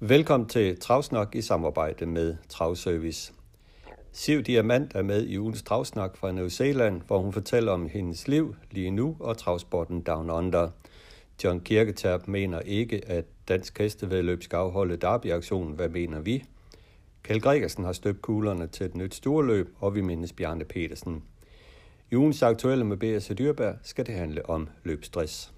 Velkommen 0.00 0.48
til 0.48 0.80
Travsnak 0.80 1.34
i 1.34 1.42
samarbejde 1.42 2.06
med 2.06 2.36
Travservice. 2.48 3.32
Siv 4.12 4.42
Diamant 4.42 4.94
er 4.94 5.02
med 5.02 5.26
i 5.26 5.38
ugens 5.38 5.62
Travsnak 5.62 6.16
fra 6.16 6.32
New 6.32 6.48
Zealand, 6.48 7.02
hvor 7.06 7.18
hun 7.18 7.32
fortæller 7.32 7.72
om 7.72 7.88
hendes 7.88 8.28
liv 8.28 8.56
lige 8.70 8.90
nu 8.90 9.16
og 9.20 9.38
travsporten 9.38 10.00
Down 10.00 10.30
Under. 10.30 10.70
John 11.44 11.60
Kirketab 11.60 12.28
mener 12.28 12.60
ikke, 12.60 13.08
at 13.08 13.24
Dansk 13.48 13.78
Hestevedløb 13.78 14.42
skal 14.42 14.56
afholde 14.56 14.96
derbyaktionen. 14.96 15.74
Hvad 15.74 15.88
mener 15.88 16.20
vi? 16.20 16.44
Kjell 17.22 17.40
Gregersen 17.40 17.84
har 17.84 17.92
støbt 17.92 18.22
kuglerne 18.22 18.66
til 18.66 18.86
et 18.86 18.96
nyt 18.96 19.14
storløb, 19.14 19.74
og 19.80 19.94
vi 19.94 20.00
mindes 20.00 20.32
Bjarne 20.32 20.64
Petersen. 20.64 21.22
I 22.10 22.16
ugens 22.16 22.42
aktuelle 22.42 22.84
med 22.84 22.96
B.S. 22.96 23.32
Dyrberg 23.38 23.74
skal 23.82 24.06
det 24.06 24.14
handle 24.14 24.50
om 24.50 24.68
løbstress. 24.84 25.55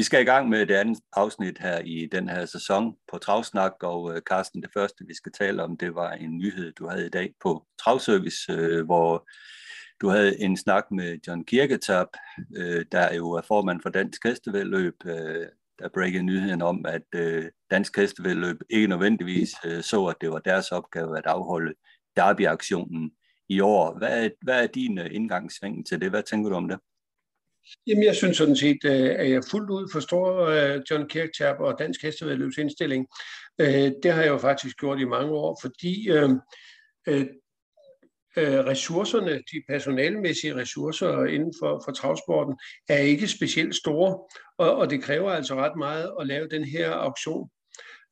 Vi 0.00 0.04
skal 0.04 0.22
i 0.22 0.24
gang 0.24 0.48
med 0.48 0.66
det 0.66 0.74
andet 0.74 0.98
afsnit 1.12 1.58
her 1.58 1.78
i 1.78 2.08
den 2.12 2.28
her 2.28 2.46
sæson 2.46 2.96
på 3.12 3.18
Travsnak, 3.18 3.72
og 3.82 4.14
øh, 4.14 4.20
Carsten, 4.20 4.62
det 4.62 4.70
første 4.74 5.04
vi 5.06 5.14
skal 5.14 5.32
tale 5.32 5.62
om, 5.62 5.76
det 5.76 5.94
var 5.94 6.12
en 6.12 6.38
nyhed, 6.38 6.72
du 6.72 6.88
havde 6.88 7.06
i 7.06 7.08
dag 7.08 7.34
på 7.42 7.66
Travservice, 7.82 8.52
øh, 8.52 8.84
hvor 8.84 9.28
du 10.00 10.08
havde 10.08 10.40
en 10.40 10.56
snak 10.56 10.84
med 10.90 11.18
John 11.26 11.44
Kirketab, 11.44 12.06
øh, 12.56 12.84
der 12.92 13.14
jo 13.14 13.30
er 13.30 13.42
formand 13.48 13.80
for 13.82 13.88
Dansk 13.90 14.24
Hestevedløb, 14.24 14.94
øh, 15.04 15.46
der 15.78 15.88
breakede 15.94 16.22
nyheden 16.22 16.62
om, 16.62 16.84
at 16.88 17.06
øh, 17.14 17.44
Dansk 17.70 17.96
Hestevedløb 17.96 18.60
ikke 18.70 18.86
nødvendigvis 18.86 19.50
så, 19.80 20.06
at 20.06 20.16
det 20.20 20.30
var 20.30 20.38
deres 20.38 20.72
opgave 20.72 21.18
at 21.18 21.26
afholde 21.26 21.74
derbyaktionen 22.16 23.10
i 23.48 23.60
år. 23.60 23.98
Hvad 23.98 24.24
er, 24.24 24.28
hvad 24.42 24.62
er 24.62 24.66
din 24.66 24.98
indgangsvinkel 24.98 25.84
til 25.84 26.00
det? 26.00 26.10
Hvad 26.10 26.22
tænker 26.22 26.50
du 26.50 26.56
om 26.56 26.68
det? 26.68 26.78
Jamen, 27.86 28.04
jeg 28.04 28.16
synes 28.16 28.36
sådan 28.36 28.56
set, 28.56 28.78
øh, 28.84 29.10
at 29.18 29.30
jeg 29.30 29.42
fuldt 29.50 29.70
ud 29.70 29.88
forstår 29.92 30.46
øh, 30.46 30.80
John 30.90 31.08
Kirkchap 31.08 31.60
og 31.60 31.78
Dansk 31.78 32.02
Hestevedløbs 32.02 32.58
indstilling. 32.58 33.06
Øh, 33.60 33.92
det 34.02 34.12
har 34.12 34.22
jeg 34.22 34.28
jo 34.28 34.38
faktisk 34.38 34.76
gjort 34.76 35.00
i 35.00 35.04
mange 35.04 35.32
år, 35.32 35.58
fordi 35.62 36.08
ressourcerne, 38.36 39.32
de 39.32 39.62
personalmæssige 39.68 40.54
ressourcer 40.54 41.24
inden 41.24 41.54
for, 41.60 41.82
for 41.84 41.92
travsporten, 41.92 42.54
er 42.88 42.98
ikke 42.98 43.28
specielt 43.28 43.74
store, 43.74 44.18
og, 44.58 44.76
og 44.76 44.90
det 44.90 45.02
kræver 45.02 45.30
altså 45.30 45.54
ret 45.54 45.76
meget 45.78 46.12
at 46.20 46.26
lave 46.26 46.48
den 46.48 46.64
her 46.64 46.90
auktion. 46.90 47.50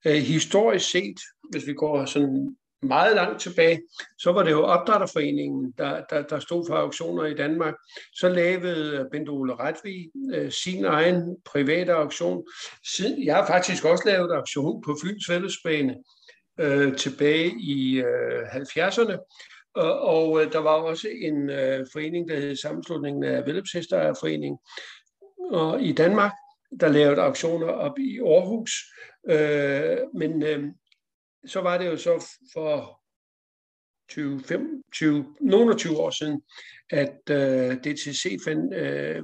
historisk 0.04 0.90
set, 0.90 1.20
hvis 1.50 1.66
vi 1.66 1.74
går 1.74 2.04
sådan 2.04 2.56
meget 2.82 3.14
langt 3.16 3.40
tilbage, 3.40 3.82
så 4.18 4.32
var 4.32 4.42
det 4.42 4.50
jo 4.50 4.62
opdrætterforeningen, 4.64 5.74
der, 5.78 6.04
der, 6.10 6.22
der 6.22 6.38
stod 6.38 6.66
for 6.68 6.74
auktioner 6.74 7.24
i 7.24 7.34
Danmark. 7.34 7.74
Så 8.12 8.28
lavede 8.28 9.08
Bent 9.12 9.28
Ole 9.28 9.54
Retvig 9.54 10.10
øh, 10.34 10.50
sin 10.50 10.84
egen 10.84 11.36
private 11.44 11.92
auktion. 11.92 12.44
Siden, 12.94 13.24
jeg 13.24 13.36
har 13.36 13.46
faktisk 13.46 13.84
også 13.84 14.04
lavet 14.06 14.32
auktion 14.32 14.82
på 14.82 14.96
Fyns 15.02 15.26
Fællesbane 15.26 15.96
øh, 16.60 16.96
tilbage 16.96 17.52
i 17.60 17.98
øh, 17.98 18.42
70'erne. 18.42 19.16
Og, 19.74 20.00
og 20.00 20.42
øh, 20.42 20.52
der 20.52 20.58
var 20.58 20.70
også 20.70 21.08
en 21.08 21.50
øh, 21.50 21.86
forening, 21.92 22.28
der 22.28 22.40
hed 22.40 22.56
Sammenslutningen 22.56 23.24
af 23.24 23.46
Velløbshestejerforening 23.46 24.58
og 25.50 25.82
i 25.82 25.92
Danmark, 25.92 26.32
der 26.80 26.88
lavede 26.88 27.22
auktioner 27.22 27.66
op 27.66 27.98
i 27.98 28.18
Aarhus. 28.18 28.72
Øh, 29.30 29.98
men 30.14 30.42
øh, 30.42 30.64
så 31.46 31.60
var 31.60 31.78
det 31.78 31.86
jo 31.86 31.96
så 31.96 32.26
for 32.52 33.00
20, 34.10 34.40
5, 34.40 34.82
20, 34.92 35.34
nogle 35.40 35.74
20 35.74 35.96
år 35.96 36.10
siden, 36.10 36.42
at 36.90 37.18
øh, 37.30 37.76
DTC 37.76 38.36
fandt, 38.44 38.74
øh, 38.74 39.22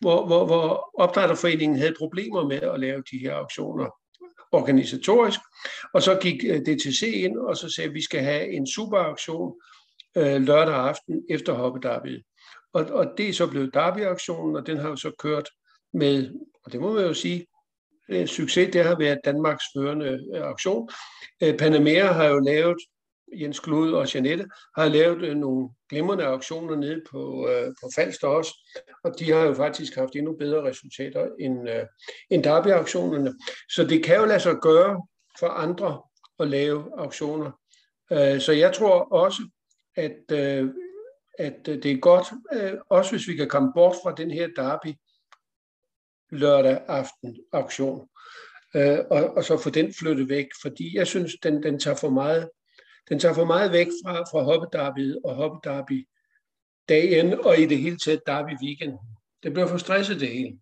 hvor, 0.00 0.26
hvor, 0.26 0.46
hvor 0.46 0.90
opdrætterforeningen 0.98 1.78
havde 1.78 1.94
problemer 1.98 2.48
med 2.48 2.60
at 2.60 2.80
lave 2.80 3.02
de 3.10 3.18
her 3.18 3.34
auktioner 3.34 3.90
organisatorisk, 4.52 5.40
og 5.94 6.02
så 6.02 6.18
gik 6.22 6.44
øh, 6.44 6.60
DTC 6.60 7.02
ind, 7.02 7.36
og 7.36 7.56
så 7.56 7.68
sagde, 7.70 7.88
at 7.88 7.94
vi 7.94 8.02
skal 8.02 8.20
have 8.20 8.52
en 8.52 8.66
superauktion 8.66 9.54
øh, 10.16 10.42
lørdag 10.42 10.74
aften 10.74 11.24
efter 11.30 11.52
hoppedarbyet. 11.52 12.22
Og, 12.72 12.84
og 12.84 13.06
det 13.16 13.28
er 13.28 13.32
så 13.32 13.46
blevet 13.46 13.74
derby-auktionen, 13.74 14.56
og 14.56 14.66
den 14.66 14.76
har 14.76 14.88
jo 14.88 14.96
så 14.96 15.10
kørt 15.18 15.48
med, 15.92 16.30
og 16.64 16.72
det 16.72 16.80
må 16.80 16.92
man 16.92 17.04
jo 17.04 17.14
sige, 17.14 17.46
en 18.08 18.26
succes, 18.26 18.70
det 18.72 18.84
har 18.84 18.98
været 18.98 19.18
Danmarks 19.24 19.64
førende 19.76 20.20
øh, 20.34 20.42
auktion. 20.42 20.88
Øh, 21.42 21.58
Panamera 21.58 22.12
har 22.12 22.24
jo 22.24 22.38
lavet, 22.38 22.76
Jens 23.40 23.60
Klud 23.60 23.92
og 23.92 24.14
Janette, 24.14 24.46
har 24.78 24.88
lavet 24.88 25.22
øh, 25.22 25.36
nogle 25.36 25.68
glimrende 25.90 26.24
auktioner 26.24 26.76
nede 26.76 27.02
på, 27.10 27.48
øh, 27.48 27.66
på 27.66 27.90
Falster 27.94 28.28
også, 28.28 28.54
og 29.04 29.18
de 29.18 29.32
har 29.32 29.40
jo 29.40 29.54
faktisk 29.54 29.94
haft 29.94 30.16
endnu 30.16 30.36
bedre 30.36 30.62
resultater 30.62 31.28
end, 31.40 31.70
øh, 31.70 31.86
end 32.30 32.44
Derby-auktionerne. 32.44 33.34
Så 33.68 33.84
det 33.84 34.04
kan 34.04 34.16
jo 34.16 34.24
lade 34.24 34.40
sig 34.40 34.56
gøre 34.62 35.06
for 35.38 35.48
andre 35.48 36.02
at 36.38 36.48
lave 36.48 36.84
auktioner. 36.98 37.50
Så 38.38 38.52
jeg 38.52 38.72
tror 38.74 39.12
også, 39.12 39.42
at, 39.96 40.32
at 41.38 41.66
det 41.66 41.86
er 41.86 42.00
godt, 42.00 42.26
også 42.88 43.10
hvis 43.10 43.28
vi 43.28 43.36
kan 43.36 43.48
komme 43.48 43.72
bort 43.74 43.96
fra 44.02 44.14
den 44.16 44.30
her 44.30 44.48
derby, 44.56 44.94
lørdag 46.34 46.80
aften 46.88 47.36
auktion. 47.52 48.08
Øh, 48.76 48.98
og, 49.10 49.36
og 49.36 49.44
så 49.44 49.58
få 49.58 49.70
den 49.70 49.94
flyttet 49.98 50.28
væk, 50.28 50.46
fordi 50.62 50.96
jeg 50.96 51.06
synes, 51.06 51.32
den, 51.42 51.62
den 51.62 51.78
tager 51.78 51.96
for 51.96 52.10
meget 52.10 52.48
den 53.08 53.18
tager 53.18 53.34
for 53.34 53.44
meget 53.44 53.72
væk 53.72 53.86
fra, 53.86 54.22
fra 54.22 54.42
hoppedarbyet 54.42 55.20
og 55.24 55.34
hoppedarby 55.34 56.08
dagen 56.88 57.34
og 57.44 57.58
i 57.58 57.66
det 57.66 57.78
hele 57.78 57.98
taget 57.98 58.20
derby 58.26 58.50
weekend. 58.62 58.98
Det 59.42 59.52
bliver 59.52 59.68
for 59.68 59.76
stresset 59.76 60.20
det 60.20 60.28
hele. 60.28 60.58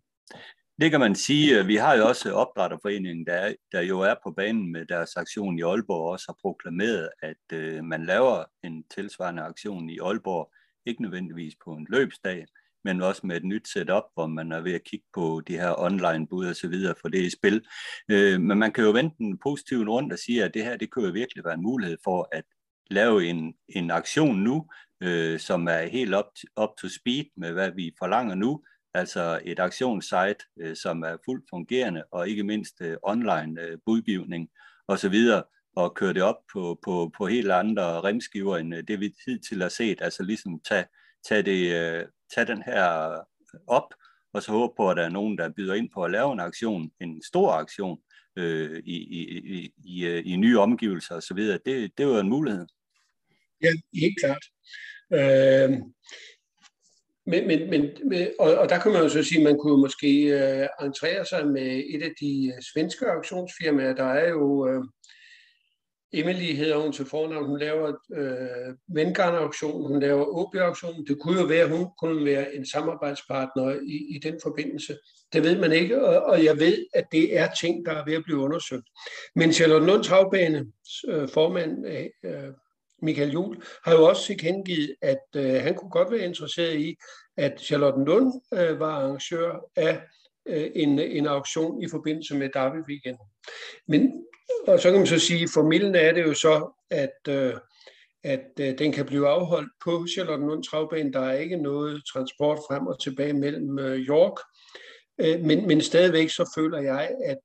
Det 0.81 0.91
kan 0.91 0.99
man 0.99 1.15
sige. 1.15 1.59
Øh, 1.59 1.67
vi 1.67 1.75
har 1.75 1.97
jo 1.97 2.07
også 2.07 2.31
opdrætterforeningen, 2.31 3.25
der, 3.25 3.53
der 3.71 3.81
jo 3.81 3.99
er 3.99 4.15
på 4.23 4.31
banen 4.31 4.71
med 4.71 4.85
deres 4.85 5.15
aktion 5.15 5.59
i 5.59 5.61
Aalborg, 5.61 6.01
og 6.01 6.09
også 6.09 6.25
har 6.27 6.37
proklameret, 6.41 7.09
at 7.21 7.57
øh, 7.57 7.83
man 7.83 8.05
laver 8.05 8.43
en 8.63 8.83
tilsvarende 8.95 9.43
aktion 9.43 9.89
i 9.89 9.99
Aalborg, 9.99 10.51
ikke 10.85 11.01
nødvendigvis 11.01 11.53
på 11.65 11.73
en 11.73 11.87
løbsdag, 11.89 12.45
men 12.83 13.01
også 13.01 13.27
med 13.27 13.37
et 13.37 13.43
nyt 13.43 13.67
setup, 13.67 14.03
hvor 14.13 14.27
man 14.27 14.51
er 14.51 14.61
ved 14.61 14.73
at 14.73 14.83
kigge 14.83 15.05
på 15.13 15.41
de 15.47 15.53
her 15.53 15.79
online 15.79 16.27
bud 16.27 16.45
og 16.45 16.55
så 16.55 16.67
videre 16.67 16.95
for 17.01 17.09
det 17.09 17.21
i 17.21 17.29
spil. 17.29 17.65
Øh, 18.11 18.41
men 18.41 18.57
man 18.57 18.71
kan 18.71 18.83
jo 18.83 18.91
vente 18.91 19.15
den 19.17 19.37
positive 19.37 19.89
rundt 19.89 20.13
og 20.13 20.19
sige, 20.19 20.43
at 20.43 20.53
det 20.53 20.63
her, 20.63 20.77
det 20.77 20.91
kunne 20.91 21.05
jo 21.07 21.11
virkelig 21.11 21.45
være 21.45 21.53
en 21.53 21.63
mulighed 21.63 21.97
for 22.03 22.29
at 22.31 22.43
lave 22.89 23.25
en, 23.25 23.53
en 23.69 23.91
aktion 23.91 24.39
nu, 24.39 24.67
øh, 25.03 25.39
som 25.39 25.67
er 25.67 25.81
helt 25.81 26.15
up, 26.15 26.25
up 26.61 26.69
to 26.81 26.87
speed 26.89 27.25
med, 27.37 27.51
hvad 27.51 27.71
vi 27.71 27.95
forlanger 27.99 28.35
nu, 28.35 28.63
altså 28.93 29.41
et 29.45 29.59
aktionssite, 29.59 30.45
øh, 30.59 30.75
som 30.75 31.03
er 31.03 31.17
fuldt 31.25 31.45
fungerende, 31.49 32.03
og 32.11 32.29
ikke 32.29 32.43
mindst 32.43 32.81
øh, 32.81 32.97
online 33.03 33.61
øh, 33.61 33.77
budgivning 33.85 34.49
osv., 34.87 35.15
og 35.75 35.95
køre 35.95 36.13
det 36.13 36.21
op 36.21 36.35
på, 36.53 36.79
på, 36.83 37.11
på 37.17 37.27
helt 37.27 37.51
andre 37.51 38.01
remskiver, 38.01 38.57
end 38.57 38.75
øh, 38.75 38.83
det 38.87 38.99
vi 38.99 39.13
hidtil 39.25 39.61
har 39.61 39.69
set, 39.69 40.01
altså 40.01 40.23
ligesom 40.23 40.59
tage, 40.69 40.85
tage 41.27 41.41
det, 41.41 41.71
øh, 41.71 42.05
tage 42.35 42.47
den 42.47 42.61
her 42.61 43.11
øh, 43.11 43.19
op, 43.67 43.93
og 44.33 44.43
så 44.43 44.51
håbe 44.51 44.73
på, 44.77 44.89
at 44.89 44.97
der 44.97 45.03
er 45.03 45.09
nogen, 45.09 45.37
der 45.37 45.49
byder 45.49 45.73
ind 45.73 45.89
på 45.93 46.03
at 46.03 46.11
lave 46.11 46.33
en 46.33 46.39
aktion, 46.39 46.91
en 47.01 47.23
stor 47.23 47.51
aktion, 47.51 47.99
øh, 48.35 48.81
i, 48.85 48.97
i, 48.97 49.39
i, 49.39 49.73
i, 49.85 50.05
øh, 50.05 50.21
i 50.25 50.35
nye 50.35 50.59
omgivelser 50.59 51.15
osv. 51.15 51.37
Det, 51.37 51.91
det 51.97 51.99
er 51.99 52.19
en 52.19 52.29
mulighed. 52.29 52.65
Ja, 53.63 53.71
helt 53.93 54.15
klart. 54.23 54.43
Øh, 55.13 55.71
men, 57.25 57.47
men, 57.47 57.69
men, 57.69 58.27
og, 58.39 58.55
og 58.55 58.69
der 58.69 58.79
kan 58.79 58.91
man 58.91 59.01
jo 59.01 59.09
så 59.09 59.23
sige, 59.23 59.39
at 59.39 59.43
man 59.43 59.57
kunne 59.57 59.81
måske 59.81 60.23
øh, 60.23 60.67
entrere 60.81 61.25
sig 61.25 61.47
med 61.47 61.83
et 61.89 62.03
af 62.03 62.11
de 62.21 62.53
øh, 62.55 62.61
svenske 62.73 63.05
auktionsfirmaer. 63.05 63.93
Der 63.93 64.05
er 64.05 64.29
jo 64.29 64.67
øh, 64.67 64.83
Emily 66.13 66.55
hedder 66.55 66.77
hun 66.77 66.91
til 66.91 67.05
fornavn, 67.05 67.45
hun 67.45 67.59
laver 67.59 67.93
øh, 68.13 68.75
Vanguard-auktion, 68.87 69.87
hun 69.87 69.99
laver 69.99 70.25
OB-auktion. 70.25 71.05
Det 71.07 71.19
kunne 71.19 71.39
jo 71.39 71.45
være, 71.45 71.63
at 71.63 71.69
hun 71.69 71.87
kunne 71.99 72.25
være 72.25 72.55
en 72.55 72.65
samarbejdspartner 72.65 73.71
i, 73.71 74.15
i 74.15 74.19
den 74.23 74.39
forbindelse. 74.43 74.97
Det 75.33 75.43
ved 75.43 75.59
man 75.59 75.71
ikke, 75.71 76.05
og, 76.05 76.23
og 76.23 76.43
jeg 76.43 76.59
ved, 76.59 76.85
at 76.93 77.05
det 77.11 77.37
er 77.37 77.47
ting, 77.61 77.85
der 77.85 77.91
er 77.91 78.05
ved 78.05 78.13
at 78.13 78.23
blive 78.23 78.39
undersøgt. 78.39 78.87
Men 79.35 79.53
Charlotte 79.53 79.87
Lund 79.87 80.03
Travbane, 80.03 80.65
øh, 81.07 81.29
formand 81.29 81.87
øh, 82.23 82.53
Michael 83.01 83.31
Juhl, 83.31 83.63
har 83.85 83.93
jo 83.93 84.03
også 84.03 84.25
tilkendegivet, 84.25 84.95
at 85.01 85.25
øh, 85.35 85.53
han 85.53 85.75
kunne 85.75 85.91
godt 85.91 86.11
være 86.11 86.25
interesseret 86.25 86.79
i, 86.79 86.95
at 87.37 87.61
Charlotte 87.61 88.03
Lund 88.03 88.33
øh, 88.53 88.79
var 88.79 88.91
arrangør 88.91 89.69
af 89.75 89.93
øh, 89.93 90.01
Øh, 90.45 90.71
en, 90.75 90.99
en 90.99 91.27
auktion 91.27 91.83
i 91.83 91.87
forbindelse 91.89 92.35
med 92.35 92.49
Derby 92.53 92.89
Weekend. 92.89 93.17
Men, 93.87 94.25
og 94.67 94.79
så 94.79 94.89
kan 94.89 94.99
man 94.99 95.07
så 95.07 95.19
sige, 95.19 95.49
formidlen 95.53 95.95
er 95.95 96.11
det 96.11 96.23
jo 96.23 96.33
så, 96.33 96.83
at, 96.89 97.33
øh, 97.33 97.53
at 98.23 98.49
øh, 98.59 98.77
den 98.77 98.91
kan 98.91 99.05
blive 99.05 99.27
afholdt 99.27 99.71
på 99.85 100.07
Charlottenlund 100.13 100.63
Travbane. 100.63 101.13
Der 101.13 101.19
er 101.19 101.39
ikke 101.39 101.57
noget 101.57 102.01
transport 102.13 102.57
frem 102.57 102.87
og 102.87 103.01
tilbage 103.01 103.33
mellem 103.33 103.79
York, 103.79 104.37
men, 105.19 105.67
men 105.67 105.81
stadigvæk 105.81 106.29
så 106.29 106.51
føler 106.57 106.81
jeg, 106.81 107.11
at 107.25 107.37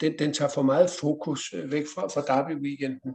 den, 0.00 0.18
den 0.18 0.32
tager 0.32 0.50
for 0.54 0.62
meget 0.62 0.90
fokus 1.00 1.54
væk 1.64 1.84
fra, 1.94 2.06
fra 2.06 2.20
Derby 2.20 2.62
Weekenden, 2.62 3.14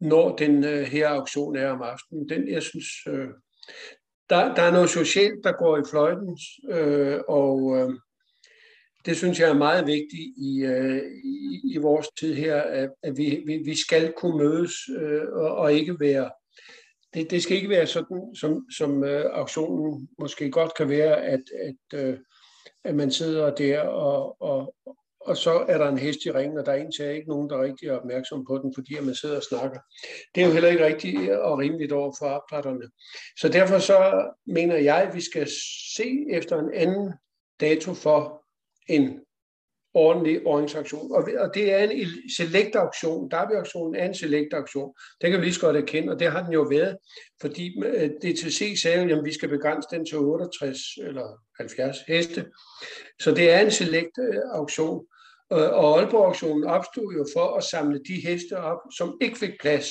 når 0.00 0.36
den 0.36 0.64
her 0.64 1.08
auktion 1.08 1.56
er 1.56 1.70
om 1.70 1.82
aftenen. 1.82 2.28
Den, 2.28 2.48
jeg 2.48 2.62
synes, 2.62 2.86
der, 4.30 4.54
der 4.54 4.62
er 4.62 4.72
noget 4.72 4.90
socialt, 4.90 5.44
der 5.44 5.52
går 5.52 5.76
i 5.76 5.88
fløjten, 5.90 6.38
øh, 6.70 7.20
og 7.28 7.76
øh, 7.76 7.90
det 9.06 9.16
synes 9.16 9.40
jeg 9.40 9.48
er 9.48 9.54
meget 9.54 9.86
vigtigt 9.86 10.34
i, 10.36 10.62
øh, 10.64 11.02
i, 11.24 11.60
i 11.74 11.76
vores 11.76 12.08
tid 12.20 12.34
her, 12.34 12.56
at, 12.62 12.90
at 13.02 13.16
vi, 13.16 13.42
vi, 13.46 13.56
vi 13.56 13.80
skal 13.80 14.12
kunne 14.16 14.38
mødes 14.38 14.72
øh, 15.00 15.22
og, 15.32 15.56
og 15.56 15.72
ikke 15.72 16.00
være 16.00 16.30
det, 17.14 17.30
det 17.30 17.42
skal 17.42 17.56
ikke 17.56 17.68
være 17.68 17.86
sådan, 17.86 18.34
som, 18.34 18.66
som 18.76 19.04
øh, 19.04 19.24
auktionen 19.32 20.08
måske 20.18 20.50
godt 20.50 20.74
kan 20.74 20.88
være, 20.88 21.22
at, 21.24 21.42
at, 21.60 21.98
øh, 22.00 22.18
at 22.84 22.94
man 22.94 23.10
sidder 23.10 23.54
der, 23.54 23.80
og, 23.80 24.42
og, 24.42 24.74
og 25.20 25.36
så 25.36 25.64
er 25.68 25.78
der 25.78 25.88
en 25.88 25.98
hest 25.98 26.24
i 26.24 26.32
ringen, 26.32 26.58
og 26.58 26.66
der 26.66 26.72
er 26.72 26.76
egentlig 26.76 27.16
ikke 27.16 27.28
nogen, 27.28 27.50
der 27.50 27.56
er 27.56 27.62
rigtig 27.62 27.92
opmærksom 27.92 28.44
på 28.44 28.58
den, 28.58 28.74
fordi 28.74 29.00
man 29.00 29.14
sidder 29.14 29.36
og 29.36 29.42
snakker. 29.42 29.80
Det 30.34 30.42
er 30.42 30.46
jo 30.46 30.52
heller 30.52 30.68
ikke 30.68 30.86
rigtigt 30.86 31.30
og 31.30 31.58
rimeligt 31.58 31.92
over 31.92 32.14
for 32.18 32.26
opdrætterne. 32.26 32.90
Så 33.40 33.48
derfor 33.48 33.78
så 33.78 34.30
mener 34.46 34.76
jeg, 34.76 35.02
at 35.02 35.14
vi 35.14 35.20
skal 35.20 35.48
se 35.96 36.26
efter 36.30 36.58
en 36.58 36.74
anden 36.74 37.12
dato 37.60 37.94
for 37.94 38.39
en 38.88 39.20
ordentlig 39.94 40.46
orientaktion. 40.46 41.12
Og, 41.12 41.28
og 41.38 41.54
det 41.54 41.72
er 41.72 41.78
en 41.78 42.06
select 42.36 42.76
auktion. 42.76 43.30
Derby-auktionen 43.30 43.94
er 43.94 44.04
en 44.04 44.14
select 44.14 44.54
auktion. 44.54 44.94
Det 45.20 45.30
kan 45.30 45.40
vi 45.40 45.44
lige 45.44 45.54
så 45.54 45.60
godt 45.60 45.76
erkende, 45.76 46.12
og 46.12 46.20
det 46.20 46.32
har 46.32 46.44
den 46.44 46.52
jo 46.52 46.62
været, 46.62 46.96
fordi 47.40 47.84
øh, 47.84 48.10
DTC 48.10 48.80
sagde, 48.82 49.12
at 49.12 49.24
vi 49.24 49.32
skal 49.32 49.48
begrænse 49.48 49.88
den 49.90 50.06
til 50.06 50.18
68 50.18 50.78
eller 51.02 51.26
70 51.56 51.96
heste. 52.08 52.46
Så 53.20 53.34
det 53.34 53.50
er 53.50 53.60
en 53.60 53.70
select 53.70 54.18
auktion. 54.52 55.06
Øh, 55.52 55.58
og 55.58 55.98
Aalborg-auktionen 55.98 56.64
opstod 56.64 57.12
jo 57.12 57.26
for 57.36 57.56
at 57.56 57.64
samle 57.64 58.00
de 58.08 58.20
heste 58.26 58.56
op, 58.56 58.78
som 58.96 59.18
ikke 59.20 59.38
fik 59.38 59.52
plads 59.60 59.86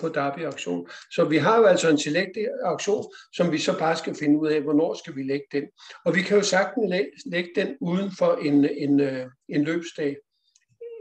på 0.00 0.08
Derby 0.08 0.44
auktion. 0.44 0.88
Så 1.10 1.24
vi 1.24 1.36
har 1.36 1.58
jo 1.58 1.64
altså 1.64 1.90
en 1.90 1.98
select 1.98 2.30
auktion, 2.64 3.04
som 3.32 3.52
vi 3.52 3.58
så 3.58 3.78
bare 3.78 3.96
skal 3.96 4.14
finde 4.14 4.38
ud 4.38 4.48
af, 4.48 4.60
hvornår 4.60 4.94
skal 4.94 5.16
vi 5.16 5.22
lægge 5.22 5.46
den. 5.52 5.64
Og 6.04 6.14
vi 6.14 6.22
kan 6.22 6.36
jo 6.36 6.42
sagtens 6.42 6.92
lægge 7.26 7.50
den 7.56 7.76
uden 7.80 8.10
for 8.18 8.34
en, 8.34 8.64
en, 8.64 9.00
øh, 9.00 9.26
en 9.48 9.64
løbsdag, 9.64 10.16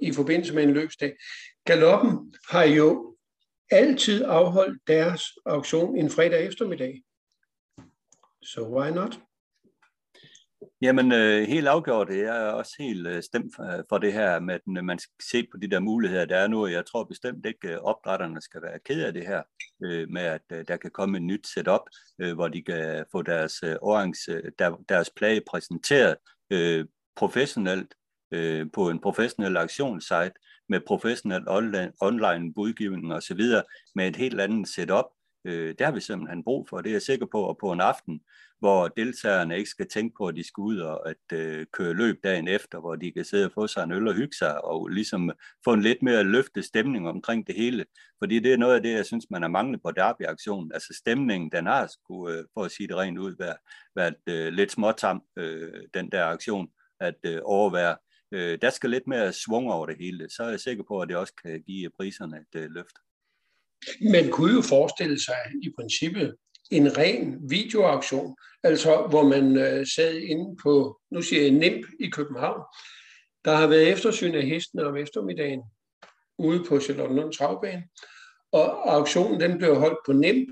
i 0.02 0.14
forbindelse 0.14 0.56
med 0.56 0.64
en 0.64 0.74
løbsdag. 0.74 1.16
Galoppen 1.66 2.36
har 2.50 2.64
jo 2.64 3.16
altid 3.72 4.24
afholdt 4.26 4.82
deres 4.88 5.24
auktion 5.46 5.98
en 5.98 6.10
fredag 6.10 6.46
eftermiddag. 6.46 7.04
Så 8.44 8.54
so 8.54 8.80
why 8.80 8.90
not? 8.90 9.20
Jamen, 10.82 11.12
øh, 11.12 11.48
helt 11.48 11.68
afgjort. 11.68 12.10
Jeg 12.10 12.38
er 12.46 12.52
også 12.52 12.76
helt 12.80 13.08
øh, 13.08 13.24
stemt 13.24 13.56
for, 13.56 13.86
for 13.90 13.98
det 13.98 14.14
her 14.14 14.40
med, 14.40 14.56
at 14.56 14.84
man 14.86 15.00
skal 15.00 15.14
se 15.32 15.48
på 15.52 15.58
de 15.58 15.70
der 15.70 15.80
muligheder, 15.80 16.26
der 16.26 16.38
er 16.38 16.48
nu. 16.48 16.68
Jeg 16.68 16.86
tror 16.86 17.04
bestemt 17.04 17.46
ikke, 17.46 17.70
at 17.70 17.80
opdrætterne 17.80 18.42
skal 18.42 18.62
være 18.62 18.80
ked 18.80 19.04
af 19.04 19.14
det 19.14 19.28
her, 19.28 19.44
øh, 19.84 20.10
med 20.10 20.22
at 20.22 20.42
øh, 20.52 20.66
der 20.68 20.78
kan 20.78 20.92
komme 20.92 21.18
et 21.18 21.24
nyt 21.24 21.48
setup, 21.48 21.82
øh, 22.22 22.34
hvor 22.34 22.48
de 22.48 22.62
kan 22.62 23.06
få 23.12 23.22
deres, 23.22 23.64
øh, 23.64 23.76
orange, 23.82 24.32
øh, 24.34 24.52
der, 24.60 24.76
deres 24.90 25.10
plage 25.10 25.42
præsenteret 25.50 26.16
øh, 26.50 26.86
professionelt 27.16 27.94
øh, 28.32 28.68
på 28.74 28.90
en 28.90 29.02
professionel 29.02 29.58
aktionssite 29.58 30.34
med 30.70 30.80
professionel 30.88 31.50
online, 31.50 31.92
online 32.02 32.54
budgivning 32.54 33.14
osv., 33.14 33.42
med 33.96 34.08
et 34.08 34.16
helt 34.16 34.42
andet 34.42 34.68
setup. 34.68 35.06
Øh, 35.46 35.76
det 35.78 35.86
har 35.86 35.92
vi 35.92 36.00
simpelthen 36.00 36.44
brug 36.44 36.70
for, 36.70 36.78
det 36.78 36.90
er 36.90 36.94
jeg 36.94 37.02
sikker 37.02 37.26
på, 37.26 37.42
og 37.44 37.58
på 37.58 37.72
en 37.72 37.82
aften, 37.82 38.22
hvor 38.60 38.88
deltagerne 38.88 39.58
ikke 39.58 39.70
skal 39.70 39.90
tænke 39.90 40.16
på, 40.18 40.28
at 40.28 40.36
de 40.36 40.48
skal 40.48 40.62
ud 40.62 40.78
og 40.78 41.10
at, 41.10 41.38
øh, 41.38 41.66
køre 41.74 41.94
løb 41.94 42.24
dagen 42.24 42.48
efter, 42.48 42.80
hvor 42.80 42.96
de 42.96 43.12
kan 43.12 43.26
sidde 43.26 43.46
og 43.46 43.52
få 43.52 43.68
sig 43.68 43.84
en 43.84 43.92
øl 43.92 44.08
og 44.08 44.14
hygge 44.14 44.36
sig, 44.38 44.66
og 44.66 44.88
ligesom 44.88 45.32
få 45.66 45.74
en 45.74 45.82
lidt 45.82 46.02
mere 46.02 46.24
løftet 46.24 46.66
stemning 46.66 47.08
omkring 47.08 47.48
det 47.48 47.56
hele. 47.56 47.86
Fordi 48.20 48.40
det 48.40 48.54
er 48.54 48.58
noget 48.58 48.76
af 48.76 48.82
det, 48.82 48.94
jeg 48.94 49.06
synes, 49.06 49.26
man 49.30 49.42
har 49.42 49.50
manglet 49.50 49.82
på 49.82 49.92
derby-aktionen. 49.92 50.72
Altså 50.74 50.94
stemningen, 50.98 51.52
den 51.52 51.66
har 51.66 51.88
sgu, 51.88 52.30
øh, 52.30 52.46
for 52.54 52.64
at 52.64 52.72
sige 52.72 52.88
det 52.88 52.96
rent 52.96 53.20
ud, 53.20 53.36
været, 53.40 53.58
været 53.96 54.16
øh, 54.30 54.54
lidt 54.54 54.72
småtam, 54.72 55.24
øh, 55.38 55.84
den 55.94 56.12
der 56.12 56.26
aktion, 56.26 56.70
at 57.00 57.16
øh, 57.26 57.42
overvære. 57.44 57.98
Øh, 58.32 58.58
der 58.62 58.70
skal 58.70 58.90
lidt 58.90 59.08
mere 59.08 59.34
svung 59.34 59.72
over 59.72 59.86
det 59.86 59.98
hele. 60.00 60.30
Så 60.30 60.44
er 60.44 60.50
jeg 60.50 60.60
sikker 60.60 60.84
på, 60.88 61.00
at 61.02 61.10
det 61.10 61.18
også 61.18 61.34
kan 61.44 61.64
give 61.68 61.90
priserne 61.98 62.38
et 62.38 62.62
øh, 62.62 62.70
løft. 62.72 62.96
Man 64.02 64.30
kunne 64.32 64.54
jo 64.54 64.62
forestille 64.62 65.24
sig 65.24 65.38
i 65.64 65.70
princippet, 65.78 66.36
en 66.72 66.98
ren 66.98 67.50
videoauktion, 67.50 68.36
altså 68.64 69.08
hvor 69.10 69.24
man 69.24 69.58
øh, 69.58 69.88
sad 69.88 70.14
inde 70.14 70.56
på, 70.64 71.00
nu 71.12 71.22
siger 71.22 71.42
jeg 71.42 71.52
NIMP 71.52 71.86
i 72.00 72.10
København. 72.10 72.62
Der 73.46 73.56
har 73.56 73.68
været 73.68 73.88
eftersyn 73.88 74.36
af 74.36 74.44
hestene 74.44 74.86
om 74.86 74.98
eftermiddagen 74.98 75.62
ude 76.38 76.64
på 76.70 76.80
Charlottenlund 76.80 77.34
Travbane, 77.34 77.84
og 78.52 78.94
auktionen 78.94 79.42
den 79.42 79.58
blev 79.58 79.76
holdt 79.76 80.00
på 80.06 80.14
NIMP. 80.14 80.50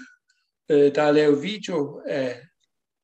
Øh, 0.72 0.96
der 0.96 1.02
er 1.02 1.12
lavet 1.12 1.44
video 1.44 2.02
af, 2.08 2.42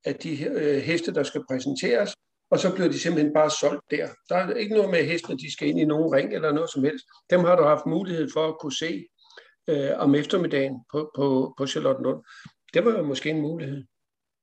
af 0.05 0.15
de 0.15 0.43
øh, 0.43 0.81
heste, 0.81 1.13
der 1.13 1.23
skal 1.23 1.43
præsenteres, 1.49 2.13
og 2.51 2.59
så 2.59 2.73
bliver 2.73 2.89
de 2.89 2.99
simpelthen 2.99 3.33
bare 3.33 3.49
solgt 3.49 3.91
der. 3.91 4.07
Der 4.29 4.35
er 4.35 4.53
ikke 4.53 4.75
noget 4.75 4.89
med, 4.89 4.99
at 4.99 5.05
hestene 5.05 5.37
de 5.37 5.53
skal 5.53 5.67
ind 5.67 5.79
i 5.79 5.85
nogen 5.85 6.13
ring 6.13 6.33
eller 6.33 6.51
noget 6.51 6.69
som 6.69 6.83
helst. 6.83 7.05
Dem 7.29 7.39
har 7.39 7.55
du 7.55 7.63
haft 7.63 7.85
mulighed 7.85 8.29
for 8.33 8.47
at 8.47 8.59
kunne 8.59 8.75
se 8.75 9.05
øh, 9.67 9.89
om 9.95 10.15
eftermiddagen 10.15 10.79
på, 10.91 11.11
på, 11.15 11.53
på 11.57 11.67
Charlottenlund. 11.67 12.23
Det 12.73 12.85
var 12.85 12.91
jo 12.91 13.03
måske 13.03 13.29
en 13.29 13.41
mulighed. 13.41 13.83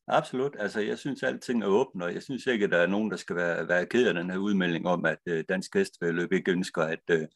Absolut. 0.09 0.57
Altså, 0.59 0.81
jeg 0.81 0.99
synes, 0.99 1.23
at 1.23 1.29
alting 1.29 1.63
er 1.63 1.67
åbent, 1.67 2.03
og 2.03 2.15
jeg 2.15 2.23
synes 2.23 2.47
ikke, 2.47 2.65
at 2.65 2.71
der 2.71 2.79
er 2.79 2.87
nogen, 2.87 3.11
der 3.11 3.17
skal 3.17 3.37
være, 3.37 3.69
være 3.69 3.87
ked 3.87 4.07
af 4.07 4.15
den 4.15 4.31
her 4.31 4.39
udmelding 4.39 4.87
om, 4.87 5.05
at 5.05 5.19
øh, 5.29 5.45
Dansk 5.49 5.75
Hestevedløb 5.75 6.33
ikke 6.33 6.53
ønsker 6.53 6.83
at 6.83 7.01
øh, 7.11 7.27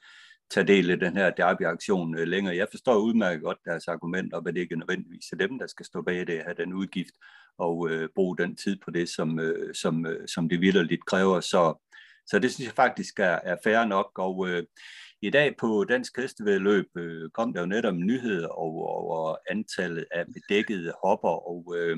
tage 0.50 0.66
del 0.66 0.90
i 0.90 0.96
den 0.96 1.16
her 1.16 1.30
derby-aktion 1.30 2.18
øh, 2.18 2.26
længere. 2.26 2.56
Jeg 2.56 2.66
forstår 2.70 2.96
udmærket 2.96 3.42
godt 3.42 3.58
deres 3.64 3.88
argument, 3.88 4.34
om, 4.34 4.46
at 4.46 4.54
det 4.54 4.60
ikke 4.60 4.72
er 4.72 4.78
nødvendigvis 4.78 5.32
er 5.32 5.36
dem, 5.36 5.58
der 5.58 5.66
skal 5.66 5.86
stå 5.86 6.02
bag 6.02 6.26
det, 6.26 6.42
have 6.42 6.54
den 6.58 6.72
udgift 6.72 7.14
og 7.58 7.90
øh, 7.90 8.08
bruge 8.14 8.36
den 8.36 8.56
tid 8.56 8.76
på 8.84 8.90
det, 8.90 9.08
som, 9.08 9.40
øh, 9.40 9.74
som, 9.74 10.06
øh, 10.06 10.28
som 10.28 10.48
det 10.48 10.60
vildt 10.60 11.06
kræver. 11.06 11.40
Så, 11.40 11.90
så 12.26 12.38
det 12.38 12.52
synes 12.52 12.66
jeg 12.66 12.74
faktisk 12.74 13.18
er, 13.18 13.38
er 13.42 13.56
fair 13.64 13.84
nok, 13.84 14.10
og 14.18 14.48
øh, 14.48 14.62
i 15.26 15.30
dag 15.30 15.56
på 15.56 15.84
Dansk 15.88 16.16
Hestevedløb 16.16 16.96
øh, 16.96 17.30
kom 17.30 17.52
der 17.52 17.60
jo 17.60 17.66
netop 17.66 17.94
nyheder 17.94 18.48
over, 18.48 18.86
over 18.88 19.36
antallet 19.50 20.04
af 20.10 20.24
bedækkede 20.26 20.92
hopper, 21.04 21.48
og 21.48 21.74
øh, 21.76 21.96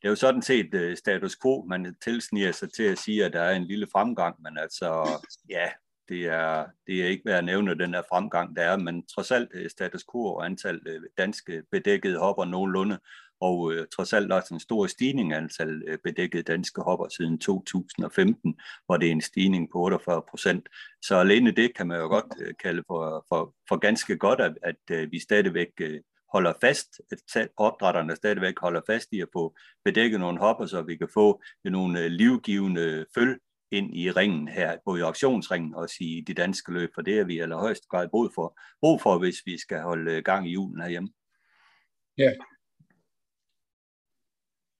det 0.00 0.04
er 0.04 0.08
jo 0.08 0.14
sådan 0.14 0.42
set 0.42 0.74
øh, 0.74 0.96
status 0.96 1.36
quo, 1.42 1.64
man 1.68 1.96
tilsniger 2.04 2.52
sig 2.52 2.72
til 2.72 2.82
at 2.82 2.98
sige, 2.98 3.24
at 3.24 3.32
der 3.32 3.40
er 3.40 3.56
en 3.56 3.64
lille 3.64 3.86
fremgang, 3.92 4.42
men 4.42 4.58
altså, 4.58 5.08
ja, 5.48 5.68
det 6.08 6.26
er, 6.26 6.66
det 6.86 7.02
er 7.02 7.08
ikke 7.08 7.24
værd 7.24 7.38
at 7.38 7.44
nævne 7.44 7.78
den 7.78 7.94
her 7.94 8.02
fremgang, 8.08 8.56
der 8.56 8.62
er, 8.62 8.76
men 8.76 9.06
trods 9.06 9.30
alt 9.30 9.48
øh, 9.54 9.70
status 9.70 10.04
quo 10.12 10.24
og 10.24 10.46
antal 10.46 10.80
øh, 10.86 11.02
danske 11.18 11.62
bedækkede 11.70 12.18
hopper 12.18 12.44
nogenlunde, 12.44 12.98
og 13.40 13.72
øh, 13.72 13.86
trods 13.96 14.12
alt 14.12 14.32
også 14.32 14.54
en 14.54 14.60
stor 14.60 14.86
stigning 14.86 15.32
af 15.32 15.36
antal 15.36 15.82
øh, 15.86 15.98
bedækkede 16.04 16.42
danske 16.42 16.80
hopper 16.80 17.08
siden 17.08 17.38
2015, 17.38 18.60
hvor 18.86 18.96
det 18.96 19.08
er 19.08 19.12
en 19.12 19.20
stigning 19.20 19.70
på 19.72 19.78
48 19.78 20.22
procent. 20.30 20.68
Så 21.02 21.16
alene 21.16 21.50
det 21.50 21.76
kan 21.76 21.86
man 21.86 22.00
jo 22.00 22.06
godt 22.06 22.34
øh, 22.40 22.54
kalde 22.62 22.82
for, 22.86 23.24
for, 23.28 23.54
for 23.68 23.76
ganske 23.76 24.16
godt, 24.16 24.40
at, 24.40 24.58
at 24.62 24.76
øh, 24.90 25.12
vi 25.12 25.18
stadigvæk 25.18 25.68
øh, 25.80 26.00
holder 26.32 26.52
fast, 26.60 27.00
at 27.36 27.48
opdrætterne 27.56 28.16
stadigvæk 28.16 28.58
holder 28.58 28.80
fast 28.86 29.08
i 29.12 29.20
at 29.20 29.28
få 29.32 29.56
bedækket 29.84 30.20
nogle 30.20 30.38
hopper, 30.38 30.66
så 30.66 30.82
vi 30.82 30.96
kan 30.96 31.08
få 31.14 31.42
nogle 31.64 32.00
øh, 32.00 32.10
livgivende 32.10 33.06
føl 33.14 33.38
ind 33.70 33.96
i 33.96 34.10
ringen 34.10 34.48
her, 34.48 34.78
både 34.84 35.00
i 35.00 35.02
auktionsringen 35.02 35.74
og 35.74 35.88
i 36.00 36.24
de 36.26 36.34
danske 36.34 36.72
løb, 36.72 36.90
for 36.94 37.02
det 37.02 37.18
er 37.18 37.24
vi 37.24 37.38
allerhøjst 37.38 37.88
grad 37.88 38.08
brug 38.08 38.30
for, 38.34 38.58
brug 38.80 39.00
for, 39.00 39.18
hvis 39.18 39.36
vi 39.46 39.58
skal 39.58 39.80
holde 39.80 40.12
øh, 40.12 40.22
gang 40.22 40.48
i 40.48 40.52
julen 40.52 40.80
herhjemme. 40.80 41.08
Ja, 42.18 42.32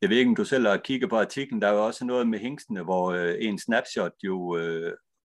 jeg 0.03 0.11
ved 0.11 0.17
ikke, 0.17 0.29
om 0.29 0.37
du 0.37 0.45
selv 0.45 0.67
har 0.67 0.77
kigget 0.77 1.11
på 1.11 1.17
artiklen. 1.17 1.63
Der 1.63 1.69
er 1.69 1.73
jo 1.73 1.87
også 1.87 2.05
noget 2.05 2.29
med 2.29 2.39
hængstene, 2.39 2.83
hvor 2.83 3.13
øh, 3.13 3.35
en 3.39 3.59
snapshot 3.59 4.13
jo 4.25 4.57
øh, 4.57 4.93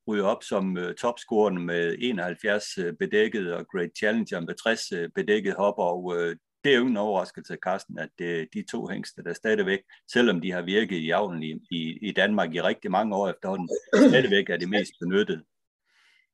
ryger 0.08 0.24
op 0.24 0.42
som 0.42 0.78
øh, 0.78 0.94
topscoren 0.94 1.66
med 1.66 1.96
71 1.98 2.78
øh, 2.78 2.92
bedækket 2.92 3.54
og 3.54 3.66
Great 3.72 3.90
Challenger 3.98 4.40
med 4.40 4.54
60 4.54 4.92
øh, 4.92 5.08
bedækket 5.14 5.54
hopper. 5.58 5.82
Og 5.82 6.16
øh, 6.16 6.36
det 6.64 6.74
er 6.74 6.78
jo 6.78 6.86
en 6.86 6.96
overraskelse, 6.96 7.56
Carsten, 7.64 7.98
at 7.98 8.08
det 8.18 8.48
de 8.54 8.64
to 8.70 8.86
hængste, 8.86 9.22
der 9.22 9.32
stadigvæk, 9.32 9.80
selvom 10.12 10.40
de 10.40 10.52
har 10.52 10.62
virket 10.62 10.96
i 10.96 11.10
avlen 11.10 11.42
i, 11.42 11.52
i, 11.70 11.98
i 12.08 12.12
Danmark 12.12 12.54
i 12.54 12.62
rigtig 12.62 12.90
mange 12.90 13.16
år 13.16 13.28
efterhånden, 13.28 13.68
stadigvæk 14.08 14.50
er 14.50 14.56
det 14.56 14.68
mest 14.68 14.92
benyttet. 15.00 15.42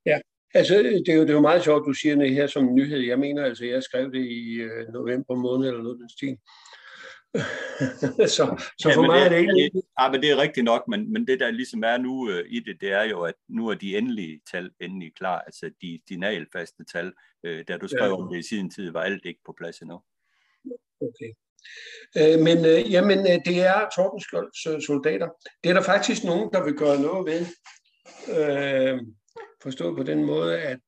Ja, 0.05 0.19
altså 0.53 0.77
det 0.77 1.09
er 1.09 1.15
jo, 1.15 1.21
det 1.21 1.29
er 1.29 1.33
jo 1.33 1.41
meget 1.41 1.63
sjovt, 1.63 1.87
du 1.87 1.93
siger 1.93 2.15
det 2.15 2.33
her 2.33 2.47
som 2.47 2.75
nyhed. 2.75 2.99
Jeg 2.99 3.19
mener 3.19 3.43
altså, 3.45 3.65
jeg 3.65 3.83
skrev 3.83 4.11
det 4.11 4.25
i 4.25 4.53
øh, 4.53 4.87
november 4.93 5.35
måned 5.35 5.67
eller 5.67 5.83
noget 5.83 5.99
den 5.99 6.09
stil 6.09 6.37
så, 8.37 8.45
så 8.79 8.89
ja, 8.89 8.95
for 8.95 9.05
mig 9.05 9.19
det, 9.19 9.25
er 9.25 9.29
det 9.29 9.39
ikke... 9.39 9.81
Ja, 9.99 10.11
men 10.11 10.21
det 10.21 10.31
er 10.31 10.37
rigtigt 10.37 10.63
nok, 10.63 10.87
men, 10.87 11.13
men 11.13 11.27
det 11.27 11.39
der 11.39 11.51
ligesom 11.51 11.83
er 11.83 11.97
nu 11.97 12.29
uh, 12.29 12.39
i 12.47 12.59
det, 12.59 12.81
det 12.81 12.91
er 12.91 13.03
jo, 13.03 13.21
at 13.21 13.33
nu 13.49 13.67
er 13.67 13.73
de 13.73 13.97
endelige 13.97 14.41
tal 14.51 14.71
endelig 14.79 15.15
klar, 15.15 15.39
altså 15.39 15.71
de 15.81 15.99
dinalfaste 16.09 16.85
tal. 16.91 17.13
Uh, 17.47 17.59
da 17.67 17.77
du 17.77 17.87
skrev 17.87 18.09
ja. 18.09 18.21
om 18.21 18.29
det 18.33 18.39
i 18.39 18.47
sin 18.47 18.69
tid, 18.69 18.91
var 18.91 19.01
alt 19.01 19.25
ikke 19.25 19.39
på 19.45 19.55
plads 19.57 19.79
endnu. 19.79 20.01
Okay. 21.01 21.31
Uh, 22.19 22.43
men 22.43 22.57
uh, 22.57 22.91
jamen, 22.91 23.19
uh, 23.19 23.37
det 23.45 23.61
er 23.61 23.89
Tordenskjolds 23.95 24.85
soldater. 24.85 25.29
Det 25.63 25.69
er 25.69 25.73
der 25.73 25.83
faktisk 25.83 26.23
nogen, 26.23 26.49
der 26.53 26.63
vil 26.63 26.73
gøre 26.73 27.01
noget 27.01 27.25
ved. 27.25 27.41
Uh, 28.27 28.99
forstået 29.63 29.97
på 29.97 30.03
den 30.03 30.25
måde, 30.25 30.59
at 30.59 30.79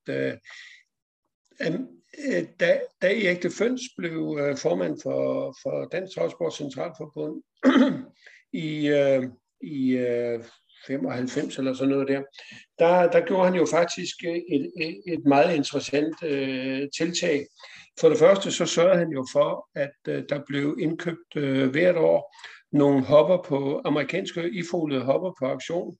Øh, 1.60 1.80
Øh, 2.18 2.44
da, 2.60 2.80
da 3.02 3.06
Erik 3.06 3.52
Føns 3.58 3.82
blev 3.98 4.38
øh, 4.40 4.56
formand 4.56 4.98
for, 5.02 5.54
for 5.62 5.88
Dansk 5.92 6.14
Transport 6.14 6.54
Centralforbund 6.54 7.42
i, 8.68 8.88
øh, 8.88 9.24
i 9.60 9.90
øh, 9.90 10.44
95 10.86 11.58
eller 11.58 11.74
sådan 11.74 11.90
noget 11.90 12.08
der, 12.08 12.22
der, 12.78 13.10
der 13.10 13.26
gjorde 13.26 13.44
han 13.44 13.54
jo 13.54 13.66
faktisk 13.70 14.14
øh, 14.26 14.36
et, 14.36 14.72
et, 14.80 15.02
et 15.06 15.24
meget 15.26 15.56
interessant 15.56 16.22
øh, 16.22 16.88
tiltag. 16.98 17.46
For 18.00 18.08
det 18.08 18.18
første 18.18 18.52
så 18.52 18.66
sørgede 18.66 18.98
han 18.98 19.08
jo 19.08 19.26
for, 19.32 19.68
at 19.74 19.96
øh, 20.08 20.24
der 20.28 20.40
blev 20.46 20.76
indkøbt 20.80 21.36
øh, 21.36 21.70
hvert 21.70 21.96
år 21.96 22.34
nogle 22.72 23.04
hopper 23.04 23.42
på, 23.42 23.82
amerikanske 23.84 24.50
ifolede 24.50 25.04
hopper 25.04 25.32
på 25.38 25.46
auktion 25.46 25.96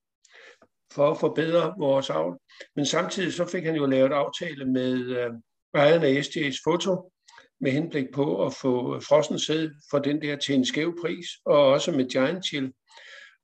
for 0.92 1.10
at 1.10 1.18
forbedre 1.18 1.74
vores 1.78 2.10
avl. 2.10 2.38
Men 2.76 2.86
samtidig 2.86 3.32
så 3.32 3.46
fik 3.46 3.64
han 3.64 3.76
jo 3.76 3.86
lavet 3.86 4.12
aftale 4.12 4.64
med, 4.64 4.98
øh, 4.98 5.30
ejeren 5.74 6.02
af 6.02 6.22
SJ's 6.22 6.62
foto 6.64 7.10
med 7.60 7.70
henblik 7.70 8.06
på 8.14 8.46
at 8.46 8.54
få 8.54 9.00
frossen 9.00 9.38
sæd 9.38 9.70
for 9.90 9.98
den 9.98 10.22
der 10.22 10.36
til 10.36 10.54
en 10.54 10.64
skæv 10.64 10.94
pris, 11.00 11.26
og 11.44 11.66
også 11.66 11.92
med 11.92 12.08
Giant 12.10 12.46
Chill. 12.46 12.72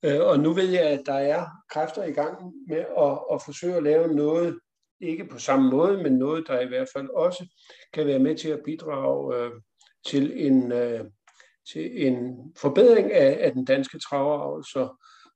Øh, 0.05 0.21
og 0.21 0.41
nu 0.41 0.53
ved 0.53 0.69
jeg, 0.69 0.83
at 0.83 1.03
der 1.07 1.15
er 1.15 1.47
kræfter 1.71 2.05
i 2.05 2.13
gang 2.13 2.53
med 2.69 2.85
at, 2.99 3.19
at 3.33 3.43
forsøge 3.45 3.75
at 3.75 3.83
lave 3.83 4.15
noget, 4.15 4.59
ikke 5.01 5.25
på 5.25 5.39
samme 5.39 5.71
måde, 5.71 6.03
men 6.03 6.13
noget, 6.13 6.45
der 6.47 6.61
i 6.61 6.67
hvert 6.67 6.89
fald 6.97 7.09
også 7.09 7.47
kan 7.93 8.07
være 8.07 8.19
med 8.19 8.37
til 8.37 8.49
at 8.49 8.61
bidrage 8.65 9.37
øh, 9.37 9.51
til, 10.07 10.47
en, 10.47 10.73
øh, 10.73 11.05
til 11.73 12.07
en 12.07 12.37
forbedring 12.61 13.13
af, 13.13 13.39
af 13.41 13.53
den 13.53 13.65
danske 13.65 13.99
traveravl. 13.99 14.65
Så, 14.65 14.89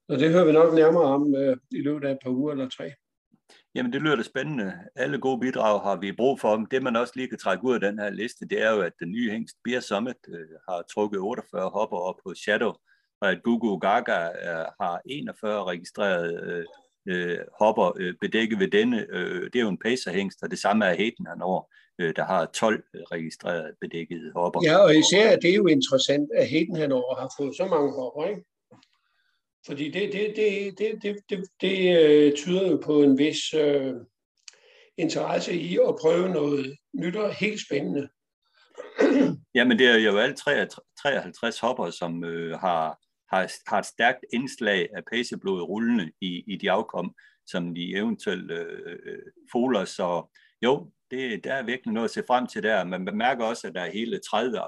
og 0.09 0.19
det 0.19 0.31
hører 0.31 0.45
vi 0.45 0.53
nok 0.53 0.75
nærmere 0.75 1.03
om 1.03 1.35
øh, 1.35 1.57
i 1.71 1.81
løbet 1.81 2.09
af 2.09 2.13
et 2.13 2.19
par 2.23 2.31
uger 2.31 2.53
eller 2.53 2.69
tre. 2.69 2.93
Jamen, 3.75 3.93
det 3.93 4.03
lyder 4.03 4.17
da 4.17 4.23
spændende. 4.23 4.73
Alle 4.97 5.19
gode 5.19 5.41
bidrag 5.41 5.81
har 5.81 5.97
vi 5.97 6.13
brug 6.13 6.41
for. 6.41 6.67
Det, 6.71 6.83
man 6.83 6.97
også 6.97 7.13
lige 7.17 7.29
kan 7.29 7.39
trække 7.39 7.65
ud 7.65 7.75
af 7.75 7.81
den 7.81 7.99
her 7.99 8.11
liste, 8.11 8.49
det 8.49 8.63
er 8.63 8.71
jo, 8.71 8.81
at 8.81 8.93
den 9.01 9.11
nye 9.11 9.31
hængst 9.31 9.57
Beer 9.65 9.81
Summit 9.81 10.17
øh, 10.29 10.49
har 10.69 10.83
trukket 10.95 11.21
48 11.21 11.71
hopper 11.71 11.97
op 11.97 12.15
på 12.27 12.35
Shadow, 12.35 12.73
og 13.21 13.31
at 13.31 13.43
Gugu 13.43 13.79
Gaga 13.79 14.21
øh, 14.25 14.67
har 14.81 15.01
41 15.07 15.65
registrerede 15.65 16.41
øh, 16.43 16.65
øh, 17.09 17.39
hopper 17.61 17.93
øh, 17.97 18.15
bedækket 18.21 18.59
ved 18.59 18.69
denne. 18.69 19.07
Øh, 19.11 19.45
det 19.45 19.57
er 19.57 19.63
jo 19.63 19.69
en 19.69 19.79
pacerhængst, 19.79 20.43
og 20.43 20.51
det 20.51 20.59
samme 20.59 20.85
er 20.85 20.95
Heden 20.95 21.27
hernår, 21.27 21.73
øh, 21.99 22.17
der 22.17 22.25
har 22.25 22.47
12 22.47 22.85
registrerede 23.13 23.73
bedækkede 23.81 24.33
hopper. 24.37 24.61
Ja, 24.65 24.77
og 24.77 24.97
især 24.97 25.37
det 25.37 25.51
er 25.51 25.55
jo 25.55 25.67
interessant, 25.67 26.31
at 26.35 26.49
Heden 26.49 26.77
hernår 26.77 27.17
har 27.21 27.35
fået 27.39 27.57
så 27.57 27.67
mange 27.67 27.93
hopper, 27.93 28.25
ikke? 28.29 28.45
Fordi 29.67 29.91
det, 29.91 30.13
det, 30.13 30.33
det, 30.37 30.79
det, 30.79 31.03
det, 31.03 31.17
det, 31.31 31.45
det 31.61 31.99
øh, 31.99 32.37
tyder 32.37 32.71
jo 32.71 32.77
på 32.85 33.03
en 33.03 33.19
vis 33.19 33.55
øh, 33.55 33.95
interesse 34.99 35.55
i 35.55 35.79
at 35.89 35.97
prøve 36.01 36.29
noget 36.29 36.77
nyt 36.95 37.17
og 37.17 37.35
helt 37.35 37.61
spændende. 37.67 38.09
Jamen 39.55 39.79
det 39.79 39.87
er 39.87 39.99
jo 39.99 40.19
alle 40.19 40.37
53 41.03 41.61
hopper, 41.61 41.91
som 41.91 42.25
øh, 42.25 42.59
har, 42.59 42.99
har, 43.35 43.53
har 43.67 43.79
et 43.79 43.87
stærkt 43.87 44.25
indslag 44.33 44.89
af 44.97 45.03
paceblod 45.13 45.63
rullende 45.63 46.13
i, 46.21 46.45
i 46.47 46.57
de 46.57 46.71
afkom, 46.71 47.15
som 47.47 47.75
de 47.75 47.97
eventuelt 47.97 48.51
øh, 48.51 48.97
øh, 49.07 49.19
foler. 49.53 49.85
Så 49.85 50.37
jo, 50.63 50.91
det, 51.11 51.45
der 51.45 51.55
er 51.55 51.63
virkelig 51.63 51.95
noget 51.95 52.09
at 52.09 52.15
se 52.15 52.23
frem 52.27 52.47
til 52.47 52.63
der. 52.63 52.85
Man 52.85 53.05
bemærker 53.05 53.45
også, 53.45 53.67
at 53.67 53.75
der 53.75 53.81
er 53.81 53.91
hele 53.91 54.21
30, 54.31 54.61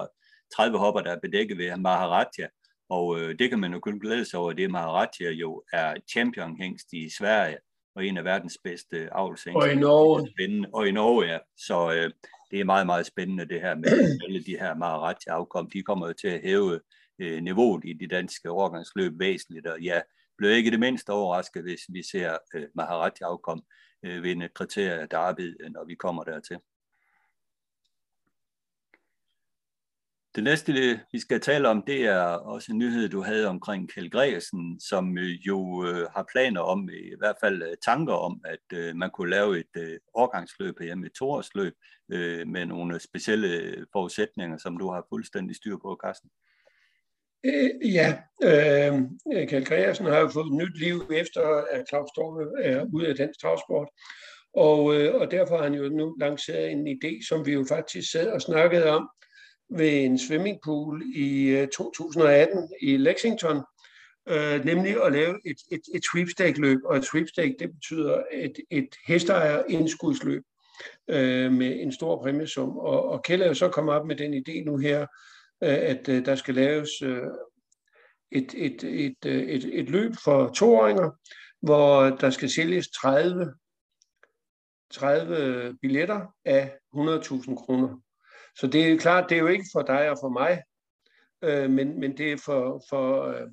30 0.55 0.77
hopper, 0.77 1.01
der 1.01 1.11
er 1.11 1.19
bedækket 1.19 1.57
ved 1.57 1.77
Maharaja, 1.77 2.47
og 2.89 3.19
øh, 3.19 3.39
det 3.39 3.49
kan 3.49 3.59
man 3.59 3.73
jo 3.73 3.79
kun 3.79 3.99
glæde 3.99 4.25
sig 4.25 4.39
over, 4.39 4.53
det 4.53 4.71
Maharaja 4.71 5.31
jo 5.31 5.63
er 5.73 5.93
champion-hængst 6.11 6.93
i 6.93 7.09
Sverige, 7.17 7.57
og 7.95 8.05
en 8.05 8.17
af 8.17 8.23
verdens 8.23 8.57
bedste 8.63 9.13
avlshængster. 9.13 9.61
Og 9.61 9.71
i 9.71 9.75
Norge. 9.75 10.29
Spændende. 10.37 10.69
Og 10.73 10.87
i 10.87 10.91
Norge, 10.91 11.25
ja. 11.25 11.37
Så 11.57 11.93
øh, 11.93 12.11
det 12.51 12.59
er 12.59 12.63
meget, 12.63 12.85
meget 12.85 13.05
spændende 13.05 13.45
det 13.45 13.61
her 13.61 13.75
med 13.75 14.19
alle 14.25 14.43
de 14.43 14.57
her 14.59 14.75
Maharaja-afkom. 14.75 15.69
De 15.69 15.83
kommer 15.83 16.07
jo 16.07 16.13
til 16.13 16.27
at 16.27 16.41
hæve 16.41 16.79
øh, 17.19 17.43
niveauet 17.43 17.85
i 17.85 17.93
de 17.93 18.07
danske 18.07 18.49
overgangsløb 18.49 19.19
væsentligt, 19.19 19.67
og 19.67 19.81
ja, 19.81 20.01
bliver 20.37 20.53
ikke 20.53 20.71
det 20.71 20.79
mindste 20.79 21.09
overrasket, 21.09 21.63
hvis 21.63 21.81
vi 21.89 22.03
ser 22.11 22.37
øh, 22.55 22.67
Maharaja-afkom 22.75 23.63
øh, 24.05 24.23
vinde 24.23 24.49
kriterier 24.55 25.05
Derby, 25.05 25.55
når 25.71 25.85
vi 25.85 25.95
kommer 25.95 26.23
dertil. 26.23 26.57
Det 30.37 30.43
næste, 30.43 30.73
vi 31.11 31.19
skal 31.19 31.39
tale 31.41 31.69
om, 31.69 31.83
det 31.87 32.05
er 32.05 32.23
også 32.23 32.71
en 32.71 32.77
nyhed, 32.77 33.09
du 33.09 33.21
havde 33.21 33.47
omkring 33.47 33.89
Kjell 33.93 34.11
Gregersen, 34.11 34.79
som 34.79 35.17
øh, 35.17 35.47
jo 35.47 35.85
øh, 35.85 36.07
har 36.15 36.25
planer 36.31 36.61
om, 36.61 36.89
øh, 36.89 37.05
i 37.05 37.17
hvert 37.17 37.35
fald 37.43 37.61
øh, 37.61 37.77
tanker 37.85 38.13
om, 38.13 38.41
at 38.45 38.77
øh, 38.77 38.95
man 38.95 39.09
kunne 39.13 39.29
lave 39.29 39.59
et 39.59 39.73
øh, 39.77 39.99
årgangsløb 40.13 40.81
hjemme, 40.81 41.05
et 41.05 41.11
toårsløb, 41.19 41.73
øh, 42.11 42.47
med 42.47 42.65
nogle 42.65 42.99
specielle 42.99 43.75
forudsætninger, 43.91 44.57
som 44.57 44.77
du 44.77 44.91
har 44.91 45.05
fuldstændig 45.09 45.55
styr 45.55 45.77
på, 45.77 45.99
Carsten. 46.03 46.29
Øh, 47.45 47.93
ja, 47.93 48.17
øh, 48.43 48.93
Kjell 49.49 49.65
Gregersen 49.65 50.05
har 50.05 50.19
jo 50.19 50.27
fået 50.27 50.53
nyt 50.53 50.79
liv 50.79 50.97
efter, 51.11 51.41
at 51.71 51.85
Claus 51.89 52.09
Storme 52.09 52.63
er 52.63 52.85
ude 52.93 53.07
af 53.07 53.15
dansk 53.15 53.39
travsport. 53.41 53.87
Og, 54.53 54.95
øh, 54.95 55.15
og 55.15 55.31
derfor 55.31 55.55
har 55.55 55.63
han 55.63 55.73
jo 55.73 55.89
nu 55.89 56.15
lanceret 56.19 56.71
en 56.71 56.87
idé, 56.87 57.27
som 57.27 57.45
vi 57.45 57.53
jo 57.53 57.65
faktisk 57.69 58.11
sad 58.11 58.27
og 58.27 58.41
snakkede 58.41 58.89
om, 58.89 59.09
ved 59.69 60.03
en 60.03 60.19
swimmingpool 60.19 61.03
i 61.15 61.49
øh, 61.49 61.67
2018 61.67 62.69
i 62.81 62.97
Lexington, 62.97 63.61
øh, 64.27 64.65
nemlig 64.65 65.05
at 65.05 65.11
lave 65.11 65.39
et, 65.45 65.57
et, 65.71 65.81
et 65.95 66.03
sweepstake-løb, 66.11 66.79
og 66.85 66.97
et 66.97 67.05
sweepstake, 67.05 67.55
det 67.59 67.71
betyder 67.73 68.23
et, 68.33 68.59
et 68.71 68.89
hesteejer-indskudsløb 69.07 70.43
øh, 71.07 71.51
med 71.51 71.79
en 71.81 71.91
stor 71.91 72.21
præmiesum. 72.21 72.77
Og, 72.77 73.09
og 73.09 73.23
Kjell 73.23 73.41
er 73.41 73.47
jo 73.47 73.53
så 73.53 73.69
kommet 73.69 73.95
op 73.95 74.07
med 74.07 74.15
den 74.15 74.33
idé 74.33 74.63
nu 74.65 74.77
her, 74.77 75.01
øh, 75.63 75.77
at 75.81 76.09
øh, 76.09 76.25
der 76.25 76.35
skal 76.35 76.55
laves 76.55 76.89
øh, 77.01 77.23
et, 78.31 78.53
et, 78.57 78.83
et, 78.83 79.25
øh, 79.25 79.43
et, 79.43 79.79
et 79.79 79.89
løb 79.89 80.11
for 80.23 80.49
toåringer, 80.49 81.11
hvor 81.61 82.03
der 82.03 82.29
skal 82.29 82.49
sælges 82.49 82.87
30, 82.87 83.53
30 84.91 85.77
billetter 85.81 86.21
af 86.45 86.73
100.000 86.95 87.55
kroner. 87.55 88.01
Så 88.59 88.67
det 88.67 88.91
er 88.91 88.97
klart, 88.97 89.29
det 89.29 89.35
er 89.35 89.41
jo 89.41 89.47
ikke 89.47 89.65
for 89.73 89.81
dig 89.81 90.09
og 90.09 90.17
for 90.21 90.29
mig, 90.29 90.61
øh, 91.43 91.69
men, 91.69 91.99
men 91.99 92.17
det 92.17 92.31
er 92.31 92.37
for, 92.45 92.83
for, 92.89 93.23
øh, 93.23 93.47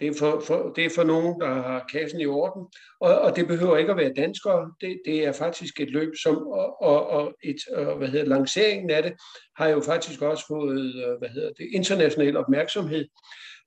det, 0.00 0.08
er 0.08 0.14
for, 0.18 0.40
for, 0.40 0.72
det 0.76 0.84
er 0.84 0.90
for 0.94 1.04
nogen, 1.04 1.40
der 1.40 1.54
har 1.54 1.86
kassen 1.92 2.20
i 2.20 2.26
orden. 2.26 2.62
Og, 3.00 3.18
og 3.18 3.36
det 3.36 3.46
behøver 3.46 3.76
ikke 3.76 3.90
at 3.90 3.96
være 3.96 4.12
danskere. 4.16 4.72
Det, 4.80 5.00
det 5.04 5.24
er 5.24 5.32
faktisk 5.32 5.80
et 5.80 5.90
løb, 5.90 6.12
som, 6.22 6.36
og, 6.36 6.82
og, 6.82 7.06
og 7.06 7.34
et, 7.42 7.56
og, 7.72 7.96
hvad 7.96 8.08
hedder, 8.08 8.26
lanceringen 8.26 8.90
af 8.90 9.02
det, 9.02 9.12
har 9.56 9.68
jo 9.68 9.80
faktisk 9.80 10.22
også 10.22 10.44
fået 10.48 10.94
øh, 11.04 11.18
hvad 11.18 11.28
hedder 11.28 11.52
det, 11.52 11.68
international 11.72 12.36
opmærksomhed. 12.36 13.08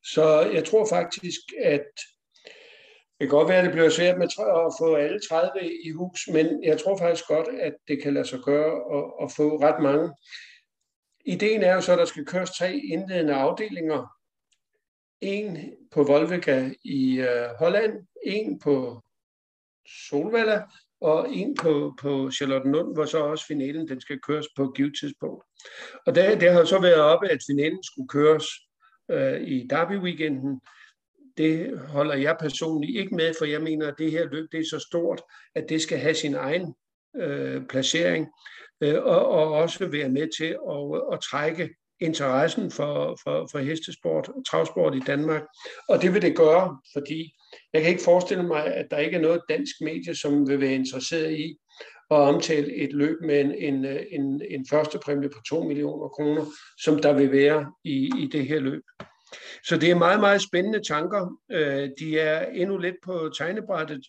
Så 0.03 0.49
jeg 0.53 0.65
tror 0.65 0.87
faktisk, 0.89 1.41
at 1.63 1.87
det 3.19 3.29
kan 3.29 3.37
godt 3.37 3.49
være, 3.49 3.57
at 3.57 3.63
det 3.63 3.71
bliver 3.71 3.89
svært 3.89 4.17
med 4.17 4.27
at 4.67 4.73
få 4.79 4.95
alle 4.95 5.19
30 5.29 5.51
i 5.85 5.91
hus, 5.91 6.27
men 6.33 6.63
jeg 6.63 6.79
tror 6.79 6.97
faktisk 6.97 7.27
godt, 7.27 7.47
at 7.59 7.73
det 7.87 8.03
kan 8.03 8.13
lade 8.13 8.27
sig 8.27 8.39
gøre 8.39 8.73
at, 8.97 9.03
at 9.23 9.31
få 9.37 9.57
ret 9.61 9.83
mange. 9.83 10.09
Ideen 11.27 11.63
er 11.63 11.73
jo 11.73 11.81
så, 11.81 11.91
at 11.91 11.97
der 11.97 12.05
skal 12.05 12.25
køres 12.25 12.51
tre 12.51 12.77
indledende 12.77 13.33
afdelinger. 13.33 14.17
En 15.21 15.73
på 15.91 16.03
Volvega 16.03 16.69
i 16.83 17.19
øh, 17.19 17.49
Holland, 17.59 17.93
en 18.25 18.59
på 18.59 19.01
Solvalla 19.87 20.63
og 21.01 21.33
en 21.33 21.55
på, 21.55 21.93
på 22.01 22.31
Charlottenlund, 22.31 22.95
hvor 22.95 23.05
så 23.05 23.17
også 23.17 23.45
finalen 23.47 23.87
den 23.87 24.01
skal 24.01 24.19
køres 24.19 24.47
på 24.55 24.71
givet 24.71 24.93
tidspunkt. 25.01 25.43
Og 26.05 26.15
det, 26.15 26.41
det 26.41 26.51
har 26.51 26.63
så 26.63 26.81
været 26.81 27.01
oppe, 27.01 27.27
at 27.27 27.39
finalen 27.49 27.83
skulle 27.83 28.09
køres 28.09 28.45
øh, 29.11 29.41
i 29.41 29.67
Derby-weekenden. 29.67 30.61
Det 31.37 31.79
holder 31.79 32.15
jeg 32.15 32.37
personligt 32.39 32.99
ikke 32.99 33.15
med, 33.15 33.33
for 33.37 33.45
jeg 33.45 33.61
mener, 33.61 33.87
at 33.87 33.97
det 33.97 34.11
her 34.11 34.25
løb 34.25 34.51
det 34.51 34.59
er 34.59 34.69
så 34.69 34.79
stort, 34.79 35.21
at 35.55 35.69
det 35.69 35.81
skal 35.81 35.97
have 35.97 36.15
sin 36.15 36.35
egen 36.35 36.75
øh, 37.15 37.65
placering 37.65 38.27
Øh, 38.81 39.03
og, 39.03 39.29
og 39.29 39.51
også 39.51 39.87
være 39.87 40.09
med 40.09 40.27
til 40.37 40.57
at, 40.69 41.13
at 41.13 41.21
trække 41.21 41.69
interessen 41.99 42.71
for, 42.71 43.17
for, 43.23 43.47
for 43.51 43.59
hestesport 43.59 44.29
og 44.29 44.43
travsport 44.49 44.95
i 44.95 44.99
Danmark. 45.07 45.41
Og 45.89 46.01
det 46.01 46.13
vil 46.13 46.21
det 46.21 46.35
gøre, 46.35 46.77
fordi 46.93 47.33
jeg 47.73 47.81
kan 47.81 47.91
ikke 47.91 48.03
forestille 48.03 48.43
mig, 48.43 48.65
at 48.65 48.87
der 48.91 48.97
ikke 48.97 49.17
er 49.17 49.21
noget 49.21 49.41
dansk 49.49 49.75
medie, 49.81 50.15
som 50.15 50.49
vil 50.49 50.61
være 50.61 50.73
interesseret 50.73 51.31
i 51.31 51.57
at 52.11 52.17
omtale 52.17 52.75
et 52.75 52.93
løb 52.93 53.17
med 53.21 53.41
en, 53.41 53.51
en, 53.51 53.85
en, 54.11 54.41
en 54.49 54.65
første 54.69 54.99
præmie 55.05 55.29
på 55.29 55.39
2 55.49 55.63
millioner 55.63 56.07
kroner, 56.07 56.45
som 56.83 57.01
der 57.01 57.13
vil 57.13 57.31
være 57.31 57.71
i, 57.83 58.09
i 58.19 58.29
det 58.31 58.47
her 58.47 58.59
løb. 58.59 58.83
Så 59.63 59.77
det 59.77 59.91
er 59.91 59.95
meget, 59.95 60.19
meget 60.19 60.41
spændende 60.41 60.83
tanker. 60.87 61.37
Øh, 61.51 61.89
de 61.99 62.19
er 62.19 62.45
endnu 62.45 62.77
lidt 62.77 62.95
på 63.05 63.29
tegnebrættet. 63.37 64.05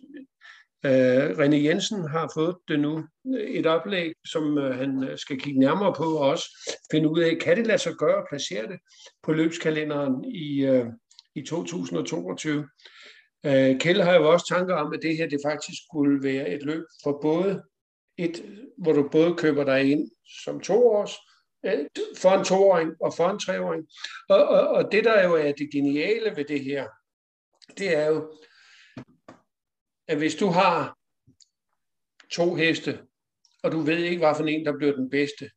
Øh, 0.86 1.30
René 1.30 1.56
Jensen 1.56 2.08
har 2.08 2.30
fået 2.34 2.56
det 2.68 2.80
nu, 2.80 3.04
et 3.38 3.66
oplæg, 3.66 4.12
som 4.26 4.58
øh, 4.58 4.78
han 4.78 5.04
øh, 5.04 5.18
skal 5.18 5.40
kigge 5.40 5.60
nærmere 5.60 5.94
på 5.94 6.04
og 6.04 6.28
også 6.28 6.74
finde 6.90 7.08
ud 7.08 7.20
af, 7.20 7.38
kan 7.40 7.56
det 7.56 7.66
lade 7.66 7.78
sig 7.78 7.94
gøre 7.94 8.18
at 8.18 8.26
placere 8.30 8.66
det 8.66 8.78
på 9.22 9.32
løbskalenderen 9.32 10.24
i, 10.24 10.64
øh, 10.64 10.86
i 11.34 11.42
2022. 11.42 12.68
Øh, 13.46 13.80
Kjell 13.80 14.02
har 14.02 14.14
jo 14.14 14.32
også 14.32 14.46
tanker 14.48 14.74
om, 14.74 14.92
at 14.92 15.00
det 15.02 15.16
her 15.16 15.28
det 15.28 15.40
faktisk 15.44 15.78
skulle 15.86 16.22
være 16.22 16.48
et 16.48 16.62
løb 16.62 16.84
for 17.02 17.18
både 17.22 17.62
et, 18.18 18.44
hvor 18.78 18.92
du 18.92 19.08
både 19.12 19.34
køber 19.34 19.64
dig 19.64 19.90
ind 19.90 20.10
som 20.44 20.60
toårs, 20.60 21.16
for 22.16 22.30
en 22.30 22.44
toåring 22.44 22.90
og 23.00 23.14
for 23.14 23.28
en 23.28 23.38
treåring. 23.38 23.86
Og, 24.28 24.48
og, 24.48 24.68
og 24.68 24.92
det, 24.92 25.04
der 25.04 25.24
jo 25.24 25.34
er 25.34 25.52
det 25.52 25.72
geniale 25.72 26.36
ved 26.36 26.44
det 26.44 26.60
her, 26.60 26.86
det 27.78 27.96
er 27.96 28.06
jo, 28.06 28.32
at 30.08 30.18
hvis 30.18 30.34
du 30.34 30.46
har 30.46 30.98
to 32.30 32.54
heste, 32.54 32.98
og 33.62 33.72
du 33.72 33.80
ved 33.80 33.98
ikke, 33.98 34.18
hvad 34.18 34.34
for 34.36 34.44
en, 34.44 34.66
der 34.66 34.76
bliver 34.76 34.96
den 34.96 35.10
bedste, 35.10 35.50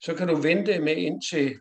så 0.00 0.14
kan 0.14 0.28
du 0.28 0.36
vente 0.36 0.78
med 0.78 0.96
indtil 0.96 1.54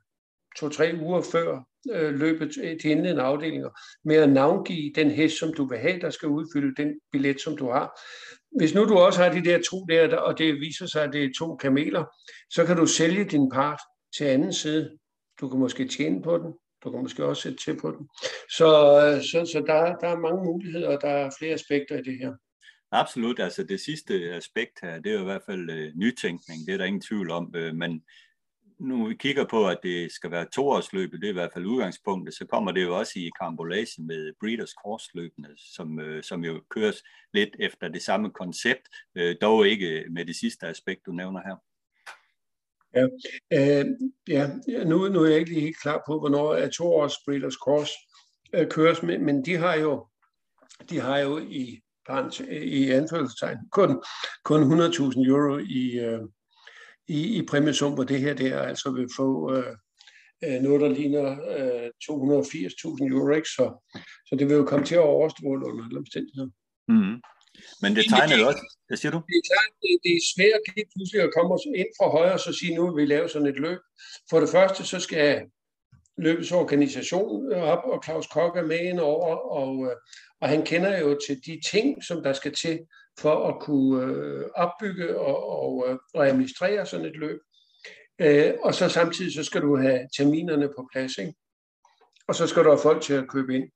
to-tre 0.60 1.00
uger 1.02 1.22
før 1.22 1.64
øh, 1.92 2.14
løbet 2.14 2.52
til 2.82 2.92
indledende 2.92 3.22
afdelinger 3.22 3.70
med 4.04 4.16
at 4.16 4.30
navngive 4.30 4.94
den 4.96 5.12
hest, 5.12 5.40
som 5.40 5.54
du 5.54 5.66
vil 5.66 5.78
have, 5.78 6.00
der 6.00 6.10
skal 6.10 6.28
udfylde 6.30 6.84
den 6.84 7.00
billet, 7.12 7.42
som 7.42 7.58
du 7.58 7.70
har. 7.70 8.00
Hvis 8.58 8.74
nu 8.74 8.86
du 8.86 8.98
også 8.98 9.24
har 9.24 9.32
de 9.32 9.46
der 9.46 9.62
to 9.70 9.86
der, 9.90 10.18
og 10.18 10.38
det 10.38 10.60
viser 10.60 10.86
sig, 10.86 11.04
at 11.04 11.14
det 11.14 11.24
er 11.24 11.30
to 11.38 11.56
kameler, 11.56 12.06
så 12.50 12.66
kan 12.66 12.78
du 12.78 12.86
sælge 12.86 13.26
din 13.26 13.50
part 13.50 13.80
til 14.18 14.24
anden 14.24 14.54
side. 14.54 14.98
Du 15.42 15.50
kan 15.50 15.60
måske 15.60 15.88
tjene 15.88 16.22
på 16.22 16.38
den, 16.38 16.54
du 16.84 16.92
kan 16.92 17.02
måske 17.02 17.26
også 17.26 17.42
sætte 17.42 17.58
til 17.58 17.80
på 17.82 17.92
den. 17.92 18.10
Så, 18.58 18.70
øh, 19.06 19.24
så, 19.24 19.52
så 19.52 19.64
der, 19.68 19.96
der 19.96 20.08
er 20.08 20.20
mange 20.20 20.44
muligheder, 20.44 20.88
og 20.96 21.02
der 21.02 21.10
er 21.10 21.30
flere 21.40 21.54
aspekter 21.54 21.98
i 21.98 22.02
det 22.02 22.18
her. 22.18 22.34
Absolut, 22.92 23.40
altså 23.40 23.64
det 23.64 23.80
sidste 23.80 24.14
aspekt 24.14 24.80
her, 24.82 25.00
det 25.00 25.10
er 25.12 25.14
jo 25.14 25.22
i 25.22 25.32
hvert 25.32 25.46
fald 25.46 25.70
øh, 25.70 25.92
nytænkning, 25.96 26.66
det 26.66 26.74
er 26.74 26.78
der 26.78 26.86
ingen 26.86 27.02
tvivl 27.02 27.32
om, 27.32 27.54
øh, 27.56 27.76
men 27.76 28.04
nu 28.80 29.08
vi 29.08 29.16
kigger 29.16 29.46
på, 29.46 29.68
at 29.68 29.78
det 29.84 30.12
skal 30.12 30.32
være 30.32 30.46
toårsløbet, 30.56 31.22
det 31.22 31.28
er 31.28 31.32
i 31.32 31.34
hvert 31.34 31.54
fald 31.54 31.66
udgangspunktet, 31.66 32.36
så 32.36 32.46
kommer 32.46 32.72
det 32.72 32.84
jo 32.84 32.98
også 32.98 33.14
i 33.16 33.32
karambolage 33.40 34.04
med 34.04 34.34
Breeders 34.40 34.70
Course-løbene, 34.70 35.50
som, 35.58 36.00
øh, 36.00 36.24
som 36.24 36.44
jo 36.44 36.62
køres 36.70 37.04
lidt 37.34 37.50
efter 37.60 37.88
det 37.88 38.02
samme 38.02 38.32
koncept, 38.32 38.90
øh, 39.16 39.36
dog 39.42 39.68
ikke 39.68 40.06
med 40.10 40.26
det 40.26 40.36
sidste 40.36 40.68
aspekt, 40.68 41.06
du 41.06 41.12
nævner 41.12 41.42
her. 41.46 41.56
Ja, 42.96 43.06
øh, 43.54 43.86
ja 44.28 44.50
nu, 44.84 45.08
nu 45.08 45.24
er 45.24 45.30
jeg 45.30 45.40
ikke 45.40 45.52
lige 45.52 45.62
helt 45.62 45.82
klar 45.82 46.04
på, 46.08 46.20
hvornår 46.20 46.54
er 46.54 46.70
toårs 46.70 47.14
Breeders 47.26 47.54
Cross 47.54 47.92
øh, 48.54 48.70
køres, 48.70 49.04
men, 49.04 49.26
men 49.26 49.46
de 49.46 49.58
har 49.58 49.76
jo 49.76 50.08
de 50.90 51.00
har 51.00 51.20
jo 51.20 51.38
i, 51.38 51.82
øh, 52.10 52.62
i 52.62 52.92
anførselstegn 52.92 53.58
kun, 53.72 54.04
kun 54.44 54.82
100.000 54.82 55.28
euro 55.28 55.58
i, 55.58 56.00
øh, 56.00 56.22
i, 57.08 57.38
i 57.38 57.46
præmiesum, 57.46 57.94
hvor 57.94 58.04
det 58.04 58.20
her 58.20 58.34
der 58.34 58.60
altså 58.60 58.92
vil 58.92 59.08
få 59.16 59.56
øh, 59.56 59.76
øh 60.44 60.62
noget, 60.62 60.82
der 60.82 60.90
ligner 60.90 61.32
øh, 61.32 61.90
280.000 61.90 63.14
euro, 63.14 63.36
ikke? 63.36 63.50
Så, 63.50 63.92
så 64.26 64.36
det 64.40 64.48
vil 64.48 64.56
jo 64.56 64.66
komme 64.66 64.86
til 64.86 64.96
at 64.96 65.02
overstråle 65.02 65.66
under 65.66 65.86
alle 65.86 66.00
omstændigheder. 66.00 66.50
Mm-hmm. 66.88 67.22
Men 67.82 67.96
det 67.96 68.06
tegner 68.10 68.38
jo 68.38 68.48
også, 68.48 68.64
hvad 68.88 68.98
siger 68.98 69.12
du? 69.12 69.22
Det 69.28 69.36
er 69.42 69.46
klart, 69.52 69.72
det, 69.82 69.92
det 70.04 70.12
er 70.20 70.24
svært 70.36 70.64
lige 70.76 70.88
pludselig 70.94 71.22
at 71.24 71.34
komme 71.38 71.58
ind 71.82 71.92
fra 71.98 72.08
højre 72.18 72.34
og 72.34 72.40
så 72.40 72.54
sige, 72.60 72.76
nu 72.76 72.82
vil 72.86 73.02
vi 73.02 73.06
lave 73.14 73.30
sådan 73.30 73.48
et 73.48 73.60
løb. 73.66 73.80
For 74.30 74.40
det 74.40 74.50
første, 74.50 74.86
så 74.86 75.00
skal 75.00 75.42
løbets 76.18 76.52
organisation 76.52 77.54
op, 77.54 77.84
og 77.84 78.04
Claus 78.06 78.28
Kok 78.28 78.58
er 78.58 78.66
med 78.66 78.80
ind 78.80 79.00
over, 79.00 79.36
og, 79.36 79.86
øh, 79.86 79.96
og 80.42 80.50
han 80.50 80.66
kender 80.66 81.00
jo 81.00 81.20
til 81.28 81.36
de 81.46 81.62
ting, 81.72 82.04
som 82.04 82.24
der 82.24 82.34
skal 82.34 82.54
til 82.54 82.80
for 83.20 83.48
at 83.48 83.62
kunne 83.62 84.04
øh, 84.06 84.46
opbygge 84.56 85.20
og, 85.20 85.50
og, 85.60 85.86
øh, 85.88 85.98
og 86.14 86.28
administrere 86.28 86.86
sådan 86.86 87.06
et 87.06 87.18
løb. 87.18 87.40
Og 88.64 88.76
så 88.76 88.90
samtidig 88.90 89.34
så 89.34 89.44
skal 89.44 89.62
du 89.62 89.78
have 89.78 90.08
terminerne 90.18 90.68
på 90.68 90.90
plads, 90.94 91.18
ikke? 91.18 91.34
Og 92.28 92.36
så 92.36 92.48
skal 92.48 92.64
du 92.64 92.70
have 92.70 92.82
folk 92.82 93.02
til 93.04 93.14
at 93.14 93.30
købe 93.30 93.56
ind. 93.56 93.70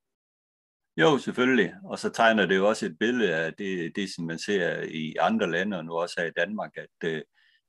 Jo, 0.98 1.18
selvfølgelig. 1.18 1.74
Og 1.84 2.00
så 2.00 2.10
tegner 2.10 2.46
det 2.46 2.56
jo 2.56 2.68
også 2.68 2.86
et 2.86 3.00
billede 3.00 3.36
af 3.36 3.54
det, 3.54 3.96
det 3.96 4.14
som 4.14 4.26
man 4.26 4.40
ser 4.40 4.82
i 4.82 5.16
andre 5.20 5.52
lande, 5.52 5.78
og 5.78 5.86
nu 5.86 5.94
også 5.94 6.16
her 6.18 6.28
i 6.28 6.38
Danmark, 6.38 6.72
at 6.78 7.14
uh, 7.14 7.22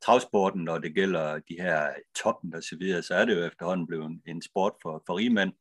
travsporten, 0.02 0.64
når 0.64 0.78
det 0.78 0.94
gælder 0.94 1.38
de 1.38 1.54
her 1.60 1.94
toppen 2.22 2.54
og 2.54 2.62
så 2.62 2.76
videre, 2.80 3.02
så 3.02 3.14
er 3.14 3.24
det 3.24 3.36
jo 3.36 3.46
efterhånden 3.46 3.86
blevet 3.86 4.20
en 4.26 4.42
sport 4.42 4.72
for, 4.82 5.02
for 5.06 5.18
rigmænd. 5.18 5.52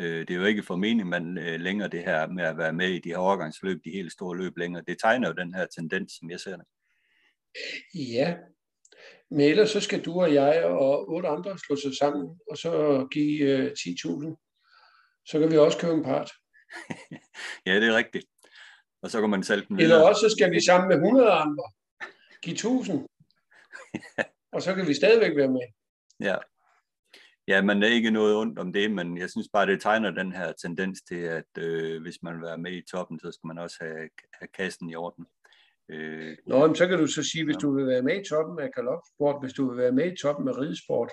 Øh, 0.00 0.20
det 0.20 0.30
er 0.30 0.34
jo 0.34 0.44
ikke 0.44 0.62
for 0.62 0.76
mening, 0.76 1.08
man 1.08 1.38
øh, 1.38 1.60
længere 1.60 1.88
det 1.88 2.04
her 2.04 2.26
med 2.28 2.44
at 2.44 2.58
være 2.58 2.72
med 2.72 2.88
i 2.88 2.98
de 2.98 3.08
her 3.08 3.16
overgangsløb, 3.16 3.84
de 3.84 3.90
helt 3.90 4.12
store 4.12 4.36
løb 4.36 4.56
længere. 4.58 4.84
Det 4.86 4.96
tegner 5.02 5.28
jo 5.28 5.34
den 5.34 5.54
her 5.54 5.66
tendens, 5.66 6.12
som 6.18 6.30
jeg 6.30 6.40
ser 6.40 6.56
det. 6.56 6.66
Ja, 7.94 8.36
men 9.30 9.40
ellers 9.40 9.70
så 9.70 9.80
skal 9.80 10.04
du 10.04 10.20
og 10.20 10.34
jeg 10.34 10.64
og 10.64 11.08
otte 11.08 11.28
andre 11.28 11.58
slå 11.58 11.76
sig 11.76 11.96
sammen, 11.98 12.38
og 12.50 12.56
så 12.56 13.06
give 13.12 13.40
øh, 13.40 13.70
10.000. 13.78 15.24
Så 15.26 15.38
kan 15.38 15.50
vi 15.50 15.56
også 15.56 15.78
købe 15.78 15.94
en 15.94 16.04
part. 16.04 16.30
ja, 17.66 17.74
det 17.80 17.88
er 17.88 17.96
rigtigt. 17.96 18.26
Og 19.02 19.10
så 19.10 19.20
kan 19.20 19.30
man 19.30 19.42
sælge 19.42 19.64
den 19.68 19.78
videre. 19.78 19.92
Eller 19.94 20.08
også 20.08 20.20
så 20.20 20.36
skal 20.36 20.50
vi 20.50 20.60
sammen 20.64 20.88
med 20.88 20.96
100 20.96 21.30
andre 21.30 21.64
give 22.42 22.56
1.000. 22.56 22.92
og 24.54 24.62
så 24.62 24.74
kan 24.74 24.86
vi 24.86 24.94
stadigvæk 24.94 25.36
være 25.36 25.48
med. 25.48 25.66
Ja, 26.20 26.36
Ja, 27.50 27.60
der 27.60 27.86
er 27.88 27.92
ikke 27.92 28.10
noget 28.10 28.36
ondt 28.36 28.58
om 28.58 28.72
det, 28.72 28.90
men 28.90 29.18
jeg 29.18 29.30
synes 29.30 29.48
bare, 29.52 29.66
det 29.66 29.82
tegner 29.82 30.10
den 30.10 30.32
her 30.32 30.52
tendens 30.52 31.02
til, 31.02 31.20
at 31.20 31.58
øh, 31.58 32.02
hvis 32.02 32.22
man 32.22 32.34
vil 32.34 32.42
være 32.42 32.58
med 32.58 32.72
i 32.72 32.82
toppen, 32.90 33.20
så 33.20 33.32
skal 33.32 33.46
man 33.46 33.58
også 33.58 33.76
have, 33.80 34.08
have 34.32 34.48
kassen 34.54 34.90
i 34.90 34.94
orden. 34.94 35.26
Øh, 35.88 36.36
Nå, 36.46 36.66
men 36.66 36.76
så 36.76 36.86
kan 36.86 36.98
du 36.98 37.06
så 37.06 37.22
sige, 37.22 37.44
hvis 37.44 37.56
du 37.56 37.74
vil 37.76 37.86
være 37.86 38.02
med 38.02 38.20
i 38.20 38.28
toppen 38.28 38.58
af 38.58 38.70
galopsport, 38.72 39.42
hvis 39.42 39.52
du 39.52 39.68
vil 39.68 39.78
være 39.78 39.92
med 39.92 40.12
i 40.12 40.16
toppen 40.16 40.48
af 40.48 40.58
ridesport, 40.58 41.12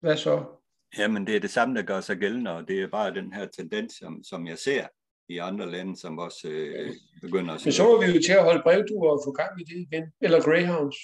hvad 0.00 0.16
så? 0.16 0.61
Jamen, 0.98 1.26
det 1.26 1.36
er 1.36 1.40
det 1.40 1.50
samme, 1.50 1.74
der 1.74 1.82
gør 1.82 2.00
sig 2.00 2.16
gældende, 2.16 2.50
og 2.50 2.68
det 2.68 2.82
er 2.82 2.88
bare 2.88 3.14
den 3.14 3.32
her 3.32 3.46
tendens, 3.46 3.92
som, 3.92 4.24
som 4.24 4.46
jeg 4.46 4.58
ser 4.58 4.86
i 5.28 5.38
andre 5.38 5.70
lande, 5.70 5.96
som 5.96 6.18
også 6.18 6.48
øh, 6.48 6.92
begynder 7.22 7.54
at... 7.54 7.64
Men 7.64 7.72
så 7.72 7.84
må 7.84 8.00
vi 8.00 8.06
jo 8.06 8.20
til 8.26 8.32
at 8.32 8.44
holde 8.44 8.62
brevduer 8.62 9.10
og 9.10 9.22
få 9.26 9.32
gang 9.32 9.60
i 9.60 9.64
det 9.64 9.76
igen, 9.76 10.12
eller 10.20 10.40
greyhounds. 10.40 10.96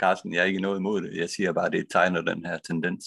Carsten, 0.00 0.34
jeg 0.34 0.40
er 0.40 0.44
ikke 0.44 0.60
noget 0.60 0.78
imod 0.78 1.02
det. 1.02 1.16
Jeg 1.16 1.30
siger 1.30 1.52
bare, 1.52 1.66
at 1.66 1.72
det 1.72 1.86
tegner 1.90 2.22
den 2.22 2.44
her 2.46 2.58
tendens. 2.58 3.04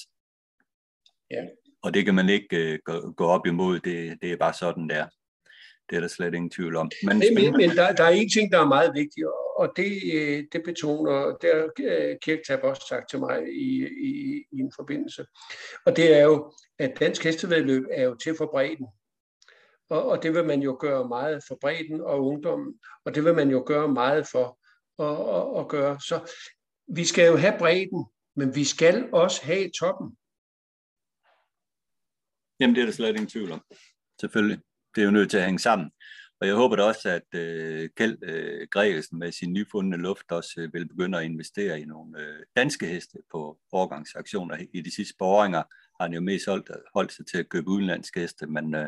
Ja. 1.32 1.44
Og 1.82 1.94
det 1.94 2.06
kan 2.06 2.16
man 2.16 2.30
ikke 2.30 2.74
uh, 2.74 2.80
gå, 2.86 3.12
gå 3.12 3.26
op 3.26 3.46
imod. 3.48 3.80
Det, 3.80 4.18
det 4.22 4.32
er 4.32 4.38
bare 4.38 4.54
sådan, 4.54 4.90
der. 4.90 5.06
Det 5.90 5.96
er 5.96 6.02
der 6.02 6.08
slet 6.08 6.34
ingen 6.34 6.50
tvivl 6.50 6.76
om. 6.76 6.92
Men, 7.04 7.18
men, 7.18 7.52
men 7.52 7.70
der, 7.70 7.94
der 7.94 8.04
er 8.04 8.10
en 8.10 8.30
ting, 8.30 8.52
der 8.52 8.60
er 8.60 8.68
meget 8.68 8.92
vigtig, 8.96 9.28
og 9.28 9.41
og 9.62 9.74
det, 9.76 9.92
øh, 10.14 10.44
det 10.52 10.62
betoner, 10.66 11.38
det 11.42 11.50
har 11.54 11.70
øh, 11.80 12.18
Kirketab 12.22 12.64
også 12.64 12.86
sagt 12.90 13.10
til 13.10 13.20
mig 13.20 13.48
i, 13.48 13.88
i, 14.10 14.44
i 14.52 14.60
en 14.60 14.72
forbindelse. 14.76 15.26
Og 15.86 15.96
det 15.96 16.18
er 16.18 16.24
jo, 16.24 16.54
at 16.80 17.00
dansk 17.00 17.24
hestevedløb 17.24 17.84
er 17.92 18.04
jo 18.04 18.16
til 18.16 18.36
for 18.38 18.50
bredden. 18.54 18.88
Og, 19.90 20.04
og 20.06 20.24
det 20.24 20.34
vil 20.34 20.46
man 20.46 20.62
jo 20.62 20.78
gøre 20.80 21.08
meget 21.08 21.44
for 21.48 21.58
bredden 21.62 22.02
og 22.02 22.26
ungdommen, 22.26 22.80
og 23.06 23.16
det 23.16 23.26
vil 23.26 23.36
man 23.36 23.50
jo 23.50 23.64
gøre 23.66 23.88
meget 23.88 24.28
for 24.28 24.48
at, 25.00 25.18
at, 25.38 25.60
at 25.62 25.68
gøre. 25.68 26.00
Så 26.00 26.34
vi 26.88 27.06
skal 27.06 27.28
jo 27.28 27.38
have 27.38 27.60
bredden, 27.60 28.06
men 28.36 28.56
vi 28.56 28.64
skal 28.64 29.10
også 29.14 29.46
have 29.46 29.72
toppen. 29.80 30.18
Jamen, 32.60 32.76
det 32.76 32.82
er 32.82 32.86
der 32.86 32.94
slet 32.94 33.10
ingen 33.10 33.28
tvivl 33.28 33.52
om. 33.52 33.62
Selvfølgelig. 34.22 34.60
Det 34.96 35.02
er 35.02 35.06
jo 35.06 35.12
nødt 35.12 35.30
til 35.30 35.38
at 35.38 35.46
hænge 35.46 35.60
sammen. 35.60 35.92
Og 36.42 36.48
jeg 36.48 36.56
håber 36.56 36.76
da 36.76 36.84
også, 36.84 37.10
at 37.10 37.40
øh, 37.40 37.90
Kjeld 37.96 38.18
øh, 38.24 38.68
Gregelsen 38.72 39.20
med 39.20 39.32
sin 39.32 39.54
nyfundne 39.54 39.98
luft 39.98 40.32
også 40.32 40.54
øh, 40.58 40.74
vil 40.74 40.88
begynde 40.88 41.18
at 41.18 41.24
investere 41.24 41.82
i 41.82 41.86
nogle 41.86 42.20
øh, 42.20 42.40
danske 42.56 42.86
heste 42.86 43.18
på 43.32 43.60
overgangsaktioner. 43.72 44.58
I 44.74 44.82
de 44.82 44.96
sidste 44.96 45.16
borgeringer 45.20 45.64
har 45.98 46.02
han 46.02 46.14
jo 46.14 46.22
mest 46.22 46.46
holdt, 46.46 46.72
holdt 46.94 47.14
sig 47.14 47.28
til 47.28 47.38
at 47.38 47.50
købe 47.50 47.70
udenlandske 47.70 48.20
heste, 48.20 48.48
men 48.48 48.76
øh, 48.76 48.88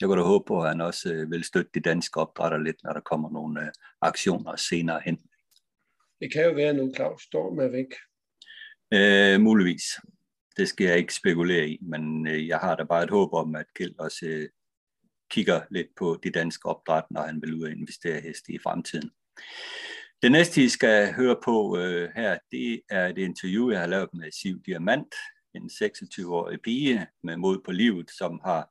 jeg 0.00 0.08
kunne 0.08 0.20
da 0.20 0.26
håbe 0.26 0.44
på, 0.46 0.62
at 0.62 0.68
han 0.68 0.80
også 0.80 1.12
øh, 1.14 1.30
vil 1.30 1.44
støtte 1.44 1.70
de 1.74 1.80
danske 1.80 2.20
opdrætter 2.20 2.58
lidt, 2.58 2.76
når 2.84 2.92
der 2.92 3.00
kommer 3.00 3.30
nogle 3.30 3.62
øh, 3.62 3.68
aktioner 4.00 4.56
senere 4.56 5.00
hen. 5.04 5.18
Det 6.20 6.32
kan 6.32 6.44
jo 6.44 6.52
være, 6.52 6.68
at 6.68 6.76
nu 6.76 6.92
Claus 6.94 7.22
Storm 7.22 7.58
er 7.58 7.68
væk. 7.68 7.94
Øh, 8.94 9.40
muligvis. 9.40 9.82
Det 10.56 10.68
skal 10.68 10.86
jeg 10.86 10.98
ikke 10.98 11.14
spekulere 11.14 11.68
i, 11.68 11.78
men 11.82 12.26
øh, 12.26 12.48
jeg 12.48 12.58
har 12.58 12.76
da 12.76 12.84
bare 12.84 13.04
et 13.04 13.10
håb 13.10 13.32
om, 13.32 13.54
at 13.54 13.66
Kjeld 13.74 13.98
også 13.98 14.26
øh, 14.26 14.48
kigger 15.30 15.60
lidt 15.70 15.88
på 15.96 16.20
de 16.22 16.30
danske 16.30 16.68
opdræt, 16.68 17.04
når 17.10 17.22
han 17.22 17.42
vil 17.42 17.54
ud 17.54 17.62
og 17.62 17.70
investere 17.70 18.20
heste 18.20 18.52
i 18.52 18.58
fremtiden. 18.58 19.10
Det 20.22 20.32
næste, 20.32 20.64
I 20.64 20.68
skal 20.68 21.12
høre 21.12 21.36
på 21.44 21.78
øh, 21.78 22.10
her, 22.16 22.38
det 22.50 22.80
er 22.90 23.06
et 23.06 23.18
interview, 23.18 23.70
jeg 23.70 23.80
har 23.80 23.86
lavet 23.86 24.08
med 24.14 24.32
Siv 24.32 24.62
Diamant, 24.66 25.14
en 25.54 25.70
26-årig 25.82 26.60
pige 26.60 27.06
med 27.22 27.36
mod 27.36 27.60
på 27.64 27.72
livet, 27.72 28.10
som 28.10 28.40
har 28.44 28.70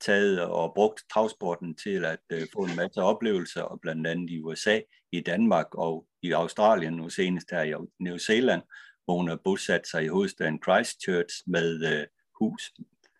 taget 0.00 0.40
og 0.40 0.72
brugt 0.74 1.02
travsporten 1.12 1.74
til 1.74 2.04
at 2.04 2.20
øh, 2.32 2.46
få 2.52 2.64
en 2.64 2.76
masse 2.76 3.02
oplevelser, 3.02 3.62
og 3.62 3.80
blandt 3.80 4.06
andet 4.06 4.30
i 4.30 4.40
USA, 4.40 4.80
i 5.12 5.20
Danmark 5.20 5.74
og 5.74 6.06
i 6.22 6.32
Australien, 6.32 6.92
nu 6.92 7.08
senest 7.08 7.50
her 7.50 7.62
i 7.62 7.74
New 8.00 8.16
Zealand, 8.16 8.62
hvor 9.04 9.16
hun 9.16 9.28
har 9.28 9.40
bosat 9.44 9.88
sig 9.88 10.04
i 10.04 10.08
hovedstaden 10.08 10.60
Christchurch 10.62 11.42
med 11.46 11.92
øh, 11.92 12.06
hus, 12.38 12.72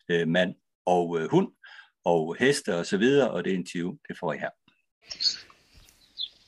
øh, 0.08 0.28
mand 0.28 0.54
og 0.86 1.20
øh, 1.20 1.30
hund, 1.30 1.52
og 2.08 2.36
heste 2.38 2.76
og 2.76 2.86
så 2.86 2.96
videre, 2.96 3.30
og 3.30 3.44
det 3.44 3.50
interview, 3.50 3.92
det 4.08 4.16
får 4.20 4.32
I 4.32 4.36
her. 4.38 4.50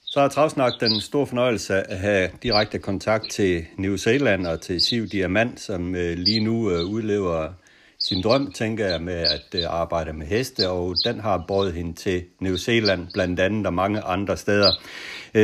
Så 0.05 0.21
har 0.21 0.29
Travsnak 0.29 0.73
den 0.81 1.01
store 1.01 1.27
fornøjelse 1.27 1.75
at 1.75 1.99
have 1.99 2.31
direkte 2.43 2.79
kontakt 2.79 3.31
til 3.31 3.67
New 3.77 3.97
Zealand 3.97 4.47
og 4.47 4.61
til 4.61 4.81
Siv 4.81 5.07
Diamant, 5.07 5.61
som 5.61 5.95
øh, 5.95 6.19
lige 6.19 6.41
nu 6.41 6.71
øh, 6.71 6.85
udlever 6.85 7.53
sin 7.99 8.23
drøm, 8.23 8.53
tænker 8.53 8.87
jeg, 8.87 9.03
med 9.03 9.15
at 9.15 9.55
øh, 9.55 9.65
arbejde 9.69 10.13
med 10.13 10.27
heste, 10.27 10.69
og 10.69 10.97
den 11.05 11.21
har 11.21 11.45
båret 11.49 11.73
hende 11.73 11.95
til 11.95 12.25
New 12.41 12.57
Zealand, 12.57 13.09
blandt 13.13 13.41
andet 13.41 13.67
og 13.67 13.75
mange 13.75 14.01
andre 14.01 14.37
steder. 14.37 14.73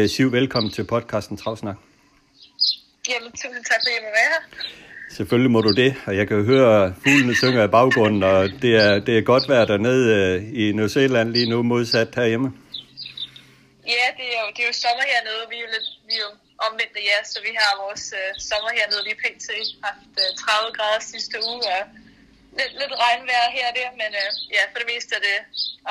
Siv, 0.06 0.32
velkommen 0.32 0.72
til 0.72 0.84
podcasten 0.84 1.36
Travsnak. 1.36 1.76
Jamen, 3.08 3.30
tusind 3.30 3.64
tak, 3.64 3.80
fordi 3.82 3.94
jeg 3.96 4.02
må 4.02 4.10
være 4.20 4.30
her. 4.34 4.85
Selvfølgelig 5.18 5.52
må 5.56 5.60
du 5.68 5.72
det, 5.82 5.90
og 6.08 6.12
jeg 6.20 6.26
kan 6.28 6.38
høre 6.52 6.94
fuglene 7.02 7.34
synger 7.42 7.62
i 7.64 7.74
baggrunden, 7.76 8.22
og 8.32 8.38
det 8.62 8.72
er, 8.84 8.92
det 9.06 9.12
er 9.18 9.30
godt 9.32 9.44
vejr 9.50 9.64
dernede 9.72 10.04
øh, 10.18 10.34
i 10.62 10.64
New 10.78 10.88
Zealand 10.94 11.28
lige 11.36 11.48
nu, 11.52 11.58
modsat 11.72 12.10
herhjemme. 12.18 12.48
Ja, 13.94 14.06
det 14.18 14.26
er 14.34 14.38
jo, 14.42 14.48
det 14.54 14.60
er 14.64 14.68
jo 14.72 14.76
sommer 14.84 15.04
hernede. 15.12 15.42
Vi 15.52 15.56
er 15.58 15.64
jo 15.66 15.70
lidt 15.74 15.88
vi 16.08 16.14
er 16.18 16.22
jo 16.26 16.30
omvendt 16.66 16.96
ja, 17.10 17.18
så 17.32 17.38
vi 17.46 17.52
har 17.60 17.72
vores 17.84 18.04
øh, 18.20 18.30
sommer 18.50 18.70
hernede 18.78 19.02
lige 19.06 19.18
pt. 19.22 19.46
haft 19.86 20.14
øh, 20.22 20.28
30 20.44 20.76
grader 20.76 21.00
sidste 21.12 21.36
uge, 21.50 21.62
og 21.76 21.82
lidt, 22.58 22.72
lidt 22.80 22.94
regnvejr 23.02 23.46
her 23.56 23.66
og 23.70 23.74
der, 23.78 23.90
men 24.02 24.10
øh, 24.22 24.30
ja, 24.56 24.62
for 24.70 24.78
det 24.82 24.88
meste 24.92 25.10
er 25.18 25.22
det 25.28 25.38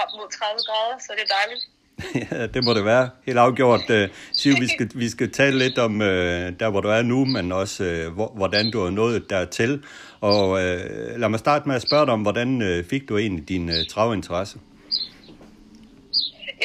op 0.01 0.11
mod 0.17 0.27
30 0.37 0.67
grader, 0.67 0.97
så 1.03 1.09
det 1.17 1.23
er 1.27 1.31
dejligt. 1.39 1.63
ja, 2.31 2.47
det 2.47 2.63
må 2.63 2.73
det 2.73 2.85
være. 2.85 3.09
Helt 3.25 3.37
afgjort. 3.37 3.89
Øh, 3.89 4.09
Siv, 4.33 4.53
vi 4.59 4.67
skal, 4.67 4.89
vi 4.95 5.09
skal 5.09 5.31
tale 5.31 5.57
lidt 5.57 5.77
om 5.77 6.01
øh, 6.01 6.59
der, 6.59 6.69
hvor 6.69 6.81
du 6.81 6.89
er 6.89 7.01
nu, 7.01 7.25
men 7.25 7.51
også 7.51 7.83
øh, 7.83 8.13
hvor, 8.13 8.29
hvordan 8.39 8.71
du 8.71 8.85
er 8.85 8.89
nået 8.89 9.29
dertil. 9.29 9.83
Og 10.21 10.63
øh, 10.63 11.19
lad 11.19 11.29
mig 11.29 11.39
starte 11.39 11.67
med 11.67 11.75
at 11.75 11.85
spørge 11.87 12.05
dig 12.05 12.13
om, 12.13 12.21
hvordan 12.21 12.61
øh, 12.61 12.85
fik 12.91 13.09
du 13.09 13.17
egentlig 13.17 13.49
din 13.49 13.69
øh, 13.69 13.81
travinteresse? 13.93 14.57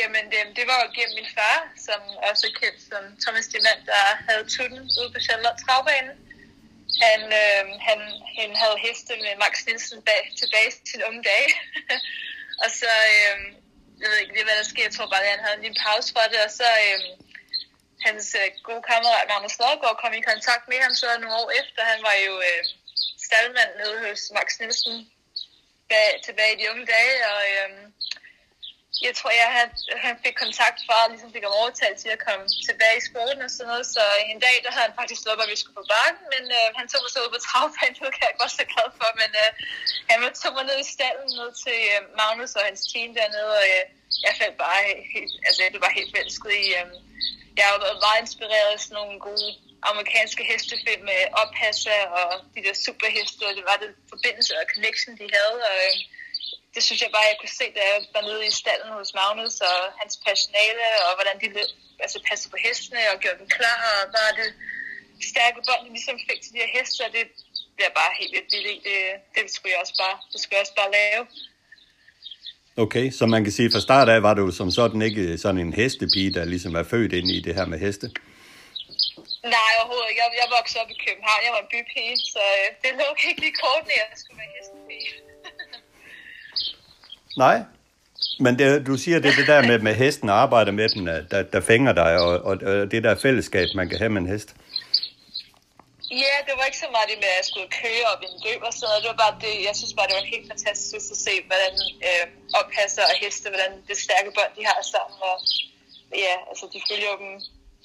Jamen, 0.01 0.25
det, 0.33 0.40
det 0.59 0.64
var 0.71 0.79
jo 0.85 0.88
gennem 0.97 1.14
min 1.21 1.31
far, 1.38 1.59
som 1.87 2.01
også 2.31 2.45
er 2.51 2.55
kendt 2.61 2.81
som 2.90 3.03
Thomas 3.25 3.47
Demand, 3.55 3.81
der 3.93 4.05
havde 4.29 4.45
tutten 4.55 4.81
ude 4.99 5.11
på 5.14 5.21
Charlotte 5.27 5.59
Travbanen. 5.64 6.16
Han, 7.05 7.21
øh, 7.40 7.62
han, 7.88 7.99
han 8.38 8.51
havde 8.62 8.77
heste 8.87 9.12
med 9.25 9.33
Max 9.43 9.55
Nielsen 9.66 10.01
bag, 10.09 10.23
tilbage 10.40 10.71
til 10.71 10.87
sine 10.90 11.05
unge 11.09 11.23
dage. 11.33 11.51
og 12.62 12.69
så, 12.81 12.93
øh, 13.16 13.38
jeg 14.01 14.09
ved 14.11 14.19
ikke 14.21 14.35
lige, 14.35 14.49
hvad 14.49 14.59
der 14.61 14.71
sker, 14.73 14.89
jeg 14.89 14.95
tror 14.97 15.13
bare, 15.13 15.25
at 15.25 15.33
han 15.35 15.45
havde 15.45 15.57
en 15.59 15.65
lille 15.67 15.81
pause 15.87 16.09
for 16.17 16.25
det, 16.33 16.41
og 16.47 16.51
så 16.61 16.69
øh, 16.87 16.99
hans 18.07 18.27
øh, 18.41 18.49
gode 18.67 18.83
kammerat 18.91 19.31
Magnus 19.31 19.59
Nørgaard 19.61 20.01
kom 20.03 20.13
i 20.19 20.29
kontakt 20.31 20.65
med 20.69 20.79
ham 20.85 20.95
så 21.01 21.07
nogle 21.23 21.39
år 21.41 21.49
efter. 21.61 21.81
Han 21.93 22.01
var 22.09 22.17
jo 22.27 22.35
øh, 22.49 22.63
staldmand 23.27 23.73
nede 23.81 23.97
hos 24.05 24.21
Max 24.37 24.49
Nielsen 24.61 24.95
bag, 25.91 26.11
tilbage 26.27 26.55
i 26.55 26.59
de 26.61 26.71
unge 26.73 26.87
dage, 26.95 27.17
og 27.33 27.41
øh, 27.55 27.71
jeg 29.07 29.15
tror, 29.19 29.31
jeg 29.41 29.49
han, 29.61 29.69
han 30.07 30.17
fik 30.25 30.37
kontakt 30.45 30.79
fra, 30.87 30.97
og 31.05 31.11
ligesom 31.13 31.31
fik 31.35 31.45
ham 31.47 31.59
overtalt 31.63 31.99
til 32.03 32.11
at 32.17 32.25
komme 32.27 32.45
tilbage 32.69 32.97
i 33.01 33.07
sporten 33.09 33.43
og 33.47 33.53
sådan 33.53 33.69
noget. 33.71 33.87
Så 33.95 34.03
en 34.33 34.41
dag, 34.47 34.57
der 34.65 34.71
havde 34.75 34.87
han 34.89 34.99
faktisk 35.01 35.21
stoppet, 35.23 35.45
at 35.47 35.53
vi 35.53 35.59
skulle 35.61 35.79
på 35.81 35.87
bakken, 35.95 36.25
men 36.35 36.45
øh, 36.59 36.67
han 36.79 36.87
tog 36.91 37.01
mig 37.03 37.11
så 37.13 37.19
ud 37.25 37.31
på 37.37 37.41
travbanen, 37.47 37.97
det 38.07 38.15
kan 38.17 38.29
jeg 38.29 38.41
godt 38.43 38.55
så 38.59 38.65
glad 38.73 38.89
for. 38.99 39.09
Men 39.23 39.31
øh, 39.43 39.51
han 40.11 40.19
tog 40.43 40.53
mig 40.57 40.65
ned 40.71 40.79
i 40.85 40.91
stallen, 40.95 41.29
ned 41.41 41.51
til 41.65 41.79
øh, 41.95 42.01
Magnus 42.21 42.53
og 42.59 42.63
hans 42.69 42.83
team 42.91 43.11
dernede, 43.19 43.53
og 43.61 43.67
øh, 43.77 43.85
jeg 44.27 44.33
faldt 44.41 44.57
bare 44.67 44.81
helt, 45.15 45.33
altså 45.47 45.59
jeg 45.63 45.71
blev 45.73 45.83
bare 45.87 45.99
helt 46.01 46.13
velsket 46.19 46.53
i, 46.65 46.67
øh, 46.79 46.87
jeg 47.59 47.67
har 47.71 47.79
været 47.87 48.05
meget 48.07 48.21
inspireret 48.25 48.71
af 48.75 48.81
sådan 48.81 48.97
nogle 48.99 49.17
gode 49.29 49.49
amerikanske 49.91 50.43
hestefilm 50.51 51.03
med 51.11 51.21
ophasser 51.43 52.01
og 52.19 52.31
de 52.55 52.61
der 52.67 52.75
superheste, 52.87 53.43
og 53.49 53.55
det 53.59 53.65
var 53.71 53.77
den 53.85 53.93
forbindelse 54.13 54.53
og 54.61 54.65
connection, 54.73 55.13
de 55.21 55.27
havde, 55.39 55.59
og 55.71 55.79
øh, 55.89 55.95
det 56.75 56.83
synes 56.87 57.01
jeg 57.03 57.11
bare, 57.17 57.31
jeg 57.33 57.39
kunne 57.41 57.57
se, 57.61 57.67
da 57.77 57.83
jeg 57.91 57.99
var 58.15 58.23
nede 58.29 58.43
i 58.51 58.53
stallen 58.61 58.91
hos 58.99 59.11
Magnus 59.21 59.57
og 59.71 59.79
hans 60.01 60.15
personale, 60.27 60.85
og 61.07 61.13
hvordan 61.17 61.37
de 61.43 61.47
altså, 62.05 62.19
passede 62.29 62.51
på 62.55 62.59
hestene 62.67 63.01
og 63.13 63.17
gjorde 63.23 63.39
dem 63.41 63.49
klar, 63.59 63.81
og 63.91 64.03
bare 64.17 64.33
det 64.41 64.49
stærke 65.33 65.59
bånd, 65.67 65.83
de 65.87 65.91
ligesom 65.99 66.17
fik 66.29 66.41
til 66.43 66.53
de 66.55 66.63
her 66.63 66.71
heste, 66.79 67.01
og 67.07 67.11
det 67.17 67.25
bliver 67.77 67.93
bare 68.01 68.13
helt 68.21 68.33
vildt 68.35 68.51
billigt. 68.53 68.81
Det, 68.89 68.99
det 69.35 69.45
skulle 69.55 69.73
jeg 69.75 69.81
også 69.85 69.97
bare, 70.05 70.17
det 70.33 70.39
skulle 70.41 70.57
jeg 70.57 70.65
også 70.67 70.77
bare 70.81 70.93
lave. 71.01 71.23
Okay, 72.85 73.07
så 73.19 73.23
man 73.35 73.43
kan 73.45 73.53
sige, 73.59 73.73
fra 73.75 73.87
start 73.89 74.09
af 74.15 74.23
var 74.23 74.35
du 74.35 74.45
som 74.61 74.71
sådan 74.71 75.03
ikke 75.09 75.39
sådan 75.39 75.61
en 75.67 75.73
hestepige, 75.81 76.35
der 76.37 76.45
ligesom 76.45 76.75
er 76.81 76.85
født 76.93 77.13
ind 77.19 77.29
i 77.37 77.41
det 77.47 77.55
her 77.59 77.67
med 77.73 77.79
heste? 77.87 78.07
Nej, 79.57 79.71
overhovedet 79.79 80.09
ikke. 80.11 80.21
Jeg, 80.23 80.31
jeg 80.43 80.49
voksede 80.59 80.81
op 80.83 80.91
i 80.95 80.99
København. 81.07 81.41
Jeg 81.47 81.53
var 81.57 81.63
en 81.67 81.71
bypige, 81.75 82.15
så 82.35 82.43
øh, 82.61 82.67
det 82.83 82.91
lå 83.01 83.07
ikke 83.29 83.41
lige 83.45 83.57
kort, 83.63 83.83
når 83.89 83.97
jeg 84.03 84.09
skulle 84.21 84.39
være 84.43 84.53
hestepige. 84.57 85.30
Nej, 87.37 87.62
men 88.40 88.59
det, 88.59 88.87
du 88.87 88.97
siger, 88.97 89.19
det 89.21 89.31
er 89.31 89.37
det 89.37 89.47
der 89.47 89.62
med, 89.62 89.79
med 89.79 89.95
hesten 89.95 90.29
og 90.29 90.37
arbejde 90.37 90.73
med 90.73 90.88
den, 90.88 91.07
der, 91.07 91.43
der 91.43 91.61
fænger 91.61 91.93
dig, 91.93 92.12
og, 92.19 92.33
og, 92.49 92.55
og 92.71 92.90
det 92.93 93.05
der 93.05 93.23
fællesskab, 93.27 93.69
man 93.75 93.88
kan 93.88 93.99
have 93.99 94.11
med 94.11 94.21
en 94.21 94.33
hest. 94.35 94.51
Ja, 96.25 96.37
det 96.47 96.55
var 96.57 96.64
ikke 96.69 96.85
så 96.85 96.90
meget 96.97 97.09
det 97.12 97.19
med, 97.23 97.31
at 97.33 97.38
jeg 97.40 97.49
skulle 97.51 97.71
køre 97.83 98.05
op 98.12 98.23
i 98.25 98.29
en 98.33 98.40
løb 98.47 98.61
og 98.69 98.73
sådan 98.75 98.87
noget. 98.88 99.03
Det 99.03 99.11
var 99.12 99.23
bare 99.25 99.37
det, 99.47 99.55
jeg 99.69 99.75
synes 99.79 99.95
bare, 99.97 100.09
det 100.11 100.19
var 100.21 100.33
helt 100.35 100.49
fantastisk 100.53 100.93
at 101.14 101.21
se, 101.29 101.35
hvordan 101.49 101.75
øh, 102.09 102.25
oppasser 102.61 103.05
og 103.11 103.16
heste, 103.23 103.47
hvordan 103.53 103.73
det 103.88 103.97
stærke 104.07 104.31
bånd, 104.37 104.53
de 104.59 104.62
har 104.71 104.79
sammen. 104.95 105.19
Og 105.31 105.37
ja, 106.25 106.35
altså 106.51 106.64
de 106.73 106.79
følger 106.90 107.14
dem 107.23 107.33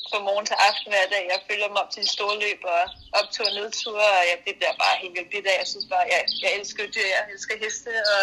fra 0.10 0.20
morgen 0.28 0.46
til 0.50 0.58
aften 0.70 0.90
hver 0.94 1.08
dag. 1.16 1.24
Jeg 1.34 1.40
følger 1.50 1.68
dem 1.72 1.82
op 1.82 1.90
til 1.92 2.02
de 2.06 2.12
store 2.18 2.36
løb 2.44 2.62
og 2.76 2.82
optur 3.20 3.46
og 3.50 3.56
nedture, 3.58 4.08
og 4.20 4.24
ja, 4.30 4.36
det 4.46 4.54
bliver 4.60 4.76
bare 4.84 4.96
helt 5.04 5.16
vildt 5.34 5.48
af. 5.52 5.58
Jeg 5.62 5.70
synes 5.74 5.88
bare, 5.94 6.06
jeg, 6.14 6.22
jeg 6.44 6.52
elsker 6.58 6.84
dyr, 6.96 7.10
jeg 7.16 7.22
elsker 7.34 7.56
heste, 7.64 7.92
og 8.14 8.22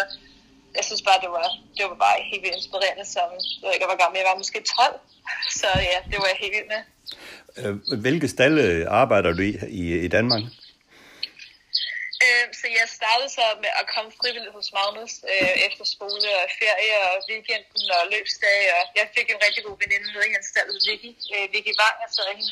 jeg 0.77 0.83
synes 0.87 1.01
bare, 1.07 1.19
det 1.23 1.31
var, 1.37 1.47
det 1.77 1.83
var 1.89 1.97
bare 2.05 2.17
helt 2.29 2.43
vildt 2.43 2.55
inspirerende, 2.61 3.05
som 3.15 3.27
jeg 3.31 3.61
ved 3.61 3.73
ikke, 3.73 3.85
hvor 3.91 4.01
gammel 4.03 4.17
jeg 4.19 4.27
var, 4.29 4.37
måske 4.43 4.59
12. 4.61 4.99
Så 5.61 5.69
ja, 5.91 5.97
det 6.11 6.17
var 6.21 6.27
jeg 6.31 6.39
helt 6.43 6.55
vildt 6.57 6.71
med. 6.75 6.81
Øh, 7.59 7.73
hvilke 8.05 8.27
stalle 8.35 8.63
arbejder 9.01 9.31
du 9.37 9.41
i 9.49 9.51
i, 9.81 9.83
i 10.07 10.09
Danmark? 10.17 10.43
Øh, 12.23 12.45
så 12.59 12.65
jeg 12.79 12.87
startede 12.99 13.29
så 13.37 13.45
med 13.63 13.71
at 13.79 13.85
komme 13.93 14.09
frivilligt 14.19 14.55
hos 14.57 14.67
Magnus 14.77 15.13
øh, 15.33 15.53
efter 15.67 15.83
skole 15.95 16.29
og 16.41 16.47
ferie 16.59 16.95
og 17.07 17.13
weekenden 17.29 17.87
og 17.97 18.03
løbsdage. 18.13 18.67
Og 18.77 18.83
jeg 18.99 19.05
fik 19.15 19.27
en 19.29 19.43
rigtig 19.45 19.61
god 19.67 19.75
veninde 19.83 20.07
nede 20.13 20.27
i 20.29 20.35
hans 20.35 20.47
stald, 20.51 20.71
Vicky, 20.87 21.11
øh, 21.33 21.45
Vicky 21.53 21.73
Wang, 21.81 21.97
så 22.15 22.21
hende 22.29 22.45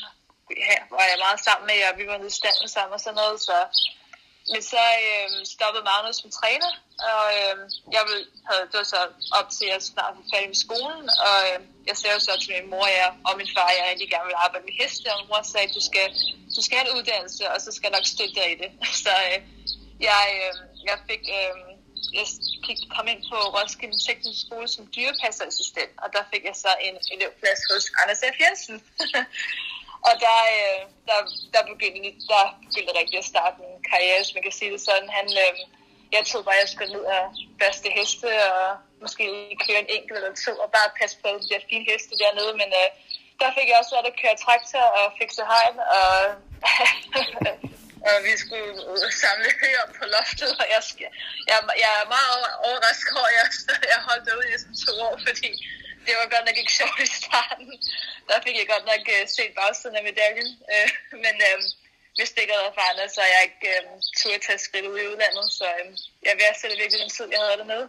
her 0.70 0.80
var 0.96 1.06
jeg 1.12 1.18
meget 1.26 1.40
sammen 1.46 1.66
med, 1.70 1.78
og 1.88 1.92
vi 1.98 2.04
var 2.10 2.16
nede 2.18 2.32
i 2.34 2.38
stallen 2.40 2.68
sammen 2.76 2.94
og 2.96 3.00
sådan 3.04 3.20
noget. 3.22 3.36
Så 3.48 3.56
men 4.50 4.62
så 4.72 4.82
øh, 5.08 5.28
stoppede 5.54 5.84
Magnus 5.90 6.16
som 6.16 6.30
træner, 6.40 6.72
og 7.10 7.24
øh, 7.38 7.56
jeg 7.96 8.02
ville, 8.08 8.24
havde, 8.48 8.64
det 8.70 8.76
var 8.82 8.88
så 8.94 9.00
op 9.38 9.48
til, 9.56 9.66
at 9.66 9.72
jeg 9.74 9.82
snart 9.90 10.12
var 10.18 10.26
færdig 10.32 10.48
med 10.52 10.60
skolen, 10.66 11.06
og 11.28 11.38
øh, 11.48 11.58
jeg 11.88 11.96
sagde 12.00 12.20
så 12.20 12.32
til 12.42 12.50
min 12.56 12.70
mor 12.72 12.86
jeg, 13.00 13.10
og 13.26 13.32
min 13.40 13.50
far, 13.54 13.66
at 13.70 13.76
jeg 13.78 13.86
rigtig 13.92 14.08
gerne 14.12 14.28
ville 14.28 14.44
arbejde 14.44 14.64
med 14.68 14.74
heste, 14.80 15.06
og 15.12 15.18
min 15.20 15.28
mor 15.30 15.42
sagde, 15.52 15.66
at 15.68 15.74
du 15.78 15.82
skal, 15.88 16.06
du 16.56 16.60
skal 16.64 16.76
have 16.78 16.88
en 16.88 16.96
uddannelse, 16.98 17.42
og 17.52 17.58
så 17.64 17.70
skal 17.74 17.86
jeg 17.88 17.96
nok 17.98 18.06
støtte 18.14 18.34
dig 18.38 18.48
i 18.54 18.56
det. 18.62 18.70
Så 19.04 19.12
øh, 19.28 19.38
jeg, 20.08 20.24
øh, 20.40 20.54
jeg 20.88 20.96
fik, 21.08 21.22
øh, 21.38 21.56
jeg 22.18 22.26
gik, 22.66 22.78
kom 22.96 23.06
ind 23.12 23.22
på 23.30 23.36
Roskilde 23.56 23.98
Teknisk 24.06 24.40
Skole 24.46 24.68
som 24.74 24.84
dyrepasserassistent, 24.96 25.92
og 26.02 26.08
der 26.14 26.22
fik 26.32 26.44
jeg 26.50 26.56
så 26.64 26.70
en 26.86 26.96
elevplads 27.12 27.60
hos 27.70 27.84
Anders 28.00 28.22
F. 28.34 28.36
Jensen. 28.42 28.76
Og 30.08 30.14
der, 30.24 30.38
øh, 30.56 30.80
der, 31.08 31.18
der, 31.54 31.62
begyndte, 31.70 32.10
der 32.30 32.44
begyndte 32.66 32.98
rigtig 33.00 33.18
at 33.18 33.30
starte 33.32 33.56
en 33.68 33.82
karriere, 33.90 34.18
hvis 34.20 34.34
man 34.34 34.44
kan 34.46 34.58
sige 34.58 34.72
det 34.74 34.80
sådan. 34.88 35.08
Han, 35.18 35.26
øh, 35.42 35.52
jeg 36.14 36.22
troede 36.26 36.46
bare, 36.46 36.58
at 36.58 36.64
jeg 36.64 36.72
skulle 36.72 36.94
ned 36.96 37.04
og 37.16 37.24
børste 37.60 37.88
heste, 37.98 38.28
og 38.52 38.66
måske 39.04 39.24
køre 39.64 39.80
en 39.84 39.92
enkelt 39.96 40.16
eller 40.18 40.34
to, 40.46 40.52
og 40.64 40.68
bare 40.76 40.96
passe 41.00 41.16
på 41.22 41.28
de 41.42 41.50
der 41.52 41.68
fine 41.70 41.86
heste 41.90 42.14
dernede. 42.22 42.52
Men 42.60 42.70
øh, 42.80 42.88
der 43.40 43.48
fik 43.56 43.68
jeg 43.68 43.78
også 43.80 43.92
været 43.94 44.12
at 44.12 44.20
køre 44.22 44.42
traktor 44.44 44.84
og 44.98 45.04
fikse 45.18 45.42
hegn, 45.52 45.76
og, 45.98 46.10
og 48.08 48.14
vi 48.26 48.32
skulle 48.42 48.70
samle 49.22 49.50
høer 49.60 49.86
på 49.98 50.04
loftet, 50.14 50.52
og 50.62 50.66
jeg, 50.74 50.80
jeg, 51.50 51.58
jeg 51.84 51.92
er 52.00 52.06
meget 52.16 52.42
overrasket 52.66 53.14
over, 53.20 53.30
at 53.32 53.38
jeg, 53.40 53.46
jeg 53.92 54.00
holdt 54.08 54.24
derude 54.28 54.48
i 54.54 54.58
sådan 54.62 54.78
to 54.86 54.92
år, 55.06 55.16
fordi 55.26 55.50
det 56.06 56.14
var 56.18 56.26
godt 56.34 56.46
nok 56.48 56.58
ikke 56.62 56.74
sjovt 56.80 57.00
i 57.06 57.08
starten. 57.20 57.68
Der 58.28 58.38
fik 58.44 58.56
jeg 58.60 58.66
godt 58.74 58.86
nok 58.92 59.04
øh, 59.14 59.22
set 59.36 59.52
bagsiden 59.60 59.96
af 59.98 60.04
medaljen. 60.10 60.50
Øh, 60.72 60.88
men 61.24 61.34
øh, 61.48 61.58
hvis 62.16 62.30
det 62.32 62.40
ikke 62.42 62.54
havde 62.54 62.66
været 62.66 62.78
for 62.78 63.08
så 63.16 63.20
er 63.26 63.32
jeg 63.36 63.42
ikke 63.48 63.62
uh, 63.72 63.84
turde 64.20 64.40
tage 64.46 64.60
skridt 64.66 64.86
ud 64.90 64.98
i 65.02 65.08
udlandet. 65.10 65.46
Så 65.58 65.66
øh, 65.78 65.86
jeg 66.26 66.32
værdsætter 66.42 66.76
virkelig 66.82 67.00
den 67.04 67.12
tid, 67.16 67.26
jeg 67.34 67.40
havde 67.44 67.58
dernede. 67.62 67.86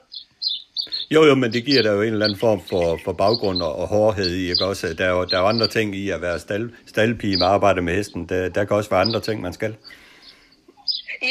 Jo, 1.16 1.22
jo, 1.30 1.36
men 1.36 1.54
det 1.54 1.66
giver 1.66 1.84
der 1.84 1.92
jo 1.92 2.02
en 2.02 2.14
eller 2.14 2.26
anden 2.26 2.40
form 2.40 2.62
for, 2.70 2.86
for 3.06 3.14
baggrund 3.14 3.62
og, 3.62 3.76
og 3.76 3.88
hårdhed 3.88 4.32
i. 4.42 4.44
Ikke? 4.52 4.66
Også, 4.66 4.94
der, 5.00 5.06
er 5.06 5.14
jo, 5.18 5.26
der 5.26 5.36
er 5.38 5.42
jo 5.42 5.48
andre 5.48 5.68
ting 5.68 5.96
i 5.96 6.10
at 6.10 6.22
være 6.22 6.40
stald, 6.40 6.70
staldpige 6.88 7.38
med 7.38 7.48
arbejde 7.48 7.82
med 7.82 7.96
hesten. 7.96 8.30
Der, 8.30 8.50
der 8.50 8.66
kan 8.66 8.76
også 8.78 8.90
være 8.90 9.02
andre 9.02 9.22
ting, 9.22 9.42
man 9.42 9.54
skal. 9.54 9.76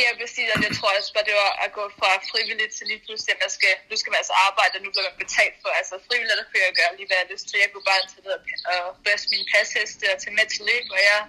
Ja, 0.00 0.08
præcis, 0.20 0.46
og 0.54 0.58
det 0.64 0.70
tror 0.78 0.88
jeg 0.92 0.98
også 1.02 1.12
bare, 1.16 1.26
det 1.30 1.36
var 1.44 1.52
at 1.64 1.70
gå 1.78 1.84
fra 1.98 2.10
frivilligt 2.30 2.72
til 2.76 2.84
lige 2.92 3.02
pludselig, 3.06 3.32
at 3.34 3.40
man 3.44 3.50
skal, 3.58 3.72
nu 3.90 3.94
skal 4.00 4.10
man 4.12 4.20
altså 4.22 4.34
arbejde, 4.48 4.72
og 4.78 4.82
nu 4.84 4.90
bliver 4.92 5.06
man 5.10 5.18
betalt 5.24 5.56
for. 5.62 5.70
Altså 5.80 5.94
frivilligt, 6.08 6.38
der 6.40 6.46
kunne 6.48 6.62
jeg 6.66 6.74
gøre 6.80 6.92
lige 6.98 7.08
hvad 7.08 7.18
jeg 7.22 7.28
lyst 7.34 7.46
til. 7.48 7.56
Jeg 7.64 7.70
kunne 7.72 7.86
bare 7.90 8.00
tage 8.12 8.22
ned 8.26 8.32
og 8.72 8.82
børste 9.06 9.28
mine 9.32 9.46
pasheste 9.54 10.04
og 10.12 10.18
tage 10.22 10.34
med 10.38 10.46
til 10.52 10.62
løb, 10.70 10.86
og 10.96 11.00
jeg, 11.10 11.20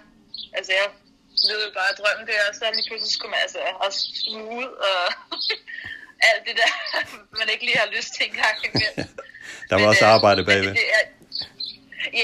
altså 0.58 0.70
jeg 0.80 0.86
lyder 1.48 1.68
bare 1.78 1.92
drømmen 2.00 2.24
der, 2.30 2.40
og 2.48 2.54
så 2.58 2.64
lige 2.76 2.86
pludselig 2.88 3.12
skulle 3.16 3.32
man 3.34 3.42
altså 3.46 3.60
også 3.86 4.00
ud 4.58 4.68
og 4.90 5.00
alt 6.28 6.42
det 6.48 6.54
der, 6.62 6.72
man 7.40 7.48
ikke 7.52 7.64
lige 7.68 7.80
har 7.84 7.90
lyst 7.96 8.10
til 8.16 8.24
engang 8.30 8.56
imellem. 8.68 9.08
Der 9.68 9.74
var 9.76 9.84
Men, 9.84 9.92
også 9.92 10.04
øh, 10.08 10.16
arbejde 10.16 10.40
men 10.42 10.48
bagved. 10.50 10.72
det 10.80 10.88
er- 10.98 11.12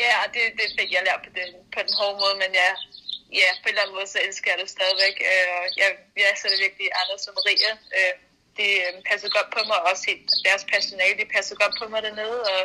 Ja, 0.01 0.17
det, 0.35 0.43
det 0.61 0.67
fik 0.79 0.91
jeg 0.93 1.03
lært 1.09 1.21
på 1.27 1.31
den, 1.39 1.51
på 1.75 1.79
den 1.87 1.93
hårde 1.99 2.17
måde, 2.23 2.37
men 2.43 2.51
ja, 2.63 2.71
ja, 3.41 3.51
på 3.63 3.67
en 3.67 3.73
eller 3.73 3.83
anden 3.83 3.97
måde, 3.99 4.09
så 4.15 4.19
elsker 4.27 4.49
jeg 4.51 4.59
det 4.63 4.69
stadigvæk. 4.77 5.17
Øh, 5.33 5.65
jeg, 5.81 5.91
jeg 6.25 6.41
sætter 6.41 6.59
virkelig 6.65 6.87
Anders 7.01 7.29
og 7.29 7.35
Maria. 7.39 7.73
Øh, 7.97 8.15
de 8.59 8.67
øh, 8.85 8.93
passer 9.09 9.29
godt 9.37 9.49
på 9.57 9.61
mig, 9.69 9.79
og 9.83 9.87
også 9.93 10.05
deres 10.49 10.65
personale, 10.73 11.17
de 11.23 11.27
passer 11.35 11.55
godt 11.63 11.75
på 11.81 11.85
mig 11.93 12.01
dernede, 12.07 12.41
og 12.55 12.63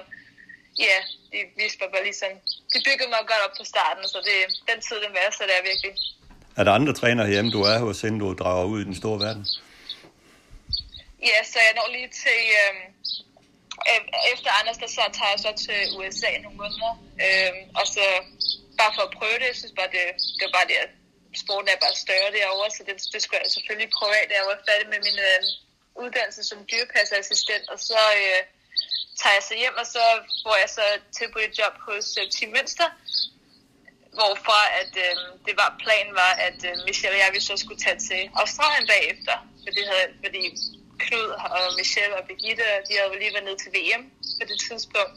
ja, 0.86 0.98
de 1.32 1.40
visper 1.64 1.86
bare 1.94 2.04
ligesom, 2.10 2.32
de 2.74 2.78
byggede 2.88 3.10
mig 3.14 3.22
godt 3.32 3.42
op 3.46 3.56
på 3.60 3.66
starten, 3.74 4.04
så 4.14 4.20
det, 4.30 4.38
den 4.70 4.80
tid, 4.88 4.98
den 5.06 5.14
værdsætter 5.20 5.56
jeg 5.58 5.66
virkelig. 5.72 5.94
Er 6.58 6.64
der 6.64 6.72
andre 6.80 6.94
trænere 6.94 7.30
hjemme, 7.34 7.52
du 7.58 7.62
er 7.72 7.78
hos, 7.86 8.04
inden 8.04 8.20
du 8.20 8.34
drager 8.34 8.66
ud 8.72 8.80
i 8.82 8.88
den 8.90 8.96
store 9.02 9.20
verden? 9.26 9.46
Ja, 11.30 11.40
så 11.52 11.58
jeg 11.66 11.74
når 11.76 11.88
lige 11.98 12.10
til... 12.24 12.42
Øh, 12.62 12.76
efter 14.34 14.50
Anders, 14.60 14.78
der 14.78 14.88
så 14.88 15.02
tager 15.18 15.32
jeg 15.34 15.40
så 15.40 15.52
til 15.66 15.80
USA 15.98 16.32
nogle 16.44 16.58
måneder. 16.58 16.94
Øh, 17.26 17.52
og 17.80 17.88
så 17.88 18.06
bare 18.82 18.96
for 18.96 19.04
at 19.08 19.16
prøve 19.20 19.38
det, 19.40 19.48
jeg 19.52 19.60
synes 19.62 19.76
bare, 19.80 19.92
det, 19.96 20.04
det 20.38 20.44
var 20.48 20.56
bare 20.60 20.70
det, 20.72 20.78
at 20.86 20.92
sporten 21.44 21.70
er 21.70 21.84
bare 21.86 22.04
større 22.06 22.36
derovre, 22.38 22.70
så 22.76 22.82
det, 22.88 22.96
det 23.14 23.20
skulle 23.22 23.38
jeg 23.38 23.46
altså 23.46 23.58
selvfølgelig 23.58 23.90
prøve 23.98 24.16
af, 24.20 24.26
da 24.28 24.34
jeg 24.40 24.48
var 24.52 24.68
færdig 24.70 24.88
med 24.94 25.00
min 25.08 25.20
øh, 25.30 25.40
uddannelse 26.04 26.44
som 26.50 26.68
dyrepasserassistent. 26.72 27.66
Og 27.74 27.80
så 27.90 28.00
øh, 28.22 28.42
tager 29.20 29.36
jeg 29.38 29.44
så 29.50 29.56
hjem, 29.62 29.76
og 29.82 29.88
så 29.96 30.04
får 30.44 30.56
jeg 30.64 30.70
så 30.78 30.86
tilbudt 31.18 31.46
et 31.50 31.58
job 31.60 31.76
hos 31.88 32.08
øh, 32.20 32.26
Team 32.36 32.52
Mønster, 32.56 32.90
hvorfor 34.20 34.62
at 34.82 34.94
øh, 35.06 35.16
det 35.48 35.56
var 35.62 35.70
planen 35.84 36.14
var, 36.24 36.34
at 36.48 36.60
øh, 36.70 36.74
Michelle 36.88 37.16
og 37.18 37.22
jeg 37.24 37.30
vi 37.36 37.42
så 37.50 37.54
skulle 37.64 37.82
tage 37.86 38.00
til 38.10 38.22
Australien 38.42 38.88
bagefter, 38.94 39.36
fordi, 39.66 39.82
havde, 39.92 40.10
fordi 40.24 40.44
Knud 41.04 41.30
og 41.58 41.66
Michelle 41.80 42.16
og 42.20 42.24
Birgitte, 42.30 42.66
de 42.88 42.92
havde 42.98 43.10
jo 43.12 43.20
lige 43.20 43.34
været 43.36 43.48
nede 43.50 43.60
til 43.64 43.72
VM 43.78 44.04
på 44.40 44.44
det 44.50 44.58
tidspunkt, 44.68 45.16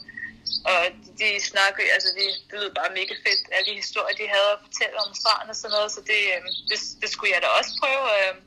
og 0.71 0.79
de 1.19 1.27
snakker, 1.51 1.81
altså 1.95 2.09
de, 2.17 2.23
det 2.49 2.55
lød 2.61 2.71
bare 2.79 2.97
mega 2.99 3.15
fedt, 3.25 3.41
alle 3.55 3.67
de 3.69 3.81
historier, 3.83 4.15
de 4.21 4.33
havde 4.35 4.51
at 4.55 4.63
fortælle 4.65 4.95
om 5.01 5.11
Australien 5.13 5.53
og 5.53 5.57
sådan 5.59 5.75
noget, 5.75 5.89
så 5.95 6.01
det, 6.11 6.21
øh, 6.33 6.41
det, 6.69 6.77
det 7.01 7.09
skulle 7.13 7.33
jeg 7.35 7.41
da 7.43 7.49
også 7.59 7.71
prøve. 7.81 8.05
Øhm, 8.17 8.41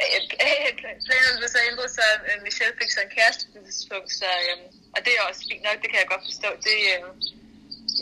øh, 0.44 0.72
Planen 1.06 1.38
blev 1.40 1.50
så 1.54 1.60
ændret, 1.70 1.90
så 1.98 2.04
Michelle 2.46 2.78
fik 2.80 2.90
så 2.92 3.00
en 3.02 3.16
kæreste 3.18 3.42
på 3.50 3.56
det 3.58 3.72
tidspunkt, 3.76 4.10
så, 4.20 4.28
øh, 4.46 4.58
og 4.94 5.00
det 5.04 5.12
er 5.12 5.22
også 5.28 5.42
fint 5.50 5.64
nok, 5.68 5.78
det 5.82 5.88
kan 5.90 6.00
jeg 6.02 6.12
godt 6.12 6.24
forstå. 6.30 6.50
Det, 6.68 6.78
øh, 6.94 7.02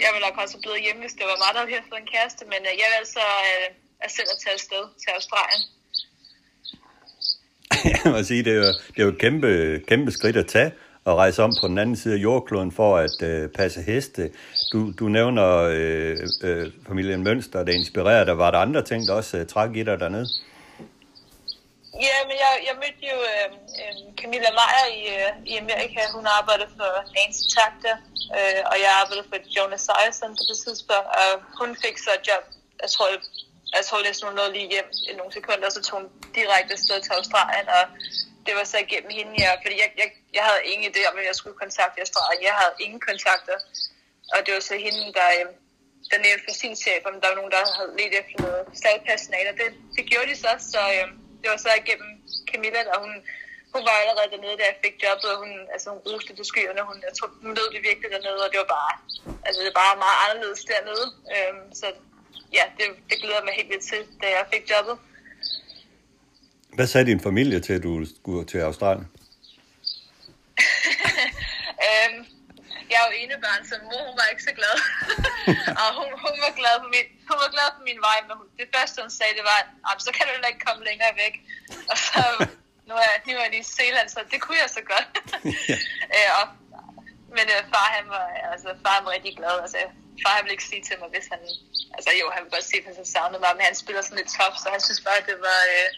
jeg 0.02 0.10
ville 0.12 0.26
nok 0.26 0.40
også 0.42 0.54
have 0.56 0.64
blevet 0.64 0.84
hjemme, 0.84 1.00
hvis 1.04 1.18
det 1.18 1.26
var 1.30 1.42
mig, 1.42 1.52
der 1.54 1.60
havde 1.74 1.90
fået 1.90 2.02
en 2.04 2.12
kæreste, 2.14 2.42
men 2.52 2.60
øh, 2.68 2.74
jeg 2.80 2.88
vil 2.90 3.00
altså 3.02 3.24
øh, 3.50 3.68
at 4.04 4.10
selv 4.16 4.28
at 4.34 4.38
tage 4.42 4.54
afsted 4.58 4.84
til 5.02 5.10
Australien. 5.18 5.62
Jeg 8.04 8.12
må 8.12 8.22
sige, 8.22 8.44
det 8.44 8.52
er 8.52 8.56
jo, 8.56 8.72
det 8.92 8.98
er 9.00 9.02
jo 9.02 9.08
et 9.08 9.18
kæmpe, 9.18 9.48
kæmpe 9.88 10.10
skridt 10.10 10.36
at 10.36 10.46
tage 10.46 10.72
at 11.06 11.14
rejse 11.14 11.42
om 11.42 11.52
på 11.60 11.68
den 11.68 11.78
anden 11.78 11.96
side 11.96 12.14
af 12.14 12.18
jordkloden 12.18 12.72
for 12.72 12.96
at 12.96 13.22
øh, 13.22 13.48
passe 13.48 13.82
heste. 13.82 14.30
Du, 14.72 14.92
du 15.00 15.08
nævner 15.08 15.48
øh, 15.76 16.16
øh, 16.42 16.72
familien 16.88 17.22
Mønster, 17.22 17.64
der 17.64 17.72
inspirerer 17.72 18.24
dig. 18.24 18.38
Var 18.38 18.50
der 18.50 18.58
andre 18.58 18.82
ting, 18.82 19.06
der 19.06 19.14
også 19.14 19.36
øh, 19.36 19.46
træk 19.46 19.76
i 19.76 19.82
dig 19.82 20.00
dernede? 20.00 20.28
Ja, 22.08 22.18
men 22.28 22.36
jeg, 22.44 22.52
jeg 22.68 22.74
mødte 22.82 23.02
jo 23.12 23.18
øh, 23.32 23.48
øh, 23.80 23.94
Camilla 24.20 24.50
Meyer 24.58 24.86
i, 25.00 25.02
øh, 25.18 25.32
i 25.52 25.54
Amerika. 25.62 26.00
Hun 26.16 26.26
arbejdede 26.38 26.70
for 26.78 26.90
Nancy 27.16 27.44
Takter, 27.56 27.96
øh, 28.38 28.60
og 28.70 28.76
jeg 28.84 28.90
arbejdede 29.00 29.26
for 29.30 29.38
Jonas 29.56 29.82
Sejersen 29.86 30.32
på 30.38 30.44
det 30.50 30.58
tidspunkt. 30.64 31.08
Og 31.20 31.28
hun 31.60 31.70
fik 31.84 31.96
så 32.04 32.10
et 32.18 32.24
job, 32.28 32.44
jeg 32.82 32.90
tror, 32.94 33.06
jeg, 33.12 33.20
jeg 33.76 33.82
tror 33.86 33.98
næsten 34.08 34.24
hun 34.28 34.36
nåede 34.38 34.52
lige 34.56 34.68
hjem 34.74 34.88
i 35.10 35.12
nogle 35.18 35.32
sekunder, 35.38 35.66
og 35.68 35.74
så 35.76 35.80
tog 35.86 35.94
hun 35.98 36.06
direkte 36.38 36.72
afsted 36.76 36.98
til 37.02 37.12
Australien, 37.18 37.66
og 37.78 37.84
det 38.46 38.52
var 38.58 38.64
så 38.72 38.78
igennem 38.86 39.10
hende, 39.18 39.32
ja, 39.44 39.50
fordi 39.62 39.76
jeg, 39.84 39.90
jeg, 40.00 40.08
jeg 40.36 40.44
havde 40.48 40.62
ingen 40.70 40.86
idé 40.90 41.00
om, 41.10 41.18
at 41.20 41.26
jeg 41.30 41.36
skulle 41.40 41.58
kontakte 41.64 42.00
Australien. 42.04 42.48
Jeg 42.50 42.56
havde 42.60 42.74
ingen 42.84 43.00
kontakter, 43.08 43.56
og 44.34 44.38
det 44.44 44.52
var 44.56 44.64
så 44.70 44.76
hende, 44.86 45.02
der, 45.18 45.28
øh, 45.38 45.46
der 46.10 46.18
nævnte 46.26 46.44
for 46.46 46.54
sin 46.62 46.74
chef, 46.82 47.02
om 47.10 47.20
der 47.20 47.28
var 47.30 47.38
nogen, 47.40 47.52
der 47.54 47.60
havde 47.78 47.92
let 47.98 48.14
efter 48.20 48.36
noget 48.46 48.62
staldpersonale, 48.80 49.48
og 49.52 49.56
det, 49.60 49.68
det 49.96 50.04
gjorde 50.10 50.28
de 50.30 50.36
så, 50.44 50.52
så 50.72 50.80
øh, 50.96 51.06
det 51.40 51.48
var 51.52 51.58
så 51.66 51.70
igennem 51.82 52.10
Camilla, 52.50 52.80
og 52.94 52.98
hun, 53.04 53.12
hun 53.74 53.82
var 53.88 53.96
allerede 54.02 54.30
dernede, 54.34 54.56
da 54.60 54.64
jeg 54.70 54.78
fik 54.84 54.96
jobbet, 55.04 55.28
og 55.32 55.38
hun, 55.42 55.52
altså, 55.74 55.86
hun 55.92 56.00
roste 56.08 56.32
til 56.36 56.46
skyerne, 56.50 56.82
hun, 56.90 56.96
jeg 57.06 57.12
tror, 57.16 57.28
hun 57.44 57.52
lød 57.58 57.68
det 57.74 57.82
virkelig 57.88 58.10
dernede, 58.14 58.40
og 58.46 58.50
det 58.52 58.58
var 58.62 58.70
bare, 58.78 58.94
altså, 59.46 59.58
det 59.60 59.70
var 59.70 59.80
bare 59.82 60.02
meget 60.04 60.18
anderledes 60.24 60.62
dernede, 60.72 61.06
øhm, 61.34 61.64
så 61.80 61.86
ja, 62.58 62.64
det, 62.78 62.86
det 63.08 63.16
glæder 63.20 63.38
jeg 63.40 63.46
mig 63.48 63.54
helt 63.58 63.70
vildt 63.72 63.86
til, 63.92 64.02
da 64.22 64.26
jeg 64.36 64.44
fik 64.52 64.64
jobbet. 64.72 64.96
Hvad 66.76 66.86
sagde 66.86 67.06
din 67.12 67.22
familie 67.28 67.58
til, 67.66 67.74
at 67.78 67.82
du 67.88 67.92
skulle 68.16 68.44
til 68.52 68.58
Australien? 68.68 69.06
øhm, 71.86 72.18
jeg 72.90 72.96
er 73.00 73.06
jo 73.08 73.12
ene 73.22 73.36
barn, 73.44 73.62
så 73.70 73.76
mor 73.86 74.00
hun 74.08 74.16
var 74.20 74.26
ikke 74.32 74.44
så 74.50 74.54
glad. 74.58 74.74
og 75.82 75.88
hun, 75.98 76.08
hun, 76.24 76.34
var 76.44 76.52
glad 76.60 76.74
for 76.82 76.90
min, 76.94 77.06
hun 77.30 77.38
var 77.44 77.50
glad 77.56 77.68
for 77.76 77.82
min 77.88 78.00
vej, 78.08 78.18
men 78.26 78.32
hun, 78.38 78.46
det 78.60 78.68
første 78.74 78.96
hun 79.04 79.12
sagde, 79.18 79.34
det 79.38 79.44
var, 79.50 79.58
at 79.90 79.96
så 80.06 80.10
kan 80.16 80.24
du 80.26 80.30
heller 80.36 80.50
ikke 80.52 80.66
komme 80.68 80.82
længere 80.90 81.12
væk. 81.22 81.34
Og 81.90 81.96
så, 82.06 82.22
nu 82.88 82.94
er, 83.04 83.10
nu 83.26 83.30
er 83.36 83.44
jeg 83.46 83.54
i 83.62 83.64
Zealand, 83.78 84.08
så 84.14 84.18
det 84.32 84.38
kunne 84.44 84.60
jeg 84.64 84.70
så 84.78 84.82
godt. 84.92 85.08
øh, 86.16 86.30
og, 86.38 86.44
men 87.36 87.46
øh, 87.54 87.60
far, 87.72 87.88
han 87.96 88.06
var, 88.14 88.26
altså, 88.52 88.68
far 88.84 88.96
var 89.04 89.10
rigtig 89.16 89.34
glad. 89.40 89.54
Altså, 89.64 89.78
far 90.24 90.34
ville 90.42 90.54
ikke 90.56 90.70
sige 90.70 90.82
til 90.88 90.96
mig, 91.00 91.08
hvis 91.14 91.26
han... 91.32 91.40
Altså 91.96 92.10
jo, 92.20 92.26
han 92.34 92.40
ville 92.42 92.54
godt 92.56 92.68
sige, 92.70 92.82
hvis 92.84 92.98
han 93.00 93.08
savnede 93.14 93.40
mig, 93.44 93.52
men 93.56 93.64
han 93.70 93.76
spiller 93.82 94.02
sådan 94.02 94.20
lidt 94.20 94.30
tough, 94.36 94.56
så 94.62 94.66
han 94.74 94.82
synes 94.86 95.00
bare, 95.08 95.20
det 95.30 95.38
var... 95.48 95.60
Øh, 95.76 95.90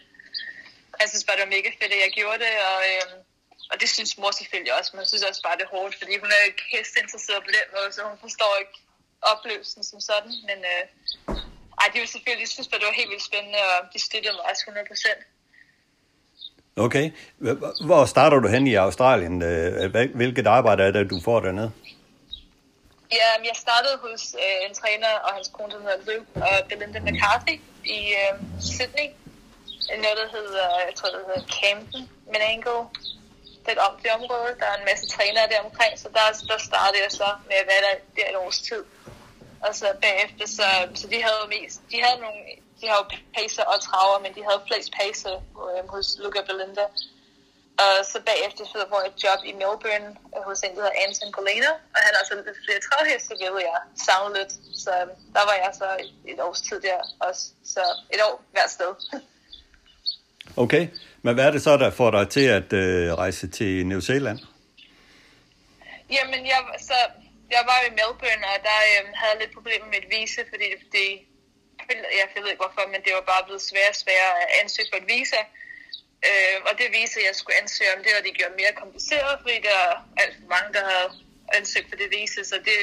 han 0.99 1.07
synes 1.09 1.25
bare, 1.25 1.37
det 1.37 1.45
var 1.47 1.55
mega 1.57 1.69
fedt, 1.79 1.93
at 1.95 2.01
jeg 2.05 2.11
gjorde 2.19 2.39
det, 2.45 2.53
og... 2.71 2.79
Øh, 2.91 3.07
og 3.71 3.75
det 3.81 3.89
synes 3.95 4.17
mor 4.21 4.31
selvfølgelig 4.31 4.73
også, 4.77 4.89
men 4.93 4.99
jeg 5.03 5.09
synes 5.11 5.23
også 5.29 5.41
bare, 5.45 5.57
det 5.59 5.65
er 5.67 5.75
hårdt, 5.77 5.95
fordi 6.01 6.13
hun 6.23 6.29
er 6.37 6.41
ikke 6.49 6.63
hestinteresseret 6.73 7.41
på 7.47 7.51
den 7.57 7.67
måde, 7.75 7.89
så 7.95 8.01
hun 8.11 8.19
forstår 8.25 8.51
ikke 8.61 8.77
oplevelsen 9.31 9.83
som 9.89 9.99
sådan. 10.09 10.33
Men 10.49 10.59
øh, 10.73 10.83
ej, 11.81 11.87
de 11.93 11.97
vil 11.99 12.07
selvfølgelig 12.15 12.47
synes, 12.55 12.67
at 12.67 12.79
det 12.81 12.87
var 12.89 12.99
helt 13.01 13.11
vildt 13.13 13.25
spændende, 13.31 13.59
og 13.71 13.77
de 13.93 13.99
støttede 14.07 14.33
mig 14.37 14.43
også 14.51 14.63
100 14.67 14.87
procent. 14.91 15.21
Okay. 16.85 17.05
Hvor 17.87 18.05
starter 18.05 18.37
du 18.39 18.47
hen 18.47 18.67
i 18.67 18.75
Australien? 18.75 19.41
Øh, 19.41 19.95
Hvilket 20.19 20.47
arbejde 20.47 20.83
er 20.83 20.91
det, 20.91 21.09
du 21.09 21.19
får 21.27 21.39
dernede? 21.39 21.71
Ja, 23.11 23.29
jeg 23.49 23.55
startede 23.55 23.97
hos 24.05 24.35
øh, 24.43 24.69
en 24.69 24.73
træner 24.75 25.11
og 25.25 25.33
hans 25.33 25.49
kone, 25.53 25.71
som 25.71 25.81
hedder 25.81 26.01
Lou 26.07 26.21
og 26.35 26.57
Belinda 26.69 26.99
McCarthy 26.99 27.55
i 27.85 27.99
øh, 28.21 28.33
Sydney. 28.61 29.07
Noget, 30.03 30.17
der 30.21 30.29
hedder, 30.37 30.65
jeg 30.87 30.95
tror, 30.95 31.09
det 31.09 31.19
hedder 31.27 31.47
Camden, 31.59 32.09
Menango 32.31 32.85
det 33.67 33.77
om 33.87 33.93
det 34.03 34.11
område. 34.19 34.51
Der 34.59 34.67
er 34.71 34.77
en 34.81 34.89
masse 34.91 35.05
trænere 35.13 35.47
der 35.51 35.59
omkring, 35.67 35.93
så 35.99 36.07
der, 36.15 36.25
der 36.49 36.57
startede 36.69 37.03
jeg 37.05 37.11
så 37.21 37.29
med 37.49 37.57
at 37.63 37.67
være 37.71 37.81
der, 37.87 37.95
der 38.15 38.29
et 38.29 38.37
års 38.43 38.59
tid. 38.69 38.83
Og 39.65 39.71
så 39.79 39.87
bagefter, 40.01 40.45
så, 40.57 40.67
så 40.99 41.05
de 41.13 41.19
havde 41.27 41.43
mest, 41.55 41.77
de 41.91 41.97
havde 42.03 42.19
nogle, 42.25 42.41
de 42.79 42.83
havde 42.89 43.01
jo 43.03 43.07
pacer 43.37 43.63
og 43.71 43.77
traver, 43.87 44.17
men 44.23 44.31
de 44.37 44.43
havde 44.47 44.61
flest 44.67 44.89
pacer 44.99 45.35
øh, 45.63 45.81
hos 45.93 46.07
Luca 46.23 46.41
Belinda. 46.47 46.85
Og 47.83 47.93
så 48.11 48.17
bagefter 48.29 48.63
så 48.65 48.85
får 48.89 48.99
jeg 49.01 49.09
et 49.13 49.23
job 49.23 49.39
i 49.49 49.53
Melbourne 49.61 50.09
øh, 50.35 50.41
hos 50.47 50.59
en, 50.65 50.75
der 50.75 50.81
hedder 50.83 51.01
Anton 51.03 51.31
Golena, 51.37 51.71
og 51.95 51.99
han 52.05 52.13
har 52.17 52.23
så 52.25 52.33
lidt 52.35 52.59
flere 52.65 52.81
travheste, 52.87 53.31
ved 53.55 53.61
jeg 53.69 53.81
savne 54.05 54.33
lidt. 54.39 54.53
Så 54.83 54.91
øh, 55.01 55.07
der 55.35 55.43
var 55.49 55.55
jeg 55.63 55.71
så 55.81 55.87
et, 56.03 56.13
et 56.31 56.39
års 56.45 56.61
tid 56.67 56.79
der 56.87 56.99
også, 57.27 57.43
så 57.73 57.83
et 58.13 58.21
år 58.27 58.35
hvert 58.53 58.71
sted. 58.77 58.91
Okay, 60.55 60.87
men 61.21 61.33
hvad 61.35 61.45
er 61.45 61.51
det 61.51 61.61
så, 61.61 61.77
der 61.77 61.91
får 61.91 62.11
dig 62.11 62.29
til 62.29 62.45
at 62.59 62.73
øh, 62.73 63.13
rejse 63.13 63.47
til 63.47 63.85
New 63.85 63.99
Zealand? 63.99 64.39
Jamen, 66.11 66.45
jeg, 66.45 66.61
så, 66.79 66.97
jeg 67.55 67.63
var 67.71 67.79
i 67.87 67.89
Melbourne, 67.99 68.45
og 68.53 68.57
der 68.67 68.77
øh, 68.91 69.01
havde 69.19 69.31
jeg 69.33 69.41
lidt 69.41 69.53
problemer 69.57 69.85
med 69.85 69.97
et 70.03 70.09
visa, 70.13 70.41
fordi 70.51 70.65
det, 70.73 70.79
det 70.91 71.07
jeg, 72.19 72.25
jeg 72.35 72.41
ved 72.43 72.51
ikke 72.51 72.63
hvorfor, 72.65 72.83
men 72.93 73.01
det 73.05 73.11
var 73.17 73.25
bare 73.33 73.43
blevet 73.47 73.63
sværere 73.69 73.93
og 73.95 74.01
sværere 74.03 74.33
at 74.43 74.49
ansøge 74.61 74.89
for 74.91 74.97
et 75.01 75.07
visa. 75.13 75.41
Øh, 76.27 76.57
og 76.67 76.71
det 76.79 76.95
visa, 76.97 77.19
jeg 77.29 77.35
skulle 77.39 77.57
ansøge 77.63 77.93
om, 77.93 77.99
det 78.03 78.11
var 78.15 78.21
det 78.25 78.37
gjorde 78.39 78.61
mere 78.61 78.73
kompliceret, 78.81 79.33
fordi 79.43 79.57
der 79.67 79.77
er 79.87 79.95
alt 80.21 80.35
for 80.39 80.47
mange, 80.55 80.69
der 80.77 80.83
havde 80.91 81.09
ansøgt 81.57 81.87
for 81.89 81.97
det 82.01 82.09
visa, 82.15 82.41
så 82.51 82.57
det, 82.69 82.79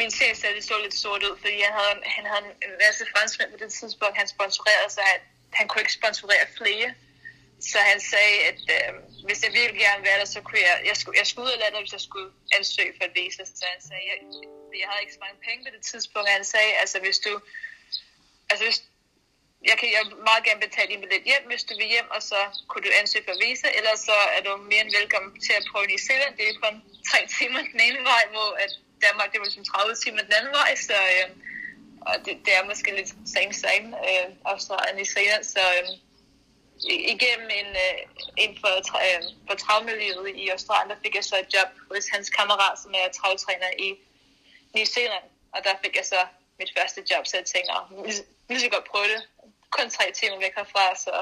min 0.00 0.10
chef 0.18 0.34
sagde, 0.36 0.54
det 0.56 0.64
så 0.64 0.76
lidt 0.86 0.96
sort 1.02 1.22
ud, 1.28 1.36
fordi 1.42 1.56
jeg 1.66 1.72
havde, 1.78 1.94
han 2.16 2.24
havde 2.30 2.44
en 2.66 2.74
masse 2.84 3.02
franskmænd 3.14 3.50
på 3.54 3.58
det 3.64 3.70
tidspunkt, 3.78 4.20
han 4.20 4.28
sponsorerede, 4.34 4.90
så 4.96 5.00
han, 5.10 5.20
han 5.52 5.68
kunne 5.68 5.82
ikke 5.84 5.98
sponsorere 6.00 6.46
flere. 6.58 6.94
Så 7.60 7.78
han 7.90 8.00
sagde, 8.00 8.36
at 8.50 8.60
øh, 8.74 8.92
hvis 9.26 9.42
jeg 9.44 9.52
virkelig 9.60 9.80
gerne 9.86 10.00
ville 10.00 10.10
være 10.10 10.20
der, 10.22 10.30
så 10.36 10.40
kunne 10.46 10.62
jeg, 10.68 10.76
jeg 10.90 10.96
skulle, 11.00 11.18
jeg 11.18 11.26
skulle 11.26 11.46
ud 11.46 11.56
af 11.56 11.60
landet, 11.62 11.80
hvis 11.82 11.96
jeg 11.98 12.04
skulle 12.08 12.30
ansøge 12.58 12.92
for 12.96 13.04
et 13.08 13.14
visa. 13.18 13.44
Så 13.44 13.64
han 13.74 13.80
sagde, 13.88 14.04
jeg, 14.10 14.16
jeg 14.80 14.86
havde 14.88 15.02
ikke 15.04 15.16
så 15.18 15.22
mange 15.26 15.40
penge 15.46 15.60
på 15.64 15.70
det 15.76 15.82
tidspunkt. 15.90 16.28
Han 16.38 16.44
sagde, 16.54 16.72
altså 16.82 16.98
hvis 17.04 17.18
du, 17.26 17.32
altså 18.50 18.62
hvis, 18.66 18.78
jeg 19.70 19.76
kan 19.78 19.88
jeg 19.96 20.02
meget 20.30 20.42
gerne 20.46 20.60
betale 20.66 20.88
din 20.92 21.00
billet 21.02 21.28
hjem, 21.30 21.44
hvis 21.50 21.64
du 21.68 21.72
vil 21.80 21.92
hjem, 21.94 22.08
og 22.16 22.22
så 22.30 22.40
kunne 22.68 22.84
du 22.86 22.90
ansøge 23.00 23.24
for 23.28 23.34
visa, 23.42 23.68
eller 23.78 23.94
så 24.08 24.16
er 24.36 24.40
du 24.46 24.52
mere 24.70 24.82
end 24.84 24.96
velkommen 25.00 25.30
til 25.46 25.54
at 25.58 25.64
prøve 25.70 25.86
New 25.90 26.00
Zealand. 26.06 26.32
Det 26.36 26.44
er 26.44 26.54
kun 26.64 26.76
tre 27.10 27.20
timer 27.36 27.60
den 27.72 27.80
ene 27.88 28.00
vej, 28.12 28.22
hvor 28.34 28.48
at 28.64 28.72
Danmark 29.06 29.28
det 29.30 29.38
var 29.40 29.46
ligesom 29.46 29.64
som 29.64 29.74
30 29.74 29.94
timer 30.02 30.22
den 30.28 30.34
anden 30.38 30.54
vej, 30.60 30.70
så 30.88 30.98
øh, 31.16 31.28
og 32.08 32.14
det, 32.24 32.34
det 32.44 32.52
er 32.58 32.62
måske 32.70 32.88
lidt 32.98 33.10
same 33.36 33.52
same, 33.64 33.86
øh, 34.08 34.26
Australien 34.52 34.90
og 34.92 34.96
New 35.00 35.08
Zealand, 35.16 35.42
så 35.54 35.64
øh, 35.78 35.88
igennem 37.14 37.48
en, 37.60 37.70
øh, 37.84 37.98
en 38.42 38.52
for, 38.62 38.74
øh, 39.06 39.20
for 39.46 39.54
travmiljøet 39.62 40.28
i 40.42 40.44
Australien, 40.54 40.90
der 40.92 40.98
fik 41.04 41.14
jeg 41.18 41.24
så 41.30 41.36
et 41.44 41.48
job 41.54 41.70
hos 41.90 42.04
hans 42.14 42.28
kammerat, 42.36 42.76
som 42.82 42.90
er 43.00 43.06
travtræner 43.18 43.70
i 43.86 43.88
New 44.74 44.86
Zealand, 44.94 45.26
og 45.54 45.58
der 45.66 45.74
fik 45.82 45.94
jeg 46.00 46.06
så 46.14 46.20
mit 46.60 46.70
første 46.76 47.00
job, 47.10 47.22
så 47.26 47.34
jeg 47.40 47.46
tænkte, 47.52 47.72
nu 48.48 48.52
skal 48.56 48.68
jeg 48.68 48.76
godt 48.78 48.88
prøve 48.92 49.08
det. 49.14 49.20
Kun 49.76 49.86
tre 49.96 50.06
timer 50.18 50.38
væk 50.44 50.54
herfra, 50.60 50.84
så 51.04 51.14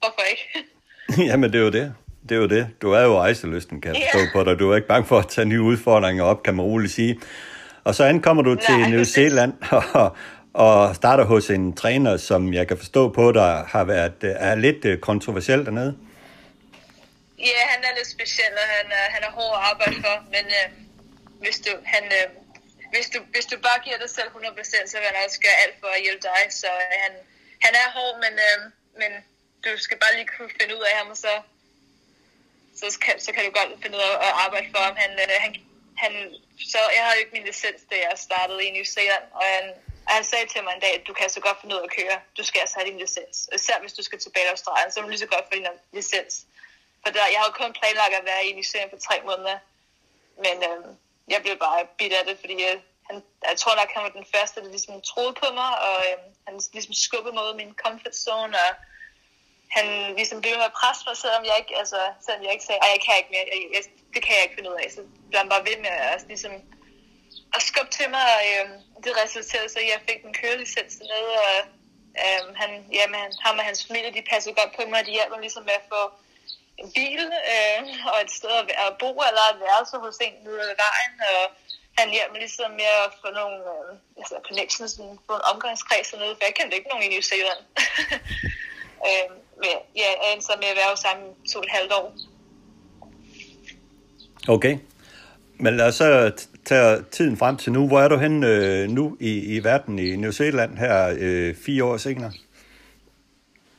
hvorfor 0.00 0.24
ikke? 0.32 0.44
Jamen, 1.30 1.52
det 1.52 1.58
er 1.58 1.64
jo 1.70 1.74
det. 1.80 1.86
Det 2.28 2.32
er 2.32 2.40
jo 2.40 2.48
det. 2.56 2.64
Du 2.82 2.92
er 2.92 3.00
jo 3.00 3.18
rejseløsten, 3.18 3.80
kan 3.80 3.94
jeg 3.94 4.02
forstå 4.02 4.18
yeah. 4.18 4.32
på 4.32 4.44
dig. 4.44 4.58
Du 4.58 4.70
er 4.70 4.76
ikke 4.76 4.88
bange 4.88 5.06
for 5.06 5.18
at 5.18 5.28
tage 5.28 5.44
nye 5.44 5.62
udfordringer 5.62 6.24
op, 6.24 6.42
kan 6.42 6.54
man 6.54 6.64
roligt 6.64 6.92
sige. 6.92 7.20
Og 7.84 7.94
så 7.94 8.04
ankommer 8.04 8.42
du 8.42 8.54
til 8.54 8.78
Nej, 8.78 8.90
New 8.90 9.04
Zealand 9.04 9.52
og, 10.02 10.16
og 10.54 10.96
starter 10.96 11.24
hos 11.24 11.50
en 11.50 11.76
træner, 11.76 12.16
som 12.16 12.54
jeg 12.54 12.68
kan 12.68 12.78
forstå 12.78 13.08
på 13.08 13.32
dig 13.32 13.64
har 13.74 13.84
været 13.84 14.18
er 14.22 14.54
lidt 14.54 14.84
øh, 14.84 14.98
kontroversiel 14.98 15.64
dernede. 15.66 15.92
Ja, 17.38 17.60
han 17.72 17.80
er 17.88 17.92
lidt 17.98 18.10
speciel, 18.16 18.54
og 18.62 18.68
han 18.78 18.86
er, 19.00 19.06
han 19.14 19.22
er 19.28 19.32
hård 19.38 19.54
at 19.58 19.64
arbejde 19.70 19.96
for, 20.04 20.16
men 20.34 20.44
øh, 20.58 20.66
hvis, 21.42 21.58
du, 21.66 21.72
han, 21.94 22.04
øh, 22.18 22.26
hvis, 22.94 23.06
du, 23.14 23.18
hvis 23.34 23.46
du 23.52 23.56
bare 23.68 23.78
giver 23.86 23.98
dig 24.04 24.10
selv 24.18 24.28
100%, 24.28 24.90
så 24.90 24.96
vil 24.98 25.06
han 25.10 25.18
også 25.26 25.40
gøre 25.46 25.58
alt 25.64 25.76
for 25.82 25.90
at 25.96 26.02
hjælpe 26.06 26.24
dig. 26.30 26.42
Så 26.62 26.70
øh, 26.82 26.94
han, 27.04 27.12
han 27.64 27.72
er 27.82 27.86
hård, 27.96 28.14
men, 28.24 28.34
øh, 28.48 28.58
men 29.00 29.10
du 29.64 29.70
skal 29.84 29.98
bare 30.02 30.14
lige 30.16 30.30
kunne 30.34 30.52
finde 30.58 30.72
ud 30.78 30.84
af 30.90 30.94
ham, 31.00 31.08
og 31.14 31.18
så, 31.24 31.32
så, 32.80 32.86
kan, 33.04 33.14
så 33.26 33.30
kan 33.34 33.42
du 33.46 33.50
godt 33.58 33.70
finde 33.82 33.96
ud 33.98 34.04
af 34.08 34.12
at 34.28 34.34
arbejde 34.44 34.68
for 34.74 34.80
ham. 34.86 34.96
Han, 35.04 35.12
øh, 35.22 35.36
han, 35.44 35.50
han, 36.04 36.12
så 36.72 36.78
jeg 36.96 37.02
havde 37.04 37.16
jo 37.16 37.22
ikke 37.22 37.36
min 37.36 37.48
licens, 37.50 37.82
da 37.90 37.96
jeg 38.06 38.14
startede 38.28 38.64
i 38.66 38.70
New 38.76 38.86
Zealand, 38.94 39.24
og 39.38 39.44
han, 39.54 39.66
han 40.14 40.24
sagde 40.30 40.46
til 40.52 40.64
mig 40.64 40.72
en 40.74 40.84
dag, 40.86 40.94
at 40.98 41.06
du 41.08 41.12
kan 41.18 41.28
så 41.30 41.40
godt 41.46 41.60
finde 41.60 41.74
ud 41.74 41.80
af 41.80 41.88
at 41.88 41.96
køre. 41.98 42.16
Du 42.38 42.42
skal 42.48 42.60
altså 42.60 42.76
have 42.78 42.88
din 42.90 42.98
licens. 43.04 43.36
Især 43.58 43.76
hvis 43.80 43.96
du 43.98 44.02
skal 44.08 44.18
tilbage 44.18 44.46
til 44.46 44.54
Australien, 44.56 44.92
så 44.92 44.96
må 44.98 45.04
du 45.04 45.12
lige 45.12 45.26
så 45.26 45.32
godt 45.34 45.46
få 45.48 45.54
din 45.58 45.66
licens. 45.98 46.34
For 47.02 47.10
der, 47.12 47.32
jeg 47.34 47.40
havde 47.42 47.60
kun 47.60 47.72
planlagt 47.80 48.14
at 48.20 48.24
være 48.30 48.46
i 48.46 48.52
New 48.52 48.66
Zealand 48.70 48.90
for 48.90 49.00
tre 49.06 49.16
måneder. 49.28 49.58
Men 50.44 50.56
øh, 50.68 50.80
jeg 51.32 51.42
blev 51.42 51.56
bare 51.66 51.80
bidt 51.98 52.12
af 52.18 52.24
det, 52.28 52.36
fordi 52.42 52.54
jeg, 52.66 52.74
han, 53.08 53.16
jeg 53.48 53.56
tror 53.62 53.74
nok, 53.76 53.90
han 53.94 54.02
var 54.06 54.12
den 54.18 54.26
første, 54.34 54.60
der 54.60 54.70
ligesom 54.76 55.02
troede 55.10 55.34
på 55.42 55.48
mig, 55.60 55.70
og 55.88 55.98
øh, 56.08 56.18
han 56.46 56.54
ligesom 56.72 56.94
skubbede 57.06 57.34
mig 57.34 57.42
ud 57.44 57.54
af 57.54 57.60
min 57.62 57.74
comfort 57.84 58.16
zone, 58.26 58.54
og 58.64 58.70
han 59.76 59.86
ligesom 60.20 60.38
blev 60.40 60.54
med 60.60 60.70
at 60.70 60.78
presse 60.80 61.02
mig, 61.06 61.16
selvom 61.16 61.44
jeg 61.48 61.56
ikke, 61.60 61.74
altså, 61.82 62.00
selvom 62.24 62.42
jeg 62.44 62.52
ikke 62.54 62.68
sagde, 62.68 62.80
at 62.84 62.92
jeg 62.94 63.00
kan 63.06 63.14
ikke 63.20 63.32
mere, 63.34 63.46
jeg, 63.52 63.60
jeg, 63.76 63.82
det 64.14 64.20
kan 64.24 64.34
jeg 64.36 64.44
ikke 64.44 64.58
finde 64.58 64.70
ud 64.72 64.78
af. 64.82 64.88
Så 64.96 65.00
blev 65.28 65.38
han 65.42 65.52
bare 65.54 65.66
ved 65.68 65.78
med 65.84 65.92
at, 65.98 66.08
altså, 66.12 66.26
ligesom, 66.32 66.52
at 67.56 67.62
skubbe 67.68 67.92
til 67.98 68.08
mig, 68.14 68.24
og 68.36 68.42
øh, 68.52 68.66
det 69.04 69.12
resulterede 69.22 69.68
så, 69.72 69.78
at 69.82 69.92
jeg 69.92 70.06
fik 70.08 70.20
en 70.24 70.38
kørelicens 70.40 70.94
ned, 71.12 71.26
og 71.46 71.56
øh, 72.22 72.42
han, 72.60 72.70
jamen, 72.98 73.18
han, 73.22 73.30
ham 73.44 73.58
og 73.60 73.64
hans 73.68 73.80
familie, 73.86 74.16
de 74.18 74.30
passede 74.32 74.54
godt 74.60 74.72
på 74.76 74.82
mig, 74.90 75.00
og 75.00 75.06
de 75.06 75.16
hjalp 75.16 75.30
mig 75.32 75.40
ligesom 75.44 75.64
med 75.70 75.76
at 75.80 75.88
få 75.94 76.02
en 76.82 76.88
bil 76.98 77.22
øh, 77.52 77.82
og 78.12 78.16
et 78.24 78.32
sted 78.38 78.52
at, 78.62 78.66
at 78.84 78.90
bo, 79.02 79.10
eller 79.28 79.44
et 79.52 79.60
værelse 79.64 79.96
hos 80.04 80.18
en 80.26 80.36
nede 80.46 80.62
af 80.72 80.76
vejen, 80.86 81.14
og 81.32 81.42
han 81.98 82.08
hjalp 82.14 82.30
mig 82.32 82.40
ligesom 82.40 82.70
med 82.80 82.90
at 83.04 83.08
få 83.20 83.28
nogle 83.40 83.58
øh, 83.72 83.90
altså 84.20 84.34
connections, 84.48 84.92
få 85.26 85.34
en 85.40 85.48
omgangskreds 85.52 86.12
og 86.12 86.18
noget, 86.18 86.36
for 86.36 86.44
jeg 86.44 86.54
kendte 86.54 86.76
ikke 86.76 86.90
nogen 86.90 87.04
i 87.06 87.12
New 87.14 87.24
Zealand. 87.30 87.62
øh, 89.08 89.36
ja, 89.64 89.76
jeg 89.96 90.32
endte 90.32 90.46
så 90.46 90.52
med 90.56 90.68
at 90.68 90.76
være 90.76 90.96
sammen 90.96 91.26
to 91.52 91.58
og 91.58 91.64
et 91.64 91.70
halvt 91.70 91.92
år. 91.92 92.14
Okay. 94.48 94.78
Men 95.58 95.76
lad 95.76 95.86
os 95.86 95.94
så 95.94 96.32
tage 96.64 97.02
tiden 97.02 97.36
frem 97.36 97.56
til 97.56 97.72
nu. 97.72 97.86
Hvor 97.88 98.00
er 98.00 98.08
du 98.08 98.16
hen 98.16 98.44
øh, 98.44 98.88
nu 98.88 99.16
i, 99.20 99.32
i 99.54 99.64
verden 99.64 99.98
i 99.98 100.16
New 100.16 100.30
Zealand 100.30 100.78
her 100.78 101.14
øh, 101.18 101.56
fire 101.66 101.84
år 101.84 101.96
senere? 101.96 102.32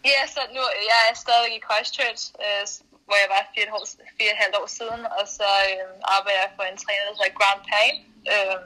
Ja, 0.06 0.22
så 0.36 0.42
nu 0.56 0.62
jeg 0.92 1.00
er 1.10 1.16
stadig 1.26 1.52
i 1.58 1.62
Christchurch, 1.68 2.24
øh, 2.46 2.64
hvor 3.08 3.18
jeg 3.24 3.30
var 3.36 3.42
fire, 3.56 3.68
år, 3.78 3.86
fire 4.20 4.34
og 4.36 4.40
halvt 4.44 4.56
år 4.62 4.68
siden, 4.80 5.02
og 5.18 5.26
så 5.38 5.50
øh, 5.70 5.88
arbejder 6.16 6.42
jeg 6.46 6.52
for 6.58 6.66
en 6.72 6.80
træner, 6.84 7.04
der 7.08 7.16
hedder 7.20 7.38
Grant 7.40 7.64
Payne, 7.72 8.00
øh, 8.34 8.58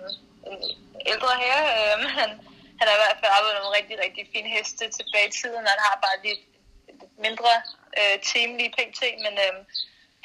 en 0.51 0.59
ældre 1.11 1.33
her. 1.45 1.59
Øh, 1.75 1.95
han, 2.17 2.29
han 2.79 2.85
har 2.87 2.95
i 2.95 3.03
hvert 3.03 3.19
fald 3.19 3.35
arbejdet 3.37 3.55
med 3.55 3.63
nogle 3.63 3.77
rigtig, 3.79 3.95
rigtig 4.05 4.23
fine 4.33 4.49
heste 4.55 4.83
tilbage 4.97 5.27
i 5.29 5.35
tiden, 5.39 5.71
han 5.73 5.81
har 5.87 5.95
bare 6.05 6.17
lidt 6.27 6.43
mindre 7.25 7.53
øh, 7.99 8.15
team 8.29 8.49
lige 8.59 8.75
pt, 8.77 9.01
men 9.25 9.33
øh, 9.45 9.55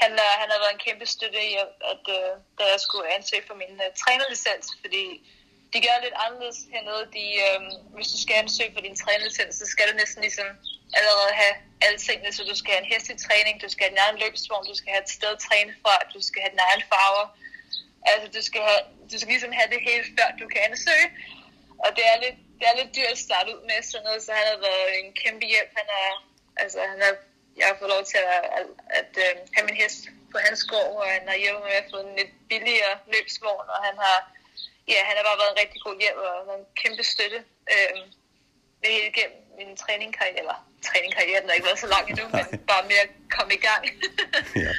han, 0.03 0.13
er, 0.25 0.33
han 0.41 0.49
har 0.53 0.59
været 0.63 0.75
en 0.75 0.87
kæmpe 0.87 1.07
støtte 1.15 1.41
i, 1.51 1.53
at, 1.65 1.73
at 1.93 2.05
øh, 2.17 2.33
da 2.59 2.63
jeg 2.73 2.81
skulle 2.87 3.15
ansøge 3.17 3.45
for 3.49 3.57
min 3.63 3.75
øh, 3.85 3.91
trænerlicens, 4.03 4.67
fordi 4.83 5.05
de 5.73 5.79
gør 5.87 5.97
lidt 6.05 6.17
anderledes 6.25 6.61
hernede. 6.73 7.05
De, 7.17 7.27
øh, 7.47 7.61
hvis 7.95 8.09
du 8.15 8.19
skal 8.25 8.37
ansøge 8.43 8.73
for 8.75 8.83
din 8.87 8.97
trænerlicens, 9.03 9.55
så 9.61 9.67
skal 9.73 9.85
du 9.89 9.95
næsten 10.03 10.21
ligesom 10.27 10.49
allerede 10.99 11.33
have 11.43 11.55
alle 11.85 11.99
tingene, 12.07 12.31
så 12.33 12.43
du 12.51 12.57
skal 12.61 12.73
have 12.75 12.85
en 12.85 12.93
hestetræning, 12.95 13.55
du 13.65 13.69
skal 13.73 13.83
have 13.85 13.95
din 13.95 14.05
egen 14.07 14.19
løbsvogn, 14.23 14.71
du 14.73 14.77
skal 14.81 14.91
have 14.95 15.05
et 15.07 15.15
sted 15.19 15.33
at 15.37 15.43
træne 15.47 15.73
fra, 15.83 15.95
du 16.15 16.21
skal 16.29 16.41
have 16.43 16.53
din 16.55 16.67
egen 16.69 16.83
farver. 16.91 17.27
Altså, 18.11 18.27
du 18.37 18.43
skal, 18.49 18.61
have, 18.69 18.83
du 19.11 19.17
skal 19.19 19.33
ligesom 19.35 19.53
have 19.59 19.69
det 19.75 19.81
hele, 19.89 20.05
før 20.17 20.29
du 20.41 20.45
kan 20.53 20.61
ansøge. 20.69 21.09
Og 21.85 21.91
det 21.97 22.05
er 22.13 22.17
lidt, 22.25 22.39
det 22.59 22.65
er 22.69 22.77
lidt 22.81 22.95
dyrt 22.97 23.17
at 23.17 23.25
starte 23.27 23.49
ud 23.55 23.61
med 23.69 23.79
sådan 23.83 24.05
noget, 24.09 24.21
så 24.23 24.31
han 24.39 24.47
har 24.53 24.59
været 24.69 24.89
en 25.01 25.11
kæmpe 25.23 25.47
hjælp. 25.53 25.71
Han 25.81 25.89
er, 26.03 26.11
altså, 26.63 26.79
han 26.93 27.01
er, 27.09 27.13
jeg 27.59 27.67
har 27.69 27.77
fået 27.79 27.95
lov 27.95 28.05
til 28.11 28.19
at, 28.37 28.45
at, 28.59 28.67
at 29.01 29.13
øh, 29.25 29.35
have 29.55 29.67
min 29.69 29.81
hest 29.83 30.01
på 30.33 30.39
hans 30.47 30.63
gård, 30.73 30.93
og 31.03 31.07
han 31.17 31.25
har 31.31 31.37
hjulpet 31.43 31.65
med 31.69 31.77
at 31.83 31.91
få 31.93 31.99
en 32.07 32.15
lidt 32.21 32.33
billigere 32.51 32.95
løbsvogn, 33.13 33.67
og 33.75 33.79
han 33.87 33.97
har, 34.05 34.19
ja, 34.93 34.99
han 35.09 35.15
har 35.17 35.25
bare 35.29 35.41
været 35.43 35.53
en 35.55 35.63
rigtig 35.63 35.81
god 35.87 35.97
hjælp 36.03 36.19
og 36.49 36.59
en 36.59 36.67
kæmpe 36.83 37.05
støtte 37.13 37.39
øh, 37.73 37.97
hele 38.85 39.07
igennem 39.13 39.39
min 39.59 39.77
træningkarriere, 39.83 40.39
eller 40.43 40.59
træningkarrieren 40.87 41.47
har 41.47 41.55
ikke 41.57 41.69
været 41.71 41.85
så 41.85 41.91
lang 41.95 42.05
endnu, 42.11 42.25
men 42.37 42.47
bare 42.73 42.85
med 42.91 42.99
at 43.05 43.11
komme 43.37 43.53
i 43.59 43.63
gang. 43.69 43.83
ja. 44.67 44.73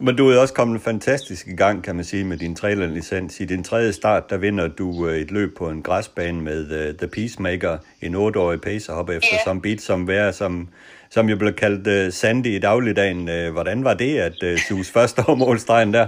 Men 0.00 0.16
du 0.16 0.30
er 0.30 0.38
også 0.38 0.54
kommet 0.54 0.82
fantastisk 0.82 1.46
i 1.46 1.56
gang, 1.56 1.84
kan 1.84 1.96
man 1.96 2.04
sige, 2.04 2.24
med 2.24 2.36
din 2.36 2.56
trailerlicens. 2.56 3.40
I 3.40 3.44
din 3.44 3.64
tredje 3.64 3.92
start, 3.92 4.30
der 4.30 4.36
vinder 4.36 4.68
du 4.68 5.08
øh, 5.08 5.18
et 5.18 5.30
løb 5.30 5.56
på 5.56 5.68
en 5.68 5.82
græsbane 5.82 6.40
med 6.42 6.60
uh, 6.78 6.98
The 6.98 7.08
Peacemaker, 7.08 7.78
en 8.02 8.14
otteårig 8.14 8.60
pacerhopper 8.60 9.12
efter 9.18 9.34
yeah. 9.34 9.44
som 9.44 9.56
beat, 9.62 9.80
som 9.80 10.08
være, 10.08 10.32
som, 10.32 10.68
som 11.10 11.24
jo 11.28 11.36
blev 11.36 11.54
kaldt 11.64 11.86
uh, 11.96 12.12
Sandy 12.20 12.52
i 12.58 12.58
dagligdagen. 12.68 13.22
Uh, 13.36 13.48
hvordan 13.56 13.84
var 13.84 13.94
det 13.94 14.12
at 14.28 14.38
uh, 14.48 14.58
suge 14.66 14.84
første 14.96 15.18
år 15.28 15.34
målstregen 15.34 15.92
der? 15.98 16.06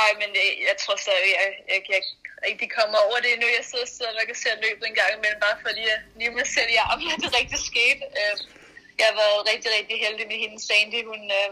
Ej, 0.00 0.10
men 0.20 0.30
jeg, 0.40 0.48
jeg 0.68 0.76
tror 0.82 0.96
så, 1.06 1.10
jeg, 1.20 1.30
jeg, 1.42 1.50
jeg, 1.72 1.80
jeg 1.94 2.02
rigtig 2.48 2.68
komme 2.78 2.94
over 3.06 3.18
det 3.26 3.32
nu. 3.42 3.46
Jeg 3.58 3.64
sidder 3.70 3.88
stadigvæk 3.96 4.28
og 4.34 4.38
ser 4.42 4.54
løbet 4.66 4.84
en 4.90 4.96
gang 5.00 5.10
imellem, 5.18 5.40
bare 5.46 5.58
fordi 5.66 5.82
jeg 5.92 5.98
lige 6.18 6.32
mig 6.40 6.48
selv 6.56 6.70
i 6.76 6.78
armen, 6.88 7.08
at 7.14 7.20
det 7.24 7.30
rigtig 7.40 7.60
skete. 7.70 8.02
Jeg 8.98 9.06
har 9.10 9.16
været 9.22 9.40
rigtig, 9.50 9.70
rigtig 9.78 9.96
heldig 10.04 10.26
med 10.32 10.38
hende, 10.44 10.58
Sandy. 10.68 11.00
Hun, 11.10 11.22
øh, 11.40 11.50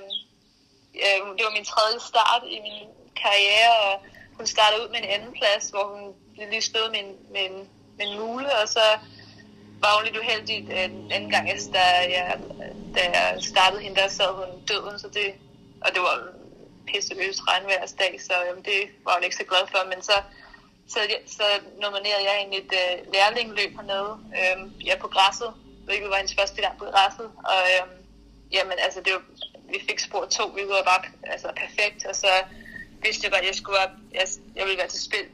øh, 0.94 1.18
det 1.36 1.44
var 1.46 1.58
min 1.58 1.64
tredje 1.64 2.00
start 2.00 2.42
i 2.56 2.58
min 2.66 2.88
karriere, 3.22 3.72
og 3.86 3.92
hun 4.36 4.46
startede 4.46 4.82
ud 4.82 4.88
med 4.88 4.98
en 4.98 5.12
anden 5.14 5.32
plads, 5.38 5.70
hvor 5.70 5.84
hun 5.92 6.02
lige 6.50 6.62
stod 6.62 6.90
med 6.90 7.00
en, 7.04 7.12
med 7.32 7.42
en, 7.50 7.68
med 7.98 8.06
en 8.06 8.18
mule, 8.18 8.48
og 8.60 8.68
så 8.68 8.86
var 9.82 9.96
hun 9.96 10.04
lidt 10.04 10.16
uheldig 10.16 10.56
en 10.56 11.12
anden 11.12 11.30
gang, 11.30 11.48
da 11.72 11.84
jeg, 12.16 12.38
da 12.94 13.02
jeg 13.16 13.38
startede 13.42 13.82
hende, 13.82 14.00
der 14.00 14.08
sad 14.08 14.32
hun 14.40 14.66
døden, 14.70 14.98
så 14.98 15.08
det, 15.08 15.34
og 15.84 15.88
det 15.94 16.00
var 16.00 16.16
pisseløs 16.86 17.38
regnværsdag, 17.48 18.20
så 18.26 18.34
jamen, 18.46 18.64
det 18.64 18.80
var 19.04 19.14
hun 19.14 19.24
ikke 19.24 19.36
så 19.36 19.44
glad 19.44 19.66
for, 19.72 19.88
men 19.88 20.02
så 20.02 20.16
så, 20.88 21.00
så 21.26 21.46
nominerede 21.82 22.24
jeg 22.28 22.36
hende 22.40 22.56
et 22.56 22.72
øh, 22.82 23.12
lærlingløb 23.14 23.70
hernede. 23.76 24.12
Øhm, 24.40 24.72
jeg 24.84 24.98
på 25.00 25.08
græsset, 25.08 25.50
hvilket 25.84 26.08
var 26.10 26.16
hendes 26.16 26.34
første 26.40 26.60
gang 26.62 26.78
på 26.78 26.84
græsset. 26.84 27.28
Og 27.52 27.60
øhm, 27.72 27.96
jamen, 28.52 28.78
altså, 28.78 29.00
det 29.04 29.12
var, 29.12 29.22
vi 29.72 29.78
fik 29.88 29.98
spor 29.98 30.24
to, 30.26 30.44
vi 30.46 30.64
var 30.68 30.82
bare 30.90 31.02
altså, 31.32 31.48
perfekt. 31.56 32.00
Og 32.10 32.16
så 32.16 32.32
vidste 33.04 33.24
jeg 33.24 33.32
godt, 33.32 33.42
at 33.42 33.46
jeg 33.46 33.54
skulle 33.54 33.78
op, 33.84 33.94
jeg, 34.18 34.26
jeg 34.56 34.64
ville 34.66 34.78
være 34.78 34.88
til 34.88 35.02
spil, 35.02 35.26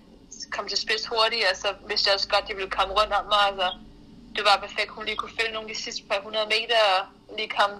komme 0.51 0.68
til 0.68 0.79
spids 0.79 1.07
hurtigt, 1.07 1.44
og 1.51 1.57
så 1.57 1.68
vidste 1.88 2.09
jeg 2.09 2.14
også 2.14 2.29
godt, 2.29 2.44
at 2.44 2.48
de 2.48 2.55
ville 2.55 2.70
komme 2.79 2.94
rundt 2.98 3.12
om 3.12 3.27
mig. 3.35 3.44
Altså, 3.51 3.68
det 4.37 4.42
var 4.48 4.57
perfekt, 4.66 4.90
hun 4.90 5.05
lige 5.05 5.16
kunne 5.16 5.38
følge 5.40 5.53
nogle 5.53 5.68
af 5.68 5.74
de 5.74 5.83
sidste 5.83 6.03
par 6.11 6.20
hundrede 6.27 6.48
meter, 6.57 6.81
og 6.98 7.07
lige 7.38 7.48
kom, 7.59 7.70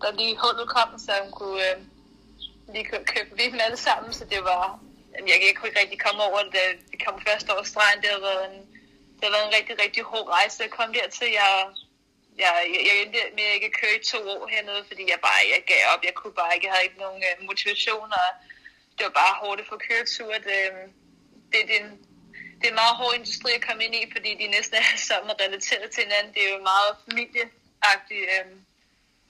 der 0.00 0.12
lige 0.20 0.38
hullet 0.42 0.68
kom, 0.76 0.90
så 0.98 1.12
hun 1.22 1.32
kunne 1.32 1.60
øh, 1.70 1.76
lige 2.74 2.86
købe 3.12 3.30
vi 3.36 3.44
dem 3.50 3.60
alle 3.66 3.76
sammen, 3.76 4.12
så 4.12 4.24
det 4.24 4.40
var 4.44 4.80
jeg, 5.18 5.38
jeg 5.46 5.54
kunne 5.56 5.68
ikke 5.68 5.80
rigtig 5.80 6.00
komme 6.06 6.22
over 6.22 6.38
det, 6.56 6.66
vi 6.92 6.96
kom 7.04 7.16
først 7.28 7.46
over 7.50 7.62
stregen. 7.62 8.02
Det 8.02 8.10
har 8.16 8.22
været 8.30 8.44
en, 8.50 8.58
det 9.16 9.24
har 9.26 9.34
været 9.36 9.46
en 9.48 9.56
rigtig, 9.58 9.74
rigtig 9.84 10.02
hård 10.02 10.28
rejse 10.38 10.64
at 10.64 10.70
komme 10.70 10.94
dertil. 10.94 11.30
Jeg, 11.40 11.52
jeg, 12.38 12.50
jeg, 12.88 12.94
endte 13.02 13.20
med 13.36 13.46
at 13.48 13.54
ikke 13.58 13.78
køre 13.80 13.96
i 14.00 14.04
to 14.12 14.18
år 14.34 14.44
hernede, 14.54 14.82
fordi 14.88 15.02
jeg 15.12 15.20
bare 15.26 15.40
jeg 15.54 15.62
gav 15.72 15.82
op. 15.92 16.02
Jeg 16.08 16.14
kunne 16.14 16.36
bare 16.40 16.54
ikke, 16.54 16.66
jeg 16.66 16.74
havde 16.74 16.86
ikke 16.88 17.04
nogen 17.06 17.22
uh, 17.28 17.46
motivation, 17.50 18.08
og 18.20 18.28
det 18.96 19.02
var 19.08 19.14
bare 19.22 19.40
hårdt 19.42 19.60
at 19.62 19.70
få 19.72 19.76
køretur. 19.86 20.32
Det, 20.46 20.58
det, 21.52 21.60
det, 21.68 21.74
er 21.78 21.84
en, 21.84 21.92
det 22.58 22.64
er 22.66 22.72
en 22.74 22.82
meget 22.84 22.96
hård 23.00 23.14
industri 23.20 23.50
at 23.58 23.66
komme 23.68 23.84
ind 23.86 23.94
i, 24.00 24.12
fordi 24.14 24.30
de 24.40 24.46
næsten 24.56 24.76
er 24.82 24.96
sammen 25.10 25.28
og 25.32 25.38
relateret 25.44 25.88
til 25.90 26.02
hinanden. 26.06 26.34
Det 26.34 26.42
er 26.44 26.52
jo 26.54 26.60
meget 26.72 26.90
familieagtigt. 27.06 28.26
Um, 28.36 28.52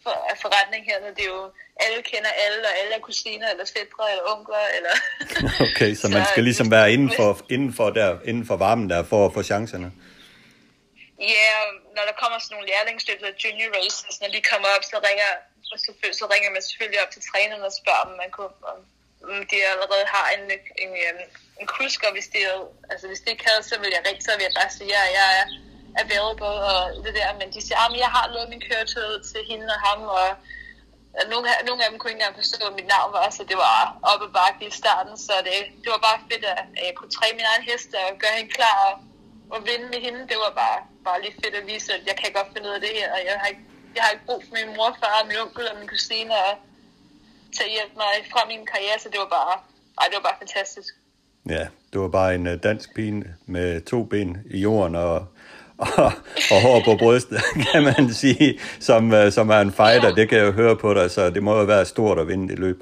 for, 0.04 0.14
forretning 0.42 0.82
her. 0.88 0.96
Det 1.16 1.24
er 1.24 1.32
jo, 1.36 1.42
alle 1.84 2.02
kender 2.10 2.32
alle, 2.44 2.58
og 2.70 2.74
alle 2.80 2.92
er 2.98 3.02
kusiner, 3.08 3.48
eller 3.52 3.66
fædre, 3.74 4.04
eller 4.12 4.24
onkler, 4.34 4.64
eller... 4.76 4.94
okay, 5.66 5.94
så, 5.94 6.00
så 6.02 6.08
man 6.08 6.24
skal 6.32 6.44
ligesom 6.44 6.70
være 6.70 6.92
inden 6.92 7.10
for, 7.16 7.28
inden 7.50 7.72
for, 7.78 7.90
der, 7.90 8.18
inden 8.24 8.46
for 8.46 8.56
varmen 8.56 8.90
der, 8.90 9.02
for 9.02 9.26
at 9.26 9.32
få 9.32 9.42
chancerne? 9.42 9.92
Ja, 11.22 11.28
yeah, 11.30 11.64
når 11.96 12.04
der 12.08 12.14
kommer 12.20 12.38
sådan 12.38 12.52
nogle 12.54 12.68
lærlingsløb, 12.70 13.18
junior 13.44 13.70
races, 13.78 14.20
når 14.22 14.30
de 14.34 14.40
kommer 14.50 14.68
op, 14.76 14.84
så 14.90 14.96
ringer, 15.08 15.30
så 15.68 15.76
så 16.20 16.24
ringer 16.32 16.50
man 16.54 16.62
selvfølgelig 16.62 17.00
op 17.04 17.12
til 17.12 17.22
træneren 17.30 17.62
og 17.68 17.72
spørger, 17.80 18.04
om 18.06 18.12
man 18.22 18.30
kunne, 18.36 18.54
om, 18.72 18.78
om 19.30 19.40
de 19.50 19.56
allerede 19.72 20.06
har 20.14 20.26
en, 20.36 20.44
en, 20.84 20.92
en, 21.08 21.18
en 21.60 21.66
kusker, 21.78 22.08
hvis 22.16 22.28
de, 22.34 22.40
altså 22.92 23.04
hvis 23.10 23.22
de 23.24 23.30
ikke 23.34 23.46
havde, 23.50 23.62
så 23.70 23.74
vil 23.80 23.94
jeg 23.96 24.02
ringe, 24.06 24.22
så 24.26 24.32
vil 24.36 24.48
jeg 24.48 24.56
bare 24.60 24.72
sige, 24.76 24.90
ja, 24.96 25.02
jeg 25.18 25.28
er 25.40 25.46
available 26.02 26.56
og 26.72 26.78
det 27.04 27.12
der, 27.18 27.28
men 27.40 27.48
de 27.54 27.60
siger, 27.62 27.78
ah, 27.82 27.92
at 27.92 27.98
jeg 28.04 28.10
har 28.16 28.24
lovet 28.32 28.52
min 28.52 28.66
køretid 28.68 29.10
til 29.30 29.42
hende 29.50 29.66
og 29.76 29.80
ham, 29.86 30.00
og 30.18 30.28
nogle, 31.32 31.46
nogle 31.68 31.84
af 31.84 31.88
dem 31.90 31.98
kunne 31.98 32.10
ikke 32.10 32.20
engang 32.20 32.40
forstå, 32.40 32.58
hvad 32.64 32.76
mit 32.78 32.92
navn 32.94 33.12
var, 33.12 33.30
så 33.30 33.42
det 33.50 33.56
var 33.56 33.98
op 34.10 34.20
og 34.26 34.32
bakke 34.38 34.66
i 34.66 34.78
starten, 34.80 35.14
så 35.26 35.34
det, 35.46 35.56
det 35.82 35.88
var 35.94 36.00
bare 36.08 36.24
fedt, 36.30 36.44
at 36.44 36.64
jeg 36.86 36.94
kunne 36.96 37.16
træne 37.16 37.36
min 37.38 37.50
egen 37.52 37.64
hest 37.70 37.90
og 38.00 38.18
gøre 38.22 38.36
hende 38.38 38.52
klar 38.58 38.76
og, 38.86 38.94
og 39.54 39.58
vinde 39.68 39.86
med 39.92 40.00
hende. 40.06 40.20
Det 40.30 40.38
var 40.44 40.52
bare, 40.62 40.78
bare 41.06 41.18
lige 41.22 41.36
fedt 41.42 41.54
at 41.60 41.66
vise, 41.72 41.88
at 41.96 42.02
jeg 42.10 42.16
kan 42.20 42.30
godt 42.38 42.48
finde 42.52 42.66
ud 42.68 42.74
af 42.78 42.82
det 42.86 42.92
her, 42.98 43.08
og 43.16 43.20
jeg 43.28 43.36
har 43.40 43.48
ikke, 43.52 43.64
jeg 43.94 44.02
har 44.04 44.10
ikke 44.14 44.26
brug 44.28 44.40
for 44.46 44.52
min 44.58 44.70
morfar, 44.78 45.26
min 45.30 45.38
onkel 45.44 45.64
og 45.70 45.76
min 45.80 45.88
kusine 45.94 46.34
og 46.46 46.52
til 47.56 47.64
at 47.68 47.72
hjælpe 47.76 47.96
mig 48.04 48.14
fra 48.32 48.42
min 48.52 48.62
karriere, 48.72 48.98
så 49.02 49.08
det 49.12 49.18
var 49.24 49.30
bare, 49.38 49.54
ej, 50.00 50.06
det 50.10 50.16
var 50.18 50.26
bare 50.28 50.38
fantastisk. 50.44 50.92
Ja, 51.56 51.64
det 51.90 51.98
var 52.04 52.08
bare 52.08 52.34
en 52.34 52.46
øh, 52.46 52.56
dansk 52.62 52.94
pige 52.94 53.24
med 53.46 53.80
to 53.80 53.98
ben 54.04 54.30
i 54.50 54.58
jorden 54.66 54.94
og 54.94 55.18
og, 56.04 56.12
og 56.52 56.58
hår 56.62 56.82
på 56.84 56.96
brystet, 56.96 57.40
kan 57.72 57.82
man 57.82 58.14
sige, 58.22 58.60
som, 58.80 59.12
uh, 59.12 59.32
som 59.36 59.50
er 59.50 59.60
en 59.60 59.72
fighter. 59.72 60.08
Ja. 60.08 60.14
Det 60.14 60.28
kan 60.28 60.38
jeg 60.38 60.46
jo 60.46 60.52
høre 60.52 60.76
på 60.76 60.94
dig, 60.94 61.10
så 61.10 61.30
det 61.30 61.42
må 61.42 61.58
jo 61.58 61.64
være 61.64 61.84
stort 61.84 62.18
at 62.18 62.28
vinde 62.28 62.48
det 62.48 62.58
løb. 62.58 62.78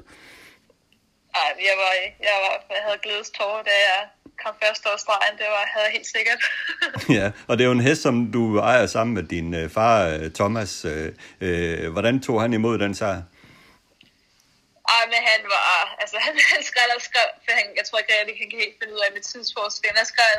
Ej, 1.35 1.49
jeg, 1.69 1.75
var, 1.81 1.91
jeg, 2.29 2.37
var, 2.43 2.53
jeg 2.69 2.81
havde 2.85 2.99
glædestårer, 3.03 3.63
da 3.63 3.75
jeg 3.87 3.99
kom 4.43 4.55
først 4.63 4.85
over 4.89 4.97
stregen. 5.05 5.35
Det 5.41 5.47
var, 5.55 5.63
havde 5.73 5.85
jeg 5.87 5.93
helt 5.97 6.09
sikkert. 6.15 6.41
ja, 7.19 7.27
og 7.47 7.53
det 7.57 7.63
er 7.63 7.69
jo 7.71 7.77
en 7.79 7.87
hest, 7.89 8.01
som 8.01 8.15
du 8.35 8.41
ejer 8.59 8.85
sammen 8.95 9.13
med 9.17 9.23
din 9.23 9.49
uh, 9.63 9.71
far, 9.75 9.97
uh, 10.15 10.31
Thomas. 10.39 10.85
Uh, 10.85 11.07
uh, 11.45 11.91
hvordan 11.93 12.15
tog 12.25 12.41
han 12.41 12.53
imod 12.53 12.75
den 12.83 12.95
sejr? 12.95 13.21
Ej, 14.95 15.03
men 15.13 15.21
han 15.31 15.41
var, 15.55 15.95
altså 16.01 16.17
han, 16.25 16.33
han 16.53 16.61
skrev 16.69 16.87
og 16.97 17.01
skrev, 17.09 17.27
for 17.43 17.51
han, 17.59 17.67
jeg 17.79 17.85
tror 17.87 17.97
ikke, 17.99 18.13
jeg 18.19 18.49
kan 18.51 18.59
helt 18.63 18.75
finde 18.79 18.93
ud 18.97 19.03
af 19.07 19.11
mit 19.15 19.25
tidsforskel. 19.31 19.91
Han 20.01 20.07
skrev 20.13 20.31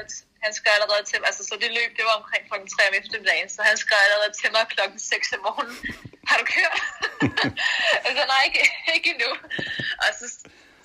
han 0.47 0.53
skrev 0.59 0.73
allerede 0.79 1.05
til 1.11 1.19
mig, 1.21 1.27
altså 1.31 1.45
så 1.49 1.55
det 1.63 1.71
løb, 1.79 1.91
det 1.99 2.05
var 2.09 2.17
omkring 2.21 2.43
klokken 2.49 2.69
3 2.75 2.89
om 2.91 2.95
eftermiddagen, 3.01 3.49
så 3.55 3.61
han 3.71 3.77
skrev 3.85 4.01
allerede 4.07 4.33
til 4.41 4.51
mig 4.55 4.65
klokken 4.75 4.99
6 4.99 5.33
om 5.37 5.41
morgenen, 5.47 5.77
har 6.29 6.37
du 6.41 6.47
kørt? 6.57 6.79
altså 8.07 8.23
nej, 8.33 8.43
ikke, 8.49 8.63
ikke 8.97 9.09
endnu. 9.15 9.31
Og 10.05 10.11
så, 10.19 10.27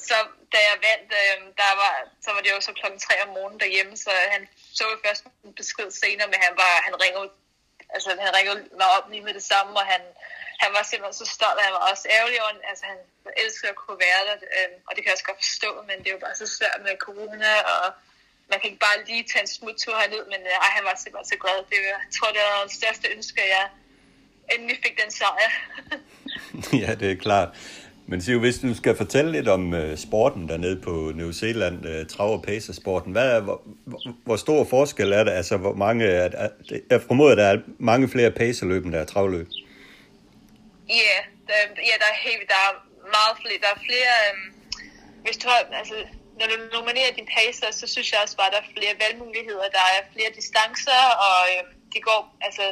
så 0.07 0.17
da 0.53 0.59
jeg 0.69 0.77
vandt, 0.87 1.09
øh, 1.21 1.37
der 1.61 1.71
var, 1.83 1.93
så 2.23 2.29
var 2.33 2.41
det 2.41 2.51
jo 2.55 2.59
så 2.67 2.71
klokken 2.79 2.99
3 2.99 3.23
om 3.25 3.29
morgenen 3.35 3.59
derhjemme, 3.63 3.93
så 4.05 4.11
han 4.35 4.41
så 4.77 4.83
jo 4.91 4.97
først 5.05 5.23
en 5.45 5.53
besked 5.59 5.89
senere, 6.03 6.27
men 6.33 6.39
han 6.45 6.53
var, 6.61 6.73
han 6.87 6.95
ringede, 7.03 7.29
altså 7.93 8.09
han 8.25 8.35
ringede 8.37 8.59
mig 8.81 8.89
op 8.97 9.07
lige 9.11 9.25
med 9.27 9.33
det 9.39 9.45
samme, 9.51 9.71
og 9.81 9.85
han, 9.93 10.03
han 10.63 10.71
var 10.75 10.83
simpelthen 10.83 11.19
så 11.21 11.27
stolt, 11.37 11.59
og 11.59 11.65
han 11.67 11.75
var 11.77 11.83
også 11.91 12.05
ærgerlig 12.17 12.37
over, 12.43 12.53
altså 12.71 12.85
han 12.91 12.99
elsker 13.43 13.67
at 13.69 13.79
kunne 13.81 13.99
være 14.07 14.21
der, 14.29 14.37
øh, 14.55 14.71
og 14.87 14.91
det 14.93 14.99
kan 15.01 15.09
jeg 15.09 15.17
også 15.17 15.29
godt 15.31 15.43
forstå, 15.45 15.71
men 15.87 15.95
det 16.01 16.07
er 16.07 16.15
jo 16.17 16.25
bare 16.25 16.41
så 16.43 16.47
svært 16.57 16.79
med 16.85 17.03
corona, 17.07 17.51
og 17.73 17.85
man 18.49 18.57
kan 18.59 18.67
ikke 18.69 18.85
bare 18.87 19.03
lige 19.09 19.23
tage 19.31 19.45
en 19.45 19.53
smuttur 19.57 19.95
herned, 20.01 20.23
men 20.33 20.41
øh, 20.51 20.57
han 20.75 20.83
var 20.89 20.95
simpelthen 20.95 21.31
så 21.33 21.37
glad. 21.43 21.57
Det, 21.69 21.77
jeg 21.95 22.01
tror, 22.15 22.29
det 22.35 22.41
var 22.47 22.67
det 22.69 22.75
største 22.81 23.05
ønske, 23.15 23.37
at 23.45 23.49
jeg 23.57 23.65
endelig 24.53 24.77
fik 24.83 24.95
den 25.01 25.11
sejr. 25.19 25.51
ja, 26.83 26.91
det 27.01 27.07
er 27.11 27.15
klart. 27.27 27.49
Men 28.09 28.21
Siv, 28.21 28.39
hvis 28.39 28.59
du 28.59 28.75
skal 28.75 28.95
fortælle 28.97 29.31
lidt 29.31 29.47
om 29.47 29.73
uh, 29.73 29.97
sporten 29.97 30.49
dernede 30.49 30.81
på 30.81 31.11
New 31.15 31.31
Zealand, 31.31 31.85
uh, 31.85 32.07
trav- 32.07 32.37
og 32.37 32.43
pacersporten, 32.43 33.11
hvad 33.11 33.27
er, 33.35 33.41
hvor, 33.41 33.61
hvor 34.25 34.35
stor 34.35 34.63
forskel 34.63 35.11
er 35.11 35.23
der? 35.23 35.31
Altså, 35.31 35.57
hvor 35.57 35.73
mange, 35.73 36.05
er, 36.05 36.29
er, 36.33 36.49
jeg 36.89 37.01
formoder, 37.01 37.35
der 37.35 37.45
er 37.45 37.57
mange 37.79 38.09
flere 38.09 38.31
pacerløb, 38.31 38.85
end 38.85 38.93
der 38.93 38.99
er 38.99 39.05
travløb. 39.05 39.47
Ja, 40.89 41.17
der, 41.47 41.57
ja, 41.89 41.95
der 42.01 42.09
er 42.13 42.19
helt, 42.29 42.47
der 42.53 42.59
er 42.67 42.71
meget 43.17 43.35
flere, 43.41 43.59
der 43.65 43.71
er 43.75 43.79
flere, 43.87 44.13
um, 44.27 44.39
hvis 45.25 45.37
du 45.37 45.47
har, 45.51 45.61
altså, 45.81 45.95
når 46.39 46.45
du 46.51 46.55
nominerer 46.77 47.11
din 47.19 47.29
pacer, 47.37 47.69
så 47.71 47.85
synes 47.93 48.07
jeg 48.11 48.19
også 48.23 48.37
bare, 48.37 48.49
at 48.49 48.53
der 48.55 48.61
er 48.65 48.73
flere 48.77 48.93
valgmuligheder. 49.03 49.67
Der 49.77 49.85
er 49.95 49.99
flere 50.13 50.31
distancer, 50.39 51.01
og 51.27 51.39
øh, 51.51 51.61
de 51.93 51.99
går, 52.09 52.21
altså 52.47 52.65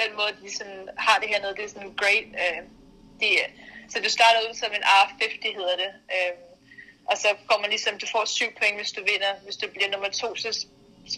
den 0.00 0.10
måde, 0.18 0.32
de 0.42 0.48
sådan, 0.58 0.82
har 1.06 1.16
det 1.20 1.28
hernede, 1.32 1.54
det 1.58 1.64
er 1.64 1.72
sådan 1.76 1.94
great. 2.02 2.28
Øh, 2.42 2.60
de, 3.20 3.28
så 3.90 4.00
du 4.00 4.10
starter 4.10 4.40
ud 4.48 4.54
som 4.54 4.72
en 4.72 4.84
R50, 4.84 5.54
hedder 5.58 5.76
det. 5.76 5.92
Øh, 6.14 6.32
og 7.10 7.18
så 7.18 7.28
får 7.50 7.58
man 7.60 7.70
ligesom, 7.70 7.98
du 7.98 8.06
får 8.12 8.24
syv 8.24 8.50
point, 8.58 8.76
hvis 8.76 8.92
du 8.92 9.00
vinder. 9.12 9.32
Hvis 9.44 9.56
du 9.56 9.66
bliver 9.74 9.90
nummer 9.90 10.08
to, 10.08 10.36
så 10.36 10.66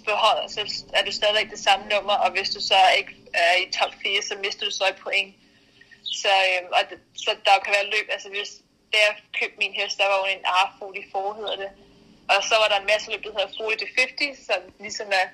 beholder, 0.05 0.49
så 0.49 0.61
er 0.93 1.05
du 1.05 1.13
stadigvæk 1.13 1.51
det 1.51 1.59
samme 1.59 1.85
nummer, 1.95 2.13
og 2.13 2.31
hvis 2.31 2.51
du 2.51 2.61
så 2.61 2.79
ikke 2.99 3.13
er 3.35 3.55
i 3.63 3.71
top 3.79 3.93
4, 4.03 4.23
så 4.23 4.35
mister 4.45 4.65
du 4.65 4.71
så 4.71 4.85
et 4.89 5.01
point. 5.07 5.35
Så, 6.23 6.33
øhm, 6.49 6.69
og 6.77 6.81
det, 6.91 6.99
så 7.25 7.31
der 7.45 7.59
kan 7.65 7.73
være 7.77 7.91
løb, 7.95 8.07
altså 8.15 8.29
hvis 8.29 8.51
da 8.93 8.99
jeg 9.07 9.17
købte 9.41 9.59
min 9.59 9.73
hest, 9.73 9.99
der 9.99 10.07
var 10.13 10.19
jo 10.23 10.27
en 10.37 10.45
R44, 10.63 11.37
hedder 11.41 11.57
det. 11.57 11.71
Og 12.29 12.45
så 12.49 12.55
var 12.61 12.69
der 12.69 12.81
en 12.81 12.91
masse 12.93 13.11
løb, 13.11 13.25
der 13.25 13.33
hedder 13.37 13.53
40 13.59 13.77
to 13.77 13.87
50, 13.97 14.47
som 14.47 14.61
ligesom 14.81 15.09
er 15.21 15.27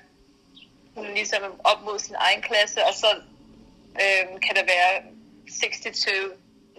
hun 0.95 1.13
ligesom 1.13 1.61
op 1.63 1.81
mod 1.81 1.99
sin 1.99 2.15
egen 2.15 2.41
klasse, 2.41 2.85
og 2.85 2.93
så 2.93 3.09
øhm, 4.03 4.39
kan 4.45 4.55
der 4.55 4.65
være 4.75 4.93
60 5.61 6.03
to 6.05 6.11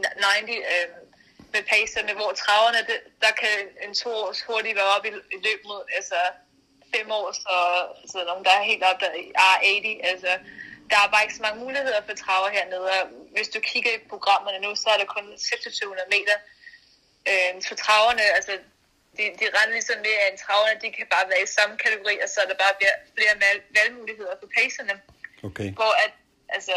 90 0.04 0.50
øhm, 0.50 1.06
med 1.52 1.62
pacerne, 1.72 2.12
hvor 2.12 2.32
traverne, 2.42 2.78
det, 2.90 2.98
der 3.24 3.32
kan 3.42 3.56
en 3.84 3.94
to 3.94 4.10
års 4.10 4.40
hurtigt 4.48 4.76
være 4.76 4.94
op 4.96 5.04
i, 5.04 5.08
i 5.08 5.38
løb 5.46 5.60
mod, 5.70 5.82
altså 5.98 6.18
fem 6.94 7.10
år, 7.10 7.32
så, 7.32 7.54
så 8.10 8.16
nogen, 8.30 8.44
der 8.44 8.50
er 8.50 8.62
helt 8.62 8.84
op 8.90 9.00
der 9.00 9.12
i 9.24 9.26
R80, 9.52 10.06
altså 10.10 10.32
der 10.90 10.98
er 11.04 11.08
bare 11.12 11.24
ikke 11.24 11.38
så 11.38 11.42
mange 11.46 11.60
muligheder 11.64 12.00
for 12.06 12.14
traver 12.14 12.48
hernede, 12.56 12.86
og 12.98 13.02
hvis 13.34 13.48
du 13.54 13.60
kigger 13.70 13.92
i 13.94 14.08
programmerne 14.12 14.58
nu, 14.66 14.70
så 14.82 14.88
er 14.94 14.98
der 14.98 15.14
kun 15.16 15.24
2600 15.24 16.08
meter, 16.16 16.36
øh, 17.30 17.52
for 17.68 17.74
traverne, 17.84 18.24
altså 18.38 18.52
de, 19.16 19.22
de 19.40 19.46
regner 19.56 19.72
ligesom 19.78 19.98
med, 20.06 20.16
at 20.26 20.34
traverne 20.44 20.80
de 20.82 20.88
kan 20.96 21.06
bare 21.14 21.26
være 21.32 21.42
i 21.46 21.54
samme 21.56 21.74
kategori, 21.84 22.14
og 22.24 22.28
så 22.32 22.38
er 22.44 22.48
der 22.50 22.58
bare 22.64 22.74
flere 23.16 23.34
valgmuligheder 23.78 24.34
for 24.40 24.48
pacerne. 24.56 24.94
Okay. 25.48 25.68
Hvor 25.80 25.92
at, 26.04 26.12
altså, 26.56 26.76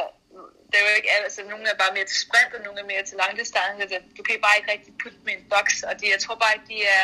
det 0.69 0.75
er 0.79 0.85
jo 0.87 0.93
ikke 0.99 1.11
altså 1.27 1.41
nogle 1.51 1.65
er 1.73 1.77
bare 1.83 1.93
mere 1.97 2.07
til 2.11 2.19
sprint, 2.25 2.51
og 2.57 2.61
nogle 2.65 2.79
er 2.83 2.87
mere 2.93 3.03
til 3.09 3.17
langdistance. 3.23 3.83
Du 4.17 4.21
kan 4.25 4.33
bare 4.47 4.55
ikke 4.59 4.71
rigtig 4.75 4.93
putte 5.01 5.19
med 5.25 5.33
en 5.37 5.45
boks, 5.53 5.75
og 5.89 5.93
de, 5.99 6.05
jeg 6.15 6.19
tror 6.23 6.35
bare 6.43 6.53
ikke, 6.57 6.69
de 6.73 6.79
er, 6.95 7.03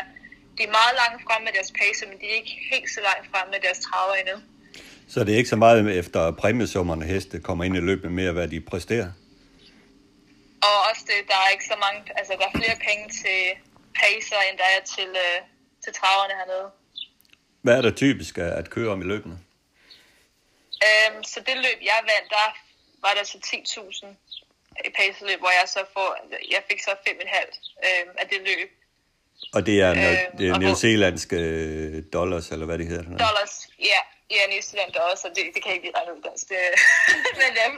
de 0.58 0.62
er 0.68 0.74
meget 0.80 0.96
langt 1.02 1.20
frem 1.28 1.42
med 1.48 1.54
deres 1.58 1.72
pacer, 1.80 2.06
men 2.10 2.18
de 2.22 2.26
er 2.32 2.36
ikke 2.42 2.56
helt 2.72 2.90
så 2.98 3.02
langt 3.10 3.26
frem 3.32 3.46
med 3.54 3.60
deres 3.66 3.80
traver 3.88 4.16
endnu. 4.22 4.38
Så 5.14 5.18
det 5.24 5.32
er 5.34 5.40
ikke 5.42 5.54
så 5.56 5.62
meget 5.66 5.98
efter 6.02 6.22
præmiesummerne 6.42 7.06
heste 7.14 7.36
kommer 7.48 7.64
ind 7.64 7.76
i 7.82 7.84
løbet 7.90 8.12
med, 8.12 8.32
hvad 8.32 8.48
de 8.54 8.60
præsterer? 8.72 9.10
Og 10.68 10.76
også 10.90 11.04
det, 11.12 11.20
der 11.32 11.38
er 11.44 11.50
ikke 11.56 11.68
så 11.74 11.78
mange, 11.86 12.00
altså 12.20 12.34
der 12.40 12.46
er 12.50 12.56
flere 12.62 12.78
penge 12.88 13.06
til 13.22 13.40
pacer, 14.02 14.40
end 14.48 14.58
der 14.62 14.70
er 14.76 14.82
til, 14.96 15.10
øh, 15.26 15.38
til 15.84 15.92
traverne 16.00 16.34
hernede. 16.40 16.68
Hvad 17.62 17.76
er 17.78 17.82
der 17.82 17.92
typisk 17.92 18.38
at 18.38 18.70
køre 18.70 18.90
om 18.94 19.02
i 19.02 19.08
løbene? 19.14 19.38
Øhm, 20.88 21.24
så 21.32 21.40
det 21.48 21.56
løb, 21.66 21.80
jeg 21.92 22.00
vandt, 22.12 22.30
der 22.36 22.48
var 23.06 23.14
der 23.18 23.24
så 23.24 23.38
10.000 23.38 24.06
i 24.88 24.90
pacerløb, 25.00 25.40
hvor 25.40 25.54
jeg 25.60 25.68
så 25.76 25.82
får, 25.96 26.10
jeg 26.56 26.62
fik 26.70 26.80
så 26.88 26.92
5,5 27.08 27.88
øhm, 27.88 28.12
af 28.22 28.28
det 28.32 28.40
løb. 28.50 28.70
Og 29.56 29.66
det 29.66 29.76
er, 29.82 29.92
det 30.38 30.46
er 30.50 30.58
New 30.64 30.76
Zealandske 30.84 31.40
dollars, 32.18 32.46
eller 32.54 32.66
hvad 32.66 32.78
det 32.78 32.88
hedder? 32.88 33.04
Dollars, 33.04 33.56
ja. 33.92 34.02
Ja, 34.36 34.42
New 34.54 34.62
Zealand 34.70 34.92
dollars, 35.00 35.20
så 35.20 35.28
det, 35.36 35.44
det 35.54 35.60
kan 35.62 35.70
jeg 35.70 35.76
ikke 35.78 35.88
lige 35.88 35.98
regne 35.98 36.14
ud 36.16 36.22
dansk. 36.28 36.46
Det, 36.50 36.58
men 37.42 37.52
øhm, 37.64 37.78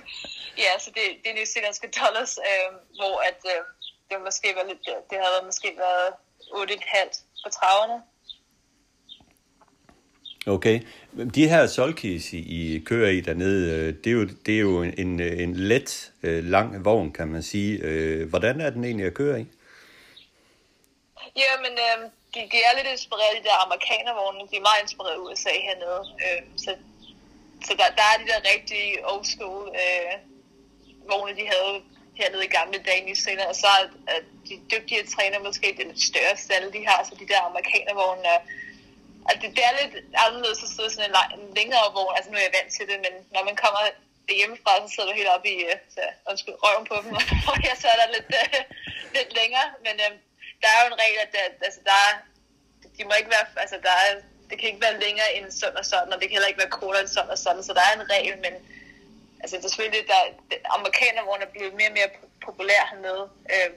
ja, 0.66 0.72
så 0.84 0.90
det, 0.96 1.04
det 1.22 1.30
er 1.32 1.36
New 1.40 1.48
Zealandske 1.54 1.88
dollars, 2.02 2.34
øhm, 2.50 2.76
hvor 3.00 3.16
at, 3.30 3.42
øh, 3.54 3.62
det 4.10 4.16
måske 4.30 4.48
var 4.60 4.66
lidt, 4.72 4.84
det 5.10 5.18
havde 5.26 5.42
måske 5.50 5.70
været 5.86 6.10
8,5 6.62 7.44
for 7.44 7.50
traverne. 7.58 7.98
Okay. 10.48 10.80
De 11.36 11.50
her 11.50 11.68
solkis, 11.68 12.34
I 12.34 12.84
kører 12.86 13.10
i 13.10 13.22
dernede, 13.22 13.62
øh, 13.76 13.94
det 14.04 14.08
er 14.08 14.12
jo, 14.12 14.26
det 14.46 14.56
er 14.56 14.60
jo 14.60 14.84
en, 14.84 15.20
en 15.20 15.56
let, 15.56 16.12
øh, 16.24 16.44
lang 16.44 16.86
vogn, 16.86 17.14
kan 17.14 17.28
man 17.28 17.44
sige. 17.44 17.80
Øh, 17.84 18.30
hvordan 18.30 18.62
er 18.62 18.70
den 18.70 18.84
egentlig 18.84 19.06
at 19.06 19.14
køre 19.14 19.42
i? 19.42 19.46
Ja, 21.36 21.52
men 21.64 21.72
øh, 21.86 21.98
de, 22.34 22.40
de 22.52 22.58
er 22.68 22.74
lidt 22.78 22.88
inspireret 22.92 23.36
af 23.36 23.42
de 23.42 23.48
der 23.48 23.66
amerikanervogne. 23.66 24.40
De 24.52 24.56
er 24.56 24.68
meget 24.70 24.82
inspireret 24.84 25.14
af 25.14 25.24
USA 25.26 25.54
hernede. 25.68 26.02
Øh, 26.26 26.42
så 26.58 26.72
så 27.66 27.74
der, 27.80 27.88
der 28.00 28.06
er 28.12 28.18
de 28.22 28.28
der 28.32 28.42
rigtige 28.54 28.90
old 29.12 29.26
school 29.26 29.64
øh, 29.84 30.14
vogne, 31.10 31.36
de 31.40 31.46
havde 31.54 31.76
hernede 32.20 32.46
i 32.46 32.56
gamle 32.58 32.80
dage 32.88 33.02
i 33.02 33.06
New 33.06 33.50
og 33.50 33.56
så 33.56 33.72
er 34.08 34.20
de 34.48 34.56
dygtige 34.74 35.04
træner 35.16 35.40
måske 35.40 35.68
det 35.78 35.86
lidt 35.88 36.04
større 36.12 36.38
stald, 36.38 36.72
de 36.72 36.88
har, 36.88 37.00
så 37.04 37.14
de 37.22 37.28
der 37.28 37.42
amerikanervogne 37.50 38.26
er, 38.36 38.40
at 39.30 39.36
det, 39.42 39.50
det 39.58 39.64
er 39.70 39.74
lidt 39.82 39.96
anderledes 40.26 40.66
at 40.66 40.72
sidde 40.76 40.90
sådan 40.94 41.08
en, 41.10 41.16
lang, 41.18 41.30
en 41.38 41.54
længere 41.60 41.94
vogn, 41.96 42.16
altså 42.18 42.30
nu 42.32 42.38
er 42.38 42.46
jeg 42.48 42.58
vant 42.58 42.72
til 42.74 42.86
det, 42.92 42.98
men 43.06 43.14
når 43.36 43.44
man 43.50 43.56
kommer 43.64 43.82
hjemmefra, 44.40 44.72
så 44.82 44.88
sidder 44.94 45.10
du 45.10 45.16
helt 45.20 45.34
oppe 45.36 45.48
i 45.56 45.58
øh, 45.70 45.78
så, 45.96 46.04
undskyld, 46.30 46.56
røven 46.64 46.86
på 46.92 46.96
dem, 47.04 47.14
og 47.52 47.58
jeg 47.68 47.76
så 47.82 47.88
er 47.94 47.98
der 48.02 48.10
lidt, 48.16 48.30
øh, 48.42 48.60
lidt 49.18 49.32
længere. 49.40 49.68
Men 49.86 49.96
øh, 50.06 50.12
der 50.62 50.70
er 50.72 50.80
jo 50.82 50.88
en 50.92 51.02
regel, 51.04 51.20
at 51.26 51.32
der, 51.36 51.44
altså, 51.68 51.82
der 51.90 51.98
er, 52.08 52.14
de 52.98 53.02
må 53.08 53.14
ikke 53.20 53.34
være, 53.36 53.46
altså, 53.64 53.78
der 53.88 53.96
er, 54.06 54.12
det 54.50 54.56
kan 54.58 54.70
ikke 54.70 54.86
være 54.88 55.00
længere 55.06 55.30
end 55.38 55.48
sådan 55.60 55.78
og 55.82 55.86
sådan, 55.92 56.14
og 56.14 56.18
det 56.20 56.26
kan 56.26 56.36
heller 56.38 56.52
ikke 56.52 56.64
være 56.64 56.78
kortere 56.80 57.02
end 57.06 57.14
sådan 57.16 57.36
og 57.36 57.40
sådan, 57.46 57.64
så 57.64 57.74
der 57.78 57.84
er 57.86 57.94
en 57.96 58.10
regel, 58.16 58.36
men 58.46 58.54
altså, 59.42 59.54
det 59.58 59.66
er 59.66 59.70
selvfølgelig, 59.70 60.04
der, 60.14 60.22
amerikanervogne 60.78 61.44
er 61.46 61.54
blevet 61.56 61.74
mere 61.80 61.92
og 61.92 61.98
mere 62.00 62.10
populær 62.46 62.82
hernede, 62.92 63.26
øh, 63.54 63.70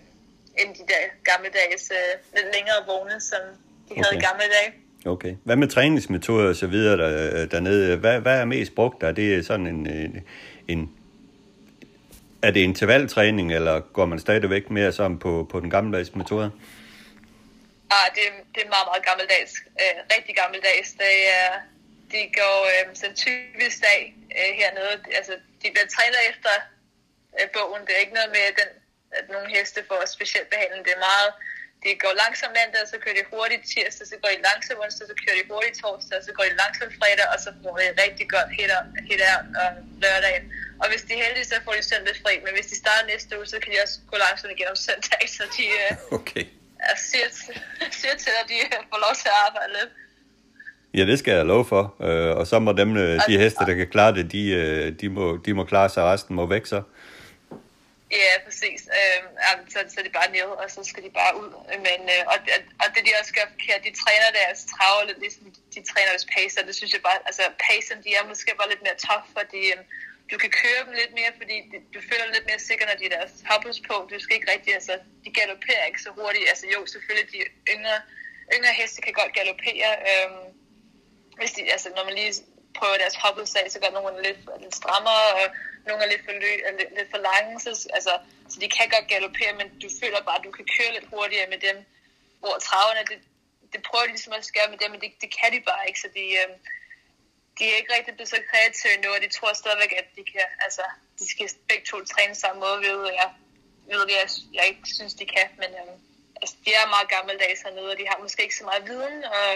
end 0.61 0.71
de 0.79 0.85
der 0.93 1.03
gammeldags, 1.29 1.85
øh, 1.99 2.13
lidt 2.37 2.49
længere 2.57 2.81
vogne, 2.87 3.21
som 3.31 3.43
de 3.89 3.93
okay. 3.93 4.03
havde 4.03 4.17
i 4.19 4.25
gamle 4.29 4.49
dage. 4.57 4.71
Okay. 5.07 5.35
Hvad 5.45 5.57
med 5.57 5.69
træningsmetoder 5.69 6.49
og 6.49 6.57
så 6.57 6.67
videre 6.67 6.97
der, 6.97 7.43
øh, 7.43 7.51
dernede? 7.51 7.97
Hvad, 7.97 8.21
hvad 8.21 8.41
er 8.41 8.45
mest 8.45 8.75
brugt 8.75 9.01
der? 9.01 9.13
Det 9.13 9.47
sådan 9.47 9.67
en, 9.67 9.87
en, 9.87 10.25
en 10.69 10.91
er 12.43 12.51
det 12.51 12.61
intervaltræning, 12.61 13.55
eller 13.55 13.81
går 13.81 14.07
man 14.07 14.19
stadigvæk 14.19 14.71
mere 14.71 14.93
sammen 14.93 15.19
på, 15.19 15.49
på 15.53 15.61
den 15.61 15.71
gammeldags 15.71 16.15
metode? 16.15 16.51
Ah, 17.97 18.07
det, 18.17 18.25
det 18.55 18.61
er 18.65 18.71
meget, 18.77 18.89
meget 18.91 19.05
gammeldags. 19.09 19.53
Øh, 19.83 19.97
rigtig 20.15 20.35
gammeldags. 20.41 20.89
Det 21.03 21.17
er, 21.41 21.51
de 22.13 22.21
går 22.41 22.59
øh, 22.73 22.85
så 23.03 23.07
typisk 23.25 23.77
dag 23.89 24.01
øh, 24.39 24.51
hernede. 24.61 24.95
Altså, 25.19 25.35
de 25.63 25.67
bliver 25.75 25.89
trænet 25.97 26.21
efter 26.31 26.55
øh, 27.39 27.47
bogen. 27.55 27.83
Det 27.87 27.93
er 27.95 28.03
ikke 28.05 28.19
noget 28.21 28.33
med, 28.39 28.47
den, 28.61 28.71
at 29.19 29.25
nogle 29.35 29.49
heste 29.57 29.81
får 29.89 30.01
specielt 30.17 30.49
behandling. 30.53 30.83
Det 30.87 30.93
er 30.97 31.07
meget 31.11 31.31
de 31.85 31.91
går 32.05 32.13
langsomt 32.23 32.55
mandag, 32.59 32.83
så 32.93 32.97
kører 33.03 33.17
de 33.21 33.25
hurtigt 33.35 33.65
tirsdag, 33.73 34.07
så 34.13 34.17
går 34.23 34.31
de 34.35 34.41
langsomt 34.49 34.79
onsdag, 34.85 35.05
så 35.11 35.17
kører 35.23 35.37
de 35.41 35.45
hurtigt 35.53 35.77
torsdag, 35.83 36.19
så 36.29 36.33
går 36.37 36.45
de 36.51 36.55
langsomt 36.63 36.95
fredag, 37.01 37.27
og 37.35 37.39
så 37.45 37.51
får 37.63 37.75
de 37.83 37.87
rigtig 38.05 38.27
godt 38.35 38.49
hitter, 38.59 38.81
hitter 39.09 39.33
om 39.65 39.75
lørdagen. 40.03 40.45
Og 40.81 40.87
hvis 40.91 41.03
de 41.07 41.11
er 41.17 41.21
heldige, 41.25 41.47
så 41.53 41.57
får 41.67 41.75
de 41.79 41.83
søndag 41.93 42.15
fri, 42.23 42.35
men 42.45 42.53
hvis 42.57 42.69
de 42.73 42.77
starter 42.83 43.05
næste 43.13 43.31
uge, 43.39 43.47
så 43.53 43.57
kan 43.63 43.69
de 43.73 43.77
også 43.85 43.97
gå 44.11 44.17
langsomt 44.25 44.53
igen 44.57 44.69
om 44.75 44.79
søndag, 44.89 45.23
så 45.37 45.45
de 45.57 45.65
øh, 45.81 45.93
okay. 46.19 46.45
er 46.89 46.97
siger, 47.09 47.29
siger 48.01 48.17
til, 48.25 48.33
at 48.41 48.47
de 48.53 48.57
får 48.91 49.01
lov 49.07 49.15
til 49.23 49.29
at 49.35 49.39
arbejde 49.47 49.73
lidt. 49.79 49.93
Ja, 50.99 51.03
det 51.11 51.17
skal 51.19 51.33
jeg 51.39 51.47
love 51.53 51.67
for. 51.73 51.85
Øh, 52.09 52.33
og 52.41 52.45
så 52.51 52.59
må 52.59 52.73
dem, 52.73 52.91
de 53.29 53.39
heste, 53.43 53.65
der 53.69 53.75
kan 53.75 53.89
klare 53.95 54.13
det, 54.15 54.33
de, 54.33 54.43
de, 55.01 55.09
må, 55.09 55.37
de 55.47 55.55
må 55.55 55.65
klare 55.65 55.89
sig, 55.89 56.03
resten 56.05 56.37
må 56.37 56.47
væk 56.47 56.67
så. 56.67 56.83
Ja, 58.19 58.33
præcis. 58.45 58.81
Øh, 58.99 59.21
så, 59.73 59.79
så 59.91 59.97
er 60.01 60.05
de 60.05 60.19
bare 60.19 60.31
nede, 60.37 60.53
og 60.63 60.71
så 60.71 60.81
skal 60.91 61.03
de 61.07 61.11
bare 61.21 61.33
ud. 61.43 61.51
Men, 61.87 62.01
øh, 62.15 62.23
og, 62.33 62.39
og 62.83 62.87
det 62.95 63.01
de 63.07 63.19
også 63.21 63.33
gør 63.39 63.47
forkert, 63.55 63.87
de 63.89 64.01
træner 64.03 64.29
deres 64.41 64.61
travle, 64.73 65.07
lidt 65.09 65.21
ligesom 65.25 65.45
de 65.75 65.81
træner 65.91 66.11
deres 66.15 66.27
pacer. 66.35 66.67
Det 66.69 66.75
synes 66.79 66.93
jeg 66.93 67.03
bare, 67.09 67.19
altså 67.29 67.45
pacen, 67.67 67.97
de 68.05 68.11
er 68.19 68.25
måske 68.31 68.51
bare 68.61 68.73
lidt 68.73 68.83
mere 68.87 68.99
tough, 69.07 69.27
fordi 69.39 69.63
øh, 69.75 69.83
du 70.33 70.37
kan 70.43 70.51
køre 70.63 70.81
dem 70.87 70.95
lidt 71.01 71.13
mere, 71.19 71.33
fordi 71.41 71.57
du 71.95 72.01
føler 72.11 72.27
lidt 72.35 72.47
mere 72.51 72.67
sikker, 72.69 72.85
når 72.87 72.97
de 72.99 73.07
er 73.09 73.17
deres 73.19 73.35
hoppes 73.51 73.79
på. 73.89 73.95
Du 74.11 74.17
skal 74.21 74.37
ikke 74.37 74.53
rigtig, 74.55 74.71
altså 74.79 74.95
de 75.25 75.31
galopperer 75.39 75.85
ikke 75.91 76.03
så 76.07 76.11
hurtigt. 76.19 76.49
Altså 76.53 76.67
jo, 76.75 76.81
selvfølgelig 76.93 77.29
de 77.35 77.41
yngre, 77.75 77.99
yngre 78.55 78.73
heste 78.81 79.03
kan 79.03 79.15
godt 79.21 79.33
galopere. 79.39 79.91
Øh, 80.11 80.31
hvis 81.39 81.53
de, 81.57 81.61
altså 81.75 81.89
når 81.97 82.05
man 82.05 82.15
lige 82.21 82.35
prøver 82.79 82.97
deres 83.03 83.17
hoppes 83.25 83.55
af, 83.61 83.67
så 83.71 83.79
gør 83.81 83.91
nogle 83.91 84.23
lidt, 84.27 84.41
lidt 84.63 84.75
strammere, 84.81 85.27
og 85.41 85.47
nogle 85.87 86.05
er 86.05 86.11
lidt 86.13 86.25
for, 86.25 86.33
lø, 86.33 86.53
er 86.69 86.73
lidt, 86.81 86.93
lidt 86.99 87.11
for 87.11 87.21
lange, 87.31 87.61
så, 87.65 87.71
altså, 87.97 88.13
så 88.51 88.57
de 88.61 88.69
kan 88.77 88.89
godt 88.95 89.09
galopere, 89.15 89.53
men 89.61 89.69
du 89.83 89.89
føler 90.01 90.21
bare, 90.29 90.39
at 90.39 90.47
du 90.49 90.53
kan 90.59 90.67
køre 90.77 90.93
lidt 90.97 91.11
hurtigere 91.13 91.51
med 91.55 91.61
dem, 91.69 91.77
hvor 92.43 92.57
traverne, 92.67 93.03
det, 93.11 93.19
det 93.73 93.81
prøver 93.89 94.05
de 94.07 94.15
ligesom 94.17 94.33
at 94.33 94.51
gøre 94.57 94.71
med 94.73 94.79
dem, 94.83 94.91
men 94.91 95.01
det, 95.01 95.11
det 95.23 95.31
kan 95.39 95.51
de 95.55 95.61
bare 95.71 95.89
ikke, 95.89 96.01
så 96.01 96.09
de, 96.19 96.25
øh, 96.41 96.51
de 97.59 97.63
er 97.71 97.77
ikke 97.77 97.95
rigtig 97.97 98.15
blevet 98.15 98.33
så 98.35 98.41
kreative 98.51 98.95
endnu, 98.95 99.11
og 99.15 99.21
de 99.25 99.29
tror 99.37 99.53
stadigvæk, 99.53 99.93
at 100.01 100.09
de 100.17 100.25
kan, 100.33 100.47
altså, 100.67 100.85
de 101.19 101.25
skal 101.33 101.49
begge 101.69 101.85
to 101.91 101.97
træne 102.13 102.35
samme 102.35 102.61
måde, 102.65 102.79
ved 102.87 103.13
jeg, 103.21 103.31
ved 103.93 104.07
jeg, 104.17 104.27
jeg 104.57 104.65
ikke 104.71 104.87
synes, 104.97 105.15
de 105.15 105.27
kan, 105.37 105.49
men 105.63 105.71
øh, 105.81 105.95
altså, 106.41 106.55
de 106.65 106.71
er 106.81 106.95
meget 106.95 107.09
gammeldags 107.15 107.63
hernede, 107.63 107.91
og 107.93 107.99
de 108.01 108.09
har 108.11 108.19
måske 108.25 108.43
ikke 108.43 108.61
så 108.61 108.65
meget 108.71 108.89
viden, 108.91 109.25
og 109.25 109.47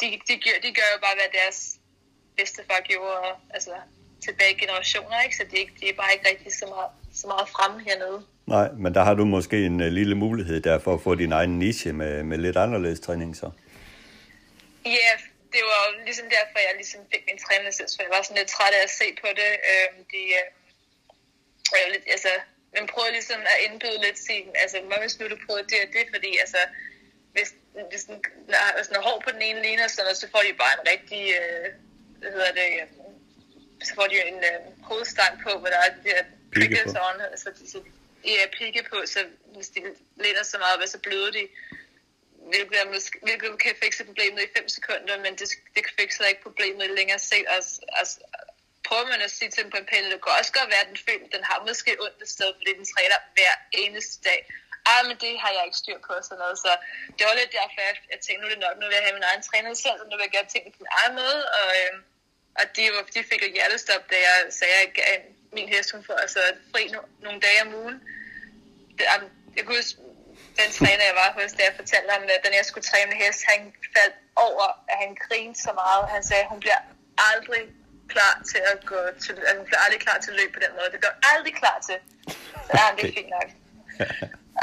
de, 0.00 0.06
de, 0.28 0.34
gør, 0.44 0.56
de 0.64 0.70
gør 0.78 0.88
jo 0.94 0.98
bare, 1.04 1.16
hvad 1.18 1.30
deres 1.40 1.58
bedste 2.36 2.60
far 2.68 2.80
gjorde, 2.80 3.18
og, 3.28 3.34
altså, 3.56 3.74
tilbage 4.26 4.54
generationer, 4.62 5.16
ikke? 5.24 5.36
så 5.36 5.44
de, 5.50 5.56
ikke, 5.62 5.74
de 5.80 5.88
er 5.88 5.96
bare 6.02 6.12
ikke 6.14 6.28
rigtig 6.32 6.52
så 6.60 6.66
meget, 6.74 6.90
så 7.20 7.26
meget 7.32 7.46
fremme 7.54 7.78
hernede. 7.88 8.18
Nej, 8.46 8.68
men 8.82 8.90
der 8.96 9.02
har 9.08 9.14
du 9.14 9.24
måske 9.36 9.56
en 9.70 9.80
uh, 9.80 9.90
lille 9.98 10.14
mulighed 10.14 10.58
der 10.60 10.78
for 10.78 10.94
at 10.94 11.02
få 11.06 11.14
din 11.14 11.32
egen 11.32 11.58
niche 11.58 11.92
med, 12.00 12.22
med 12.30 12.38
lidt 12.38 12.56
anderledes 12.64 13.00
træning 13.00 13.36
så. 13.36 13.48
Ja, 14.84 14.90
yeah, 14.90 15.16
det 15.54 15.62
var 15.70 15.78
jo 15.86 15.90
ligesom 16.08 16.26
derfor, 16.36 16.58
jeg 16.68 16.74
ligesom 16.80 17.00
fik 17.12 17.22
min 17.30 17.38
træningslids, 17.44 17.92
for 17.96 18.02
jeg 18.06 18.12
var 18.16 18.22
sådan 18.22 18.40
lidt 18.40 18.50
træt 18.56 18.74
af 18.78 18.82
at 18.88 18.94
se 19.00 19.06
på 19.22 19.28
det. 19.40 19.52
Øhm, 19.70 19.98
de, 20.12 20.22
øh, 20.38 21.86
lidt, 21.92 22.04
altså, 22.16 22.32
man 22.76 22.86
prøver 22.92 23.10
ligesom 23.18 23.40
at 23.52 23.58
indbyde 23.66 23.98
lidt 24.06 24.18
sin, 24.28 24.46
altså, 24.62 24.76
hvis 25.02 25.18
nu 25.18 25.24
du 25.32 25.38
prøver 25.46 25.62
det 25.70 25.78
og 25.84 25.90
det, 25.96 26.04
fordi 26.14 26.30
altså, 26.44 26.60
hvis, 27.34 27.50
hvis 27.90 28.04
den, 28.08 28.16
når, 28.50 28.60
hvis 28.76 28.88
den 28.88 28.96
er 28.96 29.06
hård 29.08 29.20
på 29.26 29.30
den 29.36 29.42
ene 29.48 29.60
linje, 29.66 29.88
så, 29.94 30.02
så 30.20 30.26
får 30.32 30.42
de 30.46 30.60
bare 30.62 30.74
en 30.78 30.84
rigtig, 30.92 31.22
øh, 31.40 31.66
hvad 32.20 32.30
hedder 32.36 32.52
det, 32.60 32.70
så 33.86 33.94
får 33.94 34.06
de 34.10 34.14
jo 34.20 34.24
en 34.32 34.40
øh, 34.50 34.60
hovedstang 34.88 35.32
på, 35.44 35.50
hvor 35.60 35.68
der 35.74 35.80
er 35.86 35.90
de 35.96 36.02
der 36.08 36.22
prickles 36.54 36.94
on, 37.06 37.20
altså 37.32 37.48
de, 37.58 37.70
så, 37.70 37.78
ja, 38.24 38.42
pigge 38.58 38.82
på, 38.90 38.96
så 39.06 39.20
hvis 39.54 39.68
de 39.68 39.80
læner 40.22 40.42
så 40.42 40.58
meget, 40.58 40.90
så 40.94 40.98
bløder 40.98 41.30
de, 41.38 41.44
hvilket, 42.52 42.76
er 42.80 42.86
hvilket 43.26 43.62
kan 43.62 43.74
fikse 43.84 44.04
problemet 44.04 44.42
i 44.42 44.48
5 44.56 44.68
sekunder, 44.68 45.14
men 45.24 45.32
det, 45.40 45.48
det 45.74 45.82
fikser 45.98 46.24
ikke 46.30 46.42
problemet 46.48 46.84
i 46.84 46.96
længere 46.98 47.18
sigt. 47.18 47.46
Altså, 47.56 47.80
altså, 48.00 48.16
prøver 48.88 49.06
man 49.12 49.20
at 49.26 49.30
sige 49.30 49.50
til 49.50 49.62
dem 49.62 49.70
på 49.70 49.78
en 49.82 49.90
pæl, 49.90 50.04
det 50.12 50.22
kan 50.22 50.38
også 50.40 50.52
godt 50.58 50.70
være, 50.72 50.84
at 50.84 50.90
den 50.92 51.00
føler, 51.06 51.26
den 51.36 51.44
har 51.50 51.58
måske 51.68 51.90
ondt 52.04 52.22
et 52.22 52.30
sted, 52.36 52.50
fordi 52.58 52.70
den 52.80 52.86
træner 52.94 53.18
hver 53.36 53.54
eneste 53.82 54.16
dag. 54.28 54.40
Ah, 54.90 55.02
men 55.08 55.16
det 55.24 55.32
har 55.42 55.50
jeg 55.56 55.64
ikke 55.66 55.82
styr 55.82 55.98
på, 56.06 56.12
sådan 56.22 56.38
noget. 56.42 56.56
Så 56.64 56.70
det 57.16 57.22
var 57.26 57.34
lidt 57.40 57.52
derfor, 57.58 57.80
jeg, 57.88 57.96
jeg 58.12 58.20
tænkte, 58.20 58.40
nu 58.40 58.46
er 58.48 58.54
det 58.54 58.64
nok, 58.66 58.76
nu 58.80 58.84
vil 58.86 58.98
jeg 58.98 59.06
have 59.06 59.18
min 59.18 59.28
egen 59.30 59.42
træner 59.48 59.68
selv, 59.84 59.96
så 59.98 60.04
nu 60.08 60.14
vil 60.16 60.26
jeg 60.26 60.34
gøre 60.36 60.48
tingene 60.52 60.72
på 60.74 60.80
min 60.84 60.94
egen 61.00 61.14
måde, 61.20 61.40
og, 61.58 61.68
øh, 61.80 61.92
og 62.58 62.64
de, 62.76 62.82
de 63.14 63.20
fik 63.30 63.40
jo 63.46 63.50
hjertestop, 63.56 64.02
da 64.10 64.16
jeg 64.28 64.38
sagde, 64.58 64.74
at 64.74 64.80
jeg 64.84 64.92
gav 65.00 65.14
min 65.52 65.68
hest, 65.68 65.92
hun 65.94 66.04
får 66.08 66.16
altså 66.24 66.40
fri 66.72 66.82
no, 66.94 67.00
nogle 67.26 67.40
dage 67.46 67.60
om 67.66 67.74
ugen. 67.74 67.98
Det, 68.98 69.04
jeg 69.56 69.62
kunne 69.64 69.76
huske, 69.76 69.98
den 70.60 70.68
træner, 70.78 71.04
jeg 71.10 71.16
var 71.22 71.30
hos, 71.36 71.52
da 71.52 71.62
jeg 71.68 71.74
fortalte 71.80 72.10
ham, 72.14 72.22
at 72.22 72.44
den 72.46 72.54
jeg 72.60 72.66
skulle 72.70 72.86
træne 72.90 73.08
med 73.10 73.18
hest, 73.22 73.40
han 73.52 73.60
faldt 73.96 74.16
over, 74.46 74.66
at 74.90 74.96
han 75.02 75.10
grinede 75.24 75.58
så 75.66 75.72
meget. 75.82 76.02
Han 76.14 76.22
sagde, 76.28 76.42
at 76.46 76.52
hun 76.52 76.60
bliver 76.64 76.80
aldrig 77.30 77.62
klar 78.14 78.34
til 78.50 78.60
at 78.72 78.78
gå 78.92 79.00
til, 79.24 79.34
at 79.48 79.54
hun 79.58 79.66
bliver 79.68 79.82
aldrig 79.84 80.00
klar 80.06 80.18
til 80.20 80.30
at 80.32 80.36
løbe 80.40 80.52
på 80.56 80.60
den 80.64 80.72
måde. 80.76 80.88
Det 80.94 81.00
bliver 81.02 81.18
aldrig 81.32 81.54
klar 81.62 81.78
til. 81.88 81.98
Så 82.66 82.72
er 82.80 82.84
han 82.88 82.96
det 82.98 83.06
fint 83.16 83.30
nok. 83.36 83.48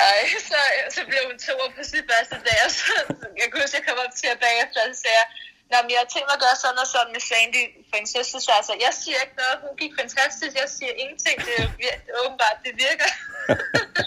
Ej, 0.07 0.19
så, 0.51 0.59
så 0.95 1.01
blev 1.09 1.21
hun 1.29 1.37
to 1.47 1.55
på 1.75 1.83
sit 1.91 2.05
første 2.11 2.37
dag, 2.47 2.59
og 2.65 2.71
så, 2.79 2.93
jeg 3.39 3.45
kunne 3.47 3.61
huske, 3.63 3.77
at 3.77 3.79
jeg 3.79 3.87
kom 3.87 4.03
op 4.05 4.13
til 4.21 4.27
at 4.33 4.39
bagefter, 4.45 4.79
og 4.83 4.87
så 4.91 4.97
sagde 5.03 5.17
jeg, 5.21 5.27
Nå, 5.74 5.80
men 5.82 5.91
jeg 5.95 6.01
har 6.03 6.09
tænkt 6.13 6.28
mig 6.30 6.38
at 6.39 6.43
gøre 6.45 6.57
sådan 6.63 6.84
og 6.86 6.89
sådan 6.93 7.11
med 7.15 7.24
Sandy 7.30 7.63
for 7.89 7.97
søster, 8.15 8.39
så 8.47 8.51
altså, 8.59 8.74
jeg 8.86 8.93
siger 9.01 9.19
ikke 9.26 9.38
noget, 9.41 9.55
hun 9.65 9.76
gik 9.82 9.93
fantastisk, 10.01 10.53
jeg 10.63 10.69
siger 10.78 10.93
ingenting, 11.01 11.36
det 11.47 11.53
er 11.63 11.67
vir- 11.82 12.03
åbenbart, 12.21 12.57
det 12.65 12.74
virker. 12.86 13.09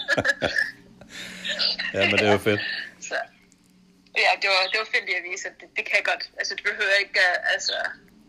ja, 1.95 2.01
men 2.09 2.15
det 2.19 2.25
er 2.29 2.35
jo 2.37 2.43
fedt. 2.49 2.63
Så, 3.09 3.17
ja, 4.23 4.31
det 4.41 4.47
var, 4.53 4.61
det 4.71 4.77
var 4.81 4.87
fedt 4.93 5.05
lige 5.07 5.19
at 5.21 5.25
vise, 5.29 5.43
at 5.49 5.55
det, 5.59 5.67
det 5.77 5.83
kan 5.89 6.01
godt, 6.11 6.23
altså 6.39 6.51
du 6.59 6.63
behøver 6.69 6.95
ikke 7.03 7.23
altså, 7.55 7.75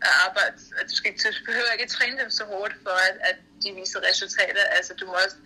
at 0.07 0.13
arbejde, 0.25 0.55
at 0.79 0.85
du, 0.89 0.95
skal, 0.99 1.11
du 1.37 1.41
behøver 1.49 1.71
ikke 1.75 1.93
træne 1.97 2.15
dem 2.21 2.31
så 2.39 2.43
hårdt 2.53 2.75
for, 2.85 2.95
at, 3.07 3.15
at 3.29 3.37
de 3.63 3.69
viser 3.79 3.99
resultater, 4.09 4.63
altså 4.77 4.91
du 4.99 5.05
må 5.09 5.13
også, 5.25 5.37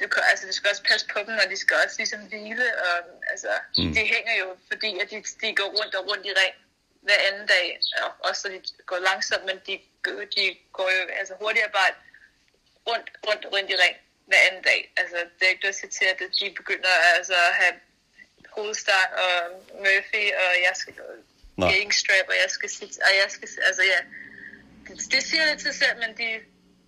du, 0.00 0.06
altså, 0.30 0.44
du 0.50 0.54
skal 0.58 0.70
også 0.72 0.84
passe 0.90 1.06
på 1.14 1.18
dem, 1.26 1.34
og 1.42 1.46
de 1.52 1.56
skal 1.64 1.76
også 1.84 1.96
ligesom 2.02 2.20
hvile, 2.30 2.68
og 2.86 2.94
altså, 3.32 3.52
mm. 3.78 3.92
de 3.94 4.02
hænger 4.14 4.34
jo, 4.42 4.48
fordi 4.70 4.90
at 5.02 5.06
de, 5.12 5.16
de 5.42 5.48
går 5.60 5.68
rundt 5.78 5.94
og 5.98 6.02
rundt 6.10 6.26
i 6.26 6.34
ring 6.42 6.56
hver 7.06 7.20
anden 7.28 7.46
dag, 7.46 7.66
og 8.02 8.28
også 8.28 8.40
så 8.42 8.48
de 8.48 8.60
går 8.90 8.98
langsomt, 9.08 9.44
men 9.50 9.56
de, 9.66 9.74
de 10.36 10.44
går 10.72 10.88
jo 10.96 11.00
altså 11.20 11.34
hurtigt 11.40 11.64
arbejde 11.64 11.96
rundt, 12.88 13.08
rundt, 13.26 13.44
rundt 13.52 13.70
i 13.74 13.76
ring 13.84 13.96
hver 14.28 14.42
anden 14.48 14.62
dag. 14.70 14.80
Altså, 15.00 15.16
det 15.36 15.42
er 15.44 15.52
ikke 15.54 15.64
noget 15.66 15.84
at 15.84 15.90
til, 15.98 16.06
at 16.12 16.18
de 16.40 16.46
begynder 16.60 16.92
altså, 17.16 17.36
at 17.48 17.54
have 17.62 17.74
hovedstang 18.56 19.08
og 19.24 19.34
Murphy, 19.84 20.24
og 20.42 20.50
jeg 20.66 20.74
skal 20.74 20.94
gating 21.60 21.94
strap, 21.94 22.26
og 22.32 22.36
jeg 22.42 22.50
skal 22.56 22.68
sit, 22.68 22.94
og 23.06 23.12
jeg 23.22 23.28
skal, 23.28 23.48
altså 23.68 23.82
ja, 23.92 24.00
det, 24.86 25.12
det 25.12 25.22
siger 25.22 25.44
lidt 25.48 25.60
til 25.60 25.74
selv, 25.82 25.96
men 26.02 26.10
de, 26.20 26.28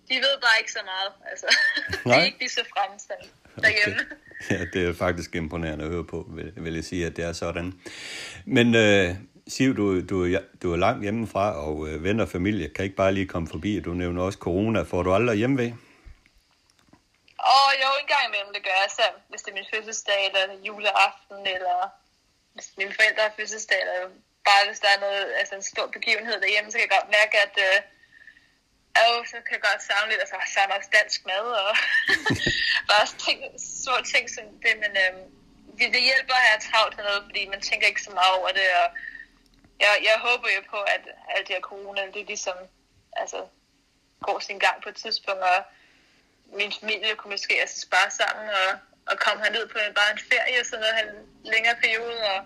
de 0.09 0.15
ved 0.25 0.35
bare 0.45 0.57
ikke 0.61 0.71
så 0.71 0.83
meget, 0.91 1.11
altså, 1.31 1.47
Nej. 2.05 2.15
de 2.15 2.21
er 2.21 2.25
ikke 2.25 2.39
lige 2.39 2.49
så 2.49 2.63
fremme 2.73 2.97
derhjemme. 3.63 3.99
Okay. 3.99 4.23
Ja, 4.49 4.65
det 4.73 4.89
er 4.89 4.93
faktisk 4.93 5.35
imponerende 5.35 5.85
at 5.85 5.91
høre 5.91 6.03
på, 6.03 6.29
vil, 6.29 6.53
vil 6.55 6.73
jeg 6.73 6.83
sige, 6.83 7.05
at 7.05 7.15
det 7.15 7.25
er 7.25 7.33
sådan. 7.33 7.73
Men 8.45 8.75
øh, 8.75 9.15
Siv, 9.53 9.71
du, 9.79 9.85
du, 10.11 10.17
du 10.61 10.67
er 10.75 10.79
langt 10.85 11.01
hjemmefra, 11.05 11.45
og 11.67 11.75
øh, 11.87 12.03
venner 12.05 12.23
og 12.25 12.31
familie 12.37 12.65
kan 12.75 12.85
ikke 12.85 13.01
bare 13.03 13.13
lige 13.17 13.31
komme 13.33 13.47
forbi. 13.55 13.71
Du 13.87 13.91
nævner 14.01 14.21
også 14.27 14.39
corona. 14.47 14.79
Får 14.91 15.01
du 15.03 15.11
aldrig 15.17 15.37
hjemme 15.41 15.57
ved? 15.63 15.71
Åh, 17.51 17.53
oh, 17.53 17.71
jo, 17.81 17.87
en 18.01 18.09
gang 18.13 18.23
imellem, 18.29 18.51
det 18.55 18.63
gør 18.67 18.77
jeg 18.83 18.91
selv. 19.01 19.15
Hvis 19.29 19.41
det 19.43 19.49
er 19.51 19.59
min 19.59 19.71
fødselsdag, 19.73 20.21
eller 20.27 20.43
juleaften, 20.67 21.39
eller 21.55 21.77
hvis 22.53 22.67
mine 22.79 22.93
forældre 22.97 23.21
har 23.27 23.33
fødselsdag, 23.39 23.79
eller 23.83 23.97
bare 24.47 24.61
hvis 24.67 24.81
der 24.83 24.89
er 24.95 24.99
noget, 25.05 25.23
altså 25.39 25.53
en 25.55 25.69
stor 25.73 25.87
begivenhed 25.97 26.35
derhjemme, 26.43 26.69
så 26.69 26.75
kan 26.77 26.87
jeg 26.87 26.95
godt 26.97 27.09
mærke, 27.19 27.35
at 27.45 27.55
øh, 27.67 27.77
øh, 28.99 29.19
så 29.31 29.37
kan 29.45 29.53
jeg 29.57 29.63
godt 29.69 29.81
savne 29.89 30.09
lidt, 30.11 30.21
altså 30.23 30.35
jeg 30.35 30.77
også 30.77 30.91
dansk 30.99 31.19
mad, 31.31 31.45
og 31.63 31.71
bare 32.91 33.05
ting, 33.25 33.39
små 33.81 33.95
ting 34.13 34.25
som 34.35 34.45
det, 34.65 34.75
men 34.83 34.91
øh, 35.03 35.13
det, 35.77 35.87
det 35.95 36.01
hjælper 36.09 36.35
at 36.39 36.47
have 36.49 36.61
travlt 36.67 36.95
hernede, 36.97 37.21
fordi 37.27 37.41
man 37.53 37.61
tænker 37.67 37.85
ikke 37.91 38.07
så 38.07 38.13
meget 38.19 38.33
over 38.39 38.51
det, 38.59 38.69
og 38.81 38.87
jeg, 39.83 39.93
jeg 40.09 40.17
håber 40.27 40.47
jo 40.57 40.61
på, 40.73 40.79
at 40.95 41.03
alt 41.33 41.47
det 41.47 41.55
her 41.55 41.61
corona, 41.71 42.01
det 42.13 42.27
ligesom, 42.33 42.57
altså, 43.21 43.39
går 44.27 44.39
sin 44.39 44.59
gang 44.59 44.77
på 44.83 44.89
et 44.89 44.95
tidspunkt, 44.95 45.41
og 45.41 45.59
min 46.59 46.71
familie 46.79 47.15
kunne 47.15 47.33
måske 47.35 47.53
altså 47.63 47.77
spare 47.87 48.09
sammen, 48.21 48.45
og, 48.61 48.69
og 49.09 49.15
komme 49.23 49.43
herned 49.43 49.65
på 49.69 49.77
en, 49.77 49.93
bare 49.99 50.11
en 50.11 50.25
ferie, 50.31 50.65
sådan 50.65 50.79
noget, 50.83 50.95
en 51.03 51.11
længere 51.53 51.77
periode, 51.83 52.19
og 52.33 52.39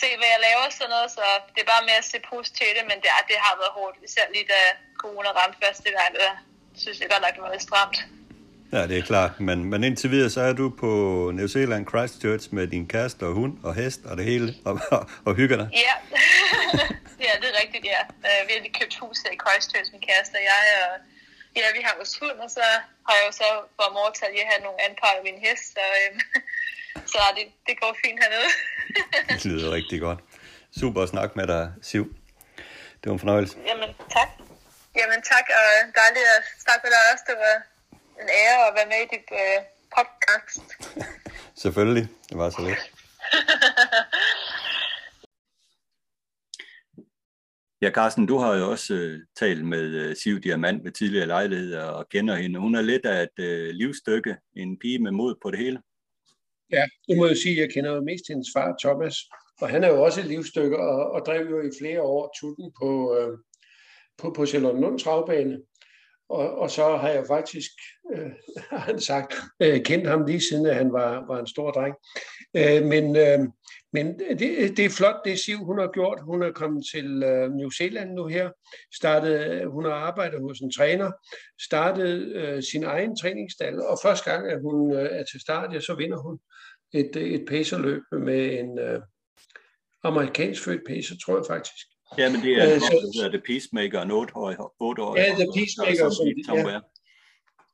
se, 0.00 0.08
hvad 0.18 0.28
jeg 0.34 0.44
laver 0.48 0.66
sådan 0.70 0.90
noget, 0.94 1.10
så 1.16 1.24
det 1.54 1.60
er 1.62 1.72
bare 1.74 1.86
med 1.88 1.96
at 2.00 2.04
se 2.04 2.18
positivt 2.32 2.58
til 2.58 2.76
det, 2.76 2.84
men 2.90 2.98
det, 3.02 3.10
er, 3.16 3.22
det 3.30 3.36
har 3.46 3.54
været 3.62 3.76
hårdt, 3.78 3.96
især 4.08 4.26
lige 4.34 4.48
da 4.54 4.60
corona 5.02 5.30
ramte 5.38 5.58
første 5.64 5.90
gang, 5.96 6.10
der 6.14 6.30
synes 6.82 7.00
jeg 7.00 7.10
godt 7.10 7.22
nok, 7.22 7.34
det 7.34 7.42
var 7.42 7.52
lidt 7.52 7.68
stramt. 7.68 7.98
Ja, 8.72 8.86
det 8.86 8.98
er 8.98 9.02
klart, 9.02 9.40
men, 9.40 9.58
men 9.64 9.84
indtil 9.84 10.10
videre, 10.10 10.30
så 10.30 10.40
er 10.40 10.52
du 10.52 10.66
på 10.82 10.90
New 11.38 11.48
Zealand 11.54 11.84
Christchurch 11.90 12.44
med 12.56 12.66
din 12.74 12.88
kæreste 12.88 13.22
og 13.30 13.32
hund 13.40 13.54
og 13.68 13.74
hest 13.74 14.00
og 14.10 14.14
det 14.18 14.24
hele, 14.24 14.48
og, 14.68 14.74
og, 14.96 15.02
og 15.26 15.32
hygger 15.34 15.56
dig. 15.62 15.68
Ja. 15.86 15.94
ja, 17.26 17.32
det 17.40 17.48
er 17.52 17.56
rigtigt, 17.62 17.84
ja. 17.94 18.00
Uh, 18.28 18.40
vi 18.46 18.50
har 18.54 18.60
lige 18.66 18.78
købt 18.80 18.94
hus 19.02 19.18
her 19.24 19.32
i 19.36 19.40
Christchurch, 19.44 19.88
min 19.94 20.04
kæreste 20.08 20.34
og 20.40 20.44
jeg, 20.52 20.64
og 20.84 20.92
ja, 21.60 21.66
vi 21.76 21.80
har 21.86 21.94
vores 22.00 22.14
hund, 22.20 22.38
og 22.44 22.50
så 22.56 22.66
har 23.06 23.14
jeg 23.18 23.24
jo 23.28 23.32
så 23.42 23.48
for 23.76 23.84
overtaget 24.02 24.32
lige 24.34 24.44
at 24.46 24.50
have 24.52 24.62
nogle 24.66 24.78
anpar 24.86 25.12
af 25.18 25.22
min 25.28 25.38
hest, 25.46 25.66
så, 25.76 25.84
øhm, 26.00 26.20
så 27.12 27.18
det, 27.36 27.46
det 27.68 27.74
går 27.80 27.92
fint 28.04 28.18
hernede. 28.22 28.50
det 29.28 29.44
lyder 29.50 29.70
rigtig 29.78 29.98
godt. 30.06 30.20
Super 30.80 31.00
at 31.06 31.10
snakke 31.14 31.32
med 31.38 31.46
dig, 31.52 31.64
Siv. 31.88 32.04
Det 33.00 33.06
var 33.08 33.14
en 33.18 33.24
fornøjelse. 33.24 33.54
Jamen, 33.70 33.90
tak. 34.16 34.30
Jamen, 34.98 35.20
tak, 35.32 35.46
og 35.58 35.66
dejligt 36.00 36.26
at 36.36 36.42
snakke 36.64 36.80
med 36.84 36.90
dig 36.94 37.02
også. 37.12 37.24
Det 37.30 37.36
var 37.44 37.56
en 38.20 38.28
ære 38.42 38.68
at 38.68 38.74
være 38.76 38.86
med 38.86 39.00
i 39.06 39.08
dit 39.14 39.28
øh, 39.42 39.58
podcast. 39.96 40.66
Selvfølgelig. 41.62 42.08
Det 42.28 42.38
var 42.38 42.50
så 42.50 42.62
lidt. 42.68 42.92
Ja, 47.82 47.90
Carsten, 47.90 48.26
du 48.26 48.36
har 48.38 48.56
jo 48.56 48.70
også 48.70 48.94
øh, 48.94 49.20
talt 49.36 49.64
med 49.64 49.84
øh, 49.84 50.16
Siv 50.16 50.40
Diamant 50.40 50.84
ved 50.84 50.92
tidligere 50.92 51.26
lejligheder 51.26 51.84
og 51.84 52.08
kender 52.08 52.36
hende. 52.36 52.60
Hun 52.60 52.74
er 52.74 52.82
lidt 52.82 53.06
af 53.06 53.22
et 53.22 53.44
øh, 53.44 53.68
livsstykke, 53.68 54.36
en 54.56 54.78
pige 54.78 54.98
med 54.98 55.10
mod 55.10 55.34
på 55.42 55.50
det 55.50 55.58
hele. 55.58 55.82
Ja, 56.72 56.84
det 57.08 57.16
må 57.16 57.26
jeg 57.26 57.36
sige. 57.36 57.60
Jeg 57.60 57.70
kender 57.70 57.92
jo 57.92 58.00
mest 58.00 58.24
hendes 58.28 58.48
far, 58.56 58.76
Thomas, 58.82 59.16
og 59.60 59.68
han 59.68 59.84
er 59.84 59.88
jo 59.88 60.02
også 60.02 60.20
et 60.20 60.26
livsstykke 60.26 60.78
og, 60.78 61.10
og 61.10 61.26
drev 61.26 61.50
jo 61.50 61.60
i 61.60 61.70
flere 61.80 62.02
år 62.02 62.34
tutten 62.40 62.72
på, 62.80 63.16
øh, 63.16 63.38
på, 64.18 64.32
på 64.36 64.46
Sjælland 64.46 64.98
Travbane. 64.98 65.58
Og, 66.28 66.58
og 66.58 66.70
så 66.70 66.96
har 66.96 67.08
jeg 67.08 67.24
faktisk, 67.28 67.70
øh, 68.14 68.30
har 68.70 68.78
han 68.78 69.00
sagt, 69.00 69.34
øh, 69.60 69.82
kendt 69.82 70.08
ham 70.08 70.26
lige 70.26 70.40
siden, 70.40 70.66
at 70.66 70.74
han 70.74 70.92
var, 70.92 71.26
var 71.26 71.40
en 71.40 71.46
stor 71.46 71.70
dreng. 71.70 71.94
Øh, 72.56 72.86
men 72.86 73.16
øh, 73.16 73.48
men 73.92 74.18
det, 74.18 74.76
det 74.76 74.84
er 74.84 74.90
flot, 74.90 75.20
det 75.24 75.38
Siv, 75.38 75.58
hun 75.64 75.78
har 75.78 75.90
gjort. 75.92 76.18
Hun 76.22 76.42
er 76.42 76.52
kommet 76.52 76.84
til 76.92 77.22
øh, 77.22 77.50
New 77.50 77.70
Zealand 77.70 78.10
nu 78.12 78.26
her. 78.26 78.50
Startede, 78.94 79.60
øh, 79.60 79.70
hun 79.70 79.84
har 79.84 79.92
arbejdet 79.92 80.40
hos 80.40 80.58
en 80.58 80.70
træner, 80.70 81.12
startede 81.60 82.32
øh, 82.34 82.62
sin 82.62 82.84
egen 82.84 83.16
træningsstal, 83.16 83.80
og 83.80 83.98
første 84.02 84.30
gang, 84.30 84.50
at 84.50 84.60
hun 84.60 84.92
øh, 84.92 85.08
er 85.10 85.24
til 85.24 85.40
start, 85.40 85.74
ja, 85.74 85.80
så 85.80 85.94
vinder 85.94 86.18
hun 86.18 86.38
et, 86.92 87.16
et 87.16 87.44
pacerløb 87.48 88.02
med 88.12 88.58
en 88.58 88.78
øh, 88.78 89.00
amerikansk 90.04 90.64
født 90.64 90.82
pacer, 90.86 91.14
tror 91.24 91.36
jeg 91.36 91.44
faktisk. 91.48 91.91
Ja, 92.18 92.32
men 92.32 92.40
det 92.40 92.52
er, 92.62 92.74
øh, 92.74 92.80
så, 92.80 93.22
det, 93.24 93.32
det 93.32 93.42
Peacemaker, 93.46 94.00
en 94.02 94.10
8-årig. 94.10 94.56
8 94.80 95.02
ja, 95.20 95.34
The 95.40 95.48
Peacemaker. 95.56 96.10
Som, 96.10 96.26
som, 96.46 96.56
ja. 96.56 96.80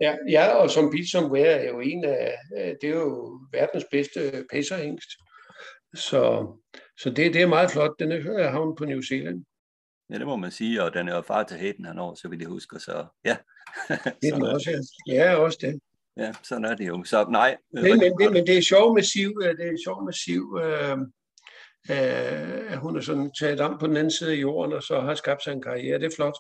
Ja, 0.01 0.17
ja, 0.29 0.55
og 0.55 0.71
som 0.71 0.91
Beat 0.91 1.09
Somewhere 1.09 1.47
er 1.47 1.69
jo 1.69 1.81
en 1.81 2.05
af, 2.05 2.35
det 2.81 2.91
er 2.91 2.95
jo 2.95 3.41
verdens 3.53 3.85
bedste 3.91 4.45
pacerhængst. 4.53 5.11
Så, 5.95 6.53
så 7.01 7.11
det, 7.11 7.35
det 7.35 7.43
er 7.43 7.47
meget 7.47 7.71
flot. 7.71 7.99
Den 7.99 8.13
er 8.13 8.51
havnet 8.51 8.77
på 8.79 8.85
New 8.85 9.01
Zealand. 9.01 9.45
Ja, 10.11 10.19
det 10.19 10.27
må 10.27 10.37
man 10.37 10.51
sige, 10.51 10.83
og 10.83 10.95
den 10.95 11.09
er 11.09 11.15
jo 11.15 11.23
far 11.23 11.43
til 11.43 11.57
Hayden 11.57 11.85
hernår, 11.85 12.15
så 12.15 12.29
vidt 12.29 12.41
jeg 12.41 12.49
husker, 12.49 12.79
så 12.79 13.07
ja. 13.25 13.37
Det 14.23 14.29
er 14.29 14.35
den 14.35 14.43
også, 14.43 14.71
ja. 15.07 15.15
Ja, 15.15 15.35
også 15.35 15.59
det. 15.61 15.81
Ja, 16.17 16.33
sådan 16.43 16.65
er 16.65 16.75
det 16.75 16.87
jo. 16.89 17.05
Så 17.05 17.27
nej. 17.31 17.57
Men, 17.73 17.83
men, 17.85 18.13
men, 18.19 18.33
men 18.33 18.47
det 18.47 18.59
er 18.59 18.63
sjovt 18.63 18.95
med 18.95 19.03
Siv, 19.03 19.41
det 19.59 19.67
er 19.67 19.83
sjovt 19.85 20.05
med 20.05 20.13
Siv, 20.13 20.59
øh, 20.63 20.99
øh, 21.91 22.73
at 22.73 22.79
hun 22.79 22.97
er 22.97 23.01
sådan 23.01 23.33
taget 23.33 23.61
om 23.61 23.79
på 23.79 23.87
den 23.87 23.97
anden 23.97 24.11
side 24.11 24.33
af 24.33 24.37
jorden, 24.37 24.73
og 24.73 24.83
så 24.83 25.01
har 25.01 25.15
skabt 25.15 25.45
sig 25.45 25.53
en 25.53 25.63
karriere. 25.63 25.99
Det 25.99 26.07
er 26.07 26.17
flot. 26.17 26.35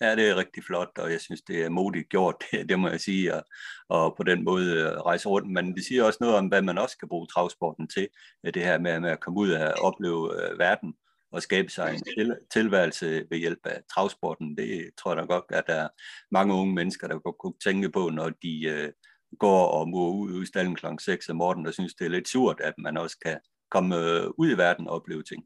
Ja, 0.00 0.16
det 0.16 0.28
er 0.30 0.36
rigtig 0.36 0.64
flot, 0.64 0.98
og 0.98 1.12
jeg 1.12 1.20
synes, 1.20 1.42
det 1.42 1.64
er 1.64 1.68
modigt 1.68 2.08
gjort, 2.08 2.34
det, 2.50 2.50
det 2.68 2.78
må 2.78 2.88
jeg 2.88 3.00
sige, 3.00 3.34
og, 3.34 3.44
og 3.88 4.14
på 4.16 4.22
den 4.22 4.44
måde 4.44 4.74
øh, 4.74 4.86
rejse 4.86 5.28
rundt. 5.28 5.52
Men 5.52 5.74
det 5.74 5.84
siger 5.84 6.04
også 6.04 6.18
noget 6.20 6.36
om, 6.36 6.46
hvad 6.46 6.62
man 6.62 6.78
også 6.78 6.98
kan 6.98 7.08
bruge 7.08 7.26
travsporten 7.26 7.88
til, 7.88 8.08
øh, 8.46 8.54
det 8.54 8.62
her 8.62 8.78
med, 8.78 9.00
med 9.00 9.10
at 9.10 9.20
komme 9.20 9.40
ud 9.40 9.50
og 9.50 9.72
opleve 9.72 10.50
øh, 10.50 10.58
verden 10.58 10.94
og 11.32 11.42
skabe 11.42 11.68
sig 11.68 11.94
en 11.94 12.02
til, 12.18 12.36
tilværelse 12.52 13.24
ved 13.30 13.38
hjælp 13.38 13.66
af 13.66 13.82
travsporten. 13.94 14.56
Det 14.56 14.90
tror 14.98 15.10
jeg 15.10 15.16
da 15.16 15.26
godt, 15.26 15.44
at 15.48 15.64
der 15.66 15.74
er 15.74 15.88
mange 16.30 16.54
unge 16.54 16.74
mennesker, 16.74 17.08
der 17.08 17.18
godt 17.18 17.38
kunne 17.38 17.58
tænke 17.64 17.90
på, 17.90 18.10
når 18.10 18.30
de 18.42 18.64
øh, 18.64 18.92
går 19.38 19.66
og 19.66 19.88
må 19.88 20.12
ud 20.12 20.42
i 20.42 20.46
stallen 20.46 20.76
kl. 20.76 20.86
6 21.00 21.28
om 21.28 21.36
morgenen, 21.36 21.66
og 21.66 21.72
synes, 21.72 21.94
det 21.94 22.04
er 22.04 22.10
lidt 22.10 22.28
surt, 22.28 22.60
at 22.60 22.74
man 22.78 22.96
også 22.96 23.18
kan 23.24 23.38
komme 23.74 23.94
uh, 23.96 24.30
ud 24.38 24.48
i 24.50 24.58
verden 24.64 24.88
og 24.88 24.94
opleve 24.94 25.22
ting. 25.22 25.42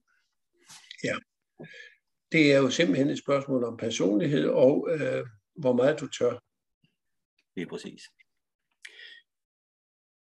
Ja, 1.05 1.15
det 2.33 2.53
er 2.53 2.59
jo 2.59 2.71
simpelthen 2.71 3.11
et 3.11 3.19
spørgsmål 3.19 3.65
om 3.65 3.77
personlighed 3.77 4.49
og 4.49 4.89
øh, 4.91 5.27
hvor 5.57 5.73
meget 5.73 6.01
du 6.01 6.07
tør. 6.09 6.39
Det 7.55 7.63
er 7.63 7.67
præcis. 7.67 8.03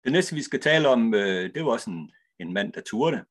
Det 0.04 0.12
næste, 0.12 0.34
vi 0.34 0.42
skal 0.42 0.60
tale 0.60 0.88
om, 0.88 1.14
øh, 1.14 1.54
det 1.54 1.64
var 1.64 1.70
også 1.70 1.90
en, 1.90 2.12
en 2.38 2.52
mand, 2.52 2.72
der 2.72 2.80
turde, 2.80 3.24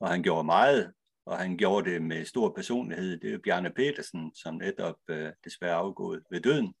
og 0.00 0.08
han 0.08 0.22
gjorde 0.22 0.44
meget, 0.44 0.92
og 1.26 1.38
han 1.38 1.56
gjorde 1.56 1.90
det 1.90 2.02
med 2.02 2.24
stor 2.24 2.52
personlighed. 2.54 3.20
Det 3.20 3.34
er 3.34 3.38
Bjarne 3.38 3.70
Petersen, 3.70 4.34
som 4.34 4.54
netop 4.54 4.98
øh, 5.08 5.32
desværre 5.44 5.74
afgået 5.74 6.22
ved 6.30 6.40
døden. 6.40 6.74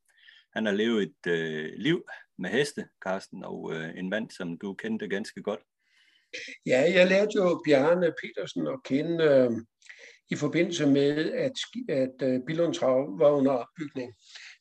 Han 0.52 0.66
har 0.66 0.72
levet 0.72 1.02
et 1.02 1.30
øh, 1.30 1.72
liv 1.76 2.04
med 2.38 2.50
heste, 2.50 2.88
Karsten, 3.02 3.44
og 3.44 3.72
øh, 3.74 3.98
en 3.98 4.10
mand, 4.10 4.30
som 4.30 4.58
du 4.58 4.74
kendte 4.74 5.08
ganske 5.08 5.42
godt. 5.42 5.60
Ja, 6.66 6.92
jeg 6.94 7.06
lærte 7.06 7.32
jo 7.36 7.62
Bjarne 7.66 8.12
Petersen 8.22 8.66
at 8.66 8.82
kende 8.84 9.24
øh, 9.24 9.50
i 10.30 10.36
forbindelse 10.36 10.86
med, 10.86 11.32
at, 11.32 11.52
at 11.88 12.28
øh, 12.28 12.40
Billund 12.46 12.74
Trav 12.74 13.18
var 13.18 13.30
under 13.30 13.52
opbygning. 13.52 14.12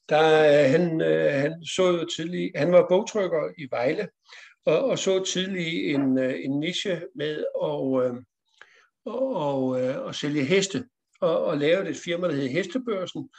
Der, 0.10 0.64
øh, 0.64 0.70
han, 0.72 1.02
øh, 1.02 1.34
han, 1.34 1.66
så 1.66 1.88
jo 1.88 2.06
tidlig, 2.06 2.52
han 2.56 2.72
var 2.72 2.86
bogtrykker 2.90 3.54
i 3.58 3.68
Vejle, 3.72 4.08
og, 4.66 4.86
og 4.86 5.00
så 5.00 5.24
tidlig 5.24 5.94
en, 5.94 6.20
øh, 6.20 6.36
en 6.44 6.60
niche 6.60 7.02
med 7.16 7.44
at, 7.64 8.06
øh, 8.06 8.16
og, 9.06 9.82
øh, 9.82 10.10
at 10.10 10.16
sælge 10.16 10.44
heste, 10.44 10.84
og, 11.22 11.46
og 11.46 11.58
lavede 11.58 11.90
et 11.90 11.98
firma, 11.98 12.28
der 12.28 12.34
hed 12.34 12.48
Hestebørsen, 12.48 13.30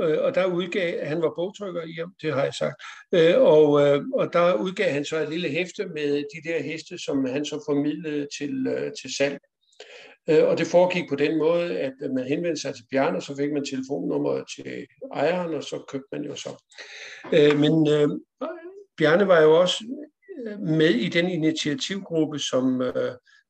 Øh, 0.00 0.18
og 0.24 0.34
der 0.34 0.46
udgav, 0.46 1.04
han 1.04 1.22
var 1.22 1.32
bogtrykker 1.36 1.82
i 1.82 1.94
det 2.22 2.34
har 2.34 2.44
jeg 2.44 2.54
sagt, 2.54 2.82
øh, 3.12 3.40
og, 3.40 3.86
øh, 3.86 4.02
og 4.14 4.32
der 4.32 4.54
udgav 4.54 4.90
han 4.90 5.04
så 5.04 5.16
et 5.18 5.28
lille 5.28 5.48
hæfte 5.48 5.86
med 5.86 6.16
de 6.16 6.48
der 6.48 6.62
heste, 6.62 6.98
som 6.98 7.24
han 7.24 7.44
så 7.44 7.62
formidlede 7.68 8.26
til, 8.38 8.66
øh, 8.66 8.92
til 9.02 9.16
salg. 9.16 9.38
Øh, 10.30 10.44
og 10.44 10.58
det 10.58 10.66
foregik 10.66 11.08
på 11.08 11.16
den 11.16 11.38
måde, 11.38 11.78
at 11.78 11.94
man 12.14 12.24
henvendte 12.24 12.60
sig 12.60 12.74
til 12.74 12.84
Bjarne, 12.90 13.20
så 13.20 13.36
fik 13.36 13.52
man 13.52 13.64
telefonnummeret 13.64 14.44
til 14.56 14.86
ejeren, 15.14 15.54
og 15.54 15.62
så 15.62 15.84
købte 15.88 16.08
man 16.12 16.24
jo 16.24 16.34
så. 16.34 16.64
Øh, 17.32 17.58
men 17.58 17.88
øh, 17.88 18.08
Bjarne 18.98 19.28
var 19.28 19.40
jo 19.40 19.60
også 19.60 19.84
med 20.58 20.90
i 20.90 21.08
den 21.08 21.28
initiativgruppe, 21.30 22.38
som 22.38 22.78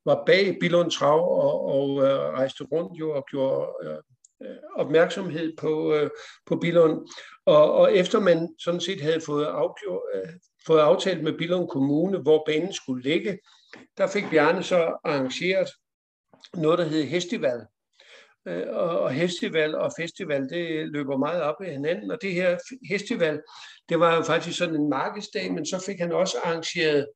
var 0.05 0.23
bag 0.25 0.57
Billund 0.59 0.91
Trav 0.91 1.19
og, 1.19 1.65
og 1.65 1.97
rejste 2.33 2.63
rundt 2.63 2.99
jo 2.99 3.11
og 3.11 3.25
gjorde 3.31 3.67
Øh, 4.43 4.57
opmærksomhed 4.75 5.57
på, 5.57 5.93
øh, 5.93 6.09
på 6.45 6.55
Billund. 6.55 7.07
Og, 7.45 7.73
og 7.73 7.95
efter 7.95 8.19
man 8.19 8.55
sådan 8.59 8.81
set 8.81 9.01
havde 9.01 9.21
fået, 9.25 9.45
afgjort, 9.45 10.01
øh, 10.15 10.29
fået 10.67 10.79
aftalt 10.79 11.23
med 11.23 11.37
Billund 11.37 11.67
Kommune, 11.67 12.17
hvor 12.17 12.43
banen 12.45 12.73
skulle 12.73 13.03
ligge, 13.03 13.39
der 13.97 14.07
fik 14.07 14.23
Bjarne 14.31 14.63
så 14.63 14.77
arrangeret 15.03 15.67
noget, 16.53 16.79
der 16.79 16.85
hed 16.85 17.03
Hestival. 17.03 17.61
Øh, 18.47 18.67
og 18.69 19.11
Hestival 19.11 19.75
og 19.75 19.91
festival, 19.99 20.49
det 20.49 20.87
løber 20.87 21.17
meget 21.17 21.41
op 21.41 21.55
i 21.61 21.69
hinanden. 21.69 22.11
Og 22.11 22.17
det 22.21 22.33
her 22.33 22.57
Hestival, 22.89 23.41
det 23.89 23.99
var 23.99 24.15
jo 24.15 24.21
faktisk 24.21 24.57
sådan 24.57 24.75
en 24.75 24.89
markedsdag, 24.89 25.53
men 25.53 25.65
så 25.65 25.83
fik 25.85 25.99
han 25.99 26.11
også 26.11 26.37
arrangeret 26.43 27.07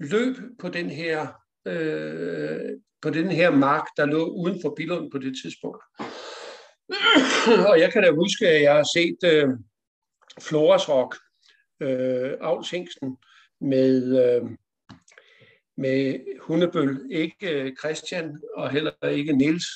løb 0.00 0.36
på 0.60 0.68
den 0.68 0.90
her, 0.90 1.26
øh, 1.66 2.70
på 3.02 3.10
den 3.10 3.30
her 3.30 3.50
mark, 3.50 3.84
der 3.96 4.06
lå 4.06 4.24
uden 4.24 4.60
for 4.62 4.74
Billund 4.76 5.10
på 5.10 5.18
det 5.18 5.34
tidspunkt. 5.42 5.82
og 7.70 7.80
jeg 7.80 7.92
kan 7.92 8.02
da 8.02 8.10
huske, 8.10 8.48
at 8.48 8.62
jeg 8.62 8.74
har 8.74 8.86
set 8.96 9.18
øh, 9.24 9.48
Floras 10.40 10.88
Rock, 10.88 11.16
øh, 11.80 12.32
Avlshængsten, 12.40 13.16
med, 13.60 14.24
øh, 14.24 14.50
med 15.76 16.20
Hundebøl. 16.40 17.00
Ikke 17.10 17.50
øh, 17.50 17.76
Christian 17.76 18.40
og 18.56 18.70
heller 18.70 19.08
ikke 19.08 19.32
Nils, 19.32 19.66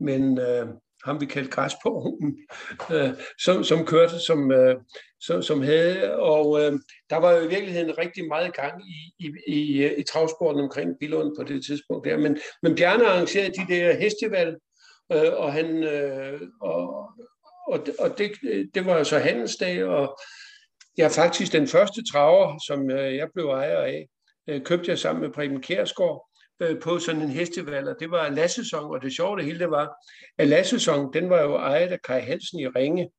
men 0.00 0.38
øh, 0.38 0.66
ham 1.04 1.20
vi 1.20 1.26
kaldte 1.26 1.50
græsborgen, 1.50 2.38
øh, 2.94 3.10
som, 3.38 3.64
som 3.64 3.86
kørte, 3.86 4.18
som, 4.26 4.52
øh, 4.52 4.76
som, 5.20 5.42
som 5.42 5.62
havde, 5.62 6.18
og 6.18 6.60
øh, 6.62 6.72
der 7.10 7.16
var 7.16 7.32
jo 7.32 7.40
i 7.40 7.48
virkeligheden 7.48 7.98
rigtig 7.98 8.28
meget 8.28 8.54
gang 8.54 8.82
i, 8.88 9.12
i, 9.18 9.32
i, 9.46 9.82
øh, 9.84 9.98
i 9.98 10.02
travsporten 10.02 10.62
omkring 10.62 10.90
Billund 11.00 11.36
på 11.36 11.44
det 11.44 11.66
tidspunkt 11.66 12.04
der, 12.08 12.18
men, 12.18 12.38
men 12.62 12.74
Bjarne 12.76 13.06
arrangerede 13.06 13.52
de 13.52 13.74
der 13.74 13.92
hestevalg, 13.92 14.56
øh, 15.12 15.32
og 15.36 15.52
han, 15.52 15.84
øh, 15.84 16.40
og, 16.60 17.10
og, 17.68 17.86
og 17.98 18.18
det, 18.18 18.30
det 18.74 18.86
var 18.86 18.98
jo 18.98 19.04
så 19.04 19.18
handelsdag, 19.18 19.84
og 19.84 20.18
jeg 20.96 21.04
er 21.04 21.08
faktisk 21.08 21.52
den 21.52 21.68
første 21.68 22.02
traver, 22.12 22.58
som 22.66 22.90
øh, 22.90 23.16
jeg 23.16 23.28
blev 23.34 23.46
ejer 23.46 23.78
af, 23.78 24.08
øh, 24.48 24.62
købte 24.64 24.90
jeg 24.90 24.98
sammen 24.98 25.22
med 25.22 25.32
Preben 25.32 25.62
Kærsgaard 25.62 26.30
øh, 26.60 26.80
på 26.80 26.98
sådan 26.98 27.22
en 27.22 27.30
hestevalg, 27.30 27.88
og 27.88 27.96
det 28.00 28.10
var 28.10 28.28
Lassesong, 28.28 28.86
og 28.86 29.02
det 29.02 29.16
sjove 29.16 29.36
det 29.36 29.44
hele 29.44 29.58
det 29.58 29.70
var, 29.70 29.94
at 30.38 30.48
Lassesong, 30.48 31.14
den 31.14 31.30
var 31.30 31.42
jo 31.42 31.54
ejet 31.54 31.92
af 31.92 32.02
Kai 32.02 32.20
Hansen 32.20 32.60
i 32.60 32.66
Ringe, 32.66 33.10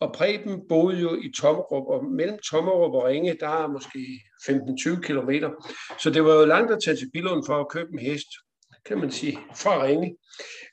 og 0.00 0.12
Preben 0.12 0.68
boede 0.68 1.00
jo 1.00 1.14
i 1.14 1.32
Tommerup, 1.36 1.86
og 1.86 2.04
mellem 2.04 2.38
Tommerup 2.50 2.94
og 2.94 3.04
Ringe, 3.04 3.36
der 3.40 3.48
er 3.48 3.66
måske 3.68 3.98
15-20 4.98 5.00
kilometer. 5.00 5.50
Så 6.02 6.10
det 6.10 6.24
var 6.24 6.34
jo 6.34 6.44
langt 6.44 6.72
at 6.72 6.78
tage 6.84 6.96
til 6.96 7.10
Billund 7.12 7.42
for 7.46 7.60
at 7.60 7.68
købe 7.68 7.90
en 7.92 7.98
hest, 7.98 8.28
kan 8.86 8.98
man 8.98 9.10
sige, 9.10 9.38
fra 9.54 9.84
Ringe. 9.84 10.16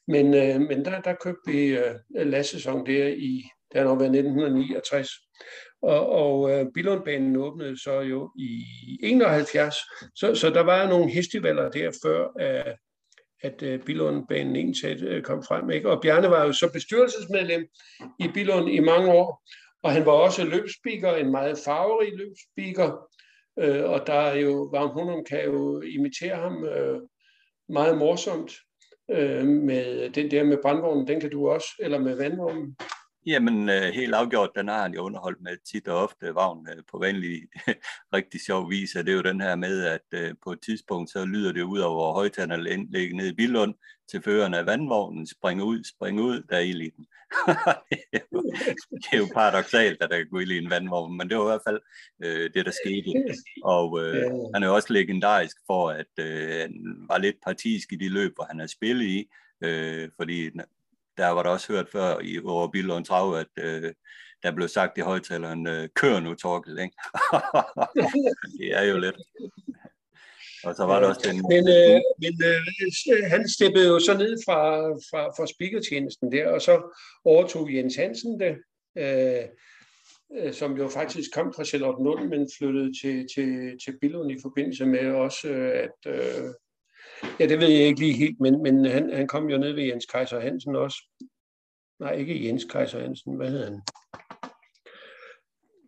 Men, 0.08 0.34
øh, 0.34 0.62
men 0.62 0.86
der, 0.86 1.02
der 1.02 1.14
købte 1.14 1.52
vi 1.52 1.78
øh, 1.78 1.96
Lassesong 2.16 2.88
der 2.88 3.08
i, 3.08 3.44
det 3.72 3.82
har 3.82 3.84
nok 3.84 4.00
været 4.00 4.16
1969. 4.16 5.10
Og, 5.82 6.10
og 6.10 6.52
øh, 6.52 6.66
Billundbanen 6.74 7.36
åbnede 7.36 7.84
så 7.84 8.00
jo 8.00 8.32
i 8.40 8.64
71, 9.04 9.76
så, 10.16 10.36
så 10.36 10.50
der 10.50 10.62
var 10.62 10.90
nogle 10.90 11.12
festivaler 11.14 11.70
der 11.70 11.92
før, 12.04 12.28
at, 12.40 12.76
at 13.42 13.64
øh, 13.64 13.80
Billundbanen 13.80 14.56
egentlig 14.56 15.04
øh, 15.04 15.24
kom 15.24 15.44
frem. 15.44 15.70
Ikke? 15.70 15.90
Og 15.90 16.02
Bjarne 16.02 16.30
var 16.30 16.46
jo 16.46 16.52
så 16.54 16.70
bestyrelsesmedlem 16.74 17.66
i 18.20 18.28
Billund 18.34 18.70
i 18.70 18.80
mange 18.80 19.12
år, 19.12 19.44
og 19.84 19.92
han 19.92 20.06
var 20.06 20.12
også 20.12 20.46
løbspeaker, 20.46 21.16
en 21.16 21.32
meget 21.32 21.58
farverig 21.66 22.14
løbspeaker, 22.18 23.10
øh, 23.60 23.90
og 23.90 24.08
der 24.08 24.14
er 24.14 24.36
jo, 24.36 24.70
Varm 24.74 24.90
Hunum 24.90 25.26
kan 25.30 25.46
jo 25.46 25.82
imitere 25.82 26.36
ham 26.36 26.66
øh, 26.66 27.02
meget 27.74 27.98
morsomt 27.98 28.52
øh, 29.12 29.46
med 29.46 30.10
den 30.10 30.32
der 30.32 30.44
med 30.44 30.58
brandvognen, 30.62 31.08
den 31.08 31.20
kan 31.20 31.30
du 31.30 31.50
også, 31.50 31.68
eller 31.80 32.00
med 32.00 32.16
vandvognen. 32.16 32.76
Jamen, 33.26 33.70
øh, 33.70 33.82
helt 33.82 34.14
afgjort, 34.14 34.50
den 34.56 34.68
har 34.68 34.82
han 34.82 34.94
jo 34.94 35.02
underholdt 35.02 35.42
med 35.42 35.58
tit 35.72 35.88
og 35.88 36.04
ofte 36.04 36.36
vagn 36.36 36.68
øh, 36.70 36.84
på 36.92 37.00
vanlig 37.00 37.42
rigtig 38.16 38.42
sjov 38.42 38.70
vis. 38.70 38.92
Det 38.92 39.10
er 39.10 39.14
jo 39.14 39.22
den 39.22 39.42
her 39.42 39.56
med, 39.56 39.86
at 39.86 40.08
øh, 40.14 40.36
på 40.44 40.52
et 40.52 40.62
tidspunkt, 40.62 41.12
så 41.12 41.26
lyder 41.26 41.52
det 41.52 41.62
ud 41.62 41.80
over 41.80 42.14
højtanderne 42.14 42.64
ligger 42.64 43.16
nede 43.16 43.30
i 43.30 43.36
Billund 43.36 43.74
til 44.12 44.22
føreren 44.22 44.54
af 44.54 44.66
vandvognen, 44.66 45.28
spring 45.28 45.64
ud, 45.64 45.84
spring 45.84 46.22
ud, 46.22 46.44
der 46.50 46.56
er 46.56 46.62
ild 46.62 46.82
i 46.82 46.90
den. 46.90 47.06
det, 47.90 48.00
er 48.14 48.20
jo, 48.34 48.42
det 48.92 49.14
er 49.14 49.18
jo 49.18 49.28
paradoxalt, 49.34 50.02
at 50.02 50.10
der 50.10 50.18
kan 50.18 50.28
gå 50.32 50.40
ild 50.40 50.52
i 50.52 50.58
en 50.58 50.70
vandvogn, 50.70 51.18
men 51.18 51.30
det 51.30 51.38
var 51.38 51.44
i 51.44 51.52
hvert 51.52 51.68
fald 51.68 51.82
øh, 52.24 52.54
det, 52.54 52.66
der 52.66 52.72
skete. 52.72 53.14
Og 53.64 54.00
øh, 54.04 54.32
han 54.54 54.64
er 54.64 54.68
jo 54.68 54.76
også 54.76 54.94
legendarisk 54.94 55.58
for, 55.68 55.90
at 55.90 56.14
øh, 56.20 56.60
han 56.60 57.06
var 57.10 57.18
lidt 57.18 57.36
partisk 57.46 57.94
i 57.94 57.96
de 57.96 58.10
løb, 58.10 58.36
hvor 58.36 58.46
han 58.50 58.60
har 58.60 58.68
spillet 58.68 59.06
i, 59.06 59.30
øh, 59.64 60.10
fordi 60.18 60.50
der 61.18 61.28
var 61.28 61.44
der 61.44 61.50
også 61.50 61.74
hørt 61.74 61.90
før 61.92 62.20
i 62.22 62.40
over 62.46 62.68
Billund 62.68 63.06
Trav, 63.06 63.36
at 63.36 63.64
øh, 63.66 63.94
der 64.44 64.52
blev 64.56 64.68
sagt 64.68 64.98
i 64.98 65.02
højtaleren, 65.02 65.68
øh, 65.68 65.90
kør 65.96 66.20
nu 66.20 66.36
Torkel, 66.36 66.80
ikke? 66.80 66.96
det 68.60 68.78
er 68.78 68.84
jo 68.84 68.98
lidt. 68.98 69.16
Og 70.64 70.76
så 70.76 70.86
var 70.86 71.00
der 71.00 71.08
også 71.08 71.22
den... 71.30 71.38
Men, 71.50 71.68
øh, 71.68 72.02
men 72.24 72.34
øh, 72.50 73.30
han 73.30 73.50
steppede 73.50 73.88
jo 73.88 74.00
så 74.00 74.18
ned 74.18 74.38
fra, 74.46 74.90
fra, 75.10 75.28
fra 75.28 75.48
speakertjenesten 75.48 76.32
der, 76.32 76.48
og 76.48 76.62
så 76.62 77.00
overtog 77.26 77.74
Jens 77.74 77.96
Hansen 77.96 78.40
det, 78.40 78.56
øh, 78.98 79.44
øh, 80.38 80.54
som 80.54 80.78
jo 80.78 80.88
faktisk 80.88 81.34
kom 81.34 81.54
fra 81.56 81.66
Charlotte 81.66 82.28
men 82.28 82.50
flyttede 82.58 82.92
til, 83.02 83.28
til, 83.36 83.80
til 83.86 83.98
Billund 84.02 84.32
i 84.32 84.42
forbindelse 84.42 84.86
med 84.86 85.12
også, 85.12 85.48
at 85.74 86.12
øh, 86.14 86.50
Ja, 87.40 87.46
det 87.48 87.60
ved 87.60 87.68
jeg 87.68 87.88
ikke 87.88 88.00
lige 88.00 88.14
helt, 88.14 88.40
men, 88.40 88.64
men 88.64 88.86
han, 88.86 89.14
han 89.14 89.28
kom 89.28 89.50
jo 89.50 89.58
ned 89.58 89.74
ved 89.74 89.84
Jens 89.84 90.06
Kaiser 90.06 90.40
Hansen 90.40 90.76
også. 90.76 90.98
Nej, 92.00 92.12
ikke 92.12 92.48
Jens 92.48 92.66
Kaiser 92.66 93.00
Hansen. 93.00 93.36
Hvad 93.36 93.50
hedder 93.50 93.66
han? 93.66 93.82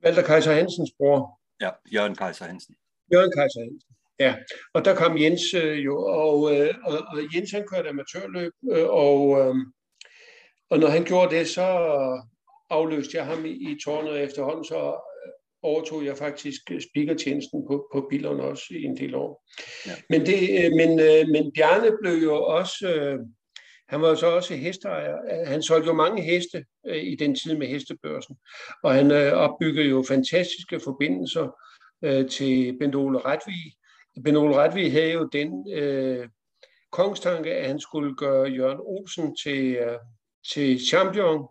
Walter 0.06 0.24
Kaiser 0.24 0.54
Hansens 0.54 0.92
bror. 0.98 1.40
Ja, 1.62 1.70
Jørgen 1.94 2.16
Kaiser 2.16 2.46
Hansen. 2.46 2.76
Jørgen 3.14 3.32
Kaiser 3.38 3.60
Hansen. 3.60 3.92
Ja, 4.20 4.36
og 4.74 4.86
der 4.86 4.96
kom 4.96 5.18
Jens 5.18 5.54
øh, 5.54 5.86
jo, 5.86 6.06
og, 6.06 6.56
øh, 6.56 6.74
og, 6.86 6.94
og 6.94 7.36
Jens 7.36 7.52
han 7.52 7.68
kørte 7.68 7.90
amatørløb, 7.90 8.54
øh, 8.72 8.90
og, 8.90 9.40
øh, 9.40 9.56
og 10.70 10.80
når 10.80 10.88
han 10.88 11.04
gjorde 11.04 11.36
det, 11.36 11.48
så 11.48 11.68
afløste 12.70 13.18
jeg 13.18 13.26
ham 13.26 13.46
i, 13.46 13.50
i 13.50 13.78
tårnet 13.86 14.22
efterhånden, 14.24 14.66
så 14.66 14.80
overtog 15.66 16.06
jeg 16.06 16.18
faktisk 16.18 16.62
speakertjenesten 16.90 17.68
på, 17.68 17.88
på 17.94 18.08
bilerne 18.10 18.44
også 18.44 18.66
i 18.70 18.84
en 18.84 18.98
del 18.98 19.16
år. 19.16 19.44
Ja. 19.88 19.92
Men, 20.10 20.26
det, 20.26 20.66
øh, 20.66 20.72
men, 20.72 21.00
øh, 21.00 21.28
men 21.28 21.52
Bjarne 21.56 21.92
blev 22.02 22.14
jo 22.14 22.44
også, 22.44 22.88
øh, 22.88 23.20
han 23.90 24.02
var 24.02 24.10
jo 24.10 24.16
så 24.16 24.28
også 24.28 24.56
hesteejer. 24.56 25.46
Han 25.46 25.64
solgte 25.64 25.88
jo 25.88 25.94
mange 25.94 26.22
heste 26.22 26.66
i 26.96 27.16
den 27.16 27.36
tid 27.36 27.58
med 27.58 27.68
hestebørsen, 27.68 28.36
og 28.84 28.94
han 28.94 29.12
opbyggede 29.34 29.88
jo 29.88 30.04
fantastiske 30.08 30.80
forbindelser 30.80 31.60
til 32.30 32.78
Bent 32.80 32.96
Ole 32.96 33.20
Retvig. 33.20 33.74
Bent 34.24 34.38
Ole 34.38 34.56
Retvig 34.56 34.92
havde 34.92 35.12
jo 35.12 35.30
den 35.34 35.72
øh, 35.74 36.28
kongstanke, 36.92 37.54
at 37.54 37.68
han 37.68 37.80
skulle 37.80 38.16
gøre 38.16 38.50
Jørgen 38.50 38.80
Olsen 38.80 39.36
til, 39.36 39.80
til 40.54 40.80
champion, 40.88 41.48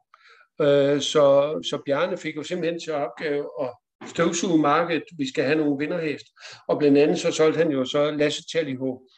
så, 1.01 1.27
så 1.71 1.83
Bjarne 1.87 2.17
fik 2.17 2.37
jo 2.37 2.43
simpelthen 2.43 2.81
til 2.81 2.93
opgave 2.93 3.47
at 3.63 3.71
støvsugemarkedet, 4.07 5.05
vi 5.19 5.29
skal 5.29 5.45
have 5.45 5.59
nogle 5.59 5.79
vinderhæft. 5.79 6.27
Og 6.69 6.79
blandt 6.79 6.99
andet 6.99 7.19
så 7.19 7.33
solgte 7.33 7.59
han 7.59 7.71
jo 7.71 7.85
så 7.85 8.11
Lasse 8.11 8.43
Talliho 8.53 9.09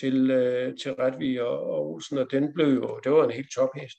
til, 0.00 0.30
øh, 0.30 0.76
til 0.82 0.92
Retvig 0.92 1.42
og, 1.42 1.60
og 1.60 1.90
Olsen, 1.90 2.18
og 2.18 2.26
den 2.30 2.54
blev 2.54 2.66
jo, 2.66 3.00
det 3.04 3.12
var 3.12 3.24
en 3.24 3.30
helt 3.30 3.52
tophest. 3.54 3.98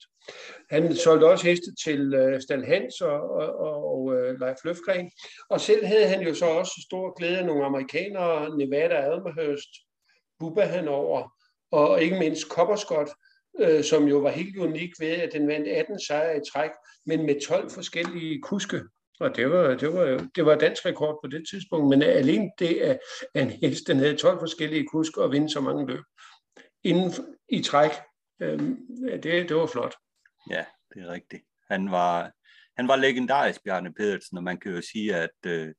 Han 0.70 0.96
solgte 0.96 1.26
også 1.26 1.48
heste 1.48 1.76
til 1.86 2.14
øh, 2.14 2.42
Stal 2.42 2.66
Hans 2.66 3.02
og, 3.02 3.30
og, 3.30 3.60
og, 3.60 3.94
og 3.94 4.16
øh, 4.16 4.40
Leif 4.40 4.58
Løfgren, 4.64 5.12
og 5.50 5.62
selv 5.62 5.86
havde 5.86 6.08
han 6.08 6.22
jo 6.22 6.34
så 6.34 6.46
også 6.46 6.86
stor 6.88 7.18
glæde 7.18 7.38
af 7.38 7.46
nogle 7.46 7.66
amerikanere, 7.66 8.58
Nevada 8.58 8.96
Almehurst, 8.96 9.70
Bubba 10.40 10.66
Hanover, 10.66 11.34
og 11.72 12.02
ikke 12.02 12.20
mindst 12.20 12.48
Copperscott, 12.48 13.10
øh, 13.60 13.84
som 13.84 14.08
jo 14.08 14.18
var 14.18 14.30
helt 14.30 14.58
unik 14.58 14.90
ved, 15.00 15.08
at 15.08 15.30
den 15.34 15.48
vandt 15.48 15.68
18 15.68 16.00
sejre 16.00 16.38
i 16.38 16.42
træk, 16.54 16.72
men 17.06 17.26
med 17.26 17.48
12 17.48 17.70
forskellige 17.70 18.42
kuske. 18.42 18.82
Og 19.20 19.36
det 19.36 19.50
var, 19.50 19.76
det 19.76 19.94
var, 19.94 20.30
det 20.36 20.46
var 20.46 20.56
dansk 20.56 20.86
rekord 20.86 21.20
på 21.24 21.30
det 21.30 21.48
tidspunkt, 21.50 21.90
men 21.90 22.02
alene 22.02 22.52
det, 22.60 22.76
at 22.76 23.00
en 23.36 23.50
hest 23.50 23.88
den 23.88 23.98
havde 23.98 24.16
12 24.16 24.40
forskellige 24.40 24.88
kusker 24.88 25.22
og 25.22 25.32
vinde 25.32 25.50
så 25.50 25.62
mange 25.62 25.88
løb 25.88 26.04
inden 26.86 27.12
i 27.50 27.62
træk, 27.62 27.92
øh, 28.42 28.60
det, 29.24 29.50
det 29.50 29.56
var 29.56 29.66
flot. 29.66 29.96
Ja, 30.50 30.66
det 30.94 31.04
er 31.04 31.08
rigtigt. 31.08 31.44
Han 31.70 31.92
var, 31.92 32.32
han 32.78 32.88
var 32.88 32.96
legendarisk, 32.96 33.64
Bjarne 33.64 33.94
Pedersen, 33.94 34.38
og 34.38 34.44
man 34.44 34.58
kan 34.58 34.72
jo 34.72 34.82
sige, 34.82 35.16
at 35.16 35.46
øh, 35.46 35.74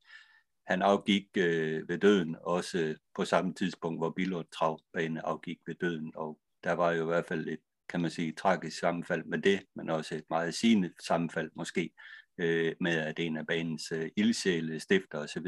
han 0.66 0.82
afgik 0.82 1.26
øh, 1.36 1.88
ved 1.88 1.98
døden, 1.98 2.36
også 2.40 2.94
på 3.14 3.24
samme 3.24 3.54
tidspunkt, 3.54 4.00
hvor 4.00 4.10
Billund 4.10 4.46
Travbane 4.58 5.26
afgik 5.26 5.58
ved 5.66 5.74
døden, 5.74 6.12
og 6.16 6.38
der 6.64 6.72
var 6.72 6.92
jo 6.92 7.02
i 7.02 7.06
hvert 7.06 7.26
fald 7.26 7.48
et, 7.48 7.60
kan 7.88 8.00
man 8.00 8.10
sige, 8.10 8.32
tragisk 8.32 8.78
sammenfald 8.78 9.24
med 9.24 9.38
det, 9.38 9.62
men 9.76 9.90
også 9.90 10.14
et 10.14 10.24
meget 10.30 10.54
sigende 10.54 10.92
sammenfald 11.06 11.50
måske 11.56 11.90
øh, 12.38 12.72
med 12.80 12.98
at 12.98 13.18
en 13.18 13.36
af 13.36 13.46
banens 13.46 13.92
øh, 13.92 14.10
ildsjæle, 14.16 14.80
stifter 14.80 15.18
osv. 15.18 15.46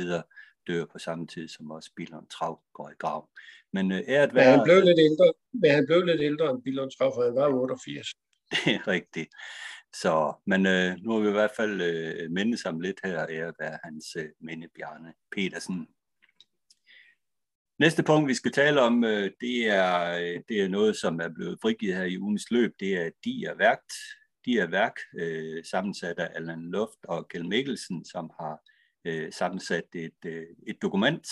dør 0.69 0.85
på 0.85 0.99
samme 0.99 1.27
tid, 1.27 1.49
som 1.49 1.71
også 1.71 1.91
Billund 1.97 2.27
Trav 2.27 2.61
går 2.73 2.91
i 2.91 2.95
grav. 2.99 3.29
Men 3.73 3.93
øh, 3.93 4.01
æret 4.09 4.35
være... 4.35 4.51
Men 4.51 4.59
han 4.59 4.65
blev 4.65 4.81
lidt 4.85 4.99
ældre, 4.99 5.33
men 5.53 5.71
han 5.71 5.87
blev 5.87 6.05
lidt 6.05 6.21
ældre 6.21 6.51
end 6.51 6.63
Billund 6.63 6.91
Trav, 6.91 7.13
for 7.15 7.25
han 7.25 7.35
var 7.35 7.49
88. 7.49 8.07
Det 8.51 8.75
er 8.75 8.89
rigtigt. 8.89 9.31
Så, 9.95 10.33
men 10.47 10.67
øh, 10.67 10.97
nu 11.03 11.13
har 11.13 11.21
vi 11.21 11.29
i 11.29 11.33
hvert 11.33 11.57
fald 11.57 11.81
øh, 11.81 12.31
mindet 12.31 12.61
sammen 12.61 12.83
lidt 12.83 13.01
her, 13.05 13.27
æret 13.31 13.55
være 13.59 13.79
hans 13.85 14.17
øh, 14.17 14.29
minde 14.41 14.69
Bjarne 14.77 15.13
Petersen. 15.33 15.89
Næste 17.79 18.03
punkt, 18.03 18.29
vi 18.29 18.35
skal 18.35 18.53
tale 18.53 18.81
om, 18.81 19.05
øh, 19.05 19.31
det, 19.41 19.69
er, 19.69 20.19
øh, 20.19 20.41
det 20.49 20.63
er 20.63 20.69
noget, 20.69 20.97
som 20.97 21.21
er 21.21 21.29
blevet 21.29 21.59
frigivet 21.63 21.97
her 21.97 22.05
i 22.05 22.19
ugens 22.19 22.51
løb. 22.51 22.75
Det 22.81 22.95
er 22.95 23.11
er 23.25 23.55
værkt, 23.55 23.93
de 24.49 24.59
er 24.59 24.67
værk, 24.67 24.97
øh, 25.19 25.65
sammensat 25.65 26.19
af 26.19 26.31
Allan 26.35 26.71
Luft 26.71 27.05
og 27.05 27.29
Kjell 27.29 27.49
Mikkelsen, 27.49 28.05
som 28.05 28.31
har 28.41 28.61
øh, 29.05 29.33
sammensat 29.33 29.85
et, 29.95 30.21
øh, 30.27 30.47
et 30.67 30.83
dokument, 30.83 31.27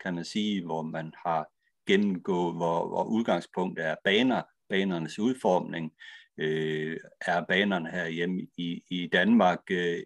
kan 0.00 0.14
man 0.14 0.24
sige, 0.24 0.64
hvor 0.64 0.82
man 0.82 1.12
har 1.26 1.48
gennemgået, 1.86 2.56
hvor, 2.56 2.88
hvor 2.88 3.04
udgangspunktet 3.04 3.86
er 3.86 3.94
baner, 4.04 4.42
banernes 4.68 5.18
udformning, 5.18 5.92
øh, 6.38 6.96
er 7.20 7.44
banerne 7.48 7.90
her 7.90 8.08
hjemme 8.08 8.46
i, 8.56 8.82
i 8.90 9.06
Danmark 9.12 9.60
øh, 9.70 10.02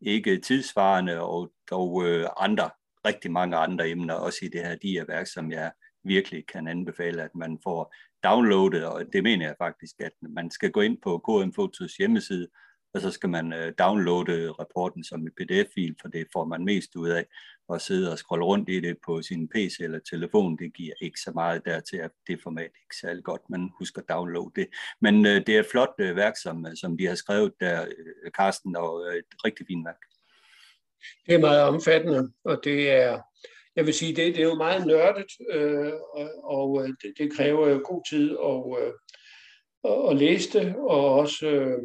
ikke 0.00 0.38
tidsvarende, 0.38 1.20
og 1.20 1.52
dog 1.70 2.06
øh, 2.06 2.26
andre, 2.36 2.70
rigtig 3.06 3.32
mange 3.32 3.56
andre 3.56 3.90
emner, 3.90 4.14
også 4.14 4.38
i 4.42 4.48
det 4.48 4.60
her 4.60 5.04
værk, 5.04 5.26
som 5.26 5.52
jeg 5.52 5.72
virkelig 6.02 6.46
kan 6.46 6.68
anbefale, 6.68 7.22
at 7.22 7.34
man 7.34 7.58
får 7.64 7.94
downloadet, 8.24 8.84
og 8.86 9.04
det 9.12 9.22
mener 9.22 9.46
jeg 9.46 9.54
faktisk, 9.58 9.94
at 10.00 10.12
man 10.20 10.50
skal 10.50 10.70
gå 10.70 10.80
ind 10.80 10.98
på 11.02 11.18
KM 11.18 11.52
Fotos 11.52 11.96
hjemmeside, 11.96 12.48
og 12.94 13.00
så 13.00 13.10
skal 13.10 13.28
man 13.28 13.52
øh, 13.52 13.72
downloade 13.78 14.50
rapporten 14.50 15.04
som 15.04 15.20
en 15.20 15.32
pdf-fil, 15.40 15.96
for 16.00 16.08
det 16.08 16.26
får 16.32 16.44
man 16.44 16.64
mest 16.64 16.96
ud 16.96 17.08
af. 17.08 17.26
At 17.72 17.80
sidde 17.80 18.12
og 18.12 18.18
scrolle 18.18 18.44
rundt 18.44 18.68
i 18.68 18.80
det 18.80 18.96
på 19.06 19.22
sin 19.22 19.48
PC 19.48 19.76
eller 19.80 19.98
telefon, 19.98 20.58
det 20.58 20.74
giver 20.74 20.94
ikke 21.00 21.20
så 21.20 21.32
meget 21.34 21.64
dertil, 21.64 21.96
at 21.96 22.10
det 22.26 22.42
format 22.42 22.64
ikke 22.64 22.96
særlig 23.00 23.24
godt, 23.24 23.42
man 23.50 23.70
husker 23.78 24.02
at 24.02 24.08
downloade 24.08 24.50
det. 24.56 24.66
Men 25.00 25.26
øh, 25.26 25.46
det 25.46 25.56
er 25.56 25.60
et 25.60 25.66
flot 25.70 25.94
øh, 25.98 26.16
værk, 26.16 26.36
som, 26.42 26.66
øh, 26.66 26.76
som 26.76 26.98
de 26.98 27.06
har 27.06 27.14
skrevet 27.14 27.52
der, 27.60 27.82
øh, 27.82 28.30
Carsten, 28.30 28.76
og 28.76 29.06
øh, 29.06 29.14
et 29.14 29.24
rigtig 29.44 29.66
fint 29.66 29.86
værk. 29.86 30.00
Det 31.26 31.34
er 31.34 31.38
meget 31.38 31.62
omfattende, 31.62 32.32
og 32.44 32.60
det 32.64 32.90
er, 32.90 33.20
jeg 33.76 33.86
vil 33.86 33.94
sige, 33.94 34.16
det, 34.16 34.34
det 34.34 34.42
er 34.42 34.48
jo 34.48 34.54
meget 34.54 34.86
nørdet, 34.86 35.30
øh, 35.50 35.92
og, 36.14 36.30
og 36.44 36.82
øh, 36.82 36.88
det, 36.88 37.12
det 37.18 37.32
kræver 37.32 37.68
jo 37.68 37.80
god 37.84 38.02
tid 38.10 38.30
at, 38.30 38.60
øh, 38.80 38.92
at 40.10 40.16
læse 40.16 40.58
det, 40.58 40.76
og 40.76 41.14
også, 41.14 41.46
øh, 41.46 41.82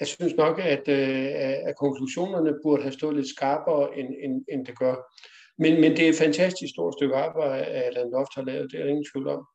jeg 0.00 0.08
synes 0.08 0.34
nok, 0.34 0.58
at, 0.58 0.88
øh, 0.88 1.28
at 1.68 1.74
konklusionerne 1.78 2.58
burde 2.62 2.82
have 2.82 2.92
stået 2.92 3.16
lidt 3.16 3.28
skarpere, 3.28 3.98
end, 3.98 4.14
end, 4.24 4.44
end 4.52 4.66
det 4.66 4.78
gør. 4.78 4.94
Men, 5.58 5.80
men 5.80 5.90
det 5.92 6.04
er 6.04 6.08
et 6.08 6.22
fantastisk 6.24 6.72
stort 6.74 6.94
stykke 6.94 7.16
arbejde, 7.16 7.64
at 7.64 7.84
Alan 7.84 8.10
Loft 8.10 8.34
har 8.34 8.42
lavet, 8.42 8.72
det 8.72 8.80
er 8.80 8.86
ingen 8.86 9.06
tvivl 9.12 9.28
om. 9.28 9.46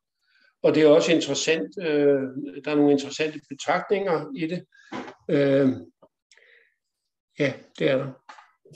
Og 0.62 0.74
det 0.74 0.82
er 0.82 0.88
også 0.88 1.12
interessant, 1.12 1.70
øh, 1.80 2.22
der 2.64 2.70
er 2.70 2.74
nogle 2.74 2.92
interessante 2.92 3.40
betragtninger 3.48 4.26
i 4.36 4.46
det. 4.46 4.64
Øh, 5.30 5.68
ja, 7.38 7.52
det 7.78 7.90
er 7.90 7.96
der. 7.96 8.12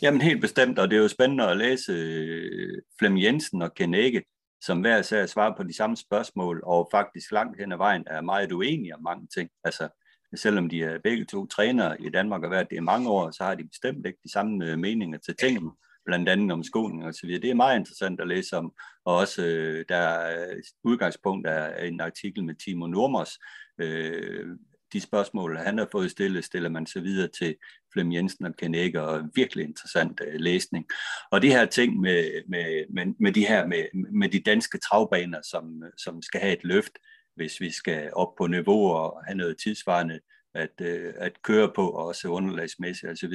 Jamen 0.02 0.20
helt 0.20 0.40
bestemt, 0.40 0.78
og 0.78 0.90
det 0.90 0.96
er 0.96 1.02
jo 1.02 1.08
spændende 1.08 1.44
at 1.44 1.56
læse 1.56 1.92
øh, 1.92 2.82
Flem 2.98 3.18
Jensen 3.18 3.62
og 3.62 3.74
Ken 3.74 3.94
Egge, 3.94 4.22
som 4.60 4.80
hver 4.80 5.02
sag 5.02 5.28
svarer 5.28 5.56
på 5.56 5.62
de 5.62 5.76
samme 5.76 5.96
spørgsmål, 5.96 6.62
og 6.64 6.88
faktisk 6.90 7.32
langt 7.32 7.60
hen 7.60 7.72
ad 7.72 7.76
vejen 7.76 8.04
er 8.06 8.20
meget 8.20 8.52
uenige 8.52 8.94
om 8.94 9.02
mange 9.02 9.28
ting. 9.34 9.50
Altså, 9.64 9.88
selvom 10.34 10.68
de 10.68 10.82
er 10.82 10.98
begge 11.04 11.24
to 11.24 11.46
trænere 11.46 12.02
i 12.02 12.10
Danmark 12.10 12.42
og 12.42 12.50
været 12.50 12.70
det 12.70 12.76
i 12.76 12.80
mange 12.80 13.10
år, 13.10 13.30
så 13.30 13.44
har 13.44 13.54
de 13.54 13.68
bestemt 13.68 14.06
ikke 14.06 14.18
de 14.24 14.32
samme 14.32 14.66
øh, 14.66 14.78
meninger 14.78 15.18
til 15.18 15.36
tingene, 15.36 15.70
blandt 16.04 16.28
andet 16.28 16.52
om 16.52 16.62
skolen 16.62 17.02
og 17.02 17.14
så 17.14 17.26
videre. 17.26 17.42
Det 17.42 17.50
er 17.50 17.54
meget 17.54 17.78
interessant 17.78 18.20
at 18.20 18.28
læse 18.28 18.56
om, 18.56 18.72
og 19.04 19.16
også 19.16 19.42
øh, 19.46 19.84
der 19.88 19.96
er 19.96 20.60
udgangspunkt 20.84 21.46
er 21.46 21.84
en 21.84 22.00
artikel 22.00 22.44
med 22.44 22.54
Timo 22.54 22.86
Normers, 22.86 23.38
øh, 23.78 24.56
de 24.92 25.00
spørgsmål, 25.00 25.56
han 25.56 25.78
har 25.78 25.88
fået 25.92 26.10
stillet, 26.10 26.44
stiller 26.44 26.68
man 26.68 26.86
så 26.86 27.00
videre 27.00 27.28
til 27.28 27.56
Flem 27.92 28.12
Jensen 28.12 28.44
og 28.44 28.56
Ken 28.56 28.96
og 28.96 29.22
virkelig 29.34 29.64
interessant 29.64 30.20
uh, 30.20 30.34
læsning. 30.34 30.86
Og 31.30 31.42
det 31.42 31.50
her 31.50 31.66
ting 31.66 32.00
med, 32.00 32.42
med, 32.48 32.84
med, 32.90 33.14
med 33.20 33.32
de 33.32 33.46
her 33.46 33.66
med, 33.66 33.84
med 34.12 34.28
de 34.28 34.40
danske 34.40 34.78
travbaner, 34.78 35.40
som, 35.50 35.82
som 35.96 36.22
skal 36.22 36.40
have 36.40 36.52
et 36.52 36.64
løft, 36.64 36.92
hvis 37.36 37.60
vi 37.60 37.70
skal 37.70 38.10
op 38.12 38.34
på 38.38 38.46
niveau 38.46 38.92
og 38.92 39.24
have 39.26 39.36
noget 39.36 39.56
tidsvarende 39.62 40.20
at, 40.54 40.80
øh, 40.80 41.14
at 41.16 41.42
køre 41.42 41.72
på, 41.74 41.90
og 41.90 42.06
også 42.06 42.28
underlagsmæssigt 42.28 43.12
osv. 43.12 43.32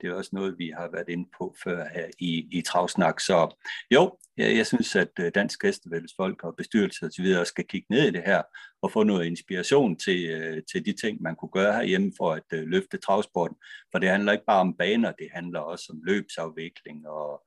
Det 0.00 0.04
er 0.04 0.14
også 0.14 0.30
noget, 0.32 0.58
vi 0.58 0.72
har 0.76 0.88
været 0.92 1.08
inde 1.08 1.28
på 1.38 1.56
før 1.64 1.88
her 1.94 2.06
i, 2.18 2.58
i 2.58 2.60
Travsnak. 2.60 3.20
Så 3.20 3.56
jo, 3.90 4.18
jeg, 4.36 4.56
jeg 4.56 4.66
synes, 4.66 4.96
at 4.96 5.10
øh, 5.20 5.32
Dansk 5.34 5.64
folk 6.16 6.44
og 6.44 6.56
bestyrelse 6.56 7.06
osv. 7.06 7.44
skal 7.44 7.64
kigge 7.64 7.86
ned 7.90 8.08
i 8.08 8.10
det 8.10 8.22
her 8.26 8.42
og 8.82 8.92
få 8.92 9.02
noget 9.02 9.26
inspiration 9.26 9.96
til, 9.96 10.30
øh, 10.30 10.62
til 10.72 10.86
de 10.86 10.92
ting, 10.92 11.22
man 11.22 11.36
kunne 11.36 11.50
gøre 11.52 11.72
herhjemme 11.72 12.12
for 12.18 12.32
at 12.32 12.48
øh, 12.52 12.66
løfte 12.66 12.98
travsporten. 12.98 13.56
For 13.92 13.98
det 13.98 14.08
handler 14.08 14.32
ikke 14.32 14.46
bare 14.46 14.60
om 14.60 14.76
baner, 14.76 15.12
det 15.12 15.28
handler 15.32 15.60
også 15.60 15.86
om 15.90 16.02
løbsafvikling 16.02 17.08
og 17.08 17.42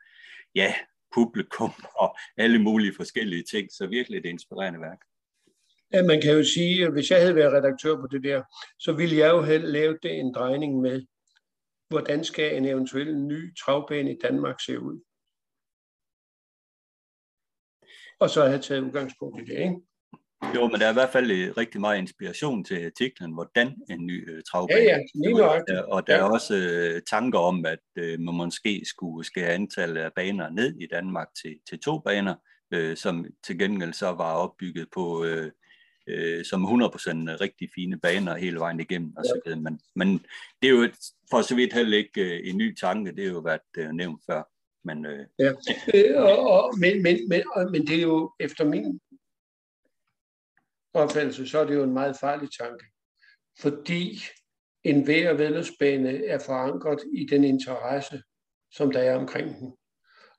ja, 0.55 0.73
publikum 1.13 1.71
og 1.95 2.17
alle 2.37 2.59
mulige 2.59 2.93
forskellige 2.95 3.43
ting. 3.51 3.71
Så 3.71 3.87
virkelig 3.87 4.17
et 4.17 4.25
inspirerende 4.25 4.81
værk. 4.81 4.99
Ja, 5.93 6.03
man 6.03 6.21
kan 6.21 6.37
jo 6.37 6.43
sige, 6.43 6.85
at 6.85 6.91
hvis 6.91 7.11
jeg 7.11 7.19
havde 7.19 7.35
været 7.35 7.53
redaktør 7.53 7.95
på 7.95 8.07
det 8.11 8.23
der, 8.23 8.43
så 8.79 8.93
ville 8.93 9.17
jeg 9.17 9.29
jo 9.29 9.41
have 9.41 9.59
lavet 9.59 9.97
det 10.03 10.19
en 10.19 10.33
drejning 10.33 10.81
med, 10.81 11.05
hvordan 11.89 12.23
skal 12.23 12.57
en 12.57 12.65
eventuel 12.65 13.17
ny 13.17 13.55
travbane 13.55 14.11
i 14.11 14.17
Danmark 14.23 14.61
se 14.61 14.79
ud? 14.79 14.99
Og 18.19 18.29
så 18.29 18.45
have 18.45 18.61
taget 18.61 18.81
udgangspunkt 18.81 19.41
i 19.41 19.45
det, 19.45 19.59
ikke? 19.59 19.75
Jo, 20.55 20.67
men 20.67 20.79
der 20.79 20.85
er 20.85 20.91
i 20.91 20.93
hvert 20.93 21.09
fald 21.09 21.31
øh, 21.31 21.57
rigtig 21.57 21.81
meget 21.81 21.97
inspiration 21.97 22.63
til 22.63 22.85
artiklen, 22.85 23.33
hvordan 23.33 23.75
en 23.89 24.05
ny 24.05 24.31
uh, 24.31 24.41
travbane. 24.51 24.79
Ja, 24.79 24.97
ja. 25.67 25.81
Og 25.81 26.07
der 26.07 26.15
ja. 26.15 26.19
er 26.19 26.23
også 26.23 26.53
uh, 26.53 27.01
tanker 27.09 27.39
om, 27.39 27.65
at 27.65 27.79
uh, 28.01 28.19
man 28.19 28.35
måske 28.35 28.81
skulle 28.85 29.25
skære 29.25 29.53
antallet 29.53 30.01
af 30.01 30.13
baner 30.15 30.49
ned 30.49 30.75
i 30.75 30.87
Danmark 30.91 31.27
til, 31.41 31.55
til 31.69 31.79
to 31.79 31.99
baner, 31.99 32.35
uh, 32.75 32.95
som 32.95 33.25
til 33.43 33.59
gengæld 33.59 33.93
så 33.93 34.07
var 34.07 34.33
opbygget 34.33 34.87
på 34.93 35.19
uh, 35.19 35.47
øh, 36.07 36.45
som 36.45 36.65
100% 36.65 36.67
rigtig 37.41 37.69
fine 37.75 37.99
baner 37.99 38.35
hele 38.35 38.59
vejen 38.59 38.79
igennem. 38.79 39.13
Og 39.17 39.25
så 39.25 39.41
videre. 39.45 39.61
Men, 39.61 39.79
men 39.95 40.25
det 40.61 40.67
er 40.67 40.71
jo 40.71 40.81
et, 40.81 40.95
for 41.29 41.41
så 41.41 41.55
vidt 41.55 41.73
heller 41.73 41.97
ikke 41.97 42.21
øh, 42.21 42.49
en 42.49 42.57
ny 42.57 42.75
tanke, 42.75 43.11
det 43.11 43.25
er 43.25 43.31
jo 43.31 43.39
været 43.39 43.61
øh, 43.77 43.89
nævnt 43.89 44.21
før. 44.29 44.43
Men, 44.83 45.05
øh, 45.05 45.25
ja. 45.39 45.51
øh, 45.93 46.21
og, 46.23 46.39
og, 46.49 46.79
men, 46.79 47.03
men, 47.03 47.29
men, 47.29 47.43
men 47.71 47.87
det 47.87 47.97
er 47.97 48.01
jo 48.01 48.33
efter 48.39 48.65
min 48.65 48.99
opfattelse, 50.93 51.47
så 51.47 51.59
er 51.59 51.65
det 51.65 51.75
jo 51.75 51.83
en 51.83 51.93
meget 51.93 52.15
farlig 52.21 52.49
tanke. 52.59 52.85
Fordi 53.59 54.19
en 54.83 55.03
hver 55.03 55.33
vedløbsbane 55.33 56.25
er 56.25 56.39
forankret 56.45 56.99
i 57.13 57.25
den 57.25 57.43
interesse, 57.43 58.21
som 58.71 58.91
der 58.91 58.99
er 58.99 59.17
omkring 59.17 59.59
den. 59.59 59.73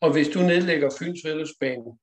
Og 0.00 0.12
hvis 0.12 0.28
du 0.28 0.38
nedlægger 0.38 0.90
Fyns 0.98 1.20
vedløbsbane, 1.24 1.98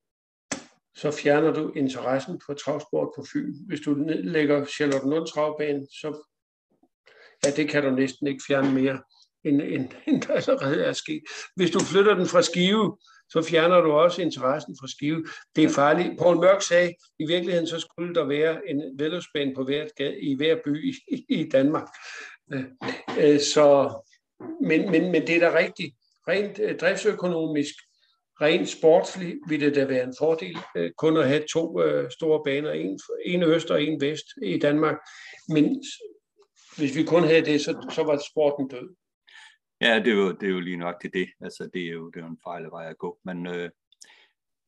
så 1.01 1.11
fjerner 1.11 1.53
du 1.53 1.71
interessen 1.75 2.41
for 2.45 2.53
travsport 2.53 3.09
på 3.15 3.25
Fyn. 3.33 3.53
Hvis 3.67 3.79
du 3.79 3.93
lægger 4.07 4.65
Charlottenlund 4.65 5.27
travbane, 5.27 5.87
så 5.91 6.27
ja, 7.45 7.51
det 7.51 7.69
kan 7.69 7.83
du 7.83 7.89
næsten 7.89 8.27
ikke 8.27 8.43
fjerne 8.47 8.71
mere, 8.71 9.01
end, 9.45 9.61
end, 9.61 9.89
end 10.07 10.21
der 10.21 10.33
allerede 10.33 10.83
er 10.83 10.93
sket. 10.93 11.21
Hvis 11.55 11.71
du 11.71 11.79
flytter 11.79 12.13
den 12.13 12.27
fra 12.27 12.41
Skive, 12.41 12.97
så 13.29 13.41
fjerner 13.41 13.81
du 13.81 13.91
også 13.91 14.21
interessen 14.21 14.77
fra 14.81 14.87
Skive. 14.87 15.25
Det 15.55 15.63
er 15.63 15.69
farligt. 15.69 16.17
Poul 16.17 16.37
Mørk 16.37 16.61
sagde, 16.61 16.93
i 17.19 17.27
virkeligheden 17.27 17.67
så 17.67 17.79
skulle 17.79 18.15
der 18.15 18.25
være 18.25 18.69
en 18.69 18.99
vedløbsbane 18.99 19.55
på 19.55 19.63
hvert, 19.63 19.91
i 19.99 20.35
hver 20.35 20.55
by 20.65 20.93
i, 20.93 21.25
i 21.29 21.49
Danmark. 21.49 21.87
Øh, 22.53 22.63
øh, 23.19 23.39
så, 23.39 23.93
men, 24.61 24.91
men, 24.91 25.11
men 25.11 25.27
det 25.27 25.35
er 25.35 25.49
da 25.49 25.57
rigtigt. 25.57 25.95
Rent 26.27 26.59
øh, 26.59 26.77
driftsøkonomisk 26.77 27.75
rent 28.41 28.69
sportsligt 28.69 29.39
ville 29.49 29.65
det 29.65 29.75
da 29.75 29.85
være 29.85 30.03
en 30.03 30.15
fordel 30.19 30.57
øh, 30.75 30.91
kun 30.97 31.17
at 31.17 31.27
have 31.27 31.43
to 31.53 31.81
øh, 31.83 32.11
store 32.11 32.43
baner, 32.43 32.71
en, 32.71 32.99
en 33.25 33.43
øst 33.43 33.71
og 33.71 33.83
en 33.83 34.01
vest 34.01 34.25
i 34.43 34.59
Danmark. 34.59 34.97
Men 35.49 35.83
hvis 36.77 36.95
vi 36.95 37.03
kun 37.03 37.23
havde 37.23 37.45
det, 37.45 37.61
så, 37.61 37.91
så 37.91 38.03
var 38.03 38.21
sporten 38.31 38.67
død. 38.67 38.95
Ja, 39.81 39.99
det 39.99 40.07
er 40.07 40.15
jo, 40.15 40.31
det 40.31 40.43
er 40.43 40.51
jo 40.51 40.59
lige 40.59 40.77
nok 40.77 40.95
til 41.01 41.13
det. 41.13 41.29
Altså, 41.41 41.69
det 41.73 41.81
er 41.81 41.91
jo, 41.91 42.09
det 42.09 42.19
er 42.19 42.23
jo 42.23 42.31
en 42.31 42.39
fejl 42.43 42.63
vej 42.63 42.89
at 42.89 42.97
gå. 42.97 43.19
Men 43.25 43.47
øh, 43.47 43.69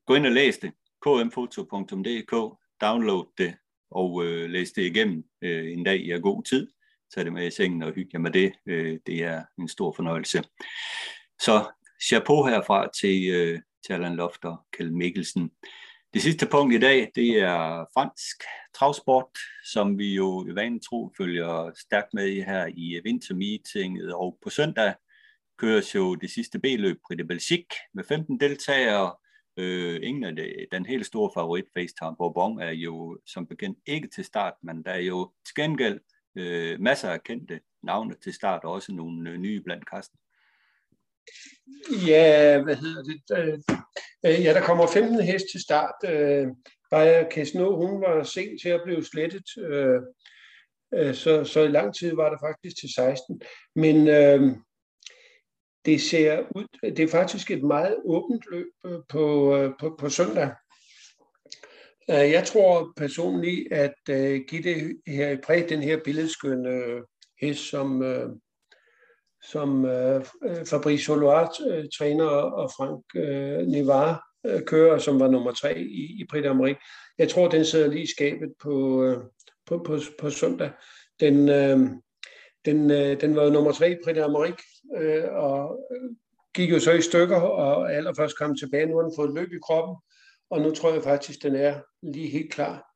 gå 0.08 0.16
ind 0.16 0.26
og 0.26 0.32
læs 0.32 0.58
det. 0.58 0.72
kmfoto.dk 1.02 2.58
Download 2.82 3.26
det 3.38 3.56
og 3.92 4.26
øh, 4.26 4.50
læs 4.50 4.72
det 4.72 4.82
igennem 4.82 5.24
øh, 5.42 5.72
en 5.72 5.84
dag 5.84 6.06
i 6.06 6.10
god 6.10 6.44
tid. 6.44 6.68
Tag 7.16 7.26
det 7.26 7.34
med 7.34 7.48
i 7.48 7.52
sengen 7.52 7.84
og 7.84 7.94
hygge 7.94 8.10
jer 8.14 8.20
med 8.20 8.32
det. 8.32 8.54
Øh, 8.66 9.00
det 9.06 9.24
er 9.24 9.44
en 9.60 9.68
stor 9.68 9.92
fornøjelse. 9.92 10.44
Så 11.42 11.72
chapeau 12.02 12.46
herfra 12.46 12.90
til, 13.02 13.30
øh, 13.30 13.60
til 13.86 13.94
Allan 13.94 14.16
Loft 14.16 14.46
og 14.46 14.58
Kjell 14.74 14.94
Mikkelsen. 14.94 15.52
Det 16.14 16.22
sidste 16.22 16.48
punkt 16.52 16.74
i 16.76 16.80
dag, 16.80 17.12
det 17.16 17.40
er 17.40 17.86
fransk 17.94 18.44
travsport, 18.76 19.38
som 19.74 19.98
vi 19.98 20.16
jo 20.16 20.48
i 20.48 20.56
vanen 20.56 20.82
tro 20.82 21.12
følger 21.18 21.72
stærkt 21.76 22.14
med 22.14 22.28
i 22.28 22.42
her 22.42 22.68
i 22.68 23.02
vintermeetinget. 23.04 24.14
Og 24.14 24.38
på 24.44 24.50
søndag 24.50 24.94
køres 25.58 25.96
jo 25.96 26.16
det 26.16 26.32
sidste 26.32 26.60
B-løb, 26.60 26.98
Prix 27.08 27.18
de 27.18 27.24
Belgique, 27.24 27.78
med 27.94 28.04
15 28.04 28.40
deltagere. 28.40 29.16
Øh, 29.58 30.00
ingen 30.04 30.24
af 30.24 30.36
det, 30.36 30.68
den 30.72 30.86
helt 30.86 31.06
store 31.06 31.32
favorit, 31.34 31.66
FaceTime 31.74 32.16
Bourbon, 32.18 32.62
er 32.62 32.72
jo 32.72 33.18
som 33.26 33.48
bekendt 33.48 33.80
ikke 33.86 34.08
til 34.08 34.26
start, 34.26 34.54
men 34.64 34.84
der 34.84 34.92
er 34.92 35.02
jo 35.02 35.32
til 35.46 35.56
gengæld 35.56 36.00
øh, 36.36 36.80
masser 36.80 37.10
af 37.10 37.24
kendte 37.24 37.60
navne 37.84 38.16
til 38.24 38.34
start, 38.34 38.64
og 38.64 38.72
også 38.72 38.92
nogle 38.94 39.30
øh, 39.30 39.38
nye 39.38 39.62
blandt 39.62 39.90
kasten. 39.90 40.20
Ja, 42.08 42.62
hvad 42.64 42.76
hedder 42.76 43.04
det? 43.04 43.22
Øh, 43.38 43.60
øh 44.26 44.44
ja, 44.46 44.54
der 44.54 44.62
kommer 44.62 44.88
15 44.88 45.22
hest 45.22 45.46
til 45.52 45.62
start. 45.62 45.96
Øh, 46.06 46.48
Bayer 46.92 47.30
Kesno, 47.30 47.76
hun 47.76 48.02
var 48.02 48.24
sent 48.24 48.62
til 48.62 48.70
at 48.70 48.82
blive 48.86 49.04
slettet, 49.04 49.50
øh, 49.58 50.02
øh, 50.94 51.16
så, 51.16 51.44
så 51.44 51.60
i 51.64 51.68
lang 51.68 51.96
tid 51.96 52.16
var 52.16 52.30
der 52.30 52.38
faktisk 52.48 52.80
til 52.80 52.94
16. 52.94 53.42
Men 53.76 54.08
øh, 54.08 54.56
det 55.86 56.02
ser 56.02 56.40
ud, 56.56 56.68
det 56.84 57.00
er 57.00 57.08
faktisk 57.08 57.52
et 57.52 57.64
meget 57.64 57.98
åbent 58.06 58.44
løb 58.52 58.68
øh, 58.86 59.00
på, 59.10 59.74
på, 59.80 59.96
på 60.00 60.10
søndag. 60.10 60.52
Jeg 62.08 62.44
tror 62.46 62.94
personligt, 62.98 63.74
at 63.74 63.94
give 64.06 64.44
Gitte 64.44 64.96
her 65.08 65.30
i 65.30 65.38
præg 65.44 65.70
den 65.70 65.82
her 65.82 66.00
billedskønne 66.06 67.02
hest, 67.42 67.70
som, 67.70 68.04
som 69.44 69.86
øh, 69.86 70.26
øh 70.46 70.66
Fabrice 70.66 71.12
Holoart, 71.12 71.50
øh, 71.68 71.86
træner, 71.98 72.26
og 72.26 72.72
Frank 72.78 73.04
øh, 73.16 73.68
Nivar, 73.68 74.28
øh, 74.46 74.62
kører, 74.64 74.98
som 74.98 75.20
var 75.20 75.28
nummer 75.28 75.52
tre 75.52 75.80
i, 75.80 76.22
i 76.22 76.26
Prix 76.30 76.46
d'Amérique. 76.46 77.14
Jeg 77.18 77.30
tror, 77.30 77.48
den 77.48 77.66
sidder 77.66 77.88
lige 77.88 78.04
i 78.04 78.14
skabet 78.16 78.50
på, 78.62 79.04
øh, 79.04 79.18
på, 79.66 79.84
på, 79.86 80.00
på 80.20 80.30
søndag. 80.30 80.72
Den, 81.20 81.50
øh, 81.50 81.80
den, 82.66 82.92
øh, 82.92 83.22
den 83.22 83.36
var 83.36 83.44
jo 83.44 83.50
nummer 83.50 83.72
tre 83.72 83.92
i 83.92 83.98
Prix 84.04 84.18
d'Amérique, 84.18 84.96
øh, 85.02 85.34
og 85.34 85.80
øh, 85.92 86.10
gik 86.54 86.72
jo 86.72 86.80
så 86.80 86.92
i 86.92 87.02
stykker, 87.02 87.40
og 87.42 87.94
allerførst 87.94 88.38
kom 88.38 88.56
tilbage. 88.56 88.86
Nu 88.86 88.96
har 88.96 89.04
den 89.04 89.14
fået 89.18 89.36
løb 89.36 89.54
i 89.54 89.60
kroppen, 89.64 89.96
og 90.50 90.62
nu 90.62 90.72
tror 90.72 90.94
jeg 90.94 91.04
faktisk, 91.04 91.44
den 91.44 91.56
er 91.56 91.80
lige 92.04 92.30
helt 92.30 92.52
klar. 92.52 92.91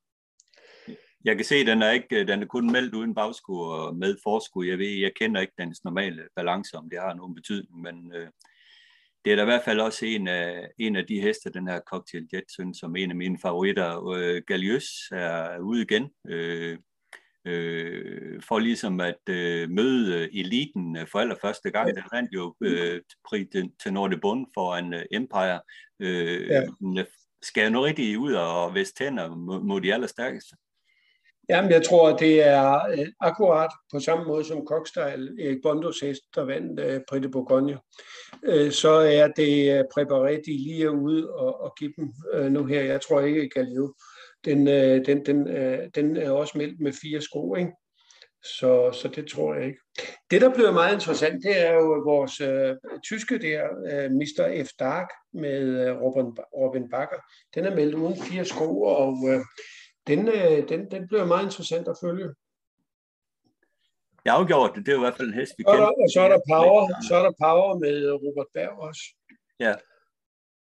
Jeg 1.26 1.36
kan 1.36 1.46
se, 1.46 1.66
den 1.66 1.82
er, 1.82 1.92
ikke, 1.92 2.24
den 2.24 2.42
er 2.42 2.46
kun 2.46 2.72
meldt 2.72 2.94
uden 2.94 3.16
bagskud 3.16 3.60
og 3.60 3.96
med 3.96 4.18
forskud. 4.24 4.66
Jeg 4.66 4.78
ved, 4.78 4.88
jeg 4.88 5.12
kender 5.20 5.42
ikke 5.42 5.54
dens 5.58 5.84
normale 5.84 6.24
balance, 6.36 6.78
om 6.78 6.90
det 6.90 7.00
har 7.00 7.14
nogen 7.14 7.36
betydning, 7.36 7.82
men 7.82 8.12
øh, 8.16 8.28
det 9.26 9.32
er 9.32 9.36
da 9.36 9.42
i 9.42 9.46
hvert 9.46 9.64
fald 9.66 9.80
også 9.80 10.06
en 10.06 10.28
af, 10.28 10.68
en 10.78 10.96
af 10.96 11.06
de 11.08 11.22
heste, 11.22 11.50
den 11.50 11.68
her 11.68 11.80
Cocktail 11.80 12.28
Jetson, 12.34 12.74
som 12.74 12.96
en 12.96 13.10
af 13.10 13.16
mine 13.16 13.38
favoritter. 13.42 14.10
Øh, 14.10 14.42
Galius 14.48 15.12
er 15.12 15.60
ude 15.60 15.82
igen, 15.82 16.10
øh, 16.28 16.78
øh, 17.46 18.42
for 18.42 18.60
ligesom 18.60 19.00
at 19.00 19.30
øh, 19.30 19.70
møde 19.70 20.40
eliten 20.40 20.98
for 21.12 21.20
allerførste 21.20 21.72
gang. 21.72 21.96
Den 21.96 22.04
vandt 22.12 22.34
jo 22.34 22.56
øh, 22.62 23.02
til, 23.52 23.72
til 23.84 23.94
Nordre 23.94 24.18
Bund 24.18 24.48
foran 24.54 24.94
uh, 24.94 25.02
Empire. 25.12 25.60
Øh, 26.00 26.48
ja. 26.48 27.04
Skal 27.42 27.72
nu 27.72 27.82
rigtig 27.82 28.20
ud 28.20 28.34
og 28.34 28.74
vest 28.74 28.98
tænder 28.98 29.36
mod 29.60 29.82
de 29.82 29.94
allerstærkeste? 29.94 30.56
Jamen, 31.50 31.72
jeg 31.72 31.84
tror, 31.84 32.18
det 32.18 32.48
er 32.48 32.86
øh, 32.86 33.08
akkurat 33.20 33.72
på 33.94 34.00
samme 34.00 34.26
måde 34.26 34.44
som 34.44 34.66
Kokstejl, 34.66 35.40
Erik 35.40 35.56
øh, 35.56 35.62
Bondos 35.64 36.00
hest, 36.00 36.22
der 36.36 36.44
vandt 36.44 36.80
øh, 36.80 37.02
Prix 37.10 37.22
de 37.22 37.30
Bourgogne. 37.30 37.80
Øh, 38.46 38.72
så 38.72 38.90
er 38.92 39.28
det 39.28 39.78
øh, 39.78 39.84
præpareret, 39.94 40.42
de 40.46 40.52
lige 40.52 40.86
er 40.86 40.90
ude 40.90 41.34
og, 41.34 41.62
og 41.62 41.74
give 41.80 41.94
dem 41.98 42.14
øh, 42.34 42.52
nu 42.52 42.66
her. 42.66 42.82
Jeg 42.82 43.02
tror 43.02 43.22
ikke, 43.22 43.50
Galileo. 43.50 43.94
den, 44.46 44.68
øh, 44.68 45.06
den, 45.06 45.26
den, 45.26 45.48
øh, 45.48 45.80
den 45.96 46.18
er 46.18 46.32
også 46.32 46.58
meldt 46.58 46.80
med 46.80 46.94
fire 47.02 47.22
sko, 47.22 47.56
ikke? 47.56 47.72
Så, 48.60 48.92
så 49.02 49.08
det 49.08 49.28
tror 49.28 49.56
jeg 49.56 49.66
ikke. 49.66 49.80
Det, 50.32 50.42
der 50.42 50.54
bliver 50.54 50.72
meget 50.72 50.94
interessant, 50.94 51.44
det 51.44 51.68
er 51.68 51.74
jo 51.74 52.04
vores 52.06 52.42
øh, 52.42 52.76
tyske 53.04 53.38
der, 53.38 53.64
øh, 53.92 54.12
Mr. 54.12 54.64
F. 54.66 54.70
Dark 54.80 55.10
med 55.34 55.62
øh, 55.62 56.02
Robin, 56.02 56.38
Robin 56.58 56.90
Bakker. 56.90 57.18
Den 57.56 57.66
er 57.66 57.76
meldt 57.76 57.96
uden 57.96 58.18
fire 58.18 58.46
sko, 58.46 58.82
og 58.82 59.18
øh, 59.30 59.40
den, 60.08 60.28
øh, 60.28 60.70
den, 60.70 60.92
den 60.92 61.08
bliver 61.08 61.26
meget 61.26 61.44
interessant 61.44 61.88
at 61.88 61.98
følge. 62.02 62.30
Jeg 64.26 64.34
har 64.34 64.40
afgjort 64.40 64.72
det. 64.76 64.86
Det 64.86 64.92
er 64.92 64.96
jo 64.96 65.02
i 65.02 65.06
hvert 65.06 65.18
fald 65.18 65.28
en 65.28 65.40
hest, 65.40 65.54
vi 65.58 65.64
kender. 65.64 65.86
Og, 65.86 66.10
så 66.14 66.22
er 66.22 66.30
der 66.30 66.42
Power, 66.54 66.82
så 67.08 67.16
er 67.16 67.24
der 67.24 67.34
Power 67.46 67.80
med 67.84 68.12
Robert 68.12 68.48
Berg 68.54 68.80
også. 68.88 69.04
Ja. 69.60 69.74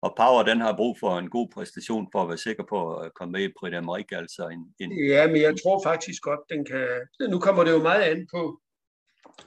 Og 0.01 0.13
Power, 0.17 0.43
den 0.43 0.61
har 0.61 0.75
brug 0.75 0.99
for 0.99 1.19
en 1.19 1.29
god 1.29 1.47
præstation 1.53 2.07
for 2.11 2.21
at 2.21 2.27
være 2.27 2.37
sikker 2.37 2.63
på 2.69 2.95
at 2.95 3.13
komme 3.13 3.31
med 3.31 3.43
i 3.43 3.53
Prix 3.59 3.73
d'Amérique. 3.73 4.17
Altså 4.17 4.47
en, 4.47 4.73
en... 4.79 5.05
Ja, 5.07 5.27
men 5.27 5.41
jeg 5.41 5.55
tror 5.63 5.83
faktisk 5.83 6.21
godt, 6.23 6.39
den 6.49 6.65
kan... 6.65 6.87
Nu 7.29 7.39
kommer 7.39 7.63
det 7.63 7.71
jo 7.71 7.81
meget 7.81 8.01
an 8.01 8.27
på... 8.33 8.61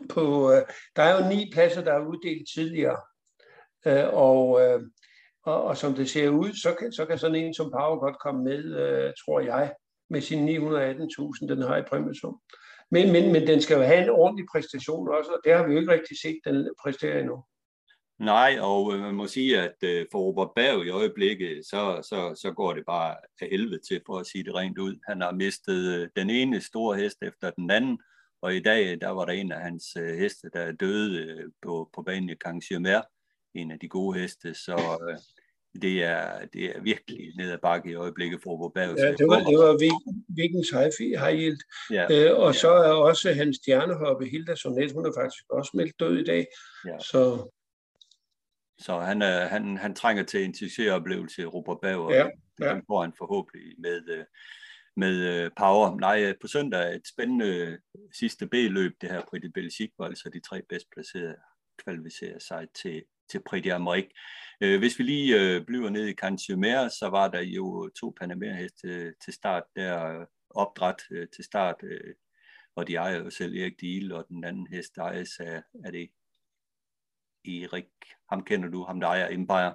på 0.09 0.53
øh, 0.53 0.63
der 0.97 1.03
er 1.03 1.13
jo 1.19 1.29
ni 1.35 1.51
pladser, 1.53 1.85
der 1.85 1.93
er 1.93 2.07
uddelt 2.07 2.49
tidligere. 2.55 3.01
Øh, 3.87 4.09
og 4.13 4.63
og, 5.45 5.65
og 5.65 5.77
som 5.77 5.95
det 5.95 6.11
ser 6.11 6.29
ud, 6.29 6.53
så 6.53 6.75
kan, 6.79 6.93
så 6.93 7.07
kan 7.07 7.19
sådan 7.19 7.37
en 7.37 7.55
som 7.55 7.71
Power 7.71 7.99
godt 8.01 8.19
komme 8.19 8.45
med, 8.45 8.65
øh, 8.65 9.13
tror 9.25 9.41
jeg, 9.41 9.75
med 10.11 10.21
sine 10.21 10.53
918.000, 10.53 11.47
den 11.49 11.63
har 11.63 11.77
i 11.77 11.83
præmiesum. 11.83 12.41
Men, 12.91 13.13
men, 13.13 13.33
men 13.33 13.47
den 13.47 13.61
skal 13.61 13.77
jo 13.77 13.83
have 13.83 14.03
en 14.03 14.11
ordentlig 14.11 14.47
præstation 14.53 15.09
også, 15.09 15.31
og 15.31 15.41
det 15.45 15.53
har 15.53 15.67
vi 15.67 15.73
jo 15.73 15.81
ikke 15.81 15.93
rigtig 15.93 16.17
set, 16.23 16.39
den 16.45 16.69
præsterer 16.83 17.19
endnu. 17.19 17.45
Nej, 18.19 18.59
og 18.61 18.95
øh, 18.95 19.01
man 19.01 19.15
må 19.15 19.27
sige, 19.27 19.61
at 19.61 19.77
øh, 19.85 20.07
for 20.13 20.19
Robert 20.19 20.51
Berg 20.57 20.87
i 20.87 20.91
øjeblikket, 20.91 21.67
så, 21.67 22.01
så, 22.03 22.41
så 22.43 22.53
går 22.53 22.73
det 22.73 22.85
bare 22.87 23.17
af 23.41 23.49
helvede 23.51 23.81
til, 23.89 24.01
for 24.07 24.19
at 24.19 24.27
sige 24.27 24.45
det 24.45 24.55
rent 24.55 24.79
ud. 24.79 24.97
Han 25.09 25.21
har 25.21 25.33
mistet 25.33 25.99
øh, 25.99 26.09
den 26.17 26.31
ene 26.31 26.61
store 26.61 26.97
hest 26.97 27.19
efter 27.23 27.51
den 27.51 27.71
anden, 27.71 27.99
og 28.43 28.55
i 28.55 28.61
dag, 28.61 29.01
der 29.01 29.09
var 29.09 29.25
der 29.25 29.33
en 29.33 29.53
af 29.53 29.61
hans 29.61 29.85
heste, 29.95 30.51
der 30.53 30.73
døde 30.73 31.43
på, 31.63 31.91
på 31.95 32.03
banen 32.03 32.31
i 32.31 32.35
Kangxiermer, 32.35 33.01
en 33.55 33.71
af 33.71 33.79
de 33.79 33.89
gode 33.89 34.21
heste, 34.21 34.55
så 34.55 34.99
øh, 35.09 35.19
det, 35.83 36.03
er, 36.03 36.47
det 36.47 36.65
er 36.65 36.81
virkelig 36.81 37.37
ned 37.37 37.51
ad 37.53 37.59
bakke 37.59 37.91
i 37.91 37.95
øjeblikket 37.95 38.41
for 38.43 38.51
Robert 38.51 38.73
Berg. 38.73 38.99
Ja, 38.99 39.13
det 39.13 39.29
var, 39.29 39.39
det 39.39 39.59
var 39.59 39.73
Vikings 40.29 40.71
High 41.25 41.39
Yield. 41.39 41.61
Ja. 41.91 42.07
Øh, 42.11 42.39
og 42.39 42.53
ja. 42.53 42.59
så 42.59 42.71
er 42.71 42.93
også 42.93 43.33
hans 43.33 43.57
stjernehoppe, 43.57 44.27
Hilda 44.27 44.55
Sonet, 44.55 44.93
hun 44.93 45.07
er 45.07 45.13
faktisk 45.17 45.45
også 45.51 45.71
meldt 45.75 46.01
død 46.01 46.19
i 46.19 46.25
dag. 46.25 46.47
Ja. 46.87 46.99
Så 46.99 47.51
så 48.79 48.99
han, 48.99 49.23
er, 49.23 49.47
han, 49.47 49.77
han 49.77 49.95
trænger 49.95 50.23
til 50.23 50.45
en 50.45 50.55
succesoplevelse, 50.55 51.45
Robert 51.45 51.79
Berg, 51.83 51.99
og 51.99 52.13
ja, 52.13 52.27
ja. 52.61 52.75
den 52.75 52.83
får 52.87 53.01
han 53.03 53.13
forhåbentlig 53.19 53.75
med, 53.79 54.09
øh, 54.09 54.25
med 54.97 55.45
øh, 55.45 55.51
power. 55.57 55.99
Nej, 55.99 56.35
på 56.41 56.47
søndag 56.47 56.81
er 56.81 56.95
et 56.95 57.09
spændende 57.09 57.79
sidste 58.13 58.47
B-løb, 58.47 58.93
det 59.01 59.11
her 59.11 59.23
på 59.31 59.39
det 59.39 59.53
Belgique, 59.53 59.93
hvor 59.97 60.07
altså 60.07 60.31
de 60.33 60.41
tre 60.41 60.63
bedst 60.69 60.87
placerede 60.93 61.37
kvalificerer 61.85 62.39
sig 62.39 62.67
til, 62.83 63.03
til 63.33 63.41
Prix 63.49 63.67
d'Amérique. 63.67 64.13
Øh, 64.61 64.79
hvis 64.79 64.99
vi 64.99 65.05
lige 65.05 65.41
øh, 65.41 65.67
bliver 65.67 65.91
ned 65.91 66.07
i 66.07 66.15
Cantiumer, 66.15 66.89
så 66.89 67.09
var 67.11 67.29
der 67.29 67.41
jo 67.41 67.91
to 68.01 68.15
Panamera-heste 68.21 69.15
til 69.25 69.33
start 69.33 69.63
der, 69.77 70.27
opdræt 70.55 71.03
øh, 71.11 71.29
til 71.35 71.45
start, 71.45 71.77
øh, 71.83 72.15
og 72.77 72.89
de 72.89 72.95
ejer 72.95 73.19
jo 73.19 73.31
selv 73.31 73.57
Erik 73.57 73.81
Diel, 73.81 74.13
og 74.13 74.29
den 74.29 74.45
anden 74.45 74.67
hest 74.67 74.99
ejes 74.99 75.41
af, 75.41 75.63
er 75.85 75.91
det 75.91 76.11
Erik, 77.45 77.91
ham 78.31 78.45
kender 78.45 78.69
du, 78.69 78.85
ham 78.85 79.01
der 79.01 79.09
ejer 79.09 79.29
Empire. 79.31 79.75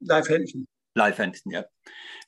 Leif 0.00 0.24
Hansen. 0.28 0.66
Leif 0.96 1.16
Hansen, 1.16 1.52
ja. 1.52 1.62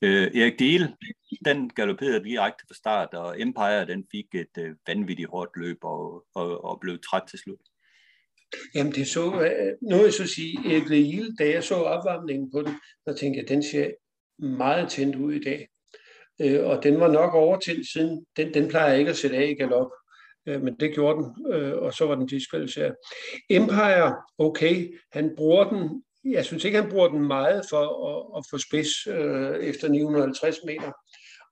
Øh, 0.02 0.26
Erik 0.36 0.58
Diel, 0.58 0.96
den 1.44 1.68
galopperede 1.68 2.24
direkte 2.24 2.64
fra 2.68 2.74
start, 2.74 3.14
og 3.14 3.40
Empire, 3.40 3.86
den 3.86 4.06
fik 4.10 4.34
et 4.34 4.58
øh, 4.58 4.76
vanvittigt 4.86 5.28
hårdt 5.28 5.56
løb 5.56 5.78
og, 5.82 6.26
og, 6.34 6.64
og 6.64 6.80
blev 6.80 6.98
træt 7.10 7.22
til 7.30 7.38
slut. 7.38 7.60
Jamen 8.74 8.92
det 8.92 9.08
så, 9.08 9.40
øh, 9.40 9.90
nu 9.90 9.96
vil 9.96 10.04
jeg 10.04 10.12
så 10.12 10.26
sige, 10.26 10.58
øh, 10.66 10.72
Erik 10.72 10.88
Lille, 10.88 11.36
da 11.38 11.50
jeg 11.50 11.64
så 11.64 11.74
opvarmningen 11.74 12.50
på 12.50 12.62
den, 12.62 12.74
så 13.08 13.14
tænkte 13.14 13.40
jeg, 13.40 13.48
den 13.48 13.62
ser 13.62 13.90
meget 14.38 14.90
tændt 14.90 15.16
ud 15.16 15.32
i 15.32 15.44
dag. 15.44 15.68
Øh, 16.40 16.66
og 16.66 16.82
den 16.82 17.00
var 17.00 17.12
nok 17.12 17.34
overtændt 17.34 17.92
siden, 17.92 18.26
den, 18.36 18.54
den 18.54 18.68
plejer 18.68 18.90
jeg 18.90 18.98
ikke 18.98 19.10
at 19.10 19.16
sætte 19.16 19.36
af 19.36 19.48
i 19.48 19.54
galop, 19.54 19.90
øh, 20.48 20.62
men 20.62 20.76
det 20.80 20.94
gjorde 20.94 21.22
den, 21.22 21.52
øh, 21.54 21.74
og 21.76 21.94
så 21.94 22.06
var 22.06 22.14
den 22.14 22.26
diskvalificeret. 22.26 22.94
Empire, 23.50 24.16
okay, 24.38 24.98
han 25.12 25.32
bruger 25.36 25.64
den, 25.64 26.02
jeg 26.32 26.44
synes 26.44 26.64
ikke, 26.64 26.80
han 26.80 26.90
bruger 26.90 27.08
den 27.08 27.26
meget 27.26 27.62
for 27.70 27.84
at, 28.08 28.38
at 28.38 28.44
få 28.50 28.58
spids 28.58 29.06
efter 29.68 29.88
950 29.88 30.56
meter. 30.66 30.92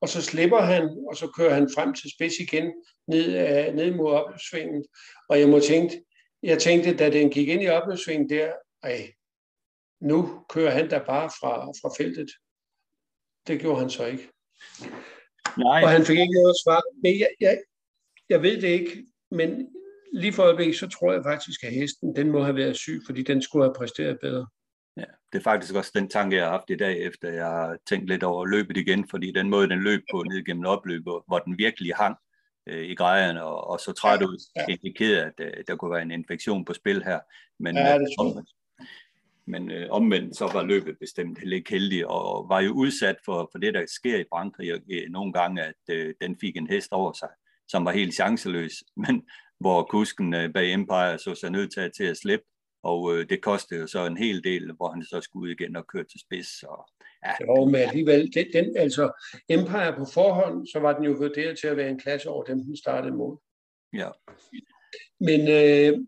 Og 0.00 0.08
så 0.08 0.22
slipper 0.22 0.60
han, 0.60 0.82
og 1.10 1.16
så 1.16 1.26
kører 1.36 1.54
han 1.54 1.68
frem 1.74 1.94
til 1.94 2.10
spids 2.14 2.34
igen, 2.40 2.72
ned, 3.08 3.26
ned 3.72 3.94
mod 3.94 4.12
opsvinget. 4.12 4.86
Og 5.28 5.40
jeg 5.40 5.48
må 5.48 5.60
tænke, 5.60 6.02
jeg 6.42 6.58
tænkte, 6.58 6.96
da 6.96 7.10
den 7.10 7.30
gik 7.30 7.48
ind 7.48 7.62
i 7.62 7.68
opløbsvingen 7.68 8.28
der, 8.30 8.52
ej, 8.82 9.12
nu 10.00 10.44
kører 10.48 10.70
han 10.70 10.90
der 10.90 11.04
bare 11.04 11.30
fra, 11.40 11.66
fra 11.66 11.94
feltet. 11.98 12.30
Det 13.46 13.60
gjorde 13.60 13.80
han 13.80 13.90
så 13.90 14.06
ikke. 14.06 14.28
Nej. 15.58 15.82
Og 15.82 15.88
han 15.90 16.04
fik 16.04 16.18
ikke 16.18 16.40
noget 16.42 16.56
svar. 16.64 16.82
Men 17.02 17.18
jeg, 17.18 17.28
jeg, 17.40 17.58
jeg 18.28 18.42
ved 18.42 18.60
det 18.60 18.68
ikke, 18.68 19.06
men 19.30 19.68
lige 20.12 20.32
for 20.32 20.42
øjeblik, 20.42 20.74
så 20.74 20.88
tror 20.88 21.12
jeg 21.12 21.22
faktisk, 21.24 21.64
at 21.64 21.72
hesten, 21.72 22.16
den 22.16 22.30
må 22.30 22.42
have 22.42 22.56
været 22.56 22.76
syg, 22.76 23.00
fordi 23.06 23.22
den 23.22 23.42
skulle 23.42 23.64
have 23.64 23.74
præsteret 23.74 24.18
bedre. 24.20 24.46
Ja, 24.96 25.04
det 25.32 25.38
er 25.38 25.42
faktisk 25.42 25.74
også 25.74 25.90
den 25.94 26.08
tanke, 26.08 26.36
jeg 26.36 26.44
har 26.44 26.50
haft 26.50 26.70
i 26.70 26.76
dag, 26.76 27.02
efter 27.02 27.32
jeg 27.32 27.46
har 27.46 27.78
tænkt 27.88 28.08
lidt 28.08 28.22
over 28.22 28.46
løbet 28.46 28.76
igen, 28.76 29.08
fordi 29.08 29.32
den 29.32 29.50
måde, 29.50 29.68
den 29.68 29.82
løb 29.82 30.02
på 30.12 30.22
ned 30.22 30.44
gennem 30.44 30.66
opløbet, 30.66 31.22
hvor 31.26 31.38
den 31.38 31.58
virkelig 31.58 31.94
hang, 31.94 32.16
øh, 32.66 32.84
i 32.84 32.94
grejerne 32.94 33.44
og, 33.44 33.66
og 33.66 33.80
så 33.80 33.92
træt 33.92 34.22
ud, 34.22 34.38
ja, 34.56 34.64
indikeret, 34.68 35.20
at 35.20 35.34
øh, 35.38 35.64
der 35.66 35.76
kunne 35.76 35.90
være 35.90 36.02
en 36.02 36.10
infektion 36.10 36.64
på 36.64 36.74
spil 36.74 37.04
her. 37.04 37.20
Men, 37.58 37.76
ja, 37.76 37.98
det 37.98 38.08
tror 38.18 38.34
jeg. 38.34 38.44
Men 39.46 39.70
øh, 39.70 39.86
omvendt 39.90 40.36
så 40.36 40.50
var 40.52 40.62
løbet 40.62 40.98
bestemt 40.98 41.38
heller 41.38 41.56
ikke 41.56 41.70
heldig, 41.70 42.06
og 42.06 42.48
var 42.48 42.60
jo 42.60 42.72
udsat 42.72 43.16
for, 43.24 43.48
for 43.52 43.58
det, 43.58 43.74
der 43.74 43.84
sker 43.88 44.18
i 44.18 44.24
Frankrig 44.32 44.70
øh, 44.90 45.10
nogle 45.10 45.32
gange, 45.32 45.62
at 45.62 45.74
øh, 45.90 46.14
den 46.20 46.36
fik 46.40 46.56
en 46.56 46.66
hest 46.66 46.92
over 46.92 47.12
sig, 47.12 47.28
som 47.68 47.84
var 47.84 47.92
helt 47.92 48.14
chanceløs, 48.14 48.84
men 49.06 49.22
hvor 49.60 49.82
kusken 49.82 50.34
øh, 50.34 50.52
bag 50.52 50.72
Empire 50.72 51.18
så 51.18 51.34
sig 51.34 51.50
nødt 51.50 51.72
til, 51.72 51.90
til 51.96 52.04
at 52.04 52.16
slippe, 52.16 52.46
og 52.82 53.16
øh, 53.16 53.28
det 53.28 53.42
kostede 53.42 53.80
jo 53.80 53.86
så 53.86 54.06
en 54.06 54.16
hel 54.16 54.44
del, 54.44 54.72
hvor 54.72 54.90
han 54.90 55.02
så 55.02 55.20
skulle 55.20 55.42
ud 55.42 55.50
igen 55.50 55.76
og 55.76 55.86
køre 55.86 56.04
til 56.04 56.20
spids, 56.20 56.62
og. 56.62 56.88
Jo, 57.40 57.64
men 57.64 57.74
alligevel, 57.74 58.34
den, 58.34 58.46
den, 58.52 58.76
altså 58.76 59.26
Empire 59.48 59.94
på 59.98 60.04
forhånd, 60.14 60.66
så 60.66 60.78
var 60.78 60.92
den 60.92 61.04
jo 61.04 61.12
vurderet 61.12 61.58
til 61.58 61.66
at 61.66 61.76
være 61.76 61.90
en 61.90 61.98
klasse 61.98 62.28
over 62.28 62.44
dem, 62.44 62.64
den 62.64 62.76
startede 62.76 63.14
mod. 63.14 63.36
Ja. 63.92 64.10
Men 65.20 65.40
øh, 65.48 66.06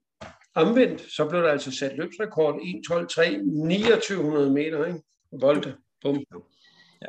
omvendt, 0.55 1.01
så 1.01 1.29
blev 1.29 1.43
der 1.43 1.51
altså 1.51 1.71
sat 1.71 1.97
løbsrekord 1.97 2.55
1.12.3, 2.55 2.61
2900 2.89 4.51
meter, 4.51 4.87
ikke? 4.87 5.01
Volte. 5.33 5.77
Bum. 6.03 6.25
Ja. 7.03 7.09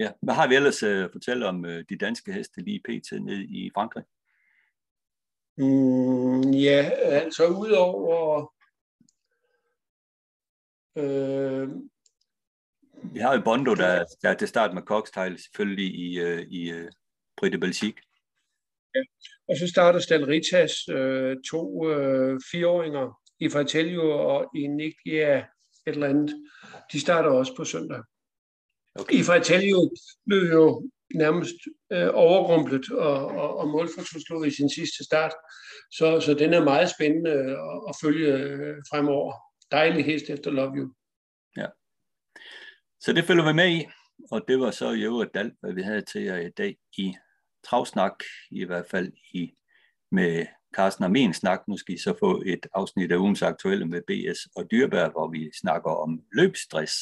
ja. 0.00 0.12
Hvad 0.22 0.34
har 0.34 0.48
vi 0.48 0.54
ellers 0.54 0.82
uh, 0.82 1.04
at 1.04 1.12
fortælle 1.12 1.46
om 1.46 1.64
uh, 1.64 1.80
de 1.88 1.96
danske 2.00 2.32
heste 2.32 2.60
lige 2.60 2.80
pt. 2.80 3.12
ned 3.12 3.38
i 3.38 3.70
Frankrig? 3.74 4.04
Mm, 5.58 6.50
ja, 6.50 6.90
altså 7.02 7.46
udover 7.46 8.52
øh, 10.96 11.68
Vi 13.02 13.18
har 13.18 13.34
jo 13.34 13.40
Bondo, 13.44 13.74
der, 13.74 14.04
der 14.22 14.28
er 14.28 14.34
til 14.34 14.48
start 14.48 14.74
med 14.74 14.82
Coxtail, 14.82 15.38
selvfølgelig 15.38 15.94
i, 15.94 16.22
uh, 16.22 16.40
i 16.40 16.72
uh, 16.72 16.88
Brite 17.36 17.58
Belgique. 17.58 18.02
Ja. 18.94 19.00
Og 19.48 19.56
så 19.56 19.68
starter 19.68 19.98
Stalritas 19.98 20.88
øh, 20.88 21.36
to 21.50 21.90
øh, 21.90 22.40
fireåringer 22.50 23.20
i 23.40 23.48
Fratello 23.48 24.10
og 24.10 24.50
i 24.56 24.66
Nikia 24.66 25.38
et 25.38 25.44
eller 25.86 26.08
andet. 26.08 26.34
De 26.92 27.00
starter 27.00 27.30
også 27.30 27.56
på 27.56 27.64
søndag. 27.64 28.02
Okay. 28.94 29.14
I 29.14 29.22
Fratello 29.22 29.90
blev 30.26 30.42
jo 30.52 30.90
nærmest 31.14 31.54
øh, 31.92 32.08
overrumplet 32.12 32.92
og, 32.92 33.26
og, 33.26 33.56
og 33.56 33.68
målforslået 33.68 34.46
i 34.46 34.56
sin 34.56 34.70
sidste 34.70 35.04
start. 35.04 35.32
Så, 35.92 36.20
så 36.20 36.34
den 36.34 36.54
er 36.54 36.64
meget 36.64 36.90
spændende 36.90 37.30
at, 37.30 37.80
at 37.88 37.94
følge 38.02 38.32
øh, 38.34 38.76
fremover. 38.90 39.32
Dejlig 39.70 40.04
hest 40.04 40.30
efter 40.30 40.50
Love 40.50 40.76
You. 40.76 40.92
Så 43.02 43.12
det 43.12 43.24
følger 43.24 43.46
vi 43.46 43.52
med 43.52 43.70
i, 43.70 43.86
og 44.30 44.44
det 44.48 44.60
var 44.60 44.70
så 44.70 44.90
i 44.90 45.02
øvrigt 45.02 45.36
alt, 45.36 45.54
hvad 45.60 45.72
vi 45.72 45.82
havde 45.82 46.02
til 46.02 46.22
jer 46.22 46.36
i 46.36 46.50
dag 46.50 46.76
i 46.96 47.14
Travsnak, 47.66 48.12
i 48.50 48.64
hvert 48.64 48.86
fald 48.90 49.12
i 49.34 49.52
med 50.12 50.46
Carsten 50.76 51.04
og 51.04 51.10
min 51.10 51.34
snak, 51.34 51.60
måske 51.68 51.98
så 51.98 52.14
få 52.18 52.42
et 52.46 52.66
afsnit 52.74 53.12
af 53.12 53.16
ugens 53.16 53.42
aktuelle 53.42 53.86
med 53.86 54.02
BS 54.06 54.48
og 54.56 54.70
Dyrbær, 54.70 55.08
hvor 55.08 55.28
vi 55.28 55.50
snakker 55.60 55.90
om 55.90 56.20
løbstress. 56.32 56.94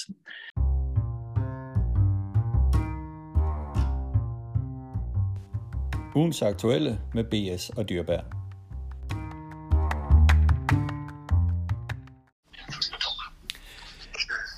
Ugens 6.16 6.42
aktuelle 6.42 7.01
med 7.14 7.24
BS 7.24 7.70
og 7.70 7.88
Dyrbær. 7.88 8.20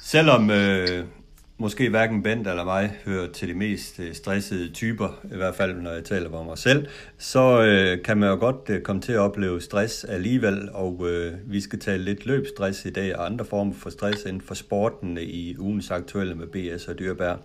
Selvom 0.02 0.50
øh, 0.50 1.19
måske 1.60 1.88
hverken 1.88 2.22
Bent 2.22 2.48
eller 2.48 2.64
mig 2.64 2.92
hører 3.04 3.26
til 3.32 3.48
de 3.48 3.54
mest 3.54 4.00
øh, 4.00 4.14
stressede 4.14 4.68
typer, 4.68 5.08
i 5.32 5.36
hvert 5.36 5.54
fald 5.54 5.74
når 5.74 5.90
jeg 5.90 6.04
taler 6.04 6.32
om 6.32 6.46
mig 6.46 6.58
selv, 6.58 6.86
så 7.18 7.62
øh, 7.62 8.02
kan 8.02 8.18
man 8.18 8.28
jo 8.28 8.36
godt 8.36 8.56
øh, 8.68 8.82
komme 8.82 9.02
til 9.02 9.12
at 9.12 9.18
opleve 9.18 9.60
stress 9.60 10.04
alligevel, 10.04 10.68
og 10.72 11.06
øh, 11.08 11.32
vi 11.46 11.60
skal 11.60 11.78
tale 11.78 12.04
lidt 12.04 12.26
løbstress 12.26 12.84
i 12.84 12.90
dag 12.90 13.16
og 13.16 13.26
andre 13.26 13.44
former 13.44 13.74
for 13.74 13.90
stress 13.90 14.24
inden 14.24 14.40
for 14.40 14.54
sporten 14.54 15.18
i 15.20 15.56
ugens 15.58 15.90
aktuelle 15.90 16.34
med 16.34 16.46
BS 16.46 16.88
og 16.88 16.98
Dyrbær. 16.98 17.36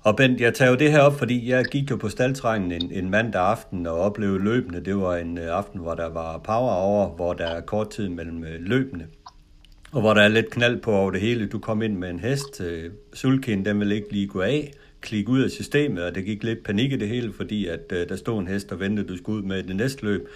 Og 0.00 0.16
Bent, 0.16 0.40
jeg 0.40 0.54
tager 0.54 0.70
jo 0.70 0.76
det 0.76 0.92
her 0.92 1.00
op, 1.00 1.18
fordi 1.18 1.50
jeg 1.50 1.64
gik 1.64 1.90
jo 1.90 1.96
på 1.96 2.08
staldtrængen 2.08 2.72
en, 2.72 2.92
en 2.92 3.10
mandag 3.10 3.42
aften 3.42 3.86
og 3.86 4.00
oplevede 4.00 4.44
løbende. 4.44 4.84
Det 4.84 4.96
var 4.96 5.16
en 5.16 5.38
øh, 5.38 5.56
aften, 5.56 5.80
hvor 5.80 5.94
der 5.94 6.08
var 6.08 6.38
power 6.38 6.72
over, 6.72 7.08
hvor 7.08 7.32
der 7.32 7.46
er 7.46 7.60
kort 7.60 7.90
tid 7.90 8.08
mellem 8.08 8.44
øh, 8.44 8.60
løbende. 8.60 9.06
Og 9.94 10.00
hvor 10.00 10.14
der 10.14 10.20
er 10.22 10.28
lidt 10.28 10.50
knald 10.50 10.80
på 10.80 10.92
over 10.92 11.10
det 11.10 11.20
hele. 11.20 11.46
Du 11.46 11.58
kom 11.58 11.82
ind 11.82 11.96
med 11.96 12.10
en 12.10 12.20
hest. 12.20 12.60
Øh, 12.60 12.90
Sulkin, 13.12 13.64
den 13.64 13.80
vil 13.80 13.92
ikke 13.92 14.12
lige 14.12 14.26
gå 14.26 14.40
af. 14.40 14.72
Klik 15.00 15.28
ud 15.28 15.42
af 15.42 15.50
systemet, 15.50 16.04
og 16.04 16.14
det 16.14 16.24
gik 16.24 16.44
lidt 16.44 16.64
panik 16.64 16.92
i 16.92 16.96
det 16.96 17.08
hele, 17.08 17.32
fordi 17.32 17.66
at 17.66 17.92
øh, 17.92 18.08
der 18.08 18.16
stod 18.16 18.40
en 18.40 18.48
hest 18.48 18.72
og 18.72 18.80
ventede, 18.80 19.08
du 19.08 19.16
skulle 19.16 19.38
ud 19.38 19.42
med 19.42 19.62
det 19.62 19.76
næste 19.76 20.04
løb. 20.04 20.28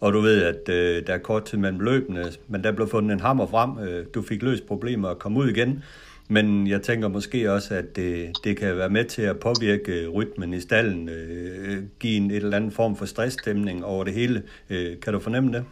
Og 0.00 0.12
du 0.12 0.20
ved, 0.20 0.42
at 0.42 0.68
øh, 0.68 1.06
der 1.06 1.14
er 1.14 1.18
kort 1.18 1.44
tid 1.44 1.58
mellem 1.58 1.80
løbene, 1.80 2.24
men 2.48 2.64
der 2.64 2.72
blev 2.72 2.88
fundet 2.88 3.12
en 3.12 3.20
hammer 3.20 3.46
frem. 3.46 3.78
Øh, 3.78 4.06
du 4.14 4.22
fik 4.22 4.42
løst 4.42 4.66
problemer 4.66 5.08
og 5.08 5.18
kom 5.18 5.36
ud 5.36 5.48
igen. 5.48 5.82
Men 6.28 6.66
jeg 6.66 6.82
tænker 6.82 7.08
måske 7.08 7.52
også, 7.52 7.74
at 7.74 7.96
det, 7.96 8.30
det 8.44 8.56
kan 8.56 8.76
være 8.76 8.90
med 8.90 9.04
til 9.04 9.22
at 9.22 9.38
påvirke 9.38 10.08
rytmen 10.08 10.54
i 10.54 10.60
stallen, 10.60 11.08
øh, 11.08 11.72
øh 11.72 11.82
give 12.00 12.16
en 12.16 12.30
et 12.30 12.36
eller 12.36 12.56
anden 12.56 12.70
form 12.70 12.96
for 12.96 13.04
stressstemning 13.04 13.84
over 13.84 14.04
det 14.04 14.12
hele. 14.12 14.42
Øh, 14.70 15.00
kan 15.00 15.12
du 15.12 15.18
fornemme 15.18 15.52
det? 15.52 15.64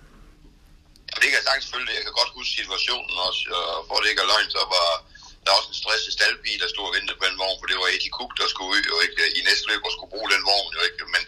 Det 1.21 1.29
kan 1.29 1.39
jeg 1.41 1.49
sagtens 1.49 1.73
følge. 1.75 1.97
Jeg 1.99 2.05
kan 2.07 2.19
godt 2.21 2.37
huske 2.37 2.53
situationen 2.61 3.17
også, 3.29 3.45
og 3.61 3.79
for 3.89 3.97
det 4.01 4.09
ikke 4.11 4.25
er 4.25 4.33
løgn, 4.33 4.51
så 4.57 4.62
var 4.77 4.91
der 5.45 5.59
også 5.59 5.71
en 5.73 5.83
stresset 5.83 6.12
staldbil, 6.17 6.61
der 6.62 6.69
stod 6.75 6.87
og 6.91 6.95
ventede 6.97 7.19
på 7.19 7.27
den 7.29 7.41
vogn, 7.43 7.59
for 7.61 7.67
det 7.69 7.79
var 7.81 7.89
Eddie 7.95 8.14
Cook, 8.17 8.33
der 8.41 8.47
skulle 8.49 8.71
ud 8.75 8.85
og 8.97 9.01
ikke, 9.07 9.21
øh, 9.25 9.39
i 9.39 9.41
næste 9.49 9.64
løb 9.71 9.83
og 9.87 9.93
skulle 9.95 10.12
bruge 10.14 10.33
den 10.35 10.43
vogn. 10.51 10.71
Jo 10.77 10.81
ikke. 10.89 11.05
Men, 11.14 11.25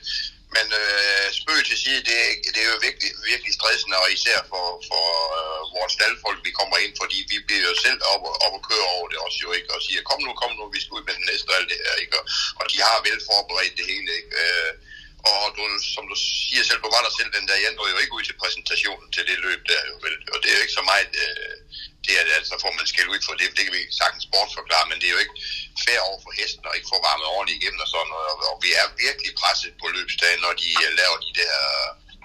men 0.57 0.67
øh, 0.81 1.27
spøg 1.41 1.59
til 1.69 1.79
sige, 1.85 2.01
det, 2.09 2.19
det 2.55 2.61
er 2.65 2.71
jo 2.73 2.79
virkelig, 2.87 3.11
virkelig 3.31 3.53
stressende, 3.59 3.97
og 4.03 4.09
især 4.17 4.39
for, 4.53 4.65
for 4.91 5.05
øh, 5.39 5.63
vores 5.77 5.93
staldfolk, 5.97 6.41
vi 6.49 6.53
kommer 6.61 6.77
ind, 6.85 6.93
fordi 7.03 7.19
vi 7.33 7.39
bliver 7.47 7.65
jo 7.71 7.75
selv 7.87 8.01
op, 8.13 8.23
op 8.47 8.55
og 8.59 8.63
køre 8.71 8.87
over 8.97 9.07
det 9.13 9.19
også 9.27 9.39
jo 9.47 9.51
ikke, 9.59 9.71
og 9.75 9.81
siger, 9.87 10.09
kom 10.11 10.21
nu, 10.27 10.31
kom 10.43 10.53
nu, 10.59 10.65
vi 10.77 10.81
skal 10.83 10.97
ud 10.99 11.05
med 11.09 11.15
den 11.19 11.27
næste 11.31 11.49
og 11.51 11.57
alt 11.59 11.71
det 11.73 11.79
her, 11.85 11.95
ikke? 12.05 12.15
Og, 12.21 12.25
og 12.61 12.65
de 12.73 12.79
har 12.89 12.99
vel 13.07 13.21
forberedt 13.31 13.79
det 13.79 13.87
hele, 13.93 14.11
ikke? 14.21 14.33
Øh, 14.43 14.73
og 15.31 15.45
du, 15.57 15.63
som 15.95 16.05
du 16.11 16.17
siger 16.49 16.65
selv, 16.65 16.81
du 16.85 16.91
var 16.97 17.03
der 17.05 17.13
selv 17.19 17.31
den 17.37 17.49
der, 17.49 17.65
jeg 17.65 17.73
nåede 17.75 17.93
jo 17.95 18.03
ikke 18.03 18.17
ud 18.19 18.25
til 18.27 18.41
præsentationen 18.43 19.09
til 19.15 19.25
det 19.31 19.39
løb 19.47 19.61
der, 19.71 19.83
jo, 19.91 19.95
vel? 20.05 20.17
og 20.33 20.39
det 20.41 20.49
er 20.49 20.57
jo 20.57 20.65
ikke 20.65 20.79
så 20.81 20.85
meget, 20.93 21.13
øh, 21.25 21.57
det 22.05 22.13
er 22.19 22.23
altså 22.41 22.55
får 22.65 22.73
man 22.79 22.87
skæld 22.93 23.13
ud 23.15 23.21
for 23.27 23.35
det, 23.39 23.57
det 23.57 23.65
kan 23.65 23.75
vi 23.79 23.83
sagtens 24.03 24.25
sportsforklare, 24.29 24.89
men 24.89 24.99
det 24.99 25.07
er 25.07 25.15
jo 25.17 25.25
ikke 25.25 25.39
fair 25.85 26.01
over 26.09 26.19
for 26.25 26.33
hesten 26.39 26.69
og 26.69 26.75
ikke 26.77 26.93
få 26.93 26.99
varmet 27.09 27.27
ordentligt 27.35 27.59
igennem 27.59 27.85
og 27.85 27.89
sådan 27.93 28.11
noget, 28.15 28.29
og, 28.33 28.37
og 28.51 28.57
vi 28.65 28.71
er 28.81 28.87
virkelig 29.05 29.33
presset 29.41 29.73
på 29.81 29.87
løbsdagen, 29.97 30.41
når 30.47 30.53
de 30.63 30.69
øh, 30.85 30.91
laver 31.01 31.19
de 31.27 31.33
der 31.41 31.55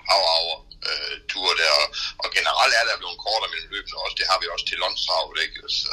hour 0.10 0.28
hour 0.36 0.56
øh, 0.90 1.16
ture 1.32 1.56
der, 1.62 1.72
og, 1.82 1.88
og 2.24 2.28
generelt 2.38 2.74
er 2.80 2.86
der 2.88 3.02
blevet 3.02 3.22
kortere 3.26 3.52
mellem 3.54 3.72
løbene 3.76 4.04
også, 4.04 4.18
det 4.20 4.30
har 4.32 4.38
vi 4.42 4.48
også 4.54 4.66
til 4.68 4.78
Londstravet, 4.84 5.38
ikke? 5.46 5.58
Så 5.80 5.92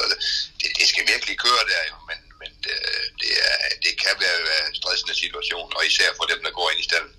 det, 0.59 0.69
det 0.77 0.85
skal 0.91 1.03
virkelig 1.13 1.35
køre 1.45 1.63
der, 1.71 1.81
jo, 1.91 1.97
men, 2.09 2.19
men 2.41 2.51
det, 2.65 2.77
det, 3.21 3.31
er, 3.47 3.55
det 3.85 3.93
kan 4.03 4.13
være 4.23 4.37
en 4.69 4.75
stressende 4.81 5.15
situation, 5.23 5.67
og 5.77 5.81
især 5.89 6.09
for 6.17 6.25
dem, 6.31 6.39
der 6.45 6.51
går 6.57 6.67
ind 6.71 6.79
i 6.83 6.87
stallen. 6.89 7.13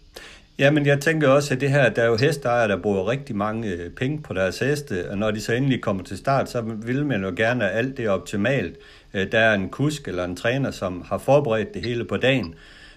Ja, 0.58 0.70
men 0.70 0.86
jeg 0.86 1.00
tænker 1.00 1.28
også, 1.28 1.54
at 1.54 1.60
det 1.60 1.70
her, 1.70 1.88
der 1.88 2.02
er 2.02 2.06
jo 2.06 2.16
hestejere, 2.16 2.68
der 2.68 2.82
bruger 2.82 3.08
rigtig 3.08 3.36
mange 3.36 3.68
øh, 3.68 3.90
penge 3.90 4.22
på 4.22 4.34
deres 4.34 4.58
heste, 4.58 5.10
og 5.10 5.18
når 5.18 5.30
de 5.30 5.40
så 5.40 5.52
endelig 5.52 5.80
kommer 5.82 6.04
til 6.04 6.18
start, 6.18 6.50
så 6.50 6.60
vil 6.60 7.06
man 7.06 7.24
jo 7.24 7.32
gerne, 7.36 7.70
at 7.70 7.78
alt 7.78 7.96
det 7.96 8.04
er 8.04 8.10
optimalt. 8.10 8.76
Øh, 9.14 9.32
der 9.32 9.38
er 9.38 9.54
en 9.54 9.70
kusk 9.70 10.08
eller 10.08 10.24
en 10.24 10.36
træner, 10.36 10.70
som 10.70 11.02
har 11.08 11.18
forberedt 11.18 11.74
det 11.74 11.82
hele 11.82 12.04
på 12.04 12.16
dagen. 12.16 12.54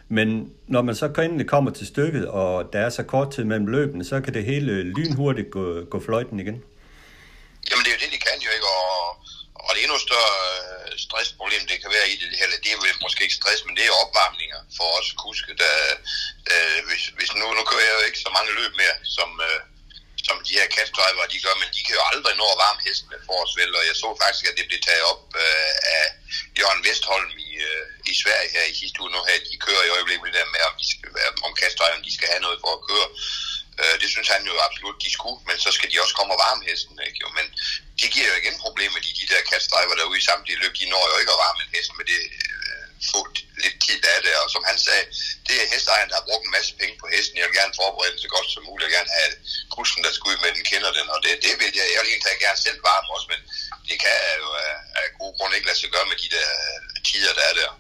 Men 0.07 0.51
når 0.67 0.82
man 0.82 0.95
så 0.95 1.05
endelig 1.07 1.47
kommer 1.47 1.71
til 1.71 1.88
stykket, 1.88 2.28
og 2.28 2.73
der 2.73 2.80
er 2.80 2.89
så 2.89 3.03
kort 3.03 3.32
tid 3.32 3.43
mellem 3.43 3.67
løbene, 3.67 4.05
så 4.05 4.21
kan 4.21 4.34
det 4.34 4.43
hele 4.43 4.84
lynhurtigt 4.84 5.51
gå, 5.51 5.84
gå 5.89 5.99
fløjten 5.99 6.39
igen. 6.39 6.63
Jamen 7.69 7.84
det 7.86 7.91
er 7.91 7.95
jo 7.97 8.01
det, 8.05 8.11
de 8.15 8.19
kan 8.28 8.38
jo 8.45 8.49
ikke, 8.55 8.65
og, 8.65 9.24
og 9.66 9.72
det 9.74 9.82
endnu 9.82 9.97
større 10.07 10.36
øh, 10.55 10.91
stressproblem, 11.05 11.63
det 11.72 11.78
kan 11.82 11.91
være 11.97 12.07
i 12.13 12.16
det 12.22 12.38
hele, 12.39 12.55
det 12.63 12.72
er 12.72 13.03
måske 13.05 13.24
ikke 13.26 13.39
stress, 13.41 13.61
men 13.66 13.76
det 13.78 13.86
er 13.86 14.01
opvarmninger 14.03 14.59
for 14.78 14.88
os 14.99 15.09
kuske, 15.24 15.53
der, 15.63 15.76
øh, 16.53 16.80
hvis, 16.88 17.03
hvis 17.18 17.32
nu, 17.39 17.45
nu 17.57 17.63
kører 17.70 17.88
jeg 17.88 17.97
jo 17.97 18.07
ikke 18.07 18.24
så 18.26 18.30
mange 18.38 18.51
løb 18.59 18.72
mere, 18.82 18.95
som, 19.18 19.30
øh, 19.47 19.61
som 20.28 20.38
de 20.47 20.57
her 20.59 20.68
kastdriver, 20.78 21.32
de 21.34 21.43
gør, 21.45 21.55
men 21.61 21.70
de 21.76 21.82
kan 21.86 21.97
jo 21.99 22.03
aldrig 22.11 22.34
nå 22.38 22.45
at 22.51 22.61
varme 22.63 22.82
hestene 22.86 23.18
for 23.28 23.38
os 23.43 23.53
vel, 23.59 23.72
og 23.80 23.84
jeg 23.89 23.95
så 24.03 24.09
faktisk, 24.24 24.45
at 24.49 24.57
det 24.57 24.66
blev 24.70 24.82
taget 24.88 25.05
op 25.11 25.24
øh, 25.43 25.74
af 25.97 26.05
Jørgen 26.59 26.82
Vestholm 26.88 27.32
i, 27.47 27.49
øh, 27.70 27.86
i 28.11 28.13
Sverige 28.22 28.53
her 28.55 28.66
i 28.72 28.80
sidste 28.82 29.01
uge 29.01 29.11
nu 29.11 29.20
her, 29.30 29.38
de 29.49 29.63
kører 29.68 29.84
i 29.86 29.93
øjeblikket 29.95 30.38
der 30.38 30.45
med, 30.53 30.61
om, 30.70 30.76
de 30.82 30.86
skal, 30.91 31.09
om 31.47 31.53
kastdriverne, 31.61 32.07
de 32.07 32.16
skal 32.18 32.32
have 32.34 32.45
noget 32.45 32.59
for 32.63 32.72
at 32.78 32.84
køre, 32.89 33.07
Øh, 33.82 33.95
det 34.01 34.09
synes 34.13 34.30
han 34.36 34.43
jo 34.49 34.55
absolut, 34.67 35.03
de 35.05 35.11
skulle, 35.17 35.39
men 35.49 35.57
så 35.65 35.69
skal 35.78 35.91
de 35.91 36.01
også 36.03 36.15
komme 36.17 36.34
og 36.36 36.41
varme 36.45 36.63
hesten. 36.69 36.95
Ikke? 37.07 37.19
Jo, 37.23 37.28
men 37.38 37.45
det 37.99 38.07
giver 38.13 38.28
jo 38.32 38.39
igen 38.41 38.57
problemer, 38.65 38.99
de, 39.05 39.11
de 39.21 39.32
der 39.34 39.41
kastdriver 39.51 39.95
derude 39.95 40.19
i 40.19 40.28
samtlige 40.30 40.61
løb, 40.61 40.73
de 40.80 40.91
når 40.93 41.03
jo 41.11 41.17
ikke 41.21 41.34
at 41.36 41.43
varme 41.45 41.61
en 41.63 41.76
hest 41.76 41.91
med 41.97 42.05
det 42.11 42.21
øh, 42.41 42.86
få 43.11 43.19
lidt 43.63 43.78
tid 43.86 44.01
af 44.13 44.19
det, 44.26 44.34
og 44.41 44.47
som 44.55 44.63
han 44.69 44.78
sagde, 44.86 45.05
det 45.47 45.55
er 45.61 45.71
hestejeren, 45.73 46.09
der 46.09 46.19
har 46.19 46.30
brugt 46.30 46.45
en 46.45 46.55
masse 46.57 46.71
penge 46.80 46.95
på 47.01 47.07
hesten, 47.13 47.38
jeg 47.39 47.47
vil 47.47 47.59
gerne 47.61 47.78
forberede 47.82 48.11
den 48.13 48.21
så 48.23 48.30
godt 48.36 48.47
som 48.49 48.63
muligt, 48.69 48.84
jeg 48.84 48.89
vil 48.89 48.99
gerne 48.99 49.17
have 49.19 49.34
kusken, 49.76 50.03
der 50.05 50.11
skal 50.13 50.30
ud 50.32 50.38
med, 50.41 50.49
den 50.57 50.69
kender 50.71 50.91
den, 50.99 51.07
og 51.13 51.19
det, 51.23 51.32
det 51.45 51.53
vil 51.59 51.71
jeg, 51.80 51.88
jeg 51.93 51.99
vil 52.01 52.11
egentlig 52.11 52.45
gerne 52.45 52.61
selv 52.65 52.80
varme 52.89 53.09
også, 53.16 53.28
men 53.33 53.41
det 53.89 53.97
kan 54.04 54.16
jo 54.43 54.50
af, 54.67 54.75
af 55.00 55.05
gode 55.20 55.33
grunde 55.37 55.55
ikke 55.55 55.70
lade 55.70 55.79
sig 55.79 55.91
gøre 55.95 56.09
med 56.12 56.17
de 56.24 56.29
der 56.36 56.50
øh, 56.67 56.82
tider, 57.08 57.33
der 57.39 57.45
er 57.51 57.55
der. 57.62 57.71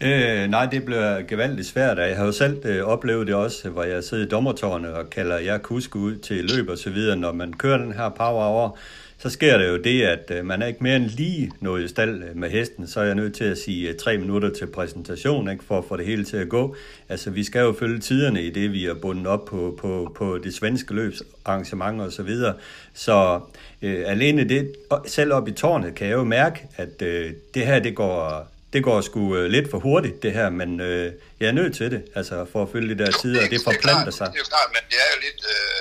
Øh, 0.00 0.50
nej, 0.50 0.66
det 0.66 0.84
bliver 0.84 1.22
gevaldigt 1.22 1.68
svært. 1.68 1.98
Jeg 1.98 2.16
har 2.16 2.24
jo 2.24 2.32
selv 2.32 2.66
øh, 2.66 2.84
oplevet 2.84 3.26
det 3.26 3.34
også, 3.34 3.68
hvor 3.68 3.82
jeg 3.82 4.04
sidder 4.04 4.26
i 4.26 4.28
dommertårnet 4.28 4.92
og 4.92 5.10
kalder 5.10 5.38
jer 5.38 5.58
kusk 5.58 5.96
ud 5.96 6.16
til 6.16 6.44
løb 6.44 6.68
og 6.68 6.78
så 6.78 6.90
videre. 6.90 7.16
Når 7.16 7.32
man 7.32 7.52
kører 7.52 7.78
den 7.78 7.92
her 7.92 8.08
power 8.08 8.44
over, 8.44 8.78
så 9.18 9.30
sker 9.30 9.58
det 9.58 9.68
jo 9.68 9.76
det, 9.76 10.02
at 10.02 10.30
øh, 10.30 10.44
man 10.44 10.62
er 10.62 10.66
ikke 10.66 10.82
mere 10.82 10.96
end 10.96 11.04
lige 11.04 11.52
nået 11.60 11.84
i 11.84 11.88
stald 11.88 12.22
øh, 12.22 12.36
med 12.36 12.50
hesten. 12.50 12.86
Så 12.86 13.00
er 13.00 13.04
jeg 13.04 13.14
nødt 13.14 13.34
til 13.34 13.44
at 13.44 13.58
sige 13.58 13.88
øh, 13.88 13.96
tre 13.96 14.18
minutter 14.18 14.50
til 14.50 14.66
præsentation, 14.66 15.50
ikke, 15.50 15.64
for 15.64 15.78
at 15.78 15.84
få 15.88 15.96
det 15.96 16.06
hele 16.06 16.24
til 16.24 16.36
at 16.36 16.48
gå. 16.48 16.76
Altså, 17.08 17.30
vi 17.30 17.44
skal 17.44 17.60
jo 17.60 17.72
følge 17.72 17.98
tiderne 17.98 18.42
i 18.42 18.50
det, 18.50 18.72
vi 18.72 18.86
er 18.86 18.94
bundet 18.94 19.26
op 19.26 19.44
på, 19.44 19.78
på, 19.80 20.12
på 20.16 20.38
det 20.38 20.54
svenske 20.54 20.94
løbsarrangement 20.94 22.00
og 22.00 22.12
så 22.12 22.22
videre. 22.22 22.54
Så 22.94 23.40
øh, 23.82 24.02
alene 24.06 24.44
det, 24.44 24.72
selv 25.06 25.32
op 25.32 25.48
i 25.48 25.52
tårnet, 25.52 25.94
kan 25.94 26.08
jeg 26.08 26.14
jo 26.14 26.24
mærke, 26.24 26.66
at 26.76 27.02
øh, 27.02 27.32
det 27.54 27.66
her, 27.66 27.78
det 27.78 27.94
går 27.94 28.48
det 28.72 28.80
går 28.86 28.96
sgu 29.08 29.22
øh, 29.38 29.46
lidt 29.56 29.66
for 29.72 29.78
hurtigt, 29.86 30.16
det 30.24 30.32
her, 30.38 30.48
men 30.60 30.70
øh, 30.88 31.06
jeg 31.40 31.48
er 31.52 31.56
nødt 31.60 31.74
til 31.80 31.88
det, 31.94 32.00
altså 32.18 32.36
for 32.52 32.60
at 32.64 32.68
følge 32.74 32.88
de 32.94 32.98
der 33.02 33.10
tider, 33.22 33.40
og 33.44 33.50
det 33.54 33.60
forplanter 33.68 34.12
sig. 34.18 34.26
Det 34.26 34.38
er 34.38 34.44
jo 34.46 34.50
klart, 34.54 34.70
men 34.76 34.82
det 34.90 34.98
er 35.04 35.08
jo 35.14 35.18
lidt, 35.26 35.42
øh, 35.54 35.80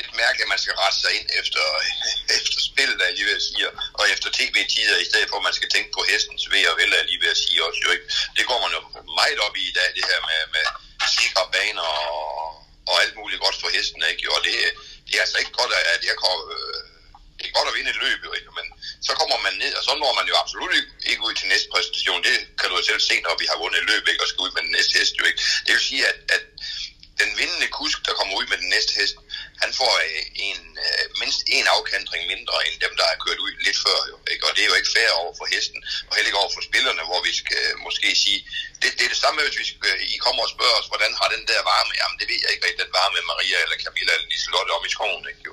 lidt 0.00 0.12
mærkeligt, 0.22 0.46
at 0.46 0.52
man 0.54 0.60
skal 0.64 0.74
rette 0.82 0.98
sig 1.04 1.12
ind 1.18 1.28
efter, 1.40 1.64
efter 2.38 2.58
spillet, 2.70 2.96
der 3.00 3.06
lige 3.16 3.28
ved 3.30 3.36
at 3.40 3.46
sige, 3.48 3.64
og 3.98 4.04
efter 4.14 4.28
tv-tider, 4.38 4.96
i 5.04 5.06
stedet 5.10 5.26
for, 5.30 5.36
at 5.40 5.46
man 5.48 5.56
skal 5.58 5.70
tænke 5.74 5.90
på 5.96 6.02
hestens 6.10 6.44
ved 6.52 6.64
og 6.70 6.76
vel, 6.80 6.92
lige 7.10 7.20
ved 7.24 7.30
at 7.36 7.40
sige 7.44 7.58
også. 7.66 7.78
Jo 7.84 7.88
ikke. 7.96 8.06
Det 8.36 8.44
går 8.50 8.58
man 8.64 8.70
jo 8.76 8.80
meget 9.20 9.38
op 9.46 9.54
i 9.62 9.64
i 9.72 9.74
dag, 9.78 9.88
det 9.98 10.04
her 10.10 10.20
med, 10.30 10.40
med 10.54 10.64
sikre 11.18 11.44
baner 11.54 11.88
og, 12.06 12.22
og 12.90 12.94
alt 13.02 13.14
muligt 13.20 13.40
godt 13.44 13.56
for 13.62 13.68
hesten, 13.76 14.02
ikke? 14.12 14.24
Og 14.34 14.40
det, 14.46 14.54
det 15.06 15.14
er 15.16 15.22
altså 15.24 15.38
ikke 15.42 15.54
godt, 15.60 15.72
at 15.94 16.02
jeg 16.10 16.16
kan, 16.22 16.36
øh, 16.56 16.80
det 17.38 17.46
er 17.46 17.56
godt 17.58 17.68
at 17.70 17.76
vinde 17.76 17.90
et 17.94 18.02
løb, 18.04 18.20
jo, 18.26 18.32
ikke? 18.38 18.50
men 18.58 18.66
så 19.08 19.12
kommer 19.20 19.38
man 19.46 19.54
ned, 19.62 19.72
og 19.78 19.82
så 19.86 19.92
når 20.02 20.12
man 20.18 20.26
jo 20.30 20.34
absolut 20.42 20.74
ikke 21.10 21.22
ud 21.26 21.34
til 21.34 21.48
næste 21.52 21.68
præstation. 21.72 22.20
Det 22.28 22.36
kan 22.58 22.68
du 22.68 22.74
jo 22.80 22.84
selv 22.90 23.00
se, 23.10 23.14
når 23.26 23.34
vi 23.42 23.46
har 23.50 23.58
vundet 23.62 23.82
løb, 23.90 24.04
ikke, 24.08 24.22
og 24.24 24.28
skal 24.28 24.44
ud 24.46 24.52
med 24.56 24.62
den 24.66 24.72
næste 24.78 24.92
hest. 24.98 25.12
Jo, 25.18 25.24
ikke? 25.30 25.40
Det 25.64 25.72
vil 25.74 25.88
sige, 25.90 26.02
at, 26.10 26.18
at 26.36 26.42
den 27.22 27.30
vindende 27.40 27.68
kusk, 27.80 27.98
der 28.06 28.12
kommer 28.18 28.34
ud 28.40 28.46
med 28.50 28.58
den 28.62 28.70
næste 28.74 28.92
hest, 28.98 29.16
han 29.62 29.70
får 29.80 29.92
øh, 30.06 30.24
en, 30.48 30.60
øh, 30.86 31.04
mindst 31.20 31.40
en 31.56 31.66
afkantring 31.76 32.22
mindre 32.34 32.56
end 32.66 32.76
dem, 32.84 32.92
der 32.98 33.04
har 33.10 33.18
kørt 33.24 33.40
ud 33.46 33.52
lidt 33.66 33.78
før. 33.86 33.98
Jo, 34.10 34.16
ikke? 34.32 34.44
Og 34.46 34.52
det 34.54 34.62
er 34.62 34.70
jo 34.70 34.78
ikke 34.80 34.94
fair 34.96 35.10
over 35.22 35.32
for 35.38 35.46
hesten, 35.54 35.80
og 36.06 36.12
heller 36.14 36.30
ikke 36.30 36.42
over 36.42 36.52
for 36.56 36.62
spillerne, 36.68 37.02
hvor 37.08 37.20
vi 37.28 37.32
skal 37.40 37.62
øh, 37.66 37.74
måske 37.86 38.08
sige, 38.24 38.38
det, 38.80 38.88
det 38.96 39.04
er 39.04 39.12
det 39.14 39.24
samme, 39.24 39.38
hvis 39.44 39.60
vi 39.62 39.66
skal, 39.70 39.80
øh, 39.90 40.14
I 40.14 40.16
kommer 40.24 40.42
og 40.46 40.52
spørger 40.54 40.76
os, 40.80 40.90
hvordan 40.92 41.12
har 41.20 41.28
den 41.34 41.44
der 41.50 41.60
varme? 41.72 41.92
Jamen, 42.00 42.18
det 42.20 42.26
ved 42.30 42.40
jeg 42.42 42.50
ikke 42.52 42.64
rigtig, 42.66 42.82
den 42.84 42.96
varme 43.00 43.20
Maria 43.32 43.58
eller 43.64 43.78
Camilla 43.84 44.12
eller 44.14 44.28
Liselotte 44.32 44.70
om 44.76 44.86
i 44.88 44.94
skoven, 44.96 45.24
ikke? 45.30 45.42
Jo, 45.48 45.52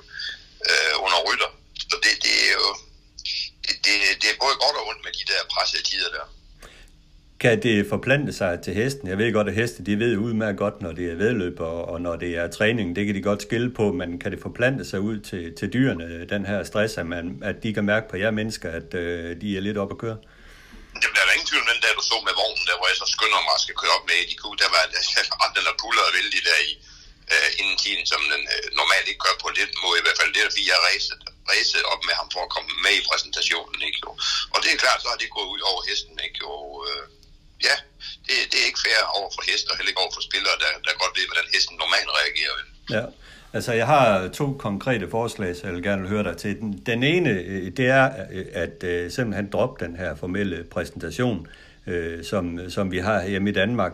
øh, 0.68 0.94
under 1.04 1.18
rytter. 1.28 1.50
Så 1.90 1.96
det, 2.04 2.12
det 2.24 2.34
er 2.48 2.52
jo, 2.60 2.68
det, 3.64 3.74
det, 3.84 3.94
det 4.20 4.28
er 4.32 4.38
både 4.44 4.56
godt 4.64 4.76
og 4.80 4.84
ondt 4.90 5.02
med 5.06 5.12
de 5.18 5.24
der 5.32 5.40
pressede 5.54 5.82
tider 5.90 6.10
der. 6.16 6.26
Kan 7.40 7.62
det 7.62 7.86
forplante 7.94 8.32
sig 8.40 8.52
til 8.64 8.72
hesten? 8.74 9.08
Jeg 9.08 9.18
ved 9.18 9.32
godt, 9.32 9.48
at 9.48 9.54
heste 9.60 9.80
de 9.88 9.98
ved 9.98 10.12
udmærket 10.26 10.58
godt, 10.64 10.76
når 10.84 10.92
det 10.98 11.06
er 11.12 11.16
vedløb 11.24 11.60
og, 11.60 11.78
og 11.92 11.98
når 12.06 12.16
det 12.16 12.30
er 12.40 12.46
træning. 12.58 12.86
Det 12.96 13.06
kan 13.06 13.14
de 13.14 13.28
godt 13.30 13.42
skille 13.48 13.70
på, 13.80 13.84
men 14.00 14.08
kan 14.22 14.30
det 14.32 14.40
forplante 14.48 14.84
sig 14.90 15.00
ud 15.10 15.16
til, 15.28 15.42
til 15.58 15.68
dyrene, 15.74 16.06
den 16.34 16.42
her 16.50 16.58
stress, 16.70 16.92
at, 17.02 17.06
man, 17.14 17.24
at 17.50 17.56
de 17.62 17.68
kan 17.76 17.84
mærke 17.92 18.06
på 18.10 18.16
jer 18.22 18.32
mennesker, 18.40 18.68
at 18.80 18.88
øh, 19.02 19.40
de 19.42 19.48
er 19.56 19.62
lidt 19.66 19.78
op 19.82 19.92
at 19.94 19.98
køre? 20.04 20.18
Jamen, 21.02 21.14
der 21.16 21.22
er 21.22 21.36
ingen 21.36 21.50
tvivl 21.50 21.62
om 21.64 21.70
den 21.72 21.80
der, 21.84 21.90
du 21.98 22.04
så 22.10 22.16
med 22.28 22.34
vognen, 22.40 22.64
der 22.68 22.76
hvor 22.78 22.88
jeg 22.92 22.98
så 23.02 23.08
skynder 23.14 23.40
mig 23.46 23.54
at 23.58 23.62
skal 23.64 23.76
køre 23.82 23.94
op 23.98 24.04
med 24.10 24.18
de 24.30 24.36
kunne, 24.42 24.58
der 24.64 24.70
var 24.76 24.84
der, 24.94 25.02
den 25.56 25.64
der 25.68 25.74
puller 25.82 26.04
og 26.08 26.12
vældig 26.18 26.40
der 26.48 26.58
i 26.70 26.72
øh, 27.32 27.48
inden 27.60 27.76
tiden, 27.82 28.04
som 28.12 28.20
den 28.32 28.42
øh, 28.54 28.66
normalt 28.80 29.06
ikke 29.10 29.22
gør 29.26 29.36
på 29.44 29.48
lidt 29.58 29.72
måde. 29.82 29.96
I 30.00 30.04
hvert 30.04 30.18
fald 30.20 30.30
det 30.34 30.42
fordi 30.52 30.64
jeg 30.72 30.78
ræset, 30.88 31.20
ræset 31.50 31.84
op 31.92 32.02
med 32.08 32.14
ham 32.20 32.28
for 32.34 32.42
at 32.46 32.50
komme 32.54 32.70
med 32.84 32.94
i 33.00 33.06
præsentationen. 33.10 33.78
Ikke? 33.88 33.98
Jo. 34.04 34.10
Og 34.54 34.58
det 34.62 34.70
er 34.70 34.78
klart, 34.84 34.98
så 35.02 35.08
har 35.12 35.18
det 35.22 35.36
gået 35.36 35.48
ud 35.54 35.62
over 35.70 35.80
hesten. 35.88 36.16
Ikke? 36.26 36.38
Jo. 36.44 36.52
Øh, 36.88 37.04
ja, 37.68 37.76
det, 38.26 38.34
det 38.50 38.58
er 38.62 38.66
ikke 38.70 38.84
fair 38.86 39.00
over 39.18 39.30
for 39.36 39.42
hester, 39.50 39.70
og 39.72 39.76
heller 39.78 39.92
ikke 39.92 40.04
over 40.04 40.14
for 40.16 40.24
spillere, 40.28 40.56
der, 40.62 40.70
der 40.86 41.02
godt 41.02 41.14
ved, 41.18 41.26
hvordan 41.30 41.46
hesten 41.54 41.76
normalt 41.84 42.10
reagerer. 42.20 42.54
Ja. 42.96 43.04
Altså, 43.56 43.72
jeg 43.72 43.86
har 43.86 44.28
to 44.28 44.52
konkrete 44.58 45.10
forslag, 45.10 45.56
så 45.56 45.62
jeg 45.64 45.74
vil 45.74 45.82
gerne 45.82 46.08
høre 46.08 46.24
dig 46.24 46.36
til. 46.36 46.60
Den, 46.60 46.82
den 46.86 47.02
ene, 47.02 47.30
øh, 47.30 47.70
det 47.76 47.86
er 47.86 48.10
øh, 48.32 48.46
at 48.52 48.84
øh, 48.84 49.10
simpelthen 49.10 49.50
droppe 49.50 49.84
den 49.84 49.96
her 49.96 50.16
formelle 50.16 50.64
præsentation, 50.64 51.46
øh, 51.86 52.24
som, 52.24 52.70
som 52.70 52.90
vi 52.90 52.98
har 52.98 53.26
hjemme 53.26 53.50
i 53.50 53.52
Danmark, 53.52 53.92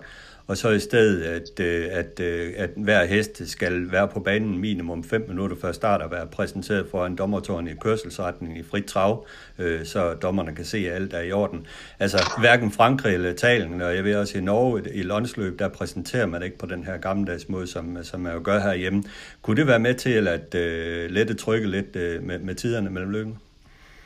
og 0.53 0.59
så 0.59 0.71
i 0.71 0.79
stedet, 0.79 1.23
at, 1.23 1.61
øh, 1.61 1.89
at, 1.91 2.21
at, 2.21 2.55
at 2.57 2.71
hver 2.77 3.05
hest 3.05 3.49
skal 3.49 3.93
være 3.93 4.09
på 4.09 4.21
banen 4.21 4.59
minimum 4.59 5.05
5 5.05 5.25
minutter 5.29 5.57
før 5.57 5.73
start 5.73 6.03
og 6.03 6.11
være 6.11 6.27
præsenteret 6.27 6.87
for 6.91 7.07
en 7.07 7.17
dommertårn 7.17 7.69
i 7.69 7.75
kørselsretning 7.75 8.59
i 8.59 8.63
frit 8.63 8.85
trav, 8.85 9.27
øh, 9.59 9.85
så 9.85 10.15
dommerne 10.15 10.55
kan 10.55 10.65
se, 10.65 10.79
at 10.79 10.95
alt 10.95 11.13
er 11.15 11.21
i 11.21 11.33
orden. 11.33 11.67
Altså 11.99 12.19
hverken 12.41 12.71
Frankrig 12.71 13.15
eller 13.15 13.31
Italien, 13.31 13.83
og 13.83 13.97
jeg 13.97 14.05
ved 14.05 14.17
også 14.17 14.39
i 14.39 14.41
Norge 14.41 14.83
i 14.95 15.03
landsløb, 15.03 15.59
der 15.59 15.69
præsenterer 15.69 16.27
man 16.27 16.43
ikke 16.43 16.59
på 16.59 16.67
den 16.67 16.85
her 16.85 16.97
gammeldags 16.97 17.49
måde, 17.49 17.67
som, 17.67 17.99
som 18.03 18.21
man 18.21 18.33
jo 18.33 18.41
gør 18.45 18.61
herhjemme. 18.61 19.03
Kunne 19.43 19.57
det 19.57 19.67
være 19.67 19.81
med 19.81 19.95
til 19.95 20.29
at 20.29 20.55
øh, 20.55 21.11
lette 21.11 21.35
trykket 21.35 21.71
lidt 21.71 21.97
øh, 21.97 22.23
med, 22.23 22.39
med 22.39 22.55
tiderne 22.55 22.91
mellem 22.91 23.11
løbene? 23.11 23.37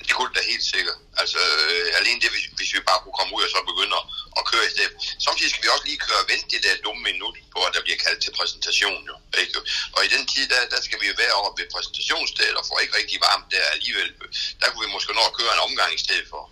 Det 0.06 0.14
kunne 0.14 0.30
det 0.30 0.36
da 0.38 0.52
helt 0.52 0.66
sikkert. 0.74 0.98
Altså 1.22 1.40
øh, 1.70 1.88
alene 1.98 2.20
det, 2.22 2.30
hvis, 2.34 2.46
hvis 2.58 2.70
vi 2.74 2.80
bare 2.90 3.00
kunne 3.02 3.18
komme 3.18 3.32
ud 3.36 3.42
og 3.46 3.50
så 3.54 3.58
begynde 3.72 3.96
at, 4.00 4.06
at 4.38 4.42
køre 4.50 4.64
i 4.68 4.72
stedet. 4.74 4.94
Samtidig 5.26 5.50
skal 5.50 5.64
vi 5.64 5.70
også 5.74 5.86
lige 5.90 6.04
køre 6.06 6.20
og 6.22 6.28
vente 6.32 6.48
det 6.52 6.60
der 6.66 6.82
dumme 6.86 7.02
minut 7.10 7.36
på, 7.54 7.58
at 7.66 7.72
der 7.76 7.82
bliver 7.86 8.00
kaldt 8.04 8.20
til 8.24 8.32
præsentation. 8.38 9.00
Jo, 9.10 9.16
ikke? 9.42 9.58
Og 9.94 10.00
i 10.06 10.08
den 10.14 10.24
tid, 10.32 10.44
der, 10.52 10.60
der 10.74 10.80
skal 10.86 10.98
vi 11.02 11.06
jo 11.10 11.14
være 11.22 11.34
over 11.40 11.50
ved 11.58 11.66
præsentationsstedet 11.74 12.56
og 12.60 12.64
få 12.68 12.74
ikke 12.82 12.94
rigtig 13.00 13.18
varmt 13.28 13.48
der 13.54 13.64
alligevel. 13.74 14.10
Der 14.60 14.66
kunne 14.68 14.84
vi 14.86 14.92
måske 14.96 15.12
nå 15.18 15.24
at 15.30 15.36
køre 15.38 15.52
en 15.56 15.66
omgang 15.68 15.90
i 15.98 16.04
stedet 16.06 16.26
for, 16.32 16.42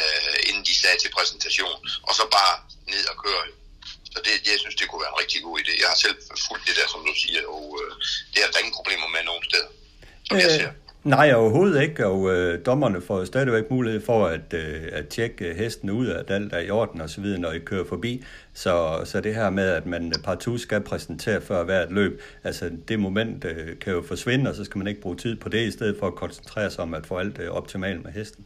øh, 0.00 0.36
inden 0.48 0.64
de 0.68 0.74
sagde 0.82 0.98
til 1.00 1.10
præsentation. 1.16 1.78
Og 2.08 2.12
så 2.18 2.24
bare 2.38 2.54
ned 2.92 3.04
og 3.12 3.16
køre. 3.24 3.42
Så 4.12 4.18
det, 4.26 4.32
jeg 4.50 4.58
synes, 4.62 4.76
det 4.78 4.86
kunne 4.88 5.02
være 5.04 5.14
en 5.14 5.20
rigtig 5.22 5.40
god 5.46 5.54
idé. 5.62 5.72
Jeg 5.82 5.88
har 5.92 5.98
selv 6.04 6.16
fulgt 6.46 6.64
det 6.68 6.76
der, 6.80 6.88
som 6.92 7.00
du 7.08 7.14
siger, 7.22 7.42
og 7.56 7.64
øh, 7.80 7.90
det 8.32 8.38
er 8.42 8.50
der 8.50 8.58
ingen 8.62 8.76
problemer 8.78 9.08
med 9.14 9.22
nogen 9.30 9.44
steder, 9.48 9.70
som 10.26 10.36
øh. 10.36 10.42
jeg 10.42 10.50
ser. 10.58 10.70
Nej, 11.04 11.32
overhovedet 11.32 11.82
ikke, 11.82 12.06
og 12.06 12.30
øh, 12.30 12.66
dommerne 12.66 13.00
får 13.00 13.24
stadigvæk 13.24 13.70
mulighed 13.70 14.00
for 14.00 14.26
at, 14.26 14.54
øh, 14.54 14.88
at 14.92 15.08
tjekke 15.08 15.48
øh, 15.48 15.56
hesten 15.56 15.90
ud, 15.90 16.08
at 16.08 16.30
alt 16.30 16.52
er 16.52 16.58
i 16.58 16.70
orden 16.70 17.00
og 17.00 17.10
så 17.10 17.20
videre, 17.20 17.40
når 17.40 17.52
I 17.52 17.58
kører 17.58 17.84
forbi. 17.84 18.24
Så, 18.52 19.00
så 19.04 19.20
det 19.20 19.34
her 19.34 19.50
med, 19.50 19.68
at 19.68 19.86
man 19.86 20.12
partout 20.24 20.60
skal 20.60 20.80
præsentere 20.80 21.40
før 21.40 21.64
hvert 21.64 21.92
løb, 21.92 22.20
altså 22.44 22.70
det 22.88 22.98
moment 23.00 23.44
øh, 23.44 23.78
kan 23.78 23.92
jo 23.92 24.02
forsvinde, 24.02 24.50
og 24.50 24.56
så 24.56 24.64
skal 24.64 24.78
man 24.78 24.86
ikke 24.86 25.00
bruge 25.00 25.16
tid 25.16 25.36
på 25.36 25.48
det, 25.48 25.66
i 25.66 25.70
stedet 25.70 25.96
for 25.98 26.06
at 26.06 26.14
koncentrere 26.14 26.70
sig 26.70 26.82
om 26.82 26.94
at 26.94 27.06
få 27.06 27.16
alt 27.16 27.38
øh, 27.38 27.50
optimalt 27.50 28.04
med 28.04 28.12
hesten. 28.12 28.44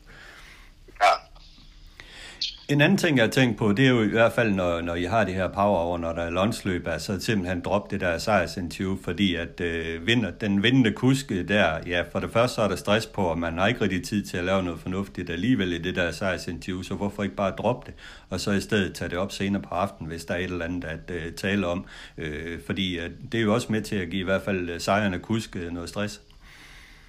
En 2.68 2.80
anden 2.80 2.98
ting, 2.98 3.16
jeg 3.16 3.24
har 3.24 3.30
tænkt 3.30 3.58
på, 3.58 3.72
det 3.72 3.86
er 3.86 3.90
jo 3.90 4.02
i 4.02 4.08
hvert 4.08 4.32
fald, 4.32 4.50
når, 4.50 4.80
når 4.80 4.94
I 4.94 5.04
har 5.04 5.24
det 5.24 5.34
her 5.34 5.48
power 5.48 5.78
over, 5.78 5.98
når 5.98 6.12
der 6.12 6.22
er 6.22 6.30
landsløb, 6.30 6.88
så 6.98 7.20
simpelthen 7.20 7.60
droppe 7.60 7.94
det 7.94 8.00
der 8.00 8.18
sejrsinterview, 8.18 8.98
fordi 9.04 9.34
at 9.34 9.60
øh, 9.60 10.06
vinder, 10.06 10.30
den 10.30 10.62
vindende 10.62 10.92
kuske 10.92 11.48
der, 11.48 11.80
ja, 11.86 12.02
for 12.12 12.20
det 12.20 12.32
første 12.32 12.54
så 12.54 12.62
er 12.62 12.68
der 12.68 12.76
stress 12.76 13.06
på, 13.06 13.22
og 13.22 13.38
man 13.38 13.58
har 13.58 13.66
ikke 13.66 13.80
rigtig 13.80 14.04
tid 14.04 14.26
til 14.26 14.36
at 14.36 14.44
lave 14.44 14.62
noget 14.62 14.80
fornuftigt 14.80 15.30
alligevel 15.30 15.72
i 15.72 15.78
det 15.78 15.96
der 15.96 16.12
sejrsinterview, 16.12 16.82
så 16.82 16.94
hvorfor 16.94 17.22
ikke 17.22 17.36
bare 17.36 17.50
droppe 17.50 17.86
det, 17.86 17.94
og 18.30 18.40
så 18.40 18.50
i 18.50 18.60
stedet 18.60 18.94
tage 18.94 19.10
det 19.10 19.18
op 19.18 19.32
senere 19.32 19.62
på 19.62 19.74
aftenen, 19.74 20.08
hvis 20.08 20.24
der 20.24 20.34
er 20.34 20.38
et 20.38 20.44
eller 20.44 20.64
andet 20.64 20.84
at 20.84 21.10
øh, 21.10 21.32
tale 21.32 21.66
om, 21.66 21.86
øh, 22.18 22.60
fordi 22.66 22.98
øh, 22.98 23.10
det 23.32 23.38
er 23.38 23.42
jo 23.42 23.54
også 23.54 23.72
med 23.72 23.82
til 23.82 23.96
at 23.96 24.10
give 24.10 24.20
i 24.20 24.24
hvert 24.30 24.42
fald 24.42 24.70
øh, 24.70 24.80
sejrende 24.80 25.18
kuske 25.18 25.58
øh, 25.58 25.72
noget 25.72 25.88
stress. 25.88 26.20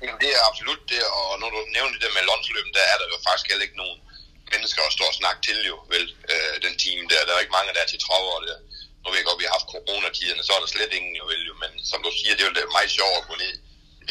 Jamen, 0.01 0.19
det 0.23 0.29
er 0.37 0.41
absolut 0.49 0.81
det, 0.89 1.01
og 1.17 1.39
når 1.41 1.49
du 1.55 1.59
nævner 1.77 1.97
det 2.03 2.09
med 2.15 2.23
lønsløben, 2.29 2.71
der 2.77 2.85
er 2.91 2.97
der 3.01 3.07
jo 3.13 3.17
faktisk 3.27 3.47
heller 3.51 3.65
ikke 3.67 3.77
nogen 3.83 3.99
mennesker 4.53 4.81
at 4.83 4.95
stå 4.97 5.03
og 5.11 5.19
snakke 5.21 5.41
til 5.47 5.59
jo, 5.71 5.75
vel, 5.93 6.05
øh, 6.31 6.55
den 6.65 6.75
time 6.83 7.03
der. 7.11 7.25
Der 7.25 7.33
er 7.33 7.43
ikke 7.43 7.57
mange, 7.57 7.73
der 7.75 7.81
er 7.83 7.89
til 7.91 8.03
traver 8.05 8.39
der. 8.49 8.59
Nu 9.01 9.05
ved 9.09 9.19
jeg 9.19 9.29
godt, 9.29 9.41
vi 9.41 9.47
har 9.47 9.57
haft 9.57 9.71
coronatiderne, 9.73 10.43
så 10.43 10.51
er 10.53 10.61
der 10.61 10.69
slet 10.73 10.93
ingen 10.99 11.15
jo, 11.19 11.25
vel, 11.31 11.43
jo. 11.49 11.53
Men 11.63 11.71
som 11.91 11.99
du 12.05 12.11
siger, 12.19 12.33
det 12.35 12.43
er 12.43 12.65
jo 12.67 12.77
meget 12.77 12.91
sjovt 12.97 13.17
at 13.19 13.27
gå 13.29 13.35
ned 13.43 13.55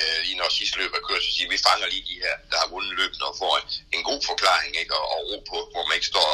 øh, 0.00 0.20
i 0.30 0.32
når 0.38 0.48
sidste 0.58 0.78
løb 0.80 0.92
af 0.98 1.02
kørsel, 1.08 1.28
så 1.28 1.36
siger, 1.36 1.48
vi 1.54 1.66
fanger 1.68 1.86
lige 1.92 2.08
de 2.10 2.22
her, 2.24 2.34
der 2.50 2.58
har 2.62 2.68
vundet 2.74 2.98
løbet 3.00 3.20
og 3.28 3.34
får 3.42 3.52
en, 3.60 3.66
en 3.96 4.02
god 4.10 4.20
forklaring, 4.30 4.72
ikke? 4.82 4.94
Og, 4.98 5.04
og 5.14 5.20
ro 5.28 5.36
på, 5.50 5.58
hvor 5.72 5.84
man 5.86 5.96
ikke 5.98 6.12
står 6.14 6.30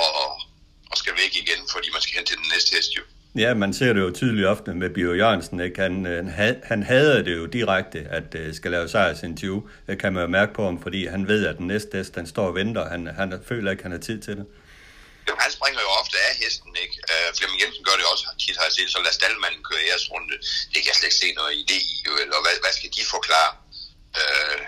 og, 0.00 0.08
og, 0.22 0.30
og 0.90 0.96
skal 1.02 1.14
væk 1.22 1.32
igen, 1.42 1.60
fordi 1.74 1.88
man 1.94 2.02
skal 2.02 2.16
hen 2.16 2.26
til 2.26 2.40
den 2.42 2.48
næste 2.54 2.70
hest 2.76 2.92
jo. 2.98 3.04
Ja, 3.34 3.54
man 3.54 3.72
ser 3.74 3.92
det 3.92 4.00
jo 4.00 4.10
tydeligt 4.20 4.46
ofte 4.46 4.70
med 4.74 4.90
Bjørn 4.90 5.16
Jørgensen. 5.16 5.60
Ikke? 5.60 5.80
Han, 5.80 6.06
øh, 6.06 6.26
han, 6.26 6.60
han 6.64 6.82
hader 6.82 7.22
det 7.22 7.36
jo 7.36 7.46
direkte, 7.46 7.98
at 8.18 8.28
uh, 8.34 8.54
skal 8.58 8.70
lave 8.70 8.88
sejrsinterview. 8.88 9.58
Det 9.86 9.96
kan 10.00 10.12
man 10.12 10.22
jo 10.22 10.28
mærke 10.38 10.52
på 10.58 10.62
ham, 10.68 10.82
fordi 10.82 11.00
han 11.14 11.22
ved, 11.32 11.46
at 11.50 11.56
den 11.58 11.66
næste 11.66 11.92
hest, 11.98 12.14
den 12.14 12.26
står 12.34 12.46
og 12.50 12.54
venter. 12.54 12.84
Han, 12.94 13.02
han 13.20 13.28
føler 13.50 13.70
ikke, 13.70 13.82
han 13.86 13.92
har 13.96 14.02
tid 14.08 14.18
til 14.26 14.34
det. 14.38 14.46
Jo, 15.28 15.34
han 15.44 15.50
springer 15.56 15.80
jo 15.86 15.90
ofte 16.00 16.16
af 16.28 16.32
hesten, 16.42 16.72
ikke? 16.84 16.96
Øh, 17.12 17.28
Flemming 17.36 17.60
Jensen 17.62 17.84
gør 17.88 17.96
det 18.00 18.06
også 18.12 18.24
tit, 18.44 18.56
har 18.60 18.66
jeg 18.68 18.74
set, 18.78 18.90
så 18.94 18.98
lad 19.06 19.12
staldmanden 19.20 19.62
køre 19.68 19.82
jeres 19.90 20.06
runde. 20.12 20.34
Det 20.72 20.78
kan 20.80 20.88
jeg 20.90 20.96
slet 20.98 21.08
ikke 21.10 21.20
se 21.24 21.28
noget 21.40 21.52
idé 21.62 21.78
i, 21.94 21.96
jo, 22.06 22.12
eller 22.22 22.38
hvad, 22.44 22.56
hvad 22.64 22.72
skal 22.78 22.90
de 22.96 23.02
forklare? 23.14 23.50
Øh, 24.20 24.58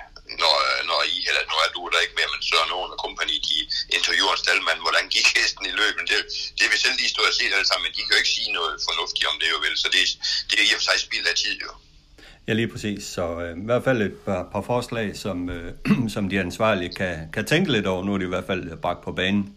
når, 0.43 0.55
når 0.91 1.01
I, 1.15 1.17
eller 1.29 1.43
nu 1.51 1.57
er 1.65 1.69
du 1.75 1.81
der 1.93 2.05
ikke 2.05 2.17
mere, 2.19 2.31
men 2.35 2.43
Søren 2.49 2.71
Åen 2.77 2.95
og 2.95 3.01
kompagni, 3.05 3.37
de 3.49 3.57
interviewer 3.97 4.35
en 4.37 4.43
staldmand, 4.45 4.81
hvordan 4.85 5.07
gik 5.15 5.29
hesten 5.37 5.65
i 5.73 5.75
løbet. 5.81 6.03
Det, 6.11 6.19
det 6.59 6.67
vil 6.71 6.79
selv 6.85 6.97
lige 7.01 7.13
stå 7.15 7.23
og 7.31 7.35
se 7.39 7.45
alle 7.57 7.69
sammen, 7.69 7.85
men 7.85 7.93
de 7.97 8.01
kan 8.03 8.13
jo 8.15 8.21
ikke 8.23 8.35
sige 8.39 8.51
noget 8.59 8.75
fornuftigt 8.89 9.27
om 9.31 9.37
det 9.41 9.49
jo 9.55 9.59
vel, 9.67 9.75
så 9.83 9.89
det, 9.95 10.03
det 10.49 10.57
er 10.61 10.65
i 10.69 10.71
og 10.75 10.79
for 10.81 10.87
sig 10.89 10.99
spild 11.07 11.27
af 11.33 11.37
tid 11.43 11.57
jo. 11.67 11.73
Ja, 12.49 12.53
lige 12.53 12.69
præcis. 12.69 13.05
Så 13.05 13.41
øh, 13.41 13.59
i 13.63 13.65
hvert 13.65 13.85
fald 13.85 14.03
et 14.03 14.17
par, 14.27 14.49
par 14.53 14.61
forslag, 14.61 15.17
som, 15.17 15.51
øh, 15.51 15.73
som 16.15 16.29
de 16.29 16.41
ansvarlige 16.41 16.93
kan, 17.01 17.15
kan 17.33 17.45
tænke 17.45 17.73
lidt 17.73 17.87
over. 17.87 18.05
Nu 18.05 18.15
er 18.15 18.19
de 18.19 18.25
i 18.25 18.29
hvert 18.29 18.47
fald 18.47 18.77
bragt 18.77 19.03
på 19.05 19.13
banen. 19.13 19.55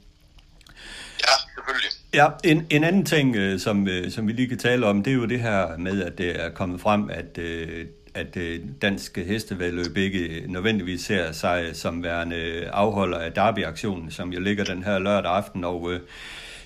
Ja, 1.28 1.34
selvfølgelig. 1.56 1.92
Ja, 2.14 2.28
en, 2.44 2.68
en 2.70 2.84
anden 2.84 3.06
ting, 3.06 3.36
øh, 3.36 3.60
som, 3.60 3.88
øh, 3.88 4.12
som 4.12 4.28
vi 4.28 4.34
lige 4.34 4.48
kan 4.48 4.58
tale 4.58 4.86
om, 4.86 5.04
det 5.04 5.12
er 5.12 5.16
jo 5.16 5.26
det 5.26 5.40
her 5.40 5.78
med, 5.78 6.04
at 6.04 6.18
det 6.18 6.42
er 6.42 6.50
kommet 6.50 6.82
frem, 6.82 7.10
at 7.10 7.38
øh, 7.38 7.86
at 8.18 8.38
øh, 8.38 8.60
dansk 8.82 9.18
hestevedløb 9.18 9.98
ikke 9.98 10.44
nødvendigvis 10.48 11.02
ser 11.02 11.32
sig 11.32 11.76
som 11.76 12.04
værende 12.04 12.70
afholder 12.74 13.18
af 13.18 13.32
Derby-aktionen, 13.32 14.12
som 14.12 14.34
jo 14.34 14.40
ligger 14.40 14.64
den 14.64 14.84
her 14.84 15.00
lørdag 15.00 15.32
aften, 15.32 15.64
og 15.64 15.92
øh, 15.92 16.00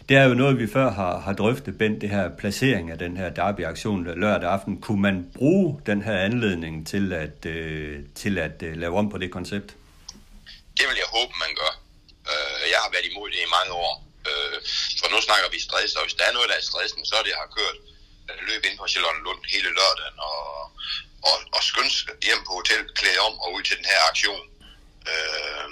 det 0.10 0.18
er 0.18 0.24
jo 0.24 0.34
noget, 0.34 0.60
vi 0.60 0.68
før 0.68 0.92
har, 0.92 1.20
har 1.26 1.34
drøftet, 1.34 1.78
Bent, 1.78 2.02
det 2.02 2.10
her 2.10 2.26
placering 2.42 2.92
af 2.92 2.98
den 2.98 3.18
her 3.18 3.30
Derby-aktion 3.40 4.20
lørdag 4.24 4.50
aften. 4.56 4.82
Kunne 4.82 5.02
man 5.02 5.18
bruge 5.38 5.82
den 5.86 6.00
her 6.08 6.18
anledning 6.30 6.88
til 6.88 7.14
at, 7.14 7.46
øh, 7.46 8.00
til 8.22 8.34
at 8.38 8.58
øh, 8.68 8.74
lave 8.84 8.98
om 9.02 9.10
på 9.10 9.18
det 9.18 9.32
koncept? 9.38 9.70
Det 10.78 10.86
vil 10.90 10.98
jeg 11.04 11.10
håbe, 11.18 11.34
man 11.46 11.52
gør. 11.62 11.74
Øh, 12.32 12.62
jeg 12.74 12.80
har 12.84 12.92
været 12.96 13.08
imod 13.12 13.28
det 13.34 13.40
i 13.48 13.54
mange 13.58 13.72
år. 13.86 13.94
Øh, 14.30 14.58
for 15.00 15.08
nu 15.14 15.18
snakker 15.28 15.48
vi 15.54 15.60
stress, 15.68 15.92
og 15.98 16.04
hvis 16.06 16.18
der 16.20 16.26
er 16.30 16.34
noget, 16.38 16.48
der 16.52 16.58
er 16.62 16.66
stressen, 16.70 17.02
så 17.10 17.14
er 17.20 17.24
det, 17.24 17.32
jeg 17.36 17.42
har 17.46 17.52
kørt 17.60 17.78
øh, 18.30 18.40
løb 18.50 18.62
ind 18.68 18.76
på 18.82 18.86
Charlotte 18.92 19.22
Lund 19.26 19.42
hele 19.54 19.70
lørdagen, 19.78 20.18
og, 20.30 20.40
hjem 22.28 22.42
på 22.48 22.54
hotel, 22.60 22.82
klæde 23.00 23.20
om 23.28 23.36
og 23.44 23.50
ud 23.56 23.64
til 23.64 23.78
den 23.80 23.88
her 23.92 24.02
aktion. 24.12 24.46
Øh, 25.12 25.70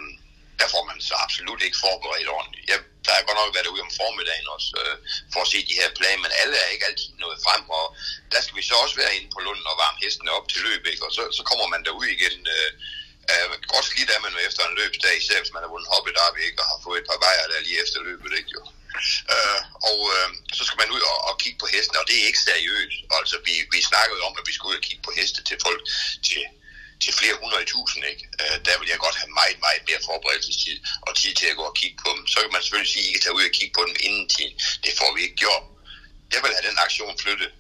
der 0.60 0.68
får 0.74 0.84
man 0.90 0.98
så 1.08 1.14
absolut 1.26 1.62
ikke 1.66 1.84
forberedt 1.86 2.30
ordentligt. 2.38 2.66
Jeg, 2.72 2.80
der 3.06 3.14
er 3.16 3.28
godt 3.28 3.40
nok 3.42 3.56
været 3.58 3.72
ude 3.74 3.86
om 3.88 3.92
formiddagen 4.02 4.48
også, 4.56 4.70
øh, 4.82 4.96
for 5.34 5.42
at 5.44 5.52
se 5.52 5.60
de 5.70 5.80
her 5.82 5.90
planer, 6.00 6.24
men 6.26 6.34
alle 6.42 6.56
er 6.64 6.70
ikke 6.74 6.88
altid 6.90 7.12
nået 7.24 7.40
frem, 7.46 7.64
og 7.80 7.86
der 8.34 8.40
skal 8.42 8.58
vi 8.60 8.64
så 8.70 8.76
også 8.84 8.96
være 9.02 9.16
inde 9.16 9.30
på 9.36 9.40
Lunden 9.46 9.72
og 9.72 9.78
varme 9.84 10.02
hestene 10.04 10.36
op 10.38 10.48
til 10.50 10.62
løb, 10.68 10.84
ikke? 10.92 11.06
og 11.06 11.12
så, 11.18 11.24
så 11.38 11.44
kommer 11.50 11.68
man 11.74 11.86
derud 11.88 12.08
igen. 12.18 12.38
Øh, 12.56 12.72
øh, 13.32 13.48
godt 13.74 13.86
slidt 13.90 14.10
er 14.16 14.22
man 14.26 14.34
efter 14.48 14.64
en 14.66 14.78
løbsdag, 14.82 15.14
især 15.18 15.40
hvis 15.42 15.56
man 15.56 15.64
har 15.64 15.74
vundet 15.74 15.94
hoppet 15.94 16.16
op, 16.28 16.36
ikke, 16.46 16.60
og 16.62 16.68
har 16.72 16.80
fået 16.86 17.00
et 17.02 17.10
par 17.12 17.20
vejer 17.26 17.46
der 17.52 17.66
lige 17.68 17.82
efter 17.84 18.00
løbet, 18.10 18.32
ikke 18.40 18.52
jo. 18.58 18.64
Øh, 19.34 19.60
og 19.90 20.00
øh, 20.16 20.30
så 20.58 20.62
skal 20.66 20.80
man 20.82 20.94
ud 20.96 21.04
og, 21.12 21.18
og 21.30 21.34
kigge 21.42 21.60
på 21.60 21.68
hesten, 21.74 21.96
og 22.02 22.06
det 22.08 22.16
er 22.18 22.26
ikke 22.30 22.46
seriøst. 22.50 22.98
Altså, 23.18 23.36
vi, 23.48 23.54
vi 23.74 23.80
snakkede 23.92 24.22
om, 24.28 24.34
at 24.40 24.48
vi 24.48 24.54
skulle 24.54 24.72
ud 24.72 24.82
og 24.82 24.86
kigge 24.88 25.04
på 25.08 25.12
heste 25.18 25.40
til 25.50 25.58
folk, 25.66 25.82
til, 26.28 26.42
til 27.04 27.12
flere 27.20 27.36
hundrede 27.42 27.66
tusind, 27.74 28.02
ikke? 28.12 28.24
Øh, 28.42 28.58
der 28.68 28.76
vil 28.80 28.92
jeg 28.94 29.00
godt 29.06 29.18
have 29.22 29.32
meget, 29.40 29.58
meget 29.66 29.82
mere 29.90 30.02
forberedelsestid 30.08 30.78
og 31.08 31.12
tid 31.22 31.34
til 31.40 31.48
at 31.52 31.60
gå 31.60 31.66
og 31.72 31.76
kigge 31.82 31.98
på 32.04 32.10
dem. 32.16 32.24
Så 32.32 32.38
kan 32.42 32.52
man 32.54 32.62
selvfølgelig 32.62 32.94
sige, 32.94 33.06
at 33.06 33.10
I 33.10 33.14
kan 33.14 33.22
tage 33.22 33.38
ud 33.38 33.50
og 33.50 33.56
kigge 33.60 33.74
på 33.78 33.84
dem 33.88 33.96
inden 34.08 34.26
tid. 34.38 34.50
Det 34.84 34.92
får 35.00 35.10
vi 35.16 35.20
ikke 35.26 35.40
gjort. 35.46 35.64
Jeg 36.34 36.40
vil 36.44 36.56
have 36.56 36.68
den 36.70 36.78
aktion 36.86 37.20
flyttet 37.24 37.52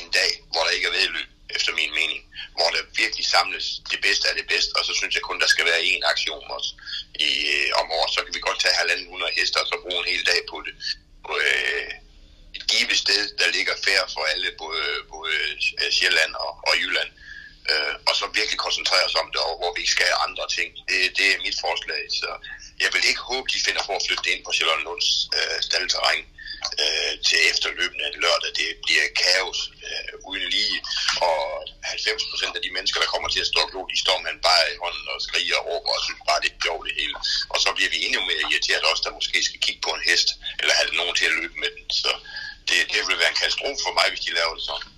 en 0.00 0.08
dag, 0.18 0.30
hvor 0.52 0.62
der 0.64 0.72
ikke 0.76 0.88
er 0.90 0.96
vedløb, 0.98 1.28
efter 1.56 1.72
min 1.80 1.92
mening. 2.00 2.20
Hvor 2.56 2.68
der 2.74 2.82
virkelig 3.02 3.26
samles 3.34 3.66
det 3.92 4.00
bedste 4.06 4.28
af 4.30 4.34
det 4.40 4.46
bedste, 4.52 4.72
og 4.78 4.84
så 4.84 4.92
synes 4.98 5.14
jeg 5.14 5.22
kun, 5.22 5.40
der 5.40 5.46
skal 5.54 5.64
være 5.70 5.86
én 5.92 6.02
aktion 6.12 6.44
også 6.56 6.70
i, 7.28 7.30
øh, 7.54 7.68
om 7.80 7.86
året. 7.98 8.10
Så 8.14 8.20
kan 8.24 8.34
vi 8.34 8.40
godt 8.48 8.60
tage 8.60 8.80
halvanden 8.80 9.06
hundrede 9.12 9.36
hester 9.38 9.60
og 9.60 9.68
så 9.70 9.76
bruge 9.84 10.00
en 10.02 10.12
hel 10.12 10.24
dag 10.30 10.40
på 10.50 10.56
det. 10.66 10.74
På, 11.26 11.32
øh, 11.48 11.90
et 12.56 12.64
givet 12.72 12.98
sted, 13.04 13.22
der 13.40 13.54
ligger 13.56 13.74
færre 13.86 14.06
for 14.14 14.22
alle, 14.32 14.48
både, 14.62 14.84
både 15.14 15.34
øh, 15.82 15.90
Sjælland 15.96 16.32
og, 16.44 16.52
og 16.68 16.74
Jylland 16.80 17.10
øh, 17.70 17.94
og 18.08 18.14
så 18.18 18.24
virkelig 18.38 18.58
koncentrere 18.66 19.04
os 19.08 19.20
om 19.22 19.28
det, 19.32 19.40
og 19.48 19.52
hvor 19.58 19.70
vi 19.74 19.80
ikke 19.82 19.96
skal 19.98 20.22
andre 20.26 20.46
ting. 20.56 20.68
Det, 20.88 20.98
det 21.18 21.26
er 21.32 21.44
mit 21.46 21.58
forslag, 21.66 22.02
så 22.20 22.30
jeg 22.82 22.90
vil 22.94 23.08
ikke 23.10 23.22
håbe, 23.30 23.46
de 23.54 23.64
finder 23.66 23.82
på 23.86 23.92
at 23.96 24.04
flytte 24.06 24.30
ind 24.32 24.40
på 24.44 24.52
Sjælland 24.56 24.82
Lunds 24.86 25.10
øh, 25.38 25.58
staldterræn 25.68 26.24
øh, 26.82 27.12
til 27.28 27.38
efterløbende 27.50 28.06
lørdag. 28.24 28.50
Det 28.60 28.68
bliver 28.84 29.06
kaos 29.22 29.58
øh, 29.86 30.12
uden 30.28 30.46
lige, 30.54 30.78
og 31.28 31.40
90 31.82 32.30
procent 32.30 32.54
af 32.58 32.62
de 32.66 32.70
mennesker, 32.76 32.98
der 33.02 33.12
kommer 33.14 33.28
til 33.32 33.42
at 33.44 33.50
stå 33.52 33.62
og 33.80 33.86
de 33.92 33.98
står 34.04 34.18
med 34.24 34.30
en 34.34 34.42
bare 34.48 34.64
i 34.74 34.76
hånden 34.82 35.06
og 35.14 35.18
skriger 35.26 35.56
og 35.60 35.64
råber 35.68 35.92
og 35.98 36.02
synes 36.06 36.22
bare, 36.30 36.40
det 36.44 36.50
er 36.52 36.60
sjovt 36.66 36.84
det 36.88 36.94
hele. 37.00 37.16
Og 37.52 37.58
så 37.64 37.68
bliver 37.76 37.90
vi 37.94 37.98
endnu 38.06 38.20
mere 38.28 38.42
irriteret 38.50 38.84
også, 38.90 39.02
der 39.06 39.18
måske 39.18 39.38
skal 39.48 39.60
kigge 39.66 39.82
på 39.86 39.90
en 39.96 40.02
hest, 40.08 40.28
eller 40.60 40.74
have 40.78 40.98
nogen 41.00 41.14
til 41.18 41.30
at 41.30 41.36
løbe 41.40 41.56
med 41.62 41.70
den. 41.76 41.84
Så 42.02 42.10
det, 42.68 42.78
det 42.92 43.00
vil 43.08 43.20
være 43.22 43.32
en 43.32 43.40
katastrofe 43.42 43.80
for 43.86 43.92
mig, 43.98 44.06
hvis 44.10 44.24
de 44.26 44.30
laver 44.38 44.54
det 44.58 44.64
sådan 44.70 44.90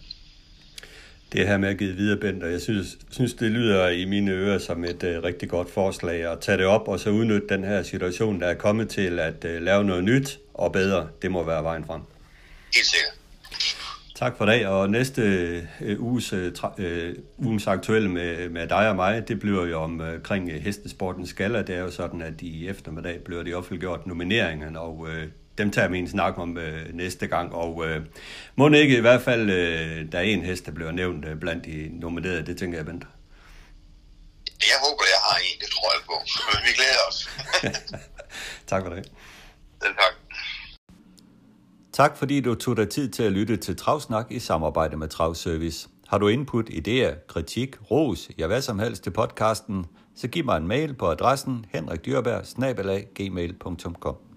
det 1.33 1.49
her 1.49 1.59
med 1.59 1.69
at 1.69 1.79
give 1.79 1.97
videre, 1.97 2.17
Bent, 2.17 2.43
og 2.43 2.53
jeg 2.53 2.61
synes, 2.61 2.87
synes, 3.11 3.35
det 3.35 3.51
lyder 3.51 3.89
i 3.89 4.05
mine 4.05 4.31
ører 4.31 4.59
som 4.59 4.85
et 4.85 5.03
uh, 5.03 5.25
rigtig 5.25 5.49
godt 5.49 5.71
forslag 5.71 6.33
at 6.33 6.41
tage 6.41 6.59
det 6.59 6.67
op 6.67 6.89
og 6.89 7.01
så 7.01 7.11
udnytte 7.11 7.49
den 7.49 7.65
her 7.65 7.83
situation, 7.83 8.41
der 8.41 8.47
er 8.47 8.55
kommet 8.55 8.89
til 8.89 9.19
at 9.19 9.45
uh, 9.45 9.51
lave 9.51 9.85
noget 9.85 10.05
nyt 10.05 10.39
og 10.59 10.73
bedre. 10.73 11.09
Det 11.23 11.31
må 11.31 11.43
være 11.43 11.65
vejen 11.65 11.85
frem. 11.85 12.01
Helt 12.75 12.87
sikkert. 12.87 13.15
Tak 14.17 14.37
for 14.37 14.47
det, 14.47 14.67
og 14.67 14.91
næste 14.91 15.23
uh, 15.81 16.01
uges, 16.01 16.33
tra- 16.33 16.83
uh, 16.83 17.15
ugens 17.47 17.67
aktuelle 17.67 18.09
med, 18.09 18.49
med 18.49 18.69
dig 18.69 18.89
og 18.89 18.97
mig, 18.97 19.29
det 19.29 19.41
bliver 19.41 19.67
jo 19.67 19.83
omkring 19.83 20.55
uh, 20.55 20.63
hestesportens 20.63 21.29
skala. 21.29 21.63
Det 21.63 21.75
er 21.75 21.81
jo 21.81 21.91
sådan, 21.91 22.23
at 22.23 22.43
i 22.43 22.69
eftermiddag 22.69 23.21
bliver 23.25 23.43
de 23.43 23.55
offentliggjort 23.55 24.07
nomineringerne, 24.07 24.81
og 24.81 24.99
uh, 24.99 25.23
dem 25.59 25.71
tager 25.71 25.89
vi 25.89 25.99
en 25.99 26.09
snak 26.09 26.39
om 26.39 26.59
øh, 26.59 26.95
næste 26.95 27.27
gang, 27.27 27.55
og 27.55 27.87
øh, 27.87 28.07
må 28.57 28.69
ikke 28.69 28.97
i 28.97 29.01
hvert 29.01 29.23
fald, 29.23 29.51
øh, 29.51 30.13
der 30.13 30.19
er 30.19 30.23
en 30.23 30.45
hest, 30.45 30.67
der 30.67 30.73
bliver 30.73 30.91
nævnt 30.93 31.25
øh, 31.25 31.37
blandt 31.41 31.65
de 31.65 31.89
nominerede, 31.93 32.47
det 32.47 32.59
tænker 32.59 32.79
jeg, 32.79 32.87
Bent. 32.87 33.05
Jeg 34.61 34.79
håber, 34.85 35.05
jeg 35.15 35.21
har 35.29 35.37
en, 35.39 35.61
det 35.61 35.69
tror 35.71 35.93
jeg 35.95 36.03
på. 36.07 36.17
Men 36.53 36.61
vi 36.67 36.73
glæder 36.79 37.03
os. 37.09 37.19
tak 38.71 38.83
for 38.83 38.95
det. 38.95 39.05
Selv 39.83 39.95
tak. 39.95 40.28
Tak 41.99 42.17
fordi 42.17 42.41
du 42.41 42.55
tog 42.55 42.77
dig 42.77 42.89
tid 42.89 43.09
til 43.09 43.23
at 43.23 43.33
lytte 43.33 43.57
til 43.57 43.77
Travsnak 43.77 44.27
i 44.31 44.39
samarbejde 44.39 44.97
med 44.97 45.09
Travservice. 45.09 45.89
Har 46.07 46.19
du 46.19 46.29
input, 46.29 46.71
idéer, 46.71 47.27
kritik, 47.27 47.77
ros, 47.91 48.31
ja 48.39 48.47
hvad 48.47 48.63
som 48.63 48.79
helst 48.79 49.03
til 49.03 49.11
podcasten, 49.11 49.87
så 50.15 50.29
giv 50.29 50.45
mig 50.45 50.57
en 50.57 50.69
mail 50.69 50.95
på 50.95 51.07
adressen 51.07 51.67
henrikdyrberg 51.73 53.05
gmail.com. 53.15 54.28